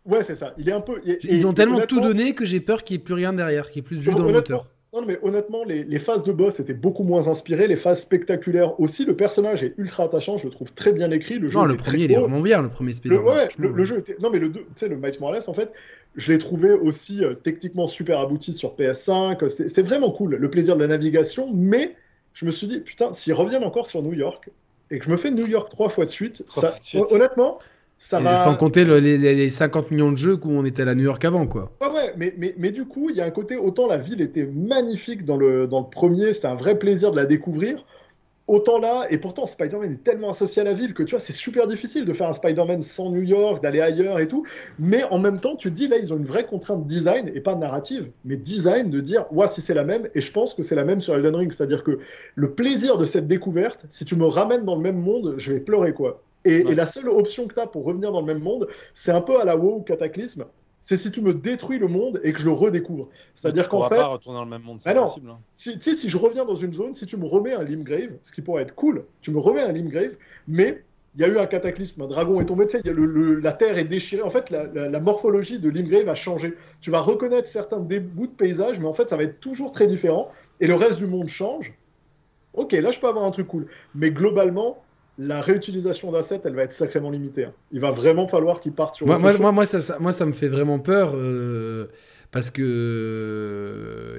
[0.05, 0.53] Ouais, c'est ça.
[0.57, 1.01] Il est un peu.
[1.23, 3.81] Ils ont tellement tout donné que j'ai peur qu'il n'y ait plus rien derrière, qu'il
[3.81, 4.67] n'y ait plus de jeu dans le moteur.
[4.93, 9.05] Non, mais honnêtement, les, phases de boss étaient beaucoup moins inspirées, les phases spectaculaires aussi.
[9.05, 11.39] Le personnage est ultra attachant, je le trouve très bien écrit.
[11.39, 13.17] Le jeu non, le premier, il est vraiment bien, le premier Spider.
[13.17, 14.15] ouais, le, jeu était.
[14.21, 15.71] Non, mais le 2, tu sais, le Miles Morales, en fait,
[16.15, 19.49] je l'ai trouvé aussi euh, techniquement super abouti sur PS5.
[19.49, 21.95] C'était vraiment cool, le plaisir de la navigation, mais
[22.33, 24.49] je me suis dit, putain, s'ils reviennent encore sur New York
[24.91, 26.75] et que je me fais New York trois fois de suite, ça,
[27.11, 27.59] honnêtement,
[27.99, 28.35] ça va...
[28.35, 31.47] Sans compter les, 50 millions de jeux où on était à la New York avant,
[31.47, 31.71] quoi.
[31.81, 34.21] Ouais, ouais, mais, mais, mais du coup, il y a un côté, autant la ville
[34.21, 37.85] était magnifique dans le, dans le premier, c'était un vrai plaisir de la découvrir,
[38.47, 41.33] Autant là, et pourtant Spider-Man est tellement associé à la ville que tu vois, c'est
[41.33, 44.45] super difficile de faire un Spider-Man sans New York, d'aller ailleurs et tout.
[44.79, 47.41] Mais en même temps, tu te dis là, ils ont une vraie contrainte design et
[47.41, 50.63] pas narrative, mais design de dire, ouais, si c'est la même, et je pense que
[50.63, 51.51] c'est la même sur Elden Ring.
[51.51, 51.99] C'est-à-dire que
[52.35, 55.59] le plaisir de cette découverte, si tu me ramènes dans le même monde, je vais
[55.59, 56.23] pleurer quoi.
[56.45, 59.11] Et, et la seule option que tu as pour revenir dans le même monde, c'est
[59.11, 60.45] un peu à la WoW Cataclysme
[60.87, 63.09] c'est si tu me détruis le monde et que je le redécouvre.
[63.35, 63.97] C'est-à-dire qu'en fait.
[63.97, 65.29] pas retourner dans le même monde, c'est possible.
[65.29, 65.39] Hein.
[65.53, 68.41] Si, si je reviens dans une zone, si tu me remets un Limgrave, ce qui
[68.41, 70.15] pourrait être cool, tu me remets un Limgrave,
[70.47, 70.81] mais
[71.15, 73.83] il y a eu un cataclysme, un dragon est tombé, tu sais, la terre est
[73.83, 74.21] déchirée.
[74.21, 76.53] En fait, la, morphologie de Limgrave a changé.
[76.79, 79.87] Tu vas reconnaître certains bouts de paysage, mais en fait, ça va être toujours très
[79.87, 80.31] différent.
[80.61, 81.73] Et le reste du monde change.
[82.53, 83.67] Ok, là, je peux avoir un truc cool.
[83.93, 84.81] Mais globalement,
[85.17, 87.45] la réutilisation d'assets, elle va être sacrément limitée.
[87.45, 87.53] Hein.
[87.71, 89.07] Il va vraiment falloir qu'ils partent sur.
[89.07, 91.87] Moi, moi, moi, ça, moi, ça me fait vraiment peur euh,
[92.31, 92.61] parce que.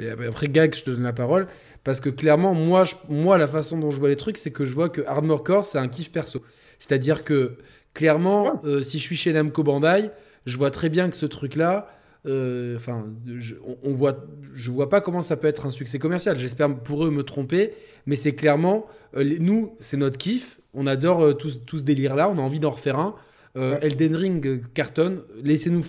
[0.00, 1.46] Euh, après, Gag, je te donne la parole.
[1.84, 4.74] Parce que clairement, moi, moi, la façon dont je vois les trucs, c'est que je
[4.74, 6.42] vois que Armor Core, c'est un kiff perso.
[6.78, 7.56] C'est-à-dire que,
[7.94, 10.10] clairement, euh, si je suis chez Namco Bandai,
[10.46, 11.88] je vois très bien que ce truc-là,
[12.24, 13.04] enfin,
[13.38, 16.38] je, on, voit, je vois pas comment ça peut être un succès commercial.
[16.38, 17.72] J'espère pour eux me tromper,
[18.06, 22.40] mais c'est clairement, nous, c'est notre kiff on adore euh, tout, ce délire-là, on a
[22.40, 23.14] envie d'en refaire un.
[23.56, 25.82] Euh, Elden Ring euh, cartonne, laissez-nous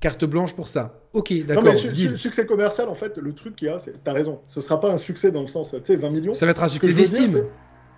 [0.00, 1.00] carte blanche pour ça.
[1.12, 1.64] Ok, d'accord.
[1.64, 4.78] Non, mais succès commercial, en fait, le truc qu'il y a, t'as raison, ce sera
[4.78, 6.34] pas un succès dans le sens, tu sais, 20 millions.
[6.34, 7.44] Ça va être un succès d'estime.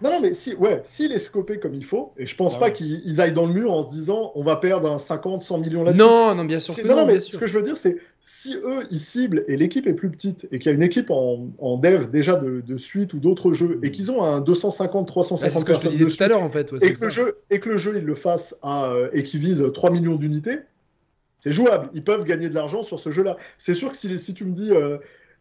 [0.02, 2.60] Non, non, mais si, ouais, s'il est scopé comme il faut, et je pense ah
[2.60, 5.58] pas qu'ils aillent dans le mur en se disant on va perdre un 50, 100
[5.58, 6.02] millions là-dessus.
[6.02, 6.96] Non, non, bien sûr que non.
[6.96, 9.94] non mais ce que je veux dire, c'est si eux, ils ciblent et l'équipe est
[9.94, 13.14] plus petite et qu'il y a une équipe en, en dev déjà de, de suite
[13.14, 16.04] ou d'autres jeux et qu'ils ont un 250, 350 C'est ce que je te disais
[16.04, 16.72] tout à l'heure en fait.
[16.82, 19.40] et, que le jeu, et que le jeu, il le fasse à, euh, et qu'il
[19.40, 20.58] vise 3 millions d'unités,
[21.40, 21.88] c'est jouable.
[21.94, 23.36] Ils peuvent gagner de l'argent sur ce jeu-là.
[23.56, 24.70] C'est sûr que si, si tu me dis.
[24.72, 24.98] Euh,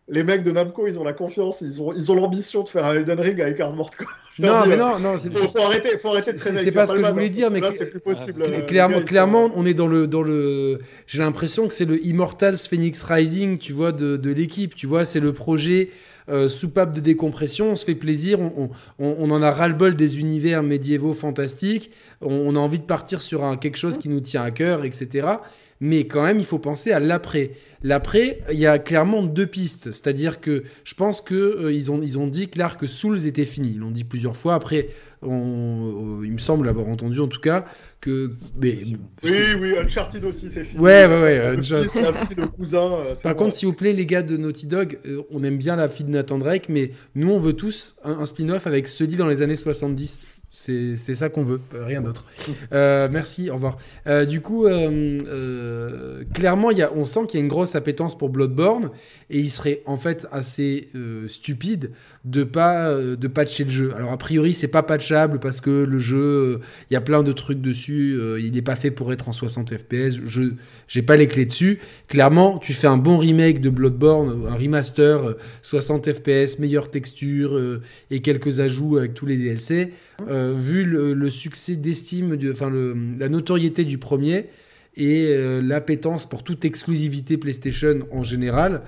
[0.09, 2.85] les mecs de Namco, ils ont la confiance, ils ont, ils ont l'ambition de faire
[2.85, 4.07] un Elden Ring avec Armored Core.
[4.39, 6.61] Non, mais non, non, c'est faut, faut, arrêter, faut arrêter de traîner.
[6.63, 8.41] C'est pas ce que je voulais dire, mais c'est plus possible.
[8.41, 10.79] Euh, clairement, clairement, on est dans le, dans le.
[11.07, 14.75] J'ai l'impression que c'est le Immortals Phoenix Rising, tu vois, de, de l'équipe.
[14.75, 15.89] Tu vois, c'est le projet.
[16.29, 18.69] Euh, soupape de décompression, on se fait plaisir, on,
[18.99, 23.21] on, on en a ras-le-bol des univers médiévaux fantastiques, on, on, a envie de partir
[23.21, 25.37] sur un, quelque chose qui nous tient à cœur, etc
[25.79, 27.51] mais quand même, il faut penser à l'après.
[27.83, 29.91] L'après, il y a clairement deux pistes.
[29.91, 33.45] C'est-à-dire que je pense qu'ils euh, ils ont, ils ont dit que l'arc Souls était
[33.45, 33.73] fini.
[33.75, 34.55] Ils l'ont dit plusieurs fois.
[34.55, 34.87] Après,
[35.21, 37.65] on, euh, il me semble avoir entendu en tout cas
[38.01, 38.31] que.
[38.59, 38.79] Mais,
[39.23, 40.81] oui, oui, Uncharted aussi, c'est fini.
[40.81, 41.39] Ouais, ouais, ouais.
[41.57, 42.37] Uncharted.
[42.37, 42.91] le cousin.
[42.93, 44.97] Euh, Par contre, s'il vous plaît, les gars de Naughty Dog,
[45.29, 48.25] on aime bien la fille de Nathan Drake, mais nous, on veut tous un, un
[48.25, 50.27] spin-off avec ce dit dans les années 70
[50.57, 52.25] c'est ça qu'on veut, rien d'autre.
[52.73, 53.77] Euh, merci, au revoir.
[54.07, 58.17] Euh, du coup, euh, clairement, y a, on sent qu'il y a une grosse appétence
[58.17, 58.89] pour Bloodborne
[59.29, 60.89] et il serait en fait assez
[61.27, 61.91] stupide
[62.25, 63.93] de pas de patcher le jeu.
[63.95, 67.31] Alors a priori, c'est pas patchable parce que le jeu, il y a plein de
[67.31, 68.19] trucs dessus.
[68.39, 70.21] il n'est pas fait pour être en 60 FPS.
[70.25, 70.41] Je
[70.87, 71.79] j'ai pas les clés dessus.
[72.07, 77.59] Clairement, tu fais un bon remake de Bloodborne, un remaster 60 FPS, meilleure texture
[78.11, 79.93] et quelques ajouts avec tous les DLC.
[80.29, 82.71] Euh, vu le, succès d'estime, enfin
[83.19, 84.47] la notoriété du premier
[84.95, 88.81] et euh, l'appétence pour toute exclusivité PlayStation en général.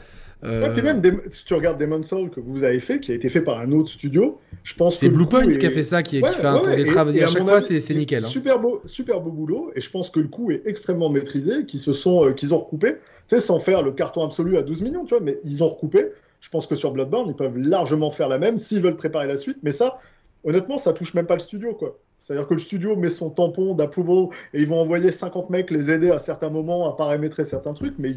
[0.46, 0.72] Euh...
[0.72, 3.42] puis même, si tu regardes Demon's Soul que vous avez fait, qui a été fait
[3.42, 5.00] par un autre studio, je pense que.
[5.02, 7.12] C'est Bluepoint qui a fait ça, qui, fait un, les travaux.
[7.12, 8.24] à, chaque fois, c'est nickel.
[8.24, 8.28] Hein.
[8.28, 11.82] Super, beau, super beau boulot, et je pense que le coup est extrêmement maîtrisé, qu'ils
[11.82, 14.82] se sont, euh, qu'ils ont recoupé, tu sais, sans faire le carton absolu à 12
[14.82, 16.08] millions, tu vois, mais ils ont recoupé.
[16.40, 19.36] Je pense que sur Bloodborne, ils peuvent largement faire la même s'ils veulent préparer la
[19.36, 20.00] suite, mais ça,
[20.46, 21.98] honnêtement, ça touche même pas le studio, quoi.
[22.22, 25.90] C'est-à-dire que le studio met son tampon d'approval et ils vont envoyer 50 mecs les
[25.90, 28.16] aider à certains moments à paramétrer certains trucs, mais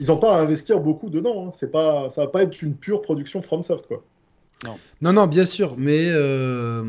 [0.00, 1.46] ils n'ont pas à investir beaucoup dedans.
[1.46, 1.50] Hein.
[1.52, 4.02] C'est pas, ça va pas être une pure production FromSoft, quoi.
[4.64, 4.78] Non.
[5.00, 6.84] non, non, bien sûr, mais euh,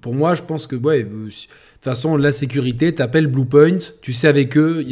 [0.00, 1.48] pour moi, je pense que, ouais, de toute
[1.80, 4.84] façon, la sécurité, t'appelles Bluepoint, tu sais avec eux,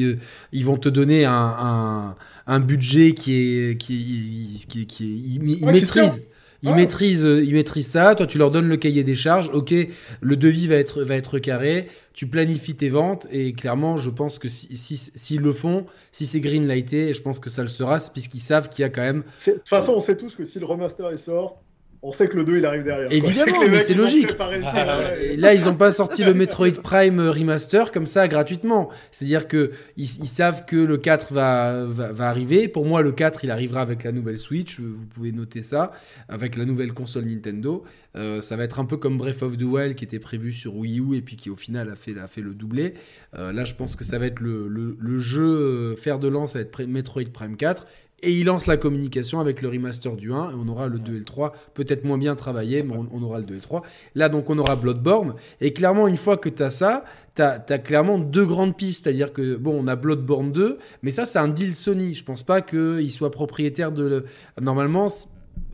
[0.53, 6.23] ils, vont te donner un, un, budget qui est, qui, qui, qui, qui, Ils, maîtrisent,
[6.63, 9.75] ils maîtrisent ça, toi tu leur donnes le cahier des charges, ok,
[10.21, 14.39] le devis va être, va être carré, tu planifies tes ventes, et clairement, je pense
[14.39, 17.69] que s'ils si, si, le font, si c'est greenlighté, et je pense que ça le
[17.69, 19.23] sera, puisqu'ils savent qu'il y a quand même...
[19.47, 21.63] De toute façon, on sait tous que si le remaster est sort,
[22.03, 23.13] on sait que le 2 il arrive derrière.
[23.13, 24.31] Évidemment, mais c'est logique.
[24.39, 28.89] Ah, là, ils n'ont pas sorti le Metroid Prime Remaster comme ça gratuitement.
[29.11, 32.69] C'est-à-dire que ils, savent que le 4 va, va, arriver.
[32.69, 34.79] Pour moi, le 4 il arrivera avec la nouvelle Switch.
[34.79, 35.93] Vous pouvez noter ça
[36.29, 37.85] avec la nouvelle console Nintendo.
[38.17, 40.77] Euh, ça va être un peu comme Breath of the Wild qui était prévu sur
[40.77, 42.95] Wii U et puis qui au final a fait, a fait le doublé.
[43.37, 46.29] Euh, là, je pense que ça va être le, le, le jeu euh, fer de
[46.29, 47.87] lance, ça va être Metroid Prime 4
[48.23, 51.15] et il lance la communication avec le remaster du 1, et on aura le 2
[51.15, 53.83] et le 3, peut-être moins bien travaillé, mais on, aura le 2 et le 3.
[54.15, 57.05] Là, donc, on aura Bloodborne, et clairement, une fois que tu as ça,
[57.37, 61.27] tu as, clairement deux grandes pistes, c'est-à-dire que, bon, on a Bloodborne 2, mais ça,
[61.27, 62.15] c'est un deal Sony.
[62.15, 64.25] Je pense pas qu'il soit propriétaire de...
[64.61, 65.09] Normalement,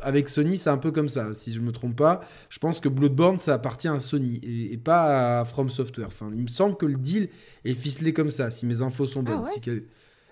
[0.01, 2.21] avec Sony, c'est un peu comme ça, si je me trompe pas.
[2.51, 4.41] Je pense que Bloodborne, ça appartient à Sony
[4.71, 6.09] et, pas à From Software.
[6.09, 7.31] Enfin, il me semble que le deal
[7.65, 9.43] est ficelé comme ça, si mes infos sont bonnes.
[9.45, 9.71] Ah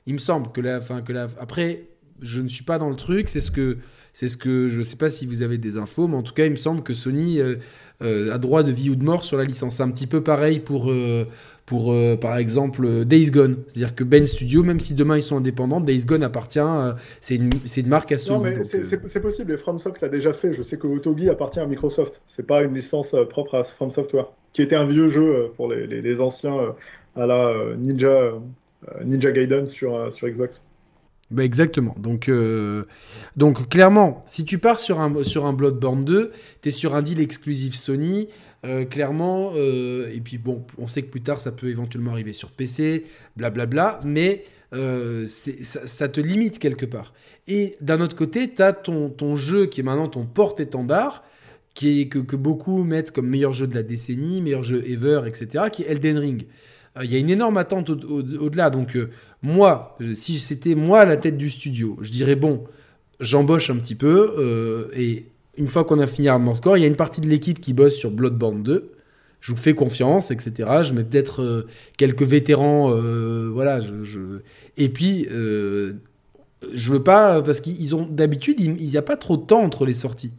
[0.04, 1.91] il me semble que la, fin, que la, après,
[2.22, 3.28] je ne suis pas dans le truc.
[3.28, 3.78] C'est ce que,
[4.12, 6.34] c'est ce que je ne sais pas si vous avez des infos, mais en tout
[6.34, 7.56] cas, il me semble que Sony euh,
[8.02, 9.76] euh, a droit de vie ou de mort sur la licence.
[9.76, 11.24] C'est un petit peu pareil pour, euh,
[11.64, 13.56] pour par exemple, Days Gone.
[13.68, 16.60] C'est-à-dire que Ben Studio, même si demain ils sont indépendants, Days Gone appartient,
[17.20, 18.44] c'est une, une, marque à Sony.
[18.44, 19.52] Non, mais c'est possible.
[19.52, 20.52] Et FromSoft l'a déjà fait.
[20.52, 22.20] Je sais que Otogi appartient à Microsoft.
[22.26, 25.86] C'est pas une licence propre à From Software, qui était un vieux jeu pour les,
[25.86, 26.74] les, anciens
[27.16, 28.32] à la Ninja,
[29.04, 30.60] Ninja Gaiden sur, sur Xbox.
[31.32, 31.96] Bah exactement.
[31.98, 32.84] Donc, euh,
[33.36, 36.30] donc clairement, si tu pars sur un, sur un Bloodborne 2,
[36.60, 38.28] tu es sur un deal exclusif Sony.
[38.64, 42.32] Euh, clairement, euh, et puis bon, on sait que plus tard ça peut éventuellement arriver
[42.32, 44.44] sur PC, blablabla, mais
[45.26, 47.14] ça, te limite quelque part.
[47.48, 51.24] Et d'un autre côté, tu as ton, ton jeu qui est maintenant ton porte-étendard,
[51.74, 55.22] qui est, que, que, beaucoup mettent comme meilleur jeu de la décennie, meilleur jeu ever,
[55.26, 56.46] etc., qui est Elden Ring.
[57.02, 58.96] Il y a une énorme attente au-delà, donc
[59.42, 62.64] moi, si c'était moi à la tête du studio, je dirais bon,
[63.22, 66.84] j'embauche un petit peu euh, et une fois qu'on a fini Armored Core, il y
[66.84, 68.92] a une partie de l'équipe qui bosse sur Bloodborne 2.
[69.40, 70.52] Je vous fais confiance, etc.
[70.82, 73.80] Je mets peut-être euh, quelques vétérans, euh, voilà.
[74.76, 79.44] Et puis, je veux pas parce qu'ils ont d'habitude, il n'y a pas trop de
[79.44, 80.32] temps entre les sorties.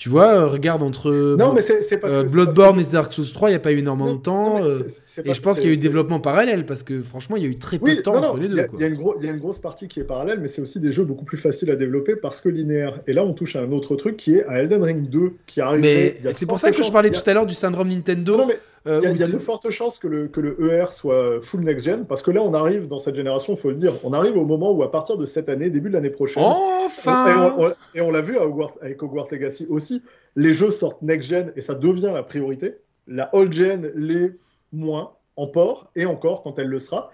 [0.00, 3.50] Tu vois, euh, regarde entre non, mais c'est, parce euh, Bloodborne et Dark Souls 3,
[3.50, 4.64] il n'y a pas eu énormément de temps.
[4.64, 4.78] Euh,
[5.26, 7.50] et je pense qu'il y a eu développement parallèle parce que franchement, il y a
[7.50, 8.56] eu très peu de temps entre les deux.
[8.78, 11.26] Il y, a une grosse partie qui est parallèle, mais c'est aussi des jeux beaucoup
[11.26, 12.98] plus faciles à développer parce que linéaire.
[13.06, 15.60] Et là, on touche à un autre truc qui est à Elden Ring 2 qui
[15.60, 15.82] arrive.
[15.82, 18.38] Mais c'est pour ça que je parlais tout à l'heure du syndrome Nintendo.
[18.38, 21.60] Non, mais il y a, de fortes chances que le, que le ER soit full
[21.60, 24.36] next-gen, parce que là, on arrive dans cette génération, il faut le dire, on arrive
[24.36, 28.10] au moment où, à partir de cette année, début de l'année prochaine, enfin et on,
[28.10, 30.02] l'a vu avec Hogwarts Legacy aussi,
[30.36, 32.76] les jeux sortent next-gen et ça devient la priorité.
[33.06, 34.38] La old-gen l'est
[34.72, 37.10] moins, en port, et encore quand elle le sera.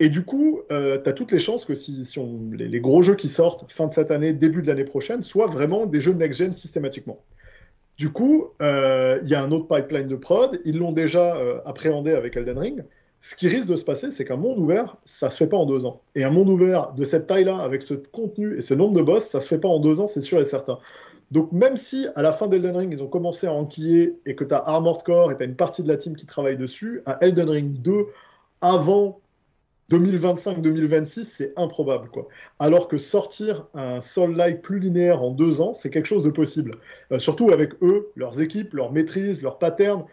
[0.00, 2.80] Et du coup, euh, tu as toutes les chances que si, si on, les, les,
[2.80, 6.00] gros jeux qui sortent fin de cette année, début de l'année prochaine, soient vraiment des
[6.00, 7.22] jeux next-gen systématiquement.
[8.02, 10.60] Du coup, euh, il y a un autre pipeline de prod.
[10.64, 12.84] Ils l'ont déjà euh, appréhendé avec Elden Ring.
[13.20, 15.66] Ce qui risque de se passer, c'est qu'un monde ouvert, ça se fait pas en
[15.66, 16.02] deux ans.
[16.16, 19.26] Et un monde ouvert de cette taille-là, avec ce contenu et ce nombre de boss,
[19.26, 20.80] ça se fait pas en deux ans, c'est sûr et certain.
[21.30, 24.42] Donc même si à la fin d'Elden Ring, ils ont commencé à enquiller et que
[24.42, 27.02] tu as Armored Core et tu as une partie de la team qui travaille dessus,
[27.06, 28.06] à Elden Ring 2,
[28.62, 29.20] avant
[29.90, 32.08] 2025-2026, c'est improbable.
[32.10, 32.28] Quoi.
[32.58, 36.76] Alors que sortir un Soul-like plus linéaire en deux ans, c'est quelque chose de possible.
[37.10, 40.04] Euh, surtout avec eux, leurs équipes, leur maîtrise, leurs patterns.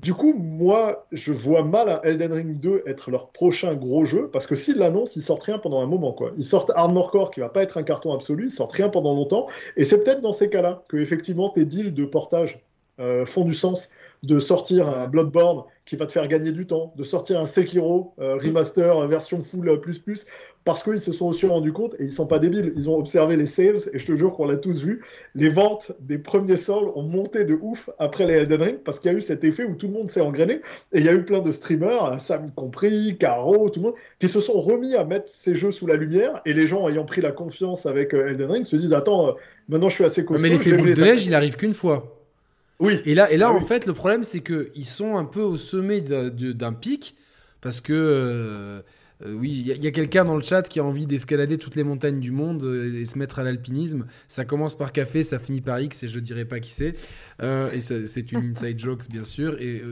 [0.00, 4.30] Du coup, moi, je vois mal à Elden Ring 2 être leur prochain gros jeu,
[4.32, 6.12] parce que s'ils l'annoncent, ils sortent rien pendant un moment.
[6.12, 6.32] Quoi.
[6.38, 9.14] Ils sortent Armor Core, qui va pas être un carton absolu, ils sortent rien pendant
[9.14, 12.58] longtemps, et c'est peut-être dans ces cas-là que effectivement tes deals de portage
[13.00, 13.90] euh, font du sens
[14.22, 18.14] de sortir un Bloodborne qui va te faire gagner du temps, de sortir un Sekiro
[18.20, 20.26] euh, remaster euh, version full euh, plus plus,
[20.64, 23.36] parce qu'ils se sont aussi rendus compte, et ils sont pas débiles, ils ont observé
[23.36, 25.02] les sales, et je te jure qu'on l'a tous vu,
[25.34, 29.10] les ventes des premiers sols ont monté de ouf après les Elden Ring, parce qu'il
[29.10, 30.60] y a eu cet effet où tout le monde s'est engrainé,
[30.92, 34.28] et il y a eu plein de streamers, Sam compris, Caro, tout le monde, qui
[34.28, 37.20] se sont remis à mettre ces jeux sous la lumière, et les gens ayant pris
[37.20, 39.34] la confiance avec EldenRing se disent, attends,
[39.68, 40.42] maintenant je suis assez costaud.
[40.42, 42.21] Mais l'effet boule de neige, il arrive qu'une fois.
[42.82, 43.00] Oui.
[43.04, 45.56] Et là, et là ah en fait, le problème, c'est qu'ils sont un peu au
[45.56, 47.14] sommet d'un pic
[47.60, 48.82] parce que.
[49.26, 51.84] Euh, oui, il y a, quelqu'un dans le chat qui a envie d'escalader toutes les
[51.84, 54.06] montagnes du monde euh, et se mettre à l'alpinisme.
[54.28, 56.94] Ça commence par café, ça finit par X et je ne dirai pas qui c'est.
[57.42, 59.60] Euh, et c'est une inside joke, bien sûr.
[59.60, 59.82] Et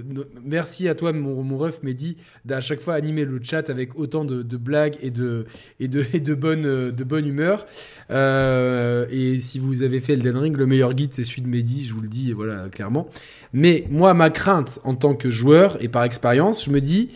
[0.44, 4.24] merci à toi, mon, mon ref Mehdi, d'à chaque fois animer le chat avec autant
[4.24, 5.46] de, blagues et de,
[5.78, 7.66] et de, et de, bonne, de bonne humeur.
[8.10, 11.94] et si vous avez fait Elden Ring, le meilleur guide, c'est celui de Mehdi, je
[11.94, 13.08] vous le dis voilà, clairement.
[13.52, 17.10] Mais moi, ma crainte en tant que joueur et par expérience, je me dis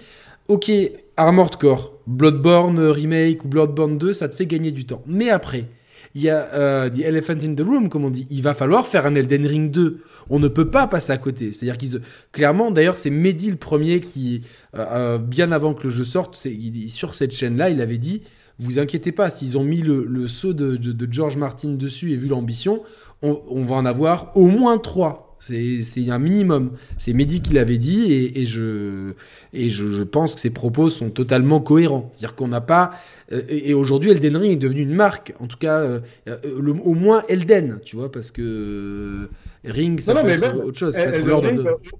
[0.48, 0.70] ok,
[1.16, 5.02] Armored Core, Bloodborne Remake ou Bloodborne 2, ça te fait gagner du temps.
[5.06, 5.66] Mais après,
[6.14, 8.26] il y a euh, The Elephant in the Room, comme on dit.
[8.30, 10.00] Il va falloir faire un Elden Ring 2.
[10.30, 11.50] On ne peut pas passer à côté.
[11.50, 12.00] C'est-à-dire qu'ils.
[12.32, 14.42] Clairement, d'ailleurs, c'est Mehdi le premier qui,
[14.76, 16.40] euh, euh, bien avant que le jeu sorte,
[16.88, 18.22] sur cette chaîne-là, il avait dit
[18.58, 20.78] Vous inquiétez pas, s'ils ont mis le, saut de,
[21.10, 22.82] George Martin dessus et vu l'ambition,
[23.22, 25.23] on, on, va en avoir au moins 3.
[25.46, 26.72] C'est un minimum.
[26.96, 29.12] C'est Mehdi qui l'avait dit et, je,
[29.52, 32.10] et je, pense que ses propos sont totalement cohérents.
[32.12, 32.92] C'est-à-dire qu'on n'a pas.
[33.32, 35.34] Euh, et, aujourd'hui, Elden Ring est devenu une marque.
[35.40, 36.38] En tout cas, euh, euh,
[36.82, 39.28] au moins Elden, tu vois, parce que
[39.64, 40.96] Ring, ça peut être autre chose.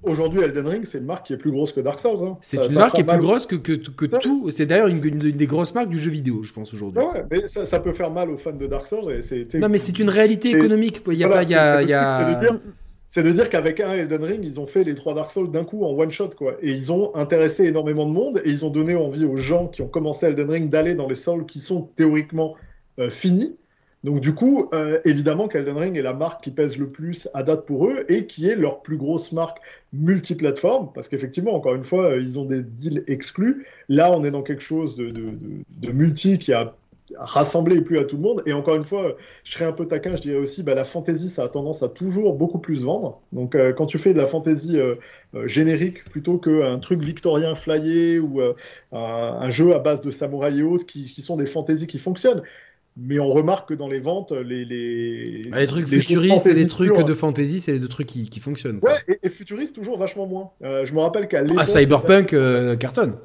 [0.03, 2.17] Aujourd'hui, Elden Ring, c'est une marque qui est plus grosse que Dark Souls.
[2.21, 2.37] Hein.
[2.41, 4.49] C'est une marque qui est plus grosse que, que, que tout.
[4.49, 7.03] C'est d'ailleurs une, des grosses marques du jeu vidéo, je pense, aujourd'hui.
[7.03, 9.11] Ouais, mais ça, peut faire mal aux fans de Dark Souls.
[9.11, 10.99] Et non, mais c'est une réalité économique.
[11.07, 11.43] Il y a pas.
[11.43, 11.53] Y
[11.93, 12.59] a,
[13.07, 15.63] c'est de dire qu'avec un Elden Ring, ils ont fait les trois Dark Souls d'un
[15.63, 16.57] coup en one shot, quoi.
[16.61, 19.81] Et ils ont intéressé énormément de monde et ils ont donné envie aux gens qui
[19.81, 22.55] ont commencé Elden Ring d'aller dans les Souls qui sont théoriquement
[22.99, 23.55] euh, finis.
[24.05, 27.41] Donc du coup, euh, évidemment qu'Elden Ring est la marque qui pèse le plus à
[27.41, 29.57] date pour eux et qui est leur plus grosse marque
[29.93, 33.65] multiplateforme, parce qu'effectivement, encore une fois, euh, ils ont des deals exclus.
[33.89, 36.75] Là, on est dans quelque chose de, de multi qui a
[37.17, 38.41] rassembler plus à tout le monde.
[38.45, 41.29] Et encore une fois, je serais un peu taquin, je dirais aussi, bah, la fantasy,
[41.29, 43.21] ça a tendance à toujours beaucoup plus vendre.
[43.31, 44.95] Donc euh, quand tu fais de la fantasy euh,
[45.35, 48.41] euh, générique plutôt qu'un truc victorien flyé ou
[48.91, 52.41] un, jeu à base de samouraï et autres qui, sont des fantaisies qui fonctionnent.
[52.97, 56.65] Mais on remarque que dans les ventes, les, les, ah, les trucs futuristes et les
[56.65, 58.79] trucs de fantasy, c'est les deux trucs qui, fonctionnent.
[58.81, 60.51] Ouais, et, et futuristes toujours vachement moins.
[60.61, 61.57] je me rappelle qu'à l'époque.
[61.59, 62.33] Ah, Cyberpunk
[62.79, 63.15] cartonne.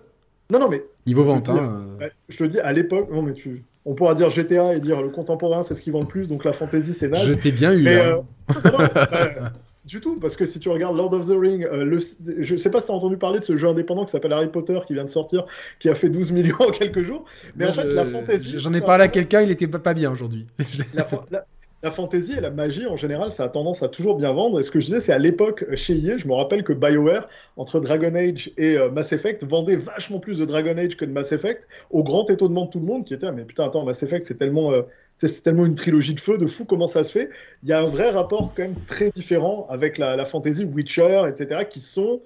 [0.50, 0.82] Non, non, mais.
[1.06, 1.86] Niveau vente, hein.
[2.28, 5.08] Je te dis, à l'époque, non, mais tu, on pourra dire GTA et dire le
[5.08, 7.26] contemporain, c'est ce qui vend le plus, donc la fantasy, c'est naze.
[7.26, 7.82] Je t'ai bien eu.
[7.82, 8.24] Mais, hein.
[8.50, 9.52] euh, bah,
[9.84, 11.98] du tout, parce que si tu regardes Lord of the Ring, euh, le,
[12.38, 14.48] je sais pas si tu as entendu parler de ce jeu indépendant qui s'appelle Harry
[14.48, 15.46] Potter, qui vient de sortir,
[15.78, 17.24] qui a fait 12 millions en quelques jours.
[17.56, 18.58] Mais en fait, la fantasy.
[18.58, 20.46] J'en ai parlé à quelqu'un, il était pas, bien aujourd'hui.
[20.94, 21.46] la, la
[21.88, 24.60] fantasy et la magie, en général, ça a tendance à toujours bien vendre.
[24.60, 27.26] Et ce que je disais, c'est à l'époque, chez EA, je me rappelle que BioWare,
[27.56, 31.12] entre Dragon Age et euh, Mass Effect, vendait vachement plus de Dragon Age que de
[31.12, 33.84] Mass Effect, au grand étonnement de tout le monde qui était ah, Mais putain, attends,
[33.84, 34.72] Mass Effect, c'est tellement.
[34.72, 34.82] Euh,
[35.16, 37.28] c'est tellement une trilogie de feu, de fou, comment ça se fait?
[37.62, 41.24] Il y a un vrai rapport quand même très différent avec la, la fantasy, Witcher,
[41.28, 42.22] etc., qui sont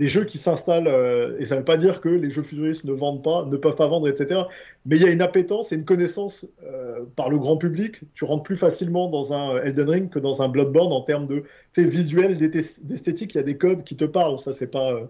[0.00, 2.84] des jeux qui s'installent, euh, et ça ne veut pas dire que les jeux futuristes
[2.84, 4.40] ne vendent pas, ne peuvent pas vendre, etc.
[4.86, 8.00] Mais il y a une appétence et une connaissance euh, par le grand public.
[8.12, 11.44] Tu rentres plus facilement dans un Elden Ring que dans un Bloodborne en termes de
[11.76, 13.34] visuel, d'esthétique.
[13.34, 14.38] Il y a des codes qui te parlent.
[14.38, 14.94] Ça, c'est pas.
[14.94, 15.04] Euh,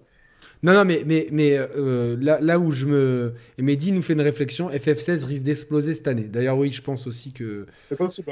[0.62, 1.58] non, non, mais, mais, mais
[2.20, 3.34] là, là où je me.
[3.58, 6.24] Et Mehdi nous fait une réflexion FF16 risque d'exploser cette année.
[6.24, 7.66] D'ailleurs, oui, je pense aussi que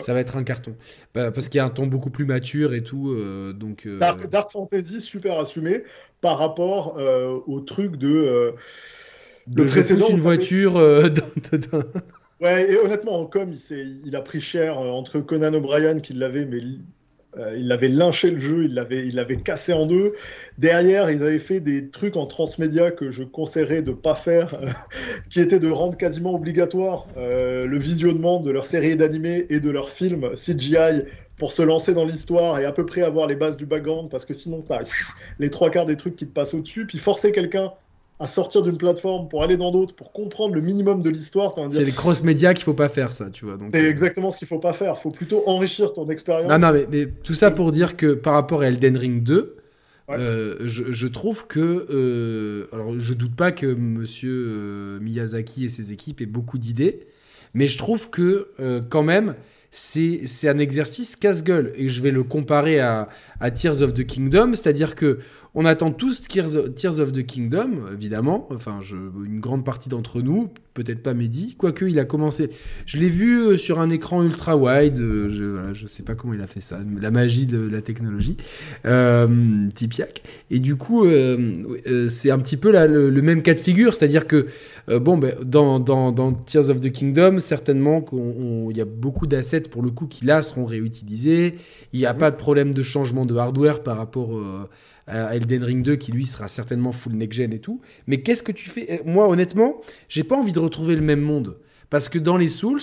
[0.01, 0.75] ça va être un carton.
[1.15, 3.15] Bah, parce qu'il y a un ton beaucoup plus mature et tout.
[3.55, 5.83] donc, Dark, Dark, Fantasy, super assumé
[6.23, 8.09] par rapport euh, au truc de.
[8.09, 8.53] Euh,
[9.53, 10.09] le précédent.
[10.09, 10.79] une voiture.
[10.79, 11.11] Euh,
[12.41, 16.47] ouais, et honnêtement, en com, il, il a pris cher entre Conan O'Brien qui l'avait,
[16.47, 16.61] mais
[17.57, 20.13] il avait lynché le jeu, il l'avait, il l'avait cassé en deux.
[20.59, 24.61] Derrière, ils avaient fait des trucs en transmédia que je conseillerais de pas faire,
[25.31, 29.89] qui étaient de rendre quasiment obligatoire le visionnement de leur série d'animés et de leurs
[29.89, 31.05] films CGI
[31.43, 34.25] pour se lancer dans l'histoire et à peu près avoir les bases du background, parce
[34.25, 34.85] que sinon, tu as
[35.41, 37.73] les trois quarts des trucs qui te passent au-dessus, puis forcer quelqu'un
[38.23, 41.55] à sortir d'une plateforme pour aller dans d'autres, pour comprendre le minimum de l'histoire.
[41.73, 43.59] C'est les cross-médias qu'il faut pas faire, ça, tu vois.
[43.73, 43.91] C'est euh.
[43.91, 44.95] exactement ce qu'il faut pas faire.
[44.97, 46.49] Il faut plutôt enrichir ton expérience.
[46.49, 49.57] Non, non, mais, tout ça pour dire que par rapport à Elden Ring 2,
[50.11, 51.87] euh, je, trouve que.
[51.91, 57.09] Euh, alors, je doute pas que monsieur Miyazaki et ses équipes aient beaucoup d'idées,
[57.55, 58.51] mais je trouve que,
[58.89, 59.35] quand même,
[59.73, 61.73] c'est un exercice casse-gueule.
[61.75, 63.09] Et je vais le comparer à,
[63.41, 65.19] à Tears of the Kingdom, c'est-à-dire que
[65.55, 68.49] on attend tous Tears of the Kingdom, évidemment.
[68.51, 72.49] Enfin, je, une grande partie d'entre nous, peut-être pas Mehdi, quoique il a commencé.
[72.87, 74.99] Je l'ai vu euh, sur un écran ultra wide.
[74.99, 75.29] Euh,
[75.75, 78.39] je, ne sais pas comment il a fait ça, la magie de la technologie,
[78.87, 80.23] euh, Tipiak.
[80.51, 81.77] Et du coup, euh,
[82.09, 84.47] c'est un petit peu le, même cas de figure, c'est-à-dire que
[84.89, 88.05] bon, ben, dans, dans, dans, Tears of the Kingdom, certainement
[88.71, 91.57] il y a beaucoup d'assets pour le coup qui là seront réutilisés.
[91.93, 92.19] Il n'y a mhm.
[92.19, 94.41] pas de problème de changement de hardware par rapport
[95.13, 97.81] à Elden Ring 2 qui lui sera certainement full next-gen et tout.
[98.07, 99.03] Mais qu'est-ce que tu fais?
[99.05, 101.59] Moi, honnêtement, j'ai pas envie de retrouver le même monde.
[101.91, 102.81] Parce que dans les Souls,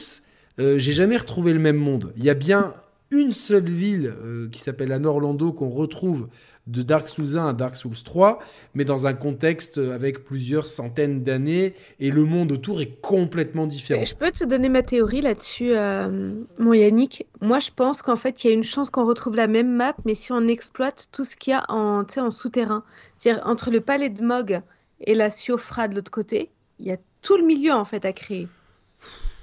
[0.59, 2.13] euh, j'ai jamais retrouvé le même monde.
[2.17, 2.73] Il y a bien
[3.11, 6.27] une seule ville euh, qui s'appelle Anne Orlando qu'on retrouve
[6.69, 8.39] de Dark Souls 1 à Dark Souls 3,
[8.73, 14.05] mais dans un contexte avec plusieurs centaines d'années, et le monde autour est complètement différent.
[14.05, 17.25] Je peux te donner ma théorie là-dessus, euh, mon Yannick.
[17.41, 19.95] Moi, je pense qu'en fait, il y a une chance qu'on retrouve la même map,
[20.05, 22.83] mais si on exploite tout ce qu'il y a en, en souterrain,
[23.17, 24.61] c'est-à-dire entre le palais de Mog
[25.01, 26.49] et la Siofra de l'autre côté,
[26.79, 28.47] il y a tout le milieu en fait à créer.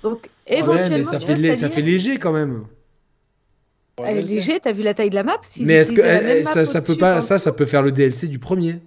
[0.02, 2.64] Donc, éventuellement, ça, fait, ça fait léger quand même.
[4.04, 5.40] Elle est léger, t'as vu la taille de la map?
[5.60, 8.38] Mais est-ce que eh, ça, ça peut pas, ça, ça peut faire le DLC du
[8.38, 8.78] premier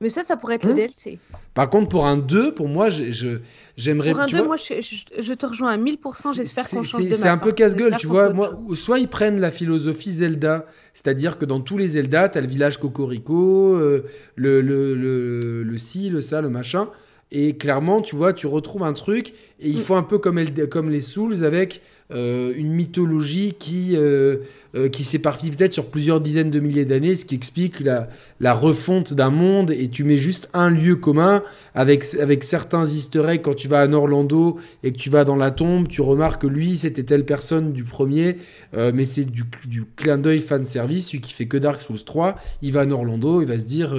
[0.00, 1.18] Mais ça, ça pourrait être le hmm DLC.
[1.52, 4.12] Par contre, pour un 2, pour moi, j'aimerais.
[4.12, 6.34] Pour un 2, moi, je, te rejoins à 1000%.
[6.34, 8.30] J'espère qu'on change de C'est un peu casse-gueule, tu vois.
[8.32, 12.46] Moi, soit ils prennent la philosophie Zelda, c'est-à-dire que dans tous les Zelda, t'as le
[12.46, 14.04] village Cocorico, euh,
[14.36, 16.88] le, le, le, le ci, le ça, le machin.
[17.32, 19.80] Et clairement, tu vois, tu retrouves un truc, et il mm.
[19.80, 20.38] faut un peu comme,
[20.70, 24.36] comme les Souls avec euh, une mythologie qui, euh,
[24.76, 29.12] euh, qui s'éparpille peut-être sur plusieurs dizaines de milliers d'années, ce qui explique la, refonte
[29.12, 31.42] d'un monde, et tu mets juste un lieu commun
[31.74, 35.34] avec, avec certains easter eggs quand tu vas à Orlando et que tu vas dans
[35.34, 38.36] la tombe, tu remarques que lui, c'était telle personne du premier,
[38.72, 39.44] mais c'est du,
[39.96, 43.42] clin d'œil fan service, celui qui fait que Dark Souls 3, il va à Orlando,
[43.42, 43.96] il va se dire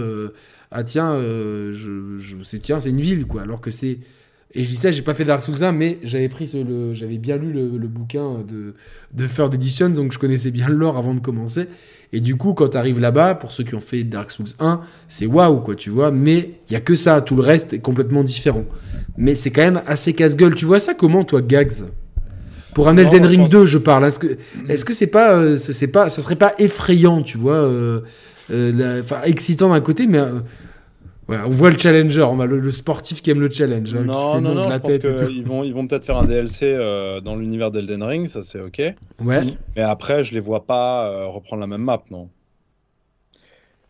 [0.71, 3.41] ah tiens, je c'est tiens, c'est une ville quoi.
[3.41, 3.99] Alors que c'est
[4.57, 7.19] et je dis ça, j'ai pas fait Dark Souls 1, mais j'avais pris le, j'avais
[7.19, 8.73] bien lu le, bouquin de,
[9.13, 11.67] de Third Edition, donc je connaissais bien le lore avant de commencer.
[12.11, 14.81] Et du coup, quand tu arrives là-bas, pour ceux qui ont fait Dark Souls 1,
[15.07, 16.09] c'est waouh, quoi, tu vois.
[16.09, 18.65] Mais il y a que ça, tout le reste est complètement différent.
[19.15, 20.55] Mais c'est quand même assez casse-gueule.
[20.55, 21.91] Tu vois ça comment, toi, Gags?
[22.73, 24.05] Pour un Elden Ring 2, je parle.
[24.05, 24.37] Est-ce que,
[24.69, 28.01] est-ce que c'est pas, euh, c'est pas, ça serait pas effrayant, tu vois, euh,
[28.49, 30.19] euh, enfin excitant d'un côté, mais
[31.29, 33.93] on voit le challenger, on le, sportif qui aime le challenge.
[33.93, 37.19] Hein, non, non, non, je pense qu'ils vont, ils vont peut-être faire un DLC euh,
[37.19, 38.81] dans l'univers d'Elden Ring, ça c'est ok.
[39.19, 39.41] Ouais.
[39.75, 42.29] Mais après, je les vois pas euh, reprendre la même map, non.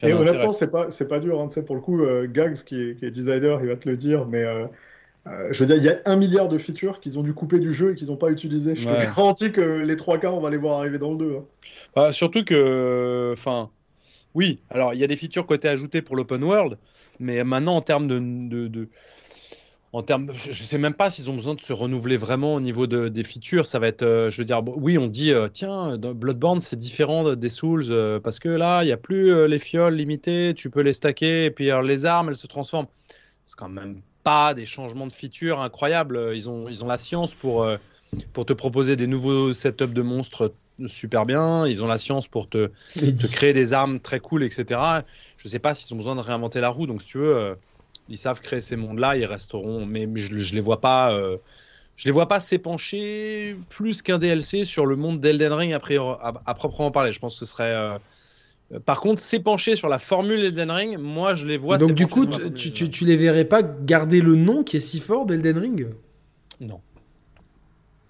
[0.02, 3.12] Et honnêtement, c'est pas, c'est pas dur, hein, pour le coup, euh, Gags, qui est,
[3.12, 4.44] designer, il va te le dire, mais
[5.52, 7.74] je veux dire, il y a un milliard de features qu'ils ont dû couper du
[7.74, 8.76] jeu et qu'ils n'ont pas utilisé.
[8.76, 11.36] Je te garantis que les trois quarts, on va les voir arriver dans le 2.
[11.36, 11.44] Hein.
[11.96, 13.70] Bah, surtout que, enfin,
[14.34, 16.78] oui, alors il y a des features côté ajoutées pour l'open world,
[17.20, 18.90] mais maintenant, en termes de,
[19.94, 22.60] en termes, je ne sais même pas s'ils ont besoin de se renouveler vraiment au
[22.60, 23.66] niveau de, des features.
[23.66, 27.36] Ça va être, euh, je veux dire, oui, on dit, euh, tiens, Bloodborne, c'est différent
[27.36, 30.82] des Souls euh, parce que là, il n'y a plus les fioles limitées, tu peux
[30.82, 32.88] les stacker et puis les armes, elles se transforment.
[33.46, 36.32] C'est quand même pas des changements de features incroyables.
[36.36, 37.66] Ils ont, ils ont la science pour,
[38.34, 40.54] pour te proposer des nouveaux setups de monstres
[40.86, 41.66] super bien.
[41.68, 45.02] Ils ont la science pour te, te créer des armes très cool, etc
[45.38, 46.88] je sais pas s'ils ont besoin de réinventer la roue.
[46.88, 47.56] Donc, si tu veux, euh,
[48.10, 49.86] ils savent créer ces mondes-là, ils resteront.
[49.86, 51.14] Mais je, ne les vois pas.
[51.14, 51.38] Euh,
[51.96, 56.92] je les vois pas s'épancher plus qu'un DLC sur le monde d'Elden Ring à, proprement
[56.92, 57.12] parler.
[57.12, 57.74] Je pense que ce serait.
[57.74, 57.98] Euh,
[58.86, 61.78] par contre, s'épancher sur la formule Elden Ring, moi je les vois.
[61.78, 65.00] Donc du coup, tu, tu, tu, les verrais pas garder le nom qui est si
[65.00, 65.88] fort d'Elden Ring?
[66.60, 66.82] Non.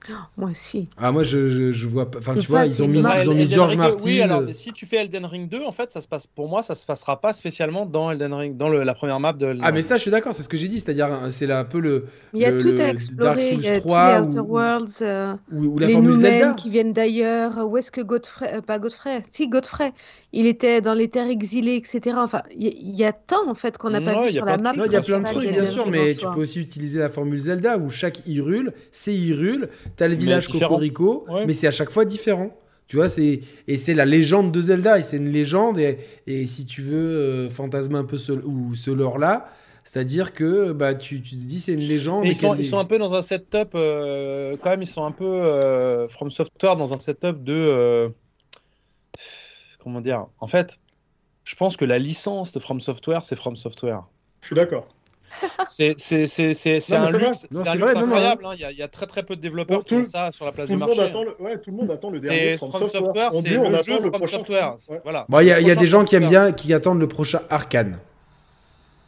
[0.38, 0.90] Moi aussi.
[0.98, 2.20] Ah, moi, je, je, vois pas.
[2.20, 4.04] Enfin, tu vois, ils ont mis, ils ont mis George Martin.
[4.04, 6.62] Oui, alors, si tu fais Elden Ring 2, en fait, ça se passe, pour moi,
[6.62, 9.58] ça se passera pas spécialement dans Elden Ring, dans le, la première map de.
[9.62, 10.80] Ah, mais ça, je suis d'accord, c'est ce que j'ai dit.
[10.80, 12.06] C'est-à-dire, c'est un peu le.
[12.34, 13.54] Il y a tout à explorer.
[13.54, 16.54] il y a 3 les Outer Worlds, euh, ou, la les Zelda.
[16.54, 17.68] qui viennent d'ailleurs.
[17.68, 18.52] Où est-ce que Godfrey.
[18.56, 19.24] Euh, pas Godfrey.
[19.30, 19.94] Si, Godfrey.
[20.34, 22.18] Il était dans les terres exilées, etc.
[22.20, 24.74] Enfin, il y, a tant, en fait, qu'on n'a pas vu sur la map.
[24.76, 27.40] Il y a plein de trucs, bien sûr, mais tu peux aussi utiliser la formule
[27.40, 29.70] Zelda où chaque Hyrule, c'est Hyrule.
[29.98, 32.52] T'as le village Coco mais c'est à chaque fois différent.
[32.88, 36.46] Tu vois, c'est et c'est la légende de Zelda et c'est une légende et, et,
[36.46, 39.50] si tu veux euh, fantasmer un peu ce ou ce lore là,
[39.84, 42.26] c'est-à-dire que bah tu, tu te dis c'est une légende.
[42.26, 45.12] ils, sont, ils sont un peu dans un setup euh, quand même ils sont un
[45.12, 48.10] peu euh, From Software dans un setup de
[49.80, 50.28] comment dire?
[50.40, 50.80] En fait,
[51.44, 54.04] je pense que la licence de From Software c'est From Software.
[54.40, 54.88] Je suis d'accord.
[55.66, 55.96] C'est
[56.94, 58.46] un luxe, incroyable.
[58.46, 58.56] Hein.
[58.58, 60.78] Il, y a, très très peu de développeurs qui font ça sur la place du
[60.78, 61.00] marché.
[61.00, 63.32] Attend le, ouais, tout le monde attend le dernier From, Software.
[63.34, 64.76] on dit on attend le prochain Software.
[65.04, 65.26] Voilà.
[65.42, 67.98] Il y a, y a des gens qui aiment bien, qui attendent le prochain Arkane.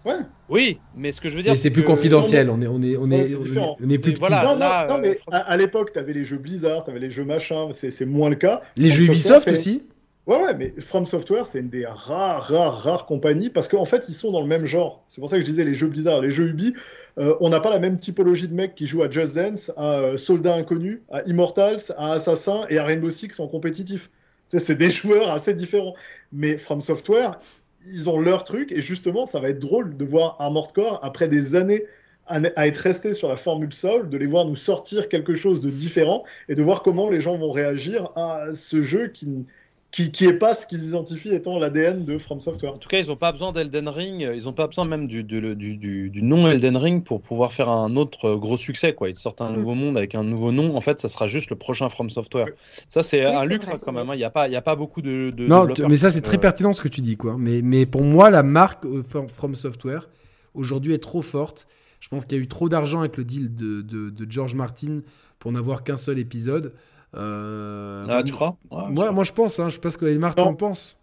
[0.05, 0.15] Ouais.
[0.47, 1.51] Oui, mais ce que je veux dire.
[1.51, 4.31] Mais c'est plus confidentiel, on est, on est, on est, on est, plus petit.
[4.31, 7.25] non, non, mais euh, à, l'époque, tu avais les jeux Blizzard, tu avais les jeux
[7.25, 8.61] machin, c'est moins le cas.
[8.77, 9.83] Les jeux Ubisoft aussi
[10.29, 14.05] Ouais, ouais, mais From Software, c'est une des rares, rares, rares compagnies parce qu'en fait,
[14.09, 15.03] ils sont dans le même genre.
[15.07, 16.75] C'est pour ça que je disais les jeux Blizzard, les jeux Ubi.
[17.17, 20.01] Euh, on n'a pas la même typologie de mecs qui jouent à Just Dance, à
[20.01, 24.11] euh, Soldat Inconnu, à Immortals, à Assassin et à Rainbow Six en compétitif.
[24.49, 25.95] C'est des joueurs assez différents.
[26.31, 27.39] Mais From Software,
[27.87, 31.27] ils ont leur truc, et justement, ça va être drôle de voir Armored Core, après
[31.27, 31.85] des années
[32.27, 35.71] à, être resté sur la formule Soul, de les voir nous sortir quelque chose de
[35.71, 39.47] différent, et de voir comment les gens vont réagir à ce jeu qui
[39.91, 42.73] qui, qui est pas ce qu'ils identifient étant l'ADN de From Software.
[42.73, 45.23] En tout cas, ils n'ont pas besoin d'Elden Ring, ils n'ont pas besoin même du,
[45.23, 48.93] du, du, du, nom Elden Ring pour pouvoir faire un autre gros succès.
[48.93, 49.09] Quoi.
[49.09, 50.75] Ils sortent un nouveau monde avec un nouveau nom.
[50.75, 52.49] En fait, ça sera juste le prochain From Software.
[52.87, 54.09] Ça, c'est un luxe hein, quand même.
[54.09, 54.15] Hein.
[54.15, 55.31] Il n'y a, pas, a pas beaucoup de.
[55.39, 57.17] non, mais ça, c'est très pertinent ce que tu dis.
[57.17, 57.35] Quoi.
[57.39, 60.07] Mais, mais pour moi, la marque euh, From Software,
[60.53, 61.67] aujourd'hui, est trop forte.
[61.99, 65.01] Je pense qu'il y a eu trop d'argent avec le deal de, de George Martin
[65.39, 66.73] pour n'avoir qu'un seul épisode.
[67.15, 68.57] Euh, ah, tu crois?
[68.71, 69.59] Moi, moi, je pense.
[69.59, 70.97] Hein, je sais pas ce que Martin en pense.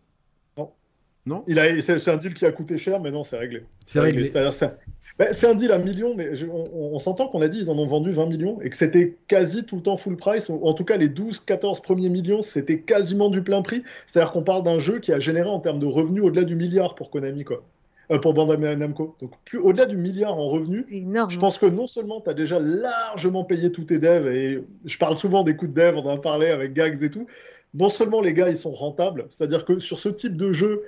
[0.56, 0.70] Non.
[1.26, 1.44] Non?
[1.48, 3.64] Il a, c'est, un deal qui a coûté cher, mais non, c'est réglé.
[3.84, 4.30] C'est, réglé.
[4.30, 6.30] Ben, c'est, un deal à millions, mais
[6.72, 9.64] on, s'entend qu'on a dit ils en ont vendu 20 millions et que c'était quasi
[9.64, 10.50] tout le temps full price.
[10.50, 13.82] En tout cas, les 12-14 premiers millions, c'était quasiment du plein prix.
[14.06, 16.94] C'est-à-dire qu'on parle d'un jeu qui a généré en termes de revenus au-delà du milliard
[16.94, 17.64] pour Konami, quoi.
[18.10, 19.16] Euh, pour Bandai Namco.
[19.20, 22.60] Donc, plus, au-delà du milliard en revenus, je pense que non seulement tu as déjà
[22.60, 26.14] largement payé tous tes devs, et je parle souvent des coûts de dev, on en
[26.14, 27.26] a parlé avec Gags et tout,
[27.74, 30.84] non seulement les gars, ils sont rentables, c'est-à-dire que sur ce type de jeu,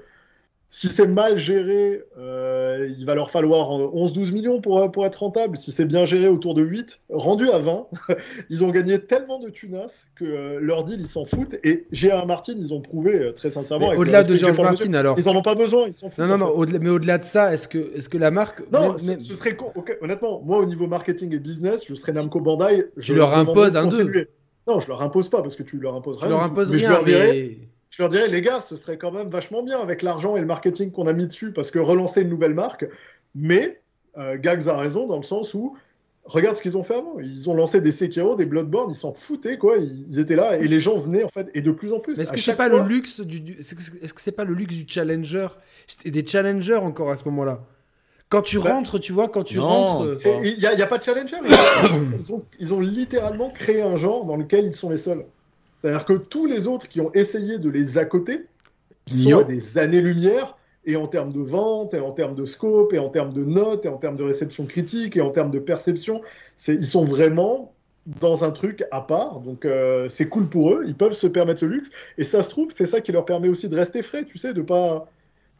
[0.70, 5.56] si c'est mal géré, euh, il va leur falloir 11-12 millions pour, pour être rentable.
[5.56, 7.00] Si c'est bien géré, autour de 8.
[7.08, 7.86] Rendu à 20,
[8.50, 11.56] ils ont gagné tellement de tunas que euh, leur deal, ils s'en foutent.
[11.64, 12.26] Et G.R.
[12.26, 13.88] Martin, ils ont prouvé euh, très sincèrement.
[13.88, 15.18] Au-delà de George Martin, alors.
[15.18, 16.18] Ils n'en ont pas besoin, ils s'en foutent.
[16.18, 18.62] Non, non, non, mais au-delà de ça, est-ce que, est que la marque.
[18.70, 19.56] Non, ce serait.
[20.02, 22.86] honnêtement, moi, au niveau marketing et business, je serais Namco Bandai.
[22.98, 24.28] Je leur impose un 2.
[24.66, 26.26] Non, je leur impose pas parce que tu leur imposes rien.
[26.26, 27.58] Tu leur imposes rien, je leur dirais
[27.91, 30.47] je leur dirais, les gars, ce serait quand même vachement bien avec l'argent et le
[30.47, 32.86] marketing qu'on a mis dessus, parce que relancer une nouvelle marque.
[33.34, 33.81] Mais
[34.18, 35.76] euh, Gags a raison dans le sens où,
[36.25, 37.18] regarde ce qu'ils ont fait avant.
[37.18, 39.76] Ils ont lancé des Sekiro, des Bloodborne, ils s'en foutaient, quoi.
[39.78, 42.18] Ils étaient là et les gens venaient, en fait, et de plus en plus.
[42.18, 43.75] Est-ce que c'est pas le luxe du, est-ce
[44.15, 45.49] que c'est pas le luxe du challenger?
[45.86, 47.65] C'était des challengers encore à ce moment-là.
[48.28, 50.15] Quand tu bah, rentres, tu vois, quand tu rentres.
[50.44, 51.36] Il n'y a, pas de challenger.
[52.18, 55.25] ils, ont, ils ont littéralement créé un genre dans lequel ils sont les seuls.
[55.81, 58.47] C'est-à-dire que tous les autres qui ont essayé de les accoter,
[59.07, 62.92] ils sont à des années-lumière, et en termes de vente, et en termes de scope,
[62.94, 65.58] et en termes de notes, et en termes de réception critique, et en termes de
[65.58, 66.23] perception,
[66.66, 67.74] ils sont vraiment
[68.20, 69.40] dans un truc à part.
[69.40, 71.90] Donc euh, c'est cool pour eux, ils peuvent se permettre ce luxe.
[72.16, 74.55] Et ça se trouve, c'est ça qui leur permet aussi de rester frais, tu sais,
[74.55, 75.10] de pas.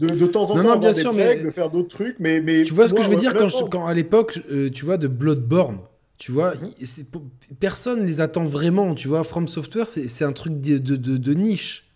[0.01, 1.39] De, de temps en temps, bien sûr, mais...
[1.39, 3.85] de faire d'autres trucs, mais, mais tu vois ce que je veux dire quand, quand,
[3.85, 5.79] à l'époque, euh, tu vois, de Bloodborne,
[6.19, 6.71] tu vois, mhm.
[7.61, 9.23] personne les attend vraiment, tu vois.
[9.23, 11.87] From Software, c'est un truc de, de, de, niche.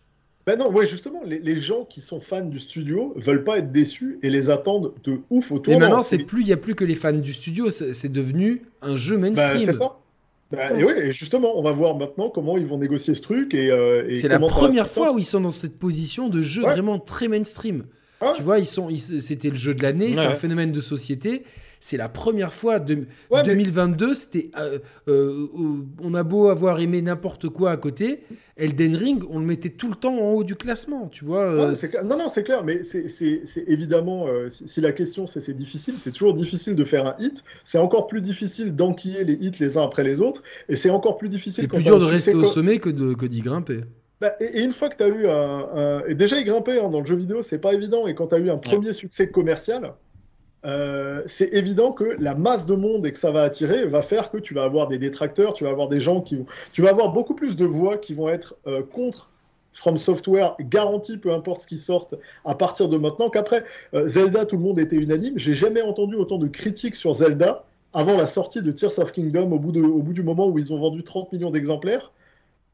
[0.47, 3.73] Ben non, ouais, justement, les, les, gens qui sont fans du studio veulent pas être
[3.73, 5.73] déçus et les attendent de ouf autour.
[5.73, 8.63] Et maintenant, c'est plus, il y a plus que les fans du studio, c'est devenu
[8.81, 9.67] un jeu ben, mainstream.
[9.67, 9.99] c'est ça.
[10.53, 13.71] Ben, et, ouais, justement, on va voir maintenant comment ils vont négocier ce truc et.
[13.71, 17.27] Euh, c'est la première fois où ils sont dans cette position de jeu vraiment très
[17.27, 17.87] mainstream.
[18.21, 21.43] Ah tu vois, ils sont, c'était le jeu de l'année, c'est un phénomène de société
[21.83, 23.07] c'est la première fois de
[23.45, 24.15] 2022.
[24.15, 24.79] C'était, euh,
[25.09, 25.49] euh,
[26.01, 28.23] on a beau avoir aimé n'importe quoi à côté,
[28.57, 31.43] Elden Ring, on le mettait tout le temps en haut du classement, tu vois.
[31.43, 36.13] Euh, non, non, c'est clair, mais c'est évidemment, si, la question c'est c'est difficile, c'est
[36.13, 37.43] toujours difficile de faire un hit.
[37.65, 41.19] C'est encore plus difficile d'enquiller les hits les uns après les autres, et c'est encore
[41.19, 41.65] plus difficile.
[41.65, 43.81] C'est plus dur de rester au sommet que d'y que grimper.
[44.21, 47.01] Bah, et, une fois que tu as eu un, Et déjà, y grimper hein, dans
[47.01, 48.07] le jeu vidéo, c'est pas évident.
[48.07, 49.95] Et quand tu as eu un premier succès commercial,
[50.65, 54.31] euh, c'est évident que la masse de monde et que ça va attirer va faire
[54.31, 56.47] que tu vas avoir des détracteurs, tu vas avoir des gens qui vont...
[56.73, 59.31] Tu vas avoir beaucoup plus de voix qui vont être euh, contre
[59.75, 64.45] From Software, garantie, peu importe ce qui sorte à partir de maintenant, qu'après euh, Zelda,
[64.45, 65.39] tout le monde était unanime.
[65.39, 69.51] J'ai jamais entendu autant de critiques sur Zelda avant la sortie de Tears of Kingdom
[69.53, 72.13] au bout, de, au bout du moment où ils ont vendu 30 millions d'exemplaires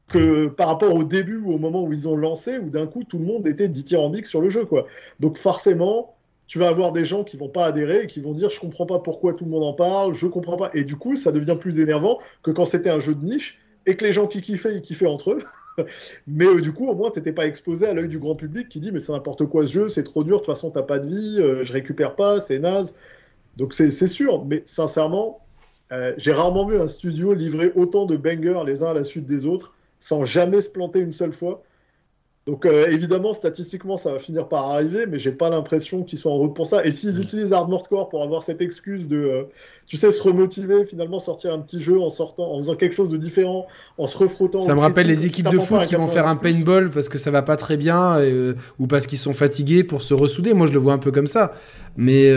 [0.09, 3.03] que par rapport au début ou au moment où ils ont lancé, où d'un coup
[3.03, 4.65] tout le monde était dithyrambique sur le jeu.
[4.65, 4.87] Quoi.
[5.19, 6.15] Donc forcément,
[6.49, 8.87] tu vas avoir des gens qui vont pas adhérer et qui vont dire je comprends
[8.87, 10.71] pas pourquoi tout le monde en parle, je comprends pas.
[10.73, 13.95] Et du coup, ça devient plus énervant que quand c'était un jeu de niche et
[13.95, 15.43] que les gens qui kiffaient, ils kiffaient entre eux.
[16.27, 18.67] mais euh, du coup, au moins, tu n'étais pas exposé à l'œil du grand public
[18.67, 20.81] qui dit mais c'est n'importe quoi ce jeu, c'est trop dur, de toute façon, t'as
[20.81, 22.95] pas de vie, euh, je récupère pas, c'est naze.
[23.57, 25.41] Donc c'est sûr, mais sincèrement,
[25.91, 29.27] euh, j'ai rarement vu un studio livrer autant de bangers les uns à la suite
[29.27, 31.61] des autres sans jamais se planter une seule fois.
[32.49, 36.31] Donc euh, évidemment, statistiquement, ça va finir par arriver, mais j'ai pas l'impression qu'ils soient
[36.31, 36.83] en route pour ça.
[36.83, 37.21] Et s'ils mm.
[37.21, 39.43] utilisent Armored Core pour avoir cette excuse de, euh,
[39.85, 43.09] tu sais, se remotiver, finalement sortir un petit jeu en sortant, en faisant quelque chose
[43.09, 43.67] de différent,
[43.99, 44.61] en se refrottant.
[44.61, 47.29] Ça me rappelle les équipes de foot qui vont faire un paintball parce que ça
[47.29, 50.55] va pas très bien euh, ou parce qu'ils sont fatigués pour se ressouder.
[50.55, 51.51] Moi, je le vois un peu comme ça.
[51.97, 52.29] Mais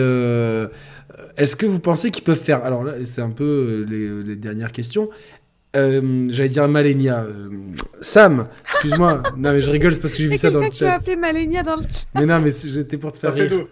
[1.39, 5.09] est-ce que vous pensez qu'ils peuvent faire Alors là, c'est un peu les dernières questions.
[5.75, 7.23] Euh, j'allais dire Malenia.
[7.23, 7.49] Euh,
[8.01, 9.23] Sam, excuse-moi.
[9.37, 10.73] non, mais je rigole, c'est parce que j'ai vu ça dans le chat.
[10.73, 12.07] Tu as appelé Malenia dans le chat.
[12.15, 13.67] Mais non, mais j'étais pour te faire rire.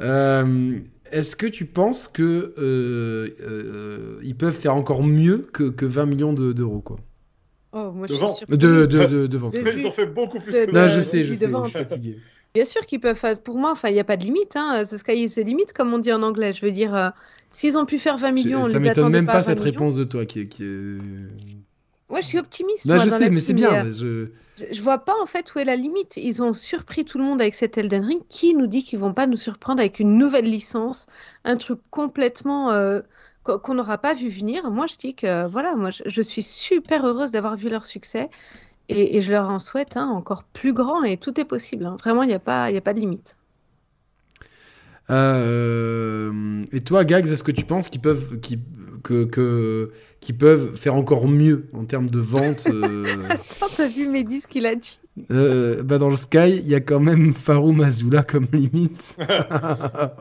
[0.00, 0.78] Euh,
[1.10, 2.54] est-ce que tu penses que
[4.22, 6.96] ils peuvent faire encore mieux que, que 20 millions d'euros, quoi?
[7.74, 8.36] Oh, moi, de je vente.
[8.36, 9.54] suis de, de, de, de, vente.
[9.54, 12.18] Ils ont fait beaucoup plus que Non, je sais, je sais, je suis fatigué.
[12.52, 13.40] Bien sûr qu'ils peuvent faire.
[13.40, 14.56] Pour moi, enfin, il n'y a pas de limite.
[14.56, 14.82] Hein.
[14.82, 16.52] The sky is the limit, comme on dit en anglais.
[16.52, 17.12] Je veux dire,
[17.52, 20.24] S'ils ont pu faire 20 millions, on ça m'étonne même pas, cette réponse de toi
[20.26, 20.46] qui est.
[20.46, 20.62] Qui
[22.12, 22.84] Ouais, je suis optimiste.
[22.84, 23.90] Non, moi, je dans sais, mais c'est bien.
[23.90, 24.28] Je...
[24.70, 24.82] je...
[24.82, 26.18] vois pas en fait où est la limite.
[26.18, 28.20] Ils ont surpris tout le monde avec cet Elden Ring.
[28.28, 31.06] Qui nous dit qu'ils vont pas nous surprendre avec une nouvelle licence,
[31.44, 33.00] un truc complètement euh,
[33.44, 34.70] qu'on n'aura pas vu venir?
[34.70, 38.28] Moi, je dis que voilà, moi, je, suis super heureuse d'avoir vu leur succès
[38.90, 41.86] et, et, je leur en souhaite un encore plus grand et tout est possible.
[41.86, 41.96] Hein.
[41.98, 43.36] Vraiment, il n'y a pas, il a pas de limite.
[45.10, 48.60] Euh, et toi, Gags, est-ce que tu penses qu'ils peuvent, qu'ils,
[49.02, 49.90] que, que,
[50.38, 53.04] peuvent faire encore mieux en termes de vente euh...
[53.76, 54.98] T'as vu Mehdi ce qu'il a dit
[55.30, 59.18] euh, bah Dans le Sky, il y a quand même Farou Mazula comme limite.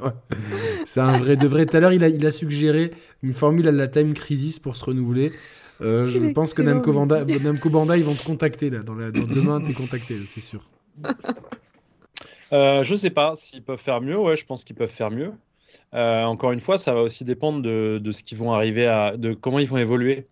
[0.86, 1.66] C'est un vrai de vrai.
[1.66, 2.92] Tout à l'heure, il a, il a suggéré
[3.24, 5.32] une formule à la Time Crisis pour se renouveler.
[5.82, 8.80] Euh, je pense que Namco, Namco Bandai, ils vont te contacter là.
[8.80, 10.62] Dans, la, dans demain, t'es contacté, c'est sûr.
[12.54, 14.18] Euh, je sais pas s'ils peuvent faire mieux.
[14.18, 15.34] Ouais, je pense qu'ils peuvent faire mieux.
[15.94, 19.18] Euh, encore une fois, ça va aussi dépendre de, de, ce qu'ils vont arriver à,
[19.18, 20.28] de comment ils vont évoluer.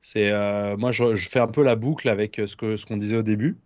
[0.00, 3.16] C'est euh, moi, je, fais un peu la boucle avec ce que ce qu'on disait
[3.16, 3.58] au début.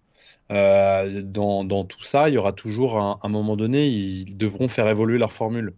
[0.51, 4.89] Dans, dans, tout ça, il y aura toujours un, un, moment donné, ils devront faire
[4.89, 5.75] évoluer leur formule.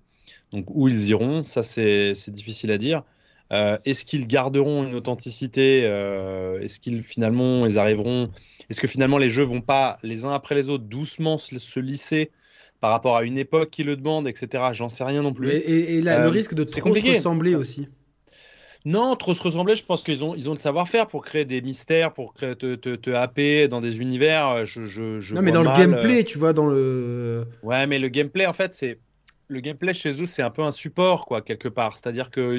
[0.52, 3.02] Donc où ils iront, ça c'est difficile à dire.
[3.52, 8.30] Euh, est-ce qu'ils garderont une authenticité euh, Est-ce qu'ils finalement ils arriveront
[8.68, 12.30] Est-ce que finalement les jeux vont pas les uns après les autres doucement se, lisser
[12.80, 14.64] par rapport à une époque qui le demande, etc.
[14.72, 15.50] J'en sais rien non plus.
[15.50, 17.88] Et, là, le euh, risque de trop se ressembler aussi.
[18.86, 21.60] Non, trop se ressembler, je pense qu'ils ont, ils ont le savoir-faire pour créer des
[21.60, 24.64] mystères, pour créer, te, te, te happer dans des univers.
[24.64, 27.44] Je, je, non, mais dans le gameplay, tu vois, dans le.
[27.62, 28.98] Ouais, mais le gameplay, en fait, c'est.
[29.48, 31.96] Le gameplay chez eux, c'est un peu un support, quoi, quelque part.
[31.96, 32.56] C'est-à-dire que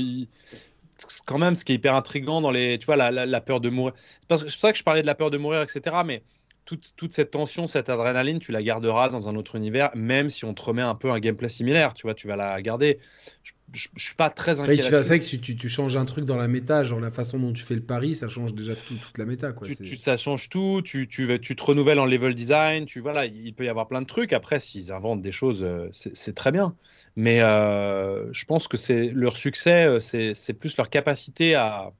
[1.25, 3.69] quand même ce qui est hyper intriguant dans les, tu vois, la, la, peur de
[3.69, 3.93] mourir.
[4.21, 5.95] C'est pour ça que je parlais de la peur de mourir, etc.
[6.05, 6.23] Mais
[6.65, 10.45] toute, toute, cette tension, cette adrénaline, tu la garderas dans un autre univers, même si
[10.45, 12.99] on te remet un peu un gameplay similaire, tu vois, tu vas la garder.
[13.43, 14.77] Je, je, suis pas très inquiet.
[14.77, 17.39] c'est vrai que si tu, tu, changes un truc dans la méta, genre la façon
[17.39, 19.53] dont tu fais le pari, ça change déjà tout, toute la méta.
[19.53, 19.67] Quoi.
[19.67, 23.53] Tu, ça change tout, tu, tu, tu, te renouvelles en level design, tu, voilà, il
[23.53, 24.33] peut y avoir plein de trucs.
[24.33, 26.75] Après, s'ils inventent des choses, euh, c'est très bien.
[27.15, 31.91] Mais euh, je pense que c'est leur succès, euh, c'est plus leur capacité à,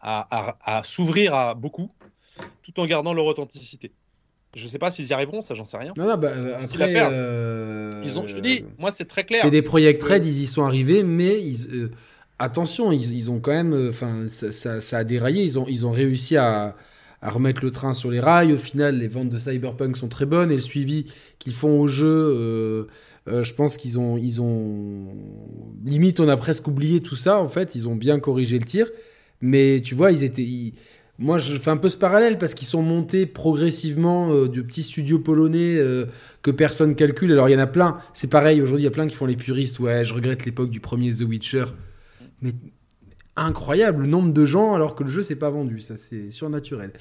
[0.00, 1.90] à, à, à s'ouvrir à beaucoup,
[2.62, 3.92] tout en gardant leur authenticité.
[4.54, 5.92] Je sais pas s'ils y arriveront, ça j'en sais rien.
[5.96, 6.32] Non, non, bah,
[6.62, 7.90] après, euh...
[8.04, 9.40] ils ont, je te dis, moi c'est très clair.
[9.42, 11.90] C'est des project trade, ils y sont arrivés, mais ils, euh,
[12.38, 15.42] attention, ils, ils, ont quand même, euh, enfin, ça, ça, ça, a déraillé.
[15.42, 16.76] Ils ont, ils ont réussi à,
[17.20, 18.52] à, remettre le train sur les rails.
[18.52, 21.06] Au final, les ventes de Cyberpunk sont très bonnes et le suivi
[21.40, 22.86] qu'ils font au jeu.
[23.26, 25.16] Euh, je pense qu'ils ont, ils ont,
[25.84, 27.40] limite, on a presque oublié tout ça.
[27.40, 28.90] En fait, ils ont bien corrigé le tir,
[29.40, 30.46] mais tu vois, ils étaient,
[31.18, 34.82] moi, je fais un peu ce parallèle parce qu'ils sont montés progressivement euh, de petits
[34.82, 36.06] studios polonais euh,
[36.42, 37.32] que personne calcule.
[37.32, 37.98] Alors, il y en a plein.
[38.12, 39.78] C'est pareil, aujourd'hui, il y a plein qui font les puristes.
[39.78, 41.66] Ouais, je regrette l'époque du premier The Witcher.
[42.42, 42.52] Mais
[43.36, 45.78] incroyable le nombre de gens alors que le jeu s'est pas vendu.
[45.78, 46.92] Ça, c'est surnaturel.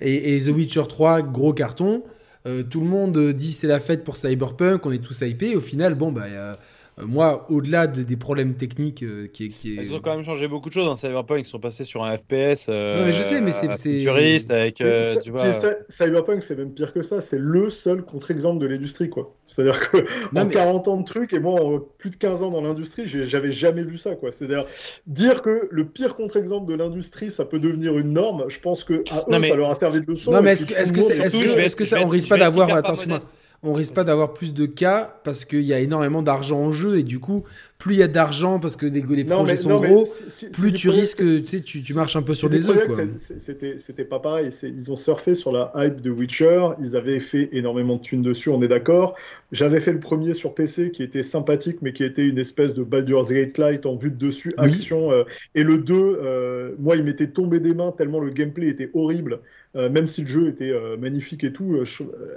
[0.00, 2.02] Et, The Witcher 3, gros carton.
[2.46, 5.54] Euh, tout le monde dit c'est la fête pour Cyberpunk, on est tous hypés.
[5.54, 6.56] Au final, bon, bah,
[7.06, 10.74] moi, au-delà des problèmes techniques euh, qui, qui Ils ont quand même changé beaucoup de
[10.74, 11.46] choses dans Cyberpunk.
[11.46, 12.66] Ils sont passés sur un FPS.
[12.68, 13.70] Euh, mais je sais, mais c'est.
[13.70, 14.76] Futuriste avec.
[14.76, 15.52] tu vois...
[15.88, 17.20] Cyberpunk, c'est même pire que ça.
[17.20, 19.34] C'est le seul contre-exemple de l'industrie, quoi.
[19.46, 19.98] C'est-à-dire que
[20.36, 23.50] en 40 ans de trucs, et moi, en plus de 15 ans dans l'industrie, j'avais
[23.50, 24.30] jamais vu ça, quoi.
[24.30, 24.64] C'est-à-dire
[25.06, 28.44] dire que le pire contre-exemple de l'industrie, ça peut devenir une norme.
[28.48, 30.30] Je pense que à eux, ça leur a servi de leçon.
[30.30, 32.74] Non, mais est-ce que, est-ce que, est-ce que, est-ce que, ça, on risque pas d'avoir,
[32.74, 33.18] attention,
[33.62, 36.98] on risque pas d'avoir plus de cas parce qu'il y a énormément d'argent en jeu
[36.98, 37.44] et du coup,
[37.76, 40.06] plus il y a d'argent parce que les, projets sont gros,
[40.52, 42.88] plus tu risques, tu sais, tu, marches un peu sur des œufs.
[43.18, 44.48] C'était pas pareil.
[44.62, 46.68] Ils ont surfé sur la hype de Witcher.
[46.80, 49.14] Ils avaient fait énormément de thunes dessus, on est d'accord.
[49.52, 52.82] J'avais fait le premier sur PC qui était sympathique, mais qui était une espèce de
[52.82, 55.12] Baldur's Gate Light en vue de dessus, action.
[55.12, 55.24] Euh,
[55.54, 59.40] et le 2, euh, moi, il m'était tombé des mains tellement le gameplay était horrible.
[59.76, 61.84] Euh, même si le jeu était euh, magnifique et tout, euh,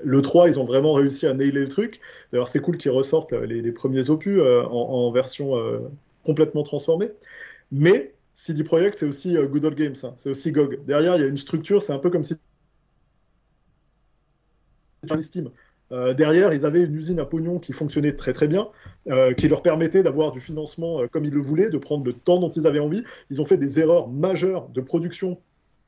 [0.04, 2.00] le 3, ils ont vraiment réussi à nailer le truc.
[2.32, 5.56] D'ailleurs, c'est cool qu'ils ressortent les, premiers opus en, version
[6.24, 7.12] complètement transformée.
[7.72, 10.14] Mais CD Projekt, c'est aussi Good Old Games, hein.
[10.18, 10.86] c'est aussi GOG.
[10.86, 12.36] Derrière, il y a une structure, c'est un peu comme si
[15.20, 15.50] Steam.
[16.16, 18.70] derrière, ils avaient une usine à pognon qui fonctionnait très très bien,
[19.38, 22.50] qui leur permettait d'avoir du financement comme ils le voulaient, de prendre le temps dont
[22.50, 23.04] ils avaient envie.
[23.30, 25.40] Ils ont fait des erreurs majeures de production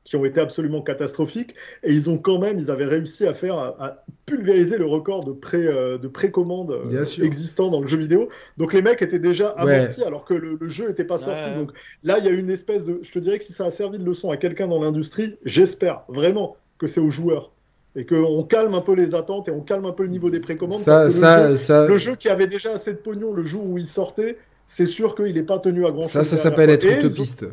[0.06, 1.54] qui ont été absolument catastrophiques.
[1.82, 5.32] Et ils ont quand même, ils avaient réussi à faire, à, pulvériser le record de,
[5.32, 8.28] pré, euh, de précommande euh, existant dans le jeu vidéo.
[8.56, 11.54] Donc les mecs étaient déjà amortis alors que le, jeu n'était pas sorti.
[11.54, 13.00] Donc là, il y a une espèce de.
[13.02, 16.04] Je te dirais que si ça a servi de leçon à quelqu'un dans l'industrie, j'espère
[16.08, 17.50] vraiment que c'est aux joueurs
[17.96, 20.40] et qu'on calme un peu les attentes et on calme un peu le niveau des
[20.40, 20.80] précommandes.
[20.80, 21.86] Ça, ça, le, ça...
[21.86, 24.36] le jeu qui avait déjà assez de pognon le jour où il sortait,
[24.66, 26.12] c'est sûr qu'il n'est pas tenu à grand chose.
[26.12, 27.46] Ça, ça s'appelle être utopiste.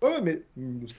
[0.00, 0.42] Ouais, mais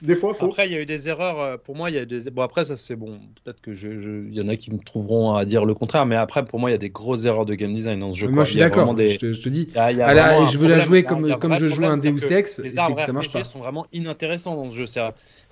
[0.02, 0.44] des fois, faut.
[0.44, 1.40] Après, il y a eu des erreurs.
[1.40, 2.30] Euh, pour moi, il y a des.
[2.30, 3.18] Bon, après, ça, c'est bon.
[3.42, 6.16] Peut-être que je, il y en a qui me trouveront à dire le contraire, mais
[6.16, 8.28] après, pour moi, il y a des grosses erreurs de game design dans ce jeu.
[8.28, 8.92] Moi, je suis d'accord.
[8.94, 9.10] Des...
[9.10, 9.68] Je, je, te dis.
[9.74, 12.58] y a, je veux la jouer comme, comme je joue un Deus Ex.
[12.58, 13.42] Les arbres ça marche pas.
[13.42, 14.86] sont vraiment inintéressants dans ce jeu.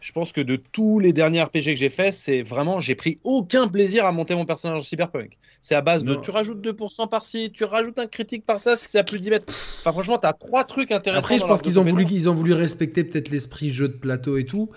[0.01, 3.19] Je pense que de tous les derniers RPG que j'ai fait, c'est vraiment, j'ai pris
[3.25, 5.39] aucun plaisir à monter mon personnage en cyberpunk.
[5.61, 8.99] C'est à base de tu rajoutes 2% par-ci, tu rajoutes un critique par ça, c'est
[8.99, 9.53] à plus de 10 mètres.
[9.81, 11.25] Enfin, franchement, t'as trois trucs intéressants.
[11.25, 14.37] Après, je pense qu'ils ont voulu, ils ont voulu respecter peut-être l'esprit jeu de plateau
[14.37, 14.71] et tout.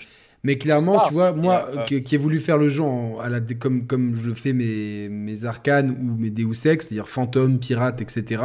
[0.43, 2.83] Mais clairement, tu vois, moi euh, qui, ai voulu faire le jeu
[3.22, 7.59] à la, comme, comme je fais mes, mes arcanes ou mes Deus Ex, c'est-à-dire fantôme,
[7.59, 8.41] pirate, etc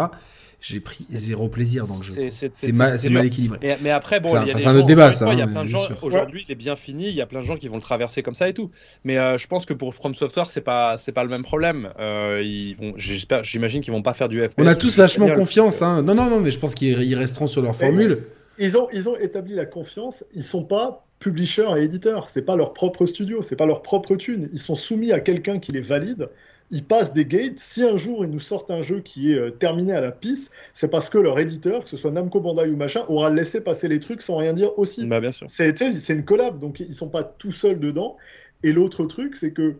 [0.61, 2.29] j'ai pris zéro plaisir dans le jeu.
[2.31, 3.77] C'est mal, mal, équilibré.
[3.83, 5.33] Mais, après, bon, il y a un autre débat, ça.
[5.33, 7.27] Il y a hein, plein de gens, aujourd'hui, il est bien fini, il y a
[7.27, 8.71] plein de gens qui vont le traverser comme ça et tout.
[9.05, 11.91] Mais euh, je pense que pour From Software, c'est pas, c'est pas le même problème.
[11.99, 14.55] Euh, ils vont, j'espère, j'imagine qu'ils vont pas faire du FPS.
[14.59, 15.83] On a tous vachement confiance.
[15.83, 16.03] Hein.
[16.03, 18.25] Non, non, non, mais je pense qu'ils resteront sur leur formule.
[18.59, 20.25] Ils ont, ils ont établi la confiance.
[20.35, 22.29] Ils sont pas publishers et éditeurs.
[22.29, 24.49] C'est pas leur propre studio, c'est pas leur propre thune.
[24.53, 26.29] Ils sont soumis à quelqu'un qui les valide
[26.71, 27.59] ils passent des gates.
[27.59, 30.53] Si un jour ils nous sortent un jeu qui est euh, terminé à la piste,
[30.75, 33.89] c'est parce que leur éditeur, que ce soit Namco Bandai ou machin, aura laissé passer
[33.89, 35.07] les trucs sans rien dire aussi.
[35.07, 35.47] Bah, bien sûr.
[35.49, 38.17] C'est une collab, donc ils sont pas tout seuls dedans.
[38.63, 39.77] Et l'autre truc, c'est que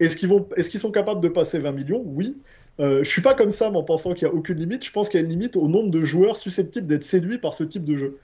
[0.00, 2.02] est-ce qu'ils vont, est-ce qu'ils sont capables de passer 20 millions?
[2.04, 2.36] Oui.
[2.80, 4.84] Euh, je suis pas comme ça, en pensant qu'il n'y a aucune limite.
[4.84, 7.54] Je pense qu'il y a une limite au nombre de joueurs susceptibles d'être séduits par
[7.54, 8.18] ce type de jeu.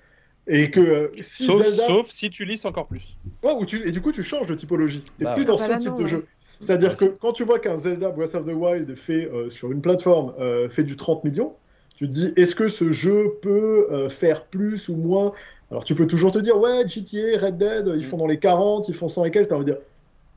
[0.47, 3.19] Et que euh, si sauf, sauf, si tu lis encore plus.
[3.43, 5.03] Ouais, tu, et du coup, tu changes de typologie.
[5.03, 6.27] Tu n'es bah plus dans ce type de jeu.
[6.61, 9.81] C'est-à-dire que quand tu vois qu'un Zelda Breath of the Wild fait euh, sur une
[9.81, 11.53] plateforme euh, fait du 30 millions,
[11.97, 15.33] tu te dis est-ce que ce jeu peut euh, faire plus ou moins?
[15.71, 18.89] Alors tu peux toujours te dire ouais, GTA, Red Dead, ils font dans les 40,
[18.89, 19.81] ils font 100 et quelques, tu envie de dire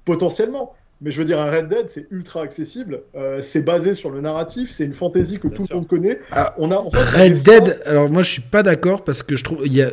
[0.06, 0.76] potentiellement.
[1.04, 3.02] Mais je veux dire, un Red Dead, c'est ultra accessible.
[3.42, 4.72] c'est basé sur le narratif.
[4.72, 6.20] C'est une fantaisie que tout le monde connaît.
[6.32, 9.66] Ah, on a, Red Dead, alors moi je suis pas d'accord parce que je trouve.
[9.66, 9.90] Il y a,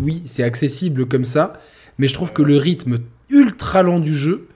[0.00, 1.52] oui, c'est accessible comme ça.
[1.98, 2.96] Mais je trouve que le rythme
[3.30, 4.48] ultra lent du jeu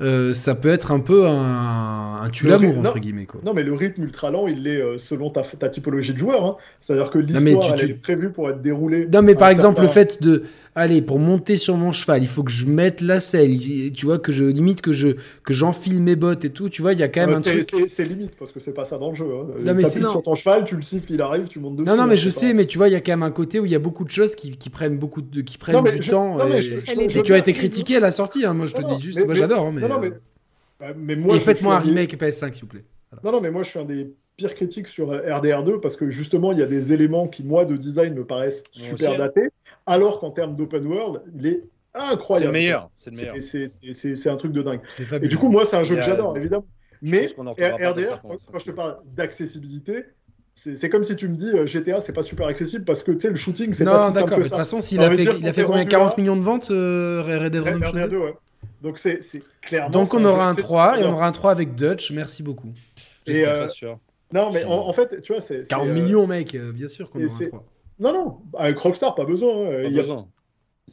[0.00, 3.40] euh, ça peut être un peu un, un tue l'amour entre guillemets quoi.
[3.44, 6.44] Non mais le rythme ultra lent il est euh, selon ta, ta, typologie de joueur.
[6.44, 6.56] Hein.
[6.80, 9.06] C'est-à-dire que l'histoire elle est prévue pour être déroulée.
[9.12, 10.44] Non mais par exemple le fait de
[10.74, 13.58] allez, pour monter sur mon cheval, il faut que je mette la selle,
[13.92, 15.08] tu vois, que je limite que je
[15.42, 17.64] que j'enfile mes bottes et tout, tu vois, il y a quand même un truc.
[17.88, 19.24] C'est limite parce que c'est pas ça dans le jeu.
[19.24, 19.46] Hein.
[19.60, 21.88] Non, mais sur ton cheval, tu le siffles, il arrive, tu montes dessus.
[21.88, 23.60] Non, non, mais je sais, mais tu vois, il y a quand même un côté
[23.60, 26.08] où il y a beaucoup de choses qui, qui prennent beaucoup de, qui prennent du
[26.08, 26.38] temps.
[26.48, 29.34] et, tu as été critiqué à la sortie, hein, moi je te dis juste, moi
[29.34, 29.66] j'adore.
[29.66, 30.12] Hein, mais, non, mais,
[30.82, 32.84] euh, mais moi, et faites-moi un remake PS5 s'il vous plaît.
[33.22, 36.52] Non, non, mais moi je suis un des pires critiques sur RDR2 parce que justement
[36.52, 39.50] il y a des éléments qui moi de design me paraissent super datés
[39.86, 41.64] alors qu'en termes d'open world, il est
[41.94, 42.52] incroyable.
[42.96, 43.40] C'est le meilleur.
[44.14, 44.80] C'est un truc de dingue.
[45.22, 46.66] Et du coup, moi, c'est un jeu que j'adore, évidemment.
[47.02, 50.04] Mais RDR, quand, je te parle d'accessibilité,
[50.54, 53.20] c'est comme si tu me dis euh, GTA, c'est pas super accessible parce que tu
[53.20, 54.38] sais, le shooting, c'est pas si simple que ça.
[54.38, 57.22] De toute façon, s'il a, fait, il a fait combien 40 millions de ventes, euh,
[57.22, 58.34] Red Dead Redemption 2 ouais.
[58.80, 59.20] Donc c'est
[59.62, 59.90] clairement.
[59.90, 62.12] Donc on aura un 3 et on aura un 3 avec Dutch.
[62.12, 62.72] Merci beaucoup.
[63.26, 63.98] Et euh, sûr.
[64.32, 65.68] Non, mais en, fait, tu vois, c'est.
[65.68, 67.64] 40 millions, mec, bien sûr qu'on aura un 3.
[67.98, 69.68] Non, non, avec Rockstar, pas besoin.
[69.68, 69.82] Hein.
[69.84, 70.28] Pas besoin.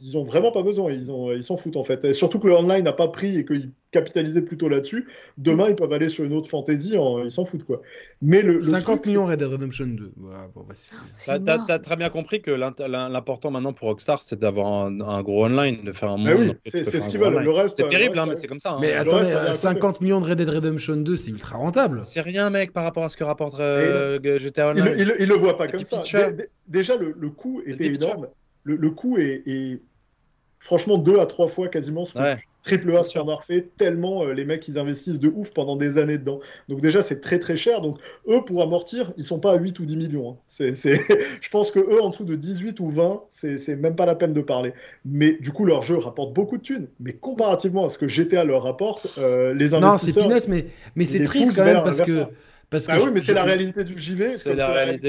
[0.00, 2.04] Ils ont vraiment pas besoin, ils s'en ils foutent en fait.
[2.04, 5.06] Et surtout que le online n'a pas pris et qu'ils capitalisaient plutôt là-dessus.
[5.36, 7.82] Demain, ils peuvent aller sur une autre fantasy, ils s'en foutent quoi.
[8.22, 10.12] Mais le, 50 millions Red Dead Redemption 2.
[10.18, 15.84] Ouais, T'as très bien compris que l'important maintenant pour Rockstar, c'est d'avoir un, gros online,
[15.84, 16.56] de faire un monde.
[16.64, 17.42] oui, c'est ce qu'ils veulent.
[17.42, 18.72] Le reste, c'est terrible, hein, mais c'est comme ça.
[18.72, 18.78] Hein.
[18.80, 22.00] Mais attendez, 50 millions de Red Dead Redemption 2, c'est ultra rentable.
[22.04, 24.94] C'est rien, mec, par rapport à ce que rapporte euh, GTA Online.
[25.18, 26.02] Il, le voit pas comme ça.
[26.66, 28.28] Déjà, le, coût était énorme.
[28.64, 29.80] Le, coût est
[30.62, 34.44] franchement deux à trois fois quasiment ce que triple A standard fait, tellement euh, les
[34.44, 36.38] mecs ils investissent de ouf pendant des années dedans.
[36.68, 37.80] Donc déjà c'est très très cher.
[37.80, 40.30] Donc eux pour amortir, ils sont pas à 8 ou 10 millions.
[40.30, 40.36] Hein.
[40.46, 40.72] C'est,
[41.40, 44.32] Je pense que eux en dessous de 18 ou 20, c'est même pas la peine
[44.32, 44.72] de parler.
[45.04, 46.86] Mais du coup leur jeu rapporte beaucoup de thunes.
[47.00, 50.28] Mais comparativement à ce que GTA leur rapporte, euh, les investisseurs...
[50.28, 52.26] Non c'est peanuts mais, mais c'est triste quand même parce que...
[52.72, 54.38] Parce bah que oui, mais c'est la réalité du JV.
[54.38, 55.08] C'est la réalité.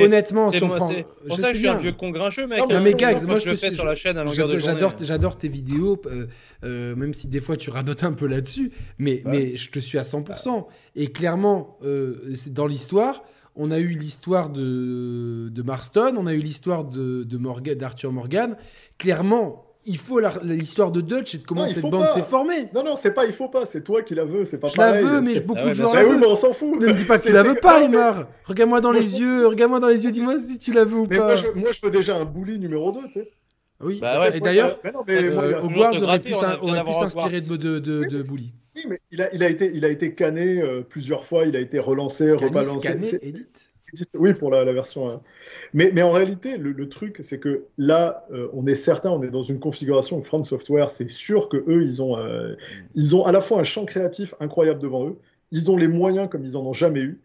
[0.00, 0.90] honnêtement, on prend.
[1.26, 2.60] Pour ça, je suis un vieux con grincheux, mec.
[2.60, 5.36] Non, mais Gags, moi, je te fais sur la chaîne à longueur de J'adore, j'adore
[5.36, 6.26] tes vidéos, euh,
[6.64, 9.98] euh, même si des fois tu radotes un peu là-dessus, mais, mais je te suis
[9.98, 10.66] à 100%.
[10.94, 13.24] Et clairement, euh, dans l'histoire,
[13.56, 18.56] on a eu l'histoire de, de Marston, on a eu l'histoire de, de d'Arthur Morgan.
[18.98, 22.68] Clairement, il faut l'histoire de Dutch et de comment cette bande s'est formée.
[22.74, 24.76] Non, non, c'est pas il faut pas, c'est toi qui la veux, c'est pas je
[24.76, 25.00] pareil.
[25.00, 26.18] Je la veux, mais beaucoup de gens la veulent.
[26.18, 26.80] mais on s'en fout.
[26.80, 28.28] Ne me dis pas que tu la veux pas, Aymar.
[28.44, 31.36] Regarde-moi dans les yeux, regarde-moi dans les yeux, dis-moi si tu la veux ou pas.
[31.54, 33.30] Moi je, veux déjà un bully numéro 2, tu sais.
[33.80, 38.58] Oui, bah ouais, et d'ailleurs, euh, Hogwarts aurait pu s'inspirer de, de, de, Bully.
[38.76, 41.56] Oui, mais il a, il a, été, il a été canné euh, plusieurs fois, il
[41.56, 42.78] a été relancé, rebalancé.
[42.78, 43.73] Canné, Edith
[44.14, 45.10] oui, pour la, version.
[45.10, 45.16] Euh.
[45.72, 49.42] Mais, en réalité, le, truc, c'est que là, euh, on est certain, on est dans
[49.42, 52.54] une configuration From Software, c'est sûr que eux, ils ont, euh,
[52.94, 55.18] ils ont à la fois un champ créatif incroyable devant eux,
[55.50, 57.20] ils ont les moyens comme ils en ont jamais eu.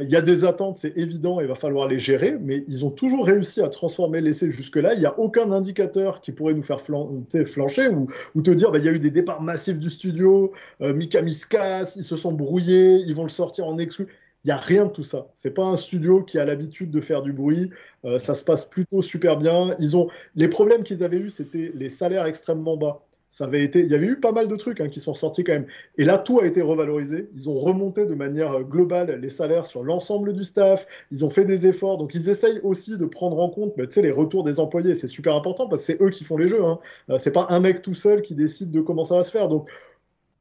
[0.00, 2.90] Il y a des attentes, c'est évident, il va falloir les gérer, mais ils ont
[2.90, 4.94] toujours réussi à transformer l'essai jusque-là.
[4.94, 8.78] Il n'y a aucun indicateur qui pourrait nous faire flancher ou, ou te dire bah,
[8.78, 12.30] il y a eu des départs massifs du studio, Mikami se casse, ils se sont
[12.30, 14.06] brouillés, ils vont le sortir en exclu.
[14.44, 15.30] Il n'y a rien de tout ça.
[15.34, 17.70] C'est pas un studio qui a l'habitude de faire du bruit.
[18.04, 19.74] Euh, ça se passe plutôt super bien.
[19.78, 23.02] Ils ont les problèmes qu'ils avaient eus, c'était les salaires extrêmement bas.
[23.32, 25.44] Ça avait été, il y avait eu pas mal de trucs hein, qui sont sortis
[25.44, 25.66] quand même.
[25.98, 27.28] Et là, tout a été revalorisé.
[27.36, 30.86] Ils ont remonté de manière euh, globale les salaires sur l'ensemble du staff.
[31.12, 31.98] Ils ont fait des efforts.
[31.98, 34.96] Donc, ils essayent aussi de prendre en compte bah, les retours des employés.
[34.96, 36.64] C'est super important parce que c'est eux qui font les jeux.
[36.64, 36.80] Hein.
[37.10, 39.48] Euh, c'est pas un mec tout seul qui décide de comment ça va se faire.
[39.48, 39.70] Donc,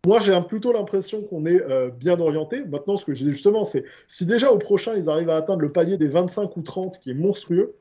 [0.08, 2.64] moi, j'ai plutôt l'impression qu'on est euh, bien orienté.
[2.64, 5.62] Maintenant, ce que je disais justement, c'est si déjà au prochain, ils arrivent à atteindre
[5.62, 7.76] le palier des 25 ou 30, qui est monstrueux,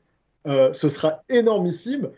[0.47, 2.09] euh, ce sera énormissime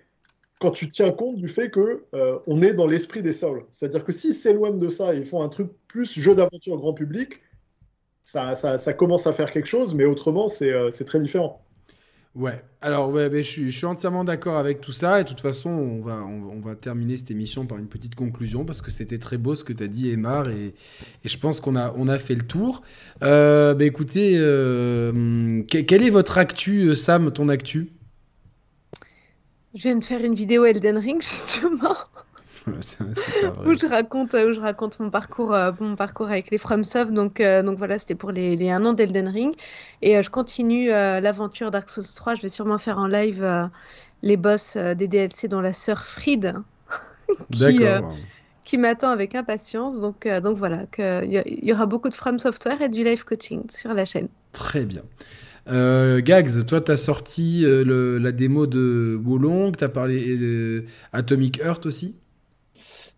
[0.59, 3.65] quand tu tiens compte du fait que euh, on est dans l'esprit des sols.
[3.71, 6.93] C'est-à-dire que s'ils s'éloignent de ça et ils font un truc plus jeu d'aventure grand
[6.93, 7.39] public,
[8.23, 11.61] ça, ça, commence à faire quelque chose, mais autrement, c'est très différent.
[12.34, 15.19] Ouais, alors ouais, je, suis, je, suis, entièrement d'accord avec tout ça.
[15.19, 18.64] Et de toute façon, on va, on, va terminer cette émission par une petite conclusion
[18.64, 20.48] parce que c'était très beau ce que tu as dit, Emar.
[20.48, 20.74] Et,
[21.26, 22.84] je pense qu'on a, on a fait le tour.
[23.22, 27.92] Euh, bah, écoutez, euh, quel est votre actu, euh, Sam, ton actu?
[29.76, 31.98] Je viens de faire une vidéo Elden Ring, justement.
[32.67, 37.40] où je raconte où je raconte mon parcours euh, mon parcours avec les FromSoft donc
[37.40, 39.56] euh, donc voilà c'était pour les, les un an d'Elden Ring.
[40.01, 43.69] Et euh, je continue l'aventure Dark Souls 3 je vais sûrement faire en live
[44.22, 46.53] les boss des DLC dont la sœur Fried
[47.51, 47.80] qui,
[48.64, 49.99] qui m'attend avec impatience.
[49.99, 53.93] Donc donc voilà il y, aura beaucoup de From Software et du live coaching sur
[53.93, 54.27] la chaîne.
[54.51, 55.01] Très bien.
[55.67, 62.15] Gags, toi, tu as sorti la démo de Wolong, tu as parlé Atomic Heart aussi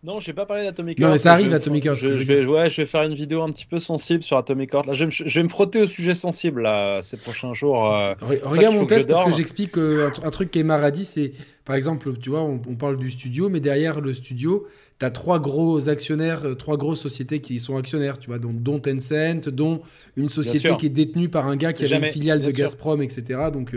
[0.04, 1.08] non, je vais pas parler d'Atomic Heart.
[1.08, 1.98] Non, mais ça arrive, Atomic Heart.
[1.98, 4.86] Je, vais, ouais, je vais faire une vidéo un petit peu sensible sur Atomic Heart.
[4.86, 7.94] Là, je, vais me frotter au sujet sensible là, ces prochains jours.
[7.94, 11.32] Euh, regarde mon test parce que j'explique euh, un, truc qu'Emar a dit c'est,
[11.64, 14.68] par exemple, tu vois, on, parle du studio, mais derrière le studio,
[15.00, 18.52] tu as trois gros actionnaires, euh, trois grosses sociétés qui sont actionnaires, tu vois, dont,
[18.52, 19.82] dont Tencent, dont
[20.18, 23.40] une société qui est détenue par un gars qui avait une filiale de Gazprom, etc.
[23.54, 23.74] Donc,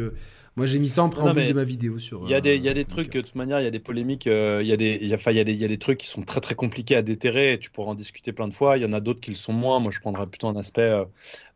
[0.56, 2.22] moi, j'ai mis ça en préambule de ma vidéo sur.
[2.24, 3.70] Il y a des, y a des euh, trucs, de toute manière, il y a
[3.70, 5.76] des polémiques, euh, il y, a des, y, a, y, a des, y a des
[5.76, 8.54] trucs qui sont très très compliqués à déterrer et tu pourras en discuter plein de
[8.54, 8.78] fois.
[8.78, 9.80] Il y en a d'autres qui le sont moins.
[9.80, 11.04] Moi, je prendrais plutôt un aspect euh,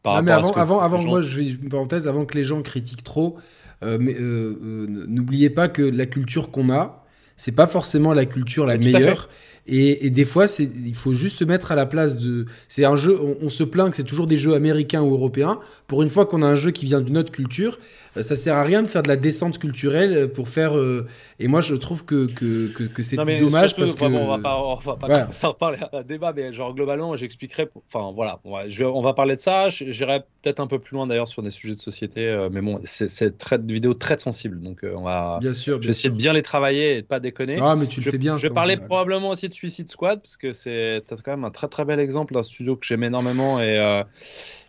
[0.02, 2.26] par rapport mais avant, à ce que avant, avant moi, je vais une parenthèse, avant
[2.26, 3.38] que les gens critiquent trop,
[3.82, 7.06] mais n'oubliez pas que la culture qu'on a,
[7.38, 9.30] c'est pas forcément la culture la meilleure.
[9.66, 12.47] Et, et, des fois, il faut juste se mettre à la place de.
[12.68, 13.18] C'est un jeu.
[13.20, 15.60] On, on se plaint que c'est toujours des jeux américains ou européens.
[15.86, 17.78] Pour une fois qu'on a un jeu qui vient d'une autre culture,
[18.16, 20.76] euh, ça sert à rien de faire de la descente culturelle euh, pour faire.
[20.76, 21.06] Euh,
[21.39, 24.05] et moi, je trouve que, que, que, c'est dommage parce que.
[24.05, 27.68] on va pas, on va pas reparler à débat, mais genre globalement, j'expliquerai.
[27.86, 29.68] Enfin voilà, on va, je, on va parler de ça.
[29.68, 33.39] J'irai peut-être un peu plus loin d'ailleurs sur des sujets de société, mais bon, c'est
[33.39, 35.39] très vidéo très sensible, donc on va.
[35.40, 35.80] Bien sûr.
[35.80, 37.58] Je vais essayer de bien les travailler et de pas déconner.
[37.60, 38.36] Ah, mais tu le je, fais bien.
[38.36, 41.68] Je vais parler probablement aussi de Suicide Squad parce que c'est quand même un très
[41.68, 43.78] très bel exemple d'un studio que j'aime énormément et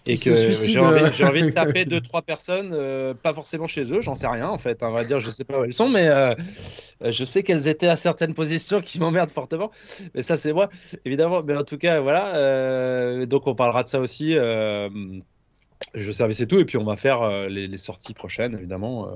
[0.06, 4.02] et que j'ai envie, envie, de taper deux trois personnes, euh, pas forcément chez eux,
[4.02, 4.82] j'en sais rien en fait.
[4.82, 6.34] On va dire, je sais pas où elles sont, mais euh,
[7.02, 9.70] je sais qu'elles étaient à certaines positions qui m'emmerdent fortement.
[10.16, 10.70] Mais ça, c'est moi,
[11.06, 11.44] évidemment.
[11.44, 12.36] Mais en tout cas, voilà.
[12.36, 14.34] Euh, donc, on parlera de ça aussi.
[14.34, 19.08] je savais tout, et puis on va faire les, les, sorties prochaines, évidemment.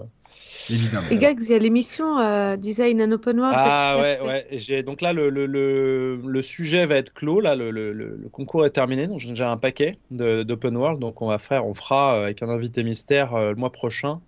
[0.69, 1.07] Évidemment.
[1.11, 3.56] Et Gags, il y a l'émission euh, Design and Open World.
[3.57, 4.48] Ah ouais, ouais.
[4.51, 7.40] J'ai, donc là, le, le, le, sujet va être clos.
[7.40, 9.07] Là, le, le concours est terminé.
[9.07, 10.99] Donc j'ai déjà un paquet d'Open World.
[10.99, 14.22] Donc on va faire, on fera euh, avec un invité mystère euh, le mois prochain.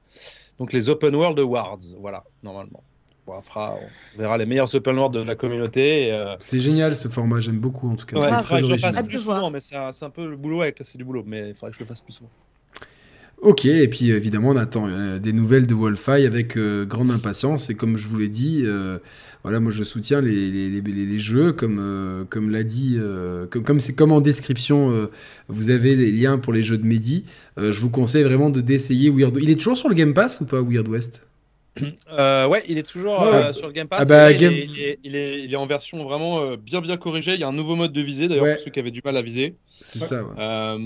[0.59, 1.79] Donc les Open World Awards.
[1.99, 2.83] Voilà, normalement.
[3.29, 6.17] On, fera, on verra les meilleurs open world de la communauté.
[6.39, 8.17] C'est génial ce format, j'aime beaucoup en tout cas.
[8.17, 10.97] Ouais, c'est très fasse plus souvent, mais c'est un, un, peu le boulot avec c'est
[10.97, 12.29] du boulot, mais il faudrait que je le fasse plus souvent.
[13.41, 17.69] Ok, et puis évidemment, on attend euh, des nouvelles de Wolfeye avec euh, grande impatience.
[17.69, 18.97] Et comme je vous l'ai dit, euh,
[19.43, 22.99] voilà, moi je soutiens les, jeux, comme, comme l'a dit,
[23.49, 25.07] comme c'est comme, en description,
[25.47, 27.25] vous avez les liens pour les jeux de Mehdi.
[27.57, 29.37] je vous conseille vraiment de d'essayer Weird.
[29.41, 31.21] Il est toujours sur le Game Pass ou pas Weird West?
[32.11, 33.99] Euh, ouais, il est toujours euh, sur le Game Pass.
[34.01, 36.55] Ah bah, il, Game- est, il est- il est- il est en version vraiment euh,
[36.57, 37.33] bien bien corrigée.
[37.33, 38.55] Il y a un nouveau mode de visée d'ailleurs Ouais.
[38.55, 39.55] pour ceux qui avaient du mal à viser.
[39.79, 40.23] C'est ça.
[40.23, 40.77] ouais.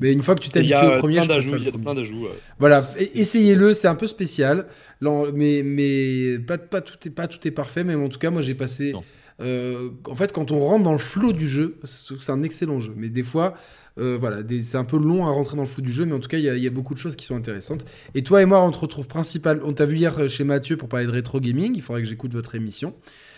[0.00, 2.26] Mais une fois que tu t'habitues au premier, plein je Il y a plein d'ajouts.
[2.58, 4.66] Voilà, e- essayez-le, c'est un peu spécial,
[5.00, 8.42] mais, mais pas, pas, tout est, pas tout est parfait, mais en tout cas, moi
[8.42, 8.92] j'ai passé.
[8.92, 9.02] Non.
[9.40, 12.92] Euh, en fait, quand on rentre dans le flot du jeu, c'est un excellent jeu,
[12.96, 13.54] mais des fois,
[13.98, 16.20] euh, voilà, c'est un peu long à rentrer dans le flot du jeu, mais en
[16.20, 17.84] tout cas, il y, a- il y a beaucoup de choses qui sont intéressantes.
[18.14, 19.60] Et toi et moi, on te retrouve principal.
[19.64, 22.08] On t'a vu hier euh, chez Mathieu pour parler de rétro gaming, il faudrait que
[22.08, 22.94] j'écoute votre émission.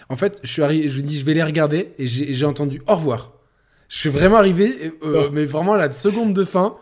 [0.09, 2.81] En fait, je suis arrivé, je me dis, je vais les regarder, et j'ai entendu
[2.87, 3.33] au revoir.
[3.89, 6.77] Je suis vraiment arrivé, euh, mais vraiment à la seconde de fin.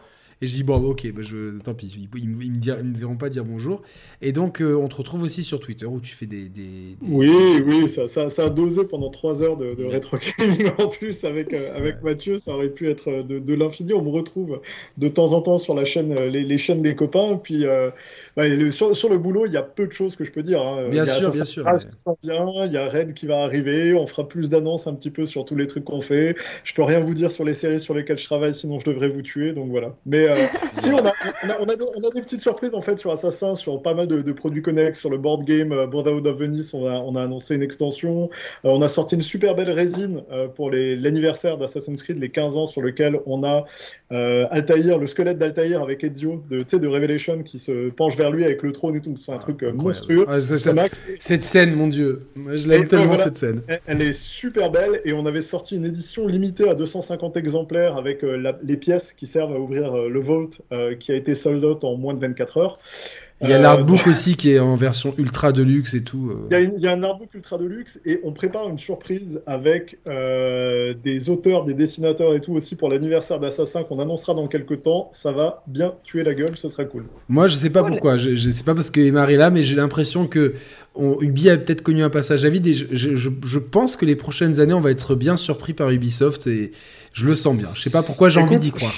[0.45, 2.77] Et je dis, bon, ok, bah, je, tant pis, ils, ils me- ils me dire-
[2.79, 3.81] ils me verront pas dire bonjour.
[4.21, 6.51] Et donc, euh, on te retrouve aussi sur Twitter où tu fais des.
[6.51, 7.31] des- des- Oui,
[7.65, 11.25] oui, ça, ça, ça a dosé pendant trois heures de, de rétro gaming en plus
[11.25, 13.95] avec, euh, avec Mathieu, ça aurait pu être de, de l'infini.
[13.95, 14.61] On me retrouve
[14.99, 17.37] de temps en temps sur la chaîne, euh, les, les chaînes des copains.
[17.43, 17.89] Puis euh,
[18.37, 20.43] bah, le- sur, sur le boulot, il y a peu de choses que je peux
[20.43, 20.61] dire.
[20.61, 20.89] hein.
[20.91, 21.65] Bien sûr, bien sûr,
[22.67, 25.45] il y a Red qui va arriver, on fera plus d'annonces un petit peu sur
[25.47, 26.37] tous les trucs qu'on fait.
[26.65, 29.09] Je peux rien vous dire sur les séries sur lesquelles je travaille, sinon je devrais
[29.09, 29.53] vous tuer.
[29.53, 29.95] Donc voilà.
[30.07, 30.47] Mais euh,
[30.83, 31.13] si on a,
[31.45, 33.95] on, a, on, a, on a des petites surprises en fait sur Assassin, sur pas
[33.95, 36.95] mal de, de produits connexes, sur le board game euh, Brotherhood of Venice, on a,
[37.01, 38.31] on a annoncé une extension.
[38.65, 42.57] Euh, on a sorti une super belle résine euh, pour l'anniversaire d'Assassin's Creed, les 15
[42.57, 43.65] ans, sur lequel on a
[44.13, 48.63] euh, Altaïr, le squelette d'Altaïr avec Ezio de, Revelation qui se penche vers lui avec
[48.63, 49.17] le trône et tout.
[49.17, 49.83] C'est un truc Incroyable.
[49.83, 50.25] monstrueux.
[50.29, 50.75] Ah, ça- ça-
[51.19, 52.21] cette scène, mon dieu.
[52.55, 53.25] Je l'aime tellement, voilà.
[53.25, 53.63] cette scène.
[53.69, 57.97] Elle- Elle est super belle et on avait sorti une édition limitée à 250 exemplaires
[57.97, 61.65] avec la- les pièces qui servent à ouvrir le Vault euh, qui a été sold
[61.65, 62.79] out en moins de 24 heures.
[63.41, 66.31] Il y a Euh, l'artbook aussi qui est en version ultra deluxe et tout.
[66.31, 66.47] euh.
[66.53, 69.99] Il y, a y un artbook ultra de luxe et on prépare une surprise avec
[70.09, 74.83] euh, des auteurs, des dessinateurs et tout aussi pour l'anniversaire d'Assassin qu'on annoncera dans quelques
[74.83, 75.11] temps.
[75.13, 77.07] Ça va bien tuer la gueule, ce sera cool.
[77.29, 77.91] Moi, je sais pas Cool.
[77.91, 78.17] pourquoi.
[78.17, 80.55] Je, je sais pas parce que Emma est là, mais j'ai l'impression que
[80.95, 82.87] on- Ubi a peut-être connu un passage à vide et je,
[83.17, 86.71] je- pense que les prochaines années, on va être bien surpris par Ubisoft et
[87.13, 87.69] je le sens bien.
[87.75, 88.95] Je sais pas pourquoi j'ai envie d'y croire.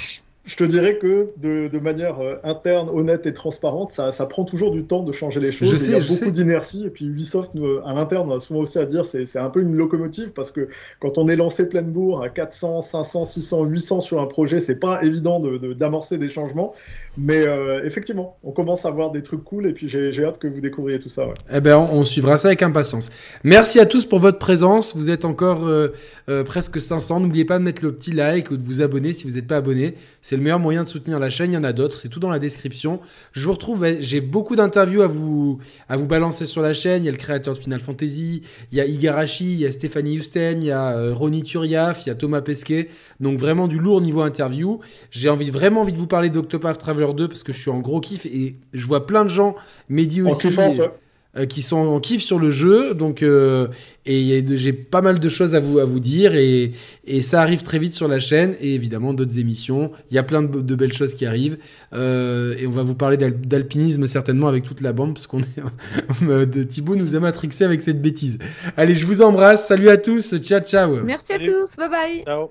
[0.47, 4.44] Je te dirais que de, de manière euh, interne, honnête et transparente, ça, ça prend
[4.44, 5.70] toujours du temps de changer les choses.
[5.70, 6.86] Je Il y a je beaucoup d'inertie.
[6.86, 9.41] Et puis Ubisoft, nous, euh, à l'interne, on a souvent aussi à dire c'est c'est
[9.41, 10.68] un peu une locomotive parce que
[11.00, 14.78] quand on est lancé pleine bourre à 400, 500, 600, 800 sur un projet, c'est
[14.78, 16.75] pas évident d'amorcer de, d'amorcer des changements.
[17.19, 20.47] Mais euh, effectivement, on commence à voir des trucs cool et puis j'ai hâte que
[20.47, 21.27] vous découvriez tout ça.
[21.27, 21.35] Ouais.
[21.53, 23.11] Eh ben, on, suivra ça avec impatience.
[23.43, 24.95] Merci à tous pour votre présence.
[24.95, 25.89] Vous êtes encore euh,
[26.28, 27.20] euh, presque 500.
[27.20, 29.57] N'oubliez pas de mettre le petit like ou de vous abonner si vous n'êtes pas
[29.57, 29.95] abonné.
[30.20, 31.53] C'est le meilleur moyen de soutenir la chaîne.
[31.53, 31.97] Il y en a d'autres.
[31.97, 33.01] C'est tout dans la description.
[33.33, 33.86] Je vous retrouve.
[34.01, 37.03] J'ai beaucoup d'interviews à vous, à vous balancer sur la chaîne.
[37.03, 38.43] Il y a le créateur de Final Fantasy.
[38.73, 39.53] Il y a Igarashi.
[39.53, 40.57] Il y a Stéphanie Houston.
[40.59, 42.05] Il y a Ronnie Turiaf.
[42.05, 42.89] Il y a Thomas Pesquet.
[43.20, 44.81] Donc vraiment du lourd niveau interview.
[45.11, 47.81] J'ai envie, vraiment envie de vous parler d'Octopath Traveler 2 parce que je suis en
[47.81, 49.57] gros kiff et je vois plein de gens,
[49.89, 50.49] Mehdi aussi,
[50.81, 50.91] ouais.
[51.36, 52.94] euh, qui sont en kiff sur le jeu.
[52.94, 53.68] Donc, euh,
[54.07, 56.35] et j'ai pas mal de choses à vous, à vous dire.
[56.35, 56.73] Et,
[57.07, 58.55] et ça arrive très vite sur la chaîne.
[58.60, 59.91] Et évidemment, d'autres émissions.
[60.10, 61.59] Il y a plein de, de belles choses qui arrivent.
[61.93, 65.12] Euh, et on va vous parler d'al- d'alpinisme certainement avec toute la bande.
[65.15, 66.25] Parce qu'on est.
[66.47, 68.39] de Thibaut nous a matrixé avec cette bêtise.
[68.78, 69.68] Allez, je vous embrasse.
[69.68, 70.36] Salut à tous.
[70.39, 71.02] Ciao, ciao.
[71.05, 71.49] Merci à Salut.
[71.52, 72.25] tous, bye bye.
[72.25, 72.51] Ciao.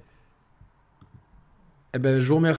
[1.95, 2.53] Eh ben, je vous remercie.